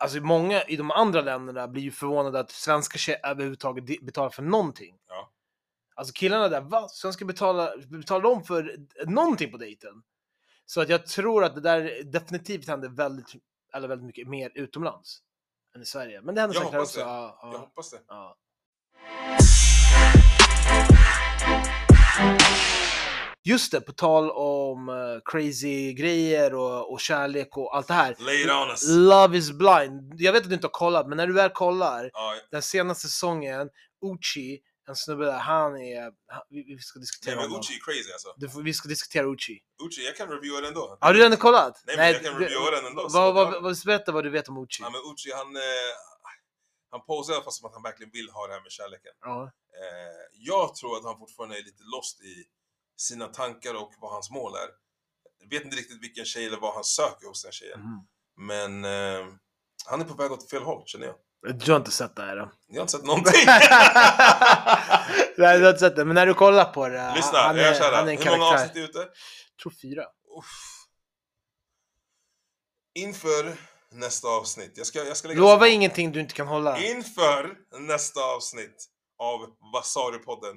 Alltså 0.00 0.20
många 0.20 0.62
i 0.62 0.76
de 0.76 0.90
andra 0.90 1.20
länderna 1.20 1.68
blir 1.68 1.82
ju 1.82 1.90
förvånade 1.90 2.40
att 2.40 2.50
svenska 2.50 2.98
tjejer 2.98 3.26
överhuvudtaget 3.26 4.00
betalar 4.02 4.30
för 4.30 4.42
någonting. 4.42 4.94
Ja. 5.08 5.30
Alltså 5.98 6.12
killarna 6.12 6.48
där, 6.48 6.60
va? 6.60 6.88
Svenskar 6.88 7.26
betalar, 7.26 7.76
betalar 7.98 8.22
de 8.22 8.44
för 8.44 8.76
någonting 9.06 9.50
på 9.52 9.56
dejten? 9.58 10.02
Så 10.66 10.80
att 10.80 10.88
jag 10.88 11.06
tror 11.06 11.44
att 11.44 11.54
det 11.54 11.60
där 11.60 12.02
definitivt 12.04 12.68
händer 12.68 12.88
väldigt, 12.88 13.26
eller 13.74 13.88
väldigt 13.88 14.06
mycket 14.06 14.28
mer 14.28 14.50
utomlands 14.54 15.18
än 15.76 15.82
i 15.82 15.84
Sverige. 15.84 16.20
Men 16.22 16.34
det 16.34 16.40
händer 16.40 16.56
Jag 16.56 16.62
säkert 16.64 16.74
hoppas 16.74 16.88
också. 16.88 17.00
det. 17.00 17.06
Ja, 17.06 17.38
Jag 17.42 17.54
ja, 17.54 17.58
hoppas 17.58 17.90
det. 17.90 17.98
ja. 18.08 18.36
Just 23.44 23.72
det, 23.72 23.80
på 23.80 23.92
tal 23.92 24.30
om 24.30 24.88
eh, 24.88 24.94
crazy 25.24 25.92
grejer 25.92 26.54
och, 26.54 26.92
och 26.92 27.00
kärlek 27.00 27.56
och 27.56 27.76
allt 27.76 27.88
det 27.88 27.94
här. 27.94 28.16
Love 28.98 29.36
is 29.38 29.52
blind. 29.52 30.14
Jag 30.16 30.32
vet 30.32 30.42
att 30.42 30.48
du 30.48 30.54
inte 30.54 30.66
har 30.66 30.72
kollat, 30.72 31.08
men 31.08 31.16
när 31.16 31.26
du 31.26 31.32
väl 31.32 31.50
kollar, 31.50 32.10
Ja, 32.12 32.34
den 32.50 32.62
senaste 32.62 33.08
säsongen, 33.08 33.68
Uchi, 34.14 34.60
en 34.88 34.96
snubbe 34.96 35.24
där, 35.24 35.38
han 35.38 35.76
är... 35.76 36.02
Han, 36.26 36.42
vi, 36.48 36.62
vi 36.62 36.78
ska 36.78 36.98
nej 36.98 37.02
diskutera 37.04 37.34
men 37.34 37.44
honom. 37.44 37.60
Uchi 37.60 37.74
är 37.74 37.80
crazy 37.80 38.12
alltså. 38.12 38.34
Du 38.36 38.62
Vi 38.62 38.74
ska 38.74 38.88
diskutera 38.88 39.26
Uchi. 39.26 39.60
Uchi, 39.86 40.04
jag 40.04 40.16
kan 40.16 40.28
reviewa 40.28 40.60
den 40.60 40.68
ändå. 40.68 40.98
Har 41.00 41.12
du 41.12 41.20
redan 41.20 41.36
kollat? 41.36 41.82
Nej, 41.86 41.96
men 41.96 42.12
jag 42.12 42.22
kan 42.22 42.38
reviewa 42.38 42.70
den 42.70 42.86
ändå, 42.86 43.08
Vad, 43.08 43.34
vad, 43.34 43.62
vad, 43.62 43.76
berätta 43.86 44.12
vad 44.12 44.24
du 44.24 44.30
vet 44.30 44.48
om 44.48 44.56
Uchi. 44.58 44.82
Ja 44.82 44.90
men 44.90 45.00
Uchi 45.12 45.32
han, 45.32 45.56
eh, 45.56 45.62
han 46.90 47.04
posar 47.06 47.42
fast 47.42 47.58
som 47.58 47.66
att 47.68 47.74
han 47.74 47.82
verkligen 47.82 48.10
vill 48.10 48.30
ha 48.30 48.46
det 48.46 48.52
här 48.52 48.60
med 48.60 48.72
kärleken. 48.72 49.12
Ja. 49.20 49.42
Eh, 49.80 50.22
jag 50.32 50.74
tror 50.74 50.96
att 50.96 51.04
han 51.04 51.18
fortfarande 51.18 51.58
är 51.58 51.62
lite 51.62 51.82
lost 51.94 52.20
i 52.22 52.44
sina 52.96 53.26
tankar 53.26 53.74
och 53.74 53.92
vad 54.00 54.12
hans 54.12 54.30
mål 54.30 54.52
är. 54.54 54.68
Jag 55.40 55.50
vet 55.50 55.64
inte 55.64 55.76
riktigt 55.76 56.02
vilken 56.02 56.24
tjej 56.24 56.46
eller 56.46 56.60
vad 56.60 56.74
han 56.74 56.84
söker 56.84 57.26
hos 57.26 57.42
den 57.42 57.52
tjejen. 57.52 57.80
Mhm. 57.80 58.06
Men 58.36 58.84
eh, 58.84 59.26
han 59.86 60.00
är 60.00 60.04
på 60.04 60.14
väg 60.14 60.32
åt 60.32 60.50
fel 60.50 60.62
håll 60.62 60.82
känner 60.86 61.06
jag. 61.06 61.16
Du 61.42 61.72
har 61.72 61.78
inte 61.78 61.90
sett 61.90 62.16
det 62.16 62.22
här 62.22 62.36
då? 62.36 62.50
Jag 62.68 62.76
har 62.76 62.80
inte 62.80 62.92
sett 62.92 63.04
någonting. 63.04 63.32
Nej, 65.36 65.58
du 65.58 65.64
har 65.64 65.70
inte 65.70 65.78
sett 65.78 65.96
det, 65.96 66.04
men 66.04 66.14
när 66.14 66.26
du 66.26 66.34
kollar 66.34 66.64
på 66.64 66.88
det, 66.88 67.12
Lyssna, 67.16 67.38
han, 67.38 67.56
jag 67.56 67.66
är, 67.66 67.70
är 67.70 67.78
kära. 67.78 67.96
han 67.96 68.08
är 68.08 68.12
en 68.12 68.18
Hur 68.22 68.30
många 68.30 68.44
avsnitt 68.44 68.76
är 68.76 68.80
ute? 68.80 68.98
Jag 68.98 69.62
tror 69.62 69.72
fyra. 69.82 70.02
Uff. 70.38 70.86
Inför 72.94 73.56
nästa 73.92 74.28
avsnitt. 74.28 74.72
Jag 74.76 74.86
ska, 74.86 75.04
jag 75.04 75.16
ska 75.16 75.28
lägga 75.28 75.40
Lova 75.40 75.68
ingenting 75.68 76.12
du 76.12 76.20
inte 76.20 76.34
kan 76.34 76.46
hålla. 76.46 76.78
Inför 76.78 77.54
nästa 77.78 78.20
avsnitt 78.20 78.86
av 79.18 79.40
Vasari-podden. 79.74 80.56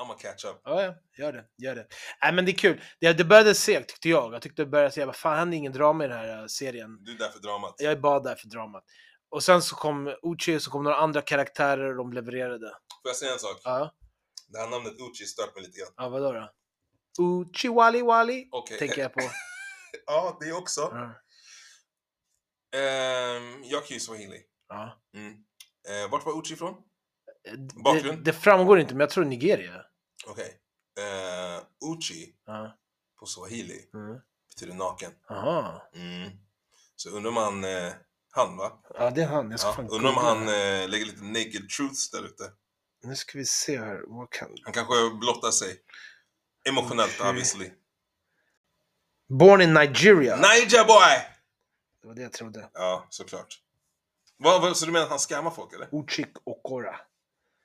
I'mma 0.00 0.14
catch 0.14 0.44
up. 0.44 0.60
Ja, 0.64 0.82
ja, 0.82 0.94
gör 1.18 1.32
det. 1.32 1.44
Gör 1.58 1.74
det. 1.74 1.86
Nej, 2.22 2.32
men 2.32 2.44
det 2.44 2.50
är 2.50 2.56
kul. 2.56 2.82
Det, 3.00 3.12
det 3.12 3.24
började 3.24 3.54
segt 3.54 3.88
tyckte 3.88 4.08
jag. 4.08 4.34
Jag 4.34 4.42
tyckte 4.42 4.62
det 4.62 4.66
började 4.66 4.90
säga, 4.90 5.06
vad 5.06 5.16
fan 5.16 5.38
hände 5.38 5.56
ingen 5.56 5.72
drama 5.72 6.04
i 6.04 6.08
den 6.08 6.18
här 6.18 6.40
eh, 6.40 6.46
serien? 6.46 7.04
Du 7.04 7.12
är 7.12 7.18
där 7.18 7.28
för 7.28 7.38
dramat. 7.40 7.74
Jag 7.78 7.92
är 7.92 7.96
bara 7.96 8.20
där 8.20 8.34
för 8.34 8.48
dramat. 8.48 8.84
Och 9.30 9.42
sen 9.44 9.62
så 9.62 9.76
kom 9.76 10.14
Uchi 10.22 10.60
så 10.60 10.70
kom 10.70 10.82
några 10.84 10.96
andra 10.96 11.22
karaktärer 11.22 11.88
och 11.90 11.96
de 11.96 12.12
levererade. 12.12 12.70
Får 13.02 13.08
jag 13.10 13.16
säga 13.16 13.32
en 13.32 13.38
sak? 13.38 13.60
Ja, 13.64 13.94
Det 14.48 14.58
här 14.58 14.68
namnet 14.68 14.92
Uchi 15.00 15.24
stört 15.26 15.54
mig 15.54 15.64
lite 15.64 15.78
grann. 15.78 15.92
ja 15.96 16.08
vadå 16.08 16.32
då? 16.32 16.50
Uchi 17.24 17.68
Wali 17.68 18.02
Wali, 18.02 18.48
Okej. 18.52 18.78
tänker 18.78 19.00
jag 19.02 19.12
på. 19.12 19.20
Ja, 20.06 20.36
det 20.40 20.52
också. 20.52 20.80
Ja. 20.80 21.14
Ehm, 22.78 23.64
jag 23.64 23.86
kan 23.86 23.94
ju 23.94 24.00
swahili. 24.00 24.42
Ja. 24.68 25.02
Mm. 25.14 25.32
Eh, 25.88 26.10
vart 26.10 26.26
var 26.26 26.40
Uchi 26.40 26.54
ifrån? 26.54 26.74
Det, 27.44 27.82
Bakgrund? 27.84 28.24
det 28.24 28.32
framgår 28.32 28.80
inte, 28.80 28.94
men 28.94 29.00
jag 29.00 29.10
tror 29.10 29.24
Nigeria. 29.24 29.84
Okej. 30.26 30.60
Eh, 31.00 31.62
Uchi 31.94 32.36
Ja. 32.46 32.76
på 33.20 33.26
swahili 33.26 33.90
Mm. 33.94 34.20
betyder 34.48 34.74
naken. 34.74 35.12
Aha. 35.30 35.90
Mm. 35.94 36.30
Så 36.96 37.10
undrar 37.10 37.30
om 37.30 37.36
han, 37.36 37.64
eh, 37.64 37.92
han 38.30 38.56
va? 38.56 38.72
Ja, 38.94 39.10
det 39.10 39.22
är 39.22 39.26
han. 39.26 39.50
Jag 39.50 39.60
ska 39.60 39.74
Ja, 39.78 39.88
undrar 39.90 40.10
om 40.10 40.16
han 40.16 40.38
eh, 40.48 40.88
lägger 40.88 41.06
lite 41.06 41.24
naked 41.24 41.68
truths 41.68 42.10
där 42.10 42.24
ute. 42.24 42.44
Nu 43.02 43.16
ska 43.16 43.38
vi 43.38 43.44
se 43.44 43.78
här. 43.78 44.02
Vad 44.06 44.30
kan... 44.30 44.48
Han 44.64 44.72
kanske 44.72 44.94
blottar 45.20 45.50
sig. 45.50 45.76
Emotionellt 46.68 47.20
Uchi. 47.20 47.28
obviously. 47.28 47.70
Born 49.28 49.60
in 49.60 49.74
Nigeria. 49.74 50.36
Niger 50.36 50.84
boy! 50.84 51.18
Det 52.02 52.08
var 52.08 52.14
det 52.14 52.22
jag 52.22 52.32
trodde. 52.32 52.70
Ja, 52.74 53.06
såklart. 53.10 53.58
Vad, 54.36 54.62
vad, 54.62 54.76
så 54.76 54.86
du 54.86 54.92
menar 54.92 55.04
att 55.04 55.10
han 55.10 55.18
scammar 55.18 55.50
folk 55.50 55.72
eller? 55.72 55.88
Uchik 55.92 56.28
Okora. 56.44 56.96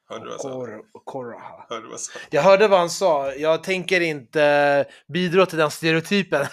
Hörde 0.09 0.25
du 0.25 0.29
vad? 0.29 0.45
Okora. 0.45 0.79
Okora. 0.91 1.41
Hörde 1.69 1.87
vad 1.87 1.99
jag 2.29 2.41
hörde 2.41 2.67
vad 2.67 2.79
han 2.79 2.89
sa. 2.89 3.33
Jag 3.33 3.63
tänker 3.63 4.01
inte 4.01 4.85
bidra 5.07 5.45
till 5.45 5.57
den 5.57 5.71
stereotypen. 5.71 6.41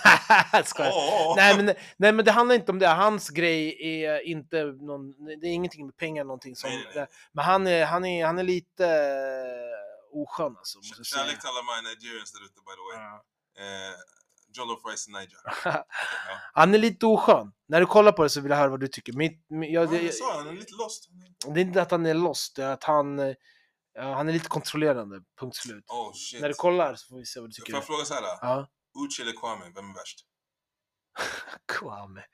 Åh! 0.79 1.35
Nej 1.37 1.57
men, 1.57 1.75
nej 1.97 2.13
men 2.13 2.25
det 2.25 2.31
handlar 2.31 2.55
inte 2.55 2.73
om 2.73 2.79
det. 2.79 2.89
Hans 2.89 3.29
grej 3.31 3.77
är 4.05 4.21
inte 4.21 4.65
någon, 4.65 5.25
det 5.41 5.47
är 5.47 5.53
ingenting 5.53 5.87
med 5.87 5.97
pengar 5.97 6.25
någonting 6.25 6.57
som, 6.57 6.71
Nej, 6.71 6.87
nej. 6.95 7.07
Men 7.33 7.45
han 7.45 7.67
är, 7.67 7.85
han 7.85 8.05
är, 8.05 8.27
han 8.27 8.39
är 8.39 8.43
lite 8.43 8.87
oskön 10.13 10.57
alltså. 10.57 10.79
Måste. 10.79 11.05
Kärlek 11.05 11.41
till 11.41 11.49
alla 11.49 11.63
my 11.63 11.89
Nigerians 11.89 12.33
där 12.33 12.45
ute 12.45 12.61
by 12.69 12.75
the 12.79 12.85
way. 12.89 13.05
Ja. 13.05 13.25
Eh, 13.63 13.95
Jollof 14.53 14.81
rice 14.87 15.11
Niger. 15.11 15.39
Han 16.53 16.75
är 16.75 16.79
lite 16.79 17.07
oskön. 17.07 17.53
När 17.69 17.81
du 17.81 17.87
kollar 17.87 18.13
på 18.13 18.23
det 18.23 18.31
så 18.31 18.41
vill 18.41 18.51
jag 18.51 18.59
höra 18.59 18.69
vad 18.69 18.81
du 18.81 18.89
tycker. 18.89 19.13
Mitt, 19.13 19.47
min- 19.49 19.73
jag, 19.73 19.85
Ja, 19.95 19.99
det, 20.01 20.13
sa 20.15 20.37
han 20.37 20.49
är 20.49 20.53
lite 20.53 20.75
lost. 20.75 21.09
det 21.55 21.61
är 21.61 21.65
inte 21.65 21.83
att 21.83 21.91
han 21.91 22.07
är 22.07 22.15
lost, 22.15 22.57
det 22.57 22.65
är 22.65 22.73
att 22.73 22.85
han, 22.85 23.19
eh, 23.19 23.35
ja, 23.95 24.15
han 24.15 24.29
är 24.29 24.33
lite 24.33 24.49
kontrollerande. 24.49 25.21
Punkt 25.41 25.57
slut. 25.57 25.85
Oh 25.89 26.13
shit. 26.15 26.41
När 26.41 26.49
du 26.49 26.55
kollar 26.55 26.95
så 26.95 27.07
får 27.09 27.17
vi 27.17 27.27
se 27.27 27.41
vad 27.41 27.51
du 27.51 27.55
Får 27.55 27.65
tycker. 27.67 27.73
jag 27.79 27.87
fråga 27.87 28.05
så 28.05 28.15
här? 28.15 28.23
Ja. 28.23 28.69
Uchi 29.07 29.23
eller 29.23 29.33
Kwame, 29.33 29.65
vem 29.75 29.91
är 29.91 29.95
värst? 29.95 30.19
Kwame. 31.79 32.25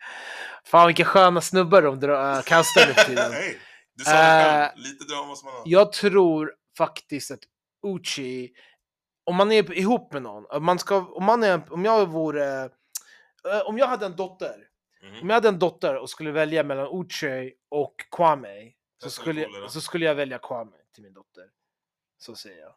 Fan 0.65 0.87
vilka 0.87 1.05
sköna 1.05 1.41
snubbar 1.41 1.83
de 1.83 2.01
drar, 2.01 2.37
äh, 2.37 2.43
kastar 2.43 2.87
nu 2.87 2.95
för 2.95 3.05
tiden. 3.07 3.33
Hej! 3.33 3.61
Du 3.95 4.05
sa 4.05 4.11
det 4.11 4.17
själv, 4.17 4.63
Eh, 4.63 4.83
lite 4.83 5.05
drama 5.05 5.27
måste 5.27 5.45
man 5.47 5.55
ha. 5.55 5.63
Jag 5.67 5.93
tror 5.93 6.53
faktiskt 6.79 7.31
att 7.31 7.41
Uchi, 7.87 8.53
om 9.27 9.37
man 9.37 9.53
är 9.53 9.73
ihop 9.73 10.13
med 10.13 10.23
någon, 10.23 10.47
om, 10.51 10.65
man 10.65 10.79
ska, 10.79 10.97
om, 11.07 11.25
man 11.25 11.43
är, 11.43 11.73
om 11.73 11.85
jag 11.85 12.07
vore, 12.07 12.63
eh, 12.65 13.61
om 13.67 13.79
jag 13.79 13.87
hade 13.87 14.07
en 14.07 14.17
dotter, 14.17 14.69
Mhm. 15.03 15.21
om 15.23 15.29
jag 15.29 15.35
hade 15.35 15.49
en 15.49 15.59
dotter 15.59 15.95
och 15.97 16.11
skulle 16.11 16.31
välja 16.33 16.63
mellan 16.65 16.87
Uchi 17.01 17.55
och 17.69 17.95
Kwame, 18.11 18.73
så 19.03 19.11
skulle, 19.11 19.49
så 19.69 19.81
skulle 19.81 20.05
jag 20.07 20.15
välja 20.15 20.39
Kwame 20.39 20.77
till 20.95 21.03
min 21.03 21.13
dotter. 21.15 21.45
Så 22.19 22.35
säger 22.37 22.61
jag. 22.61 22.75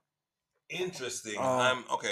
Interesting. 0.82 1.34
Ja. 1.36 1.72
Um, 1.72 1.84
Okej. 1.90 2.12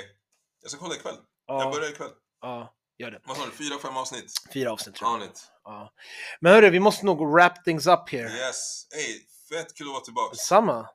Jag 0.61 0.71
ska 0.71 0.79
kolla 0.79 0.95
ikväll. 0.95 1.15
Ja, 1.47 1.61
Jag 1.63 1.73
börjar 1.73 1.89
ikväll. 1.89 2.11
ja 2.41 2.73
gör 2.97 3.11
det. 3.11 3.21
Vad 3.25 3.37
sa 3.37 3.45
du? 3.45 3.51
Fyra, 3.51 3.77
fem 3.79 3.97
avsnitt? 3.97 4.31
Fyra 4.53 4.71
avsnitt 4.71 4.95
tror 4.95 5.19
jag. 5.19 5.27
It. 5.29 5.51
Ja. 5.63 5.93
Men 6.39 6.53
hörru, 6.53 6.69
vi 6.69 6.79
måste 6.79 7.05
nog 7.05 7.33
wrap 7.33 7.63
things 7.63 7.87
up 7.87 8.09
here. 8.09 8.29
Yes. 8.29 8.87
Hey, 8.95 9.19
fett 9.57 9.77
kul 9.77 9.87
att 9.87 9.93
vara 9.93 10.03
tillbaks. 10.03 10.37
Samma. 10.37 10.89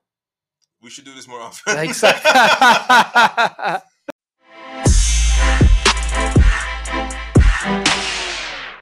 We 0.83 0.91
should 0.91 1.07
do 1.07 1.15
this 1.15 1.29
more 1.29 1.43
often. 1.45 1.75
Ja, 1.77 1.85
exakt. 1.85 2.25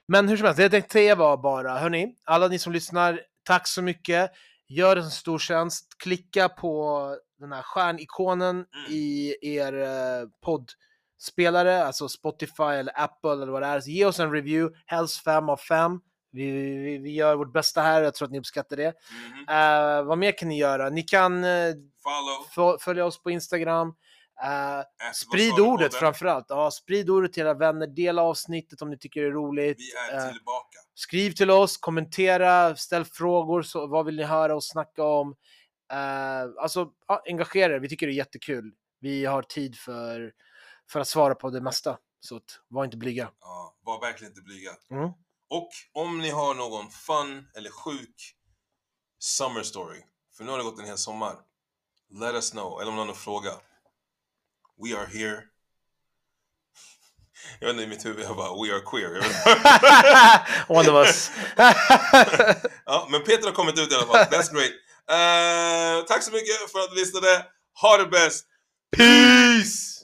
Men 0.09 0.29
hur 0.29 0.37
som 0.37 0.47
helst, 0.47 0.57
det 0.57 0.63
jag 0.63 0.71
tänkte 0.71 0.93
säga 0.93 1.15
var 1.15 1.37
bara, 1.37 1.79
hörni, 1.79 2.15
alla 2.25 2.49
ni 2.49 2.59
som 2.59 2.73
lyssnar, 2.73 3.21
tack 3.45 3.69
så 3.69 3.83
mycket. 3.83 4.31
Gör 4.69 4.97
en 4.97 5.11
stor 5.11 5.39
tjänst, 5.39 5.87
klicka 6.03 6.49
på 6.49 7.17
den 7.41 7.53
här 7.53 7.63
stjärnikonen 7.63 8.65
i 8.89 9.35
er 9.57 9.73
eh, 9.83 10.29
poddspelare, 10.45 11.85
alltså 11.85 12.09
Spotify 12.09 12.63
eller 12.63 13.01
Apple 13.01 13.33
eller 13.33 13.47
vad 13.47 13.63
det 13.63 13.69
är. 13.69 13.81
Så 13.81 13.91
ge 13.91 14.05
oss 14.05 14.21
en 14.21 14.33
review, 14.33 14.79
helst 14.87 15.25
fem 15.25 15.49
av 15.49 15.57
fem. 15.57 16.01
Vi, 16.33 16.51
vi, 16.53 16.99
vi 16.99 17.11
gör 17.11 17.37
vårt 17.37 17.53
bästa 17.53 17.83
här, 17.83 18.03
jag 18.03 18.15
tror 18.15 18.27
att 18.27 18.33
ni 18.33 18.39
uppskattar 18.39 18.77
det. 18.77 18.95
Mhm. 19.13 19.49
Eh, 19.49 20.05
vad 20.05 20.19
mer 20.19 20.39
kan 20.39 20.49
ni 20.49 20.59
göra? 20.59 20.91
Ni 20.91 21.03
kan 21.03 21.45
eh, 21.45 21.75
Follow. 22.03 22.75
f- 22.77 22.83
följa 22.83 23.05
oss 23.05 23.23
på 23.23 23.31
Instagram. 23.31 23.95
Eh, 24.43 24.83
sprid 25.15 25.61
ordet 25.61 25.95
framförallt. 25.95 26.47
Ja, 26.49 26.71
sprid 26.71 27.11
ordet 27.11 27.33
till 27.33 27.43
era 27.43 27.55
vänner. 27.55 27.87
Dela 27.87 28.23
avsnittet 28.23 28.83
om 28.83 28.91
ni 28.91 28.99
tycker 28.99 29.21
det 29.21 29.27
är 29.27 29.31
roligt. 29.31 29.79
Vi 29.79 29.93
är 30.15 30.27
Eh, 30.27 30.33
tillbaka. 30.33 30.79
Skriv 30.95 31.31
till 31.33 31.51
oss, 31.51 31.77
kommentera, 31.77 32.77
ställ 32.77 33.05
frågor. 33.05 33.63
Så, 33.63 33.87
vad 33.87 34.07
vill 34.07 34.17
ni 34.17 34.23
höra 34.23 34.57
oss 34.57 34.69
snacka 34.71 35.05
om? 35.05 35.35
Eh, 35.93 36.63
alltså, 36.63 36.89
ja, 37.07 37.23
engagera 37.27 37.75
er. 37.75 37.79
Vi 37.81 37.89
tycker 37.89 38.07
det 38.07 38.13
är 38.13 38.15
jättekul. 38.17 38.73
Vi 39.01 39.25
har 39.25 39.43
tid 39.43 39.77
för, 39.79 40.33
för 40.91 41.01
att 41.01 41.09
svara 41.09 41.35
på 41.35 41.51
det 41.51 41.61
mesta. 41.61 41.99
Så 42.21 42.37
att, 42.37 42.61
var 42.69 42.85
inte 42.85 42.97
blyga. 42.97 43.31
Ja, 43.41 43.77
var 43.83 44.01
verkligen 44.01 44.31
inte 44.33 44.43
blyga. 44.43 44.71
Mm. 44.91 45.11
Och 45.51 45.69
om 45.93 46.19
ni 46.19 46.31
har 46.31 46.55
någon 46.55 46.91
fun 46.91 47.49
eller 47.57 47.71
sjuk 47.71 48.35
summer 49.19 49.63
story, 49.63 50.03
för 50.37 50.45
nu 50.45 50.51
har 50.51 50.59
det 50.59 50.65
gått 50.65 50.79
en 50.79 50.87
hel 50.87 50.99
sommar. 50.99 51.35
Let 52.13 52.35
us 52.35 52.51
know, 52.51 52.81
eller 52.81 52.91
om 52.91 52.97
någon 52.97 53.09
har 53.09 53.15
fråga. 53.15 53.51
We 54.83 54.99
are 54.99 55.07
here. 55.07 55.43
Jag 57.61 57.67
vet 57.67 57.75
inte, 57.75 57.85
i 57.85 57.87
mitt 57.87 58.05
huvud 58.05 58.25
jag 58.25 58.37
bara 58.37 58.63
We 58.63 58.75
are 58.75 58.81
queer. 58.81 59.11
One 60.79 60.91
of 60.91 61.07
us. 61.07 61.31
ja, 62.87 63.09
men 63.11 63.23
Peter 63.23 63.47
har 63.47 63.53
kommit 63.53 63.79
ut 63.79 63.93
i 63.93 63.95
alla 63.95 64.07
fall. 64.07 64.17
That's 64.17 64.53
great. 64.53 64.73
Eh, 65.11 66.05
tack 66.07 66.23
så 66.23 66.33
mycket 66.33 66.73
för 66.73 66.79
att 66.79 66.91
du 66.91 66.97
lyssnade. 66.97 67.47
Ha 67.81 67.97
det 67.97 68.07
bäst. 68.07 68.47
Peace! 68.97 70.00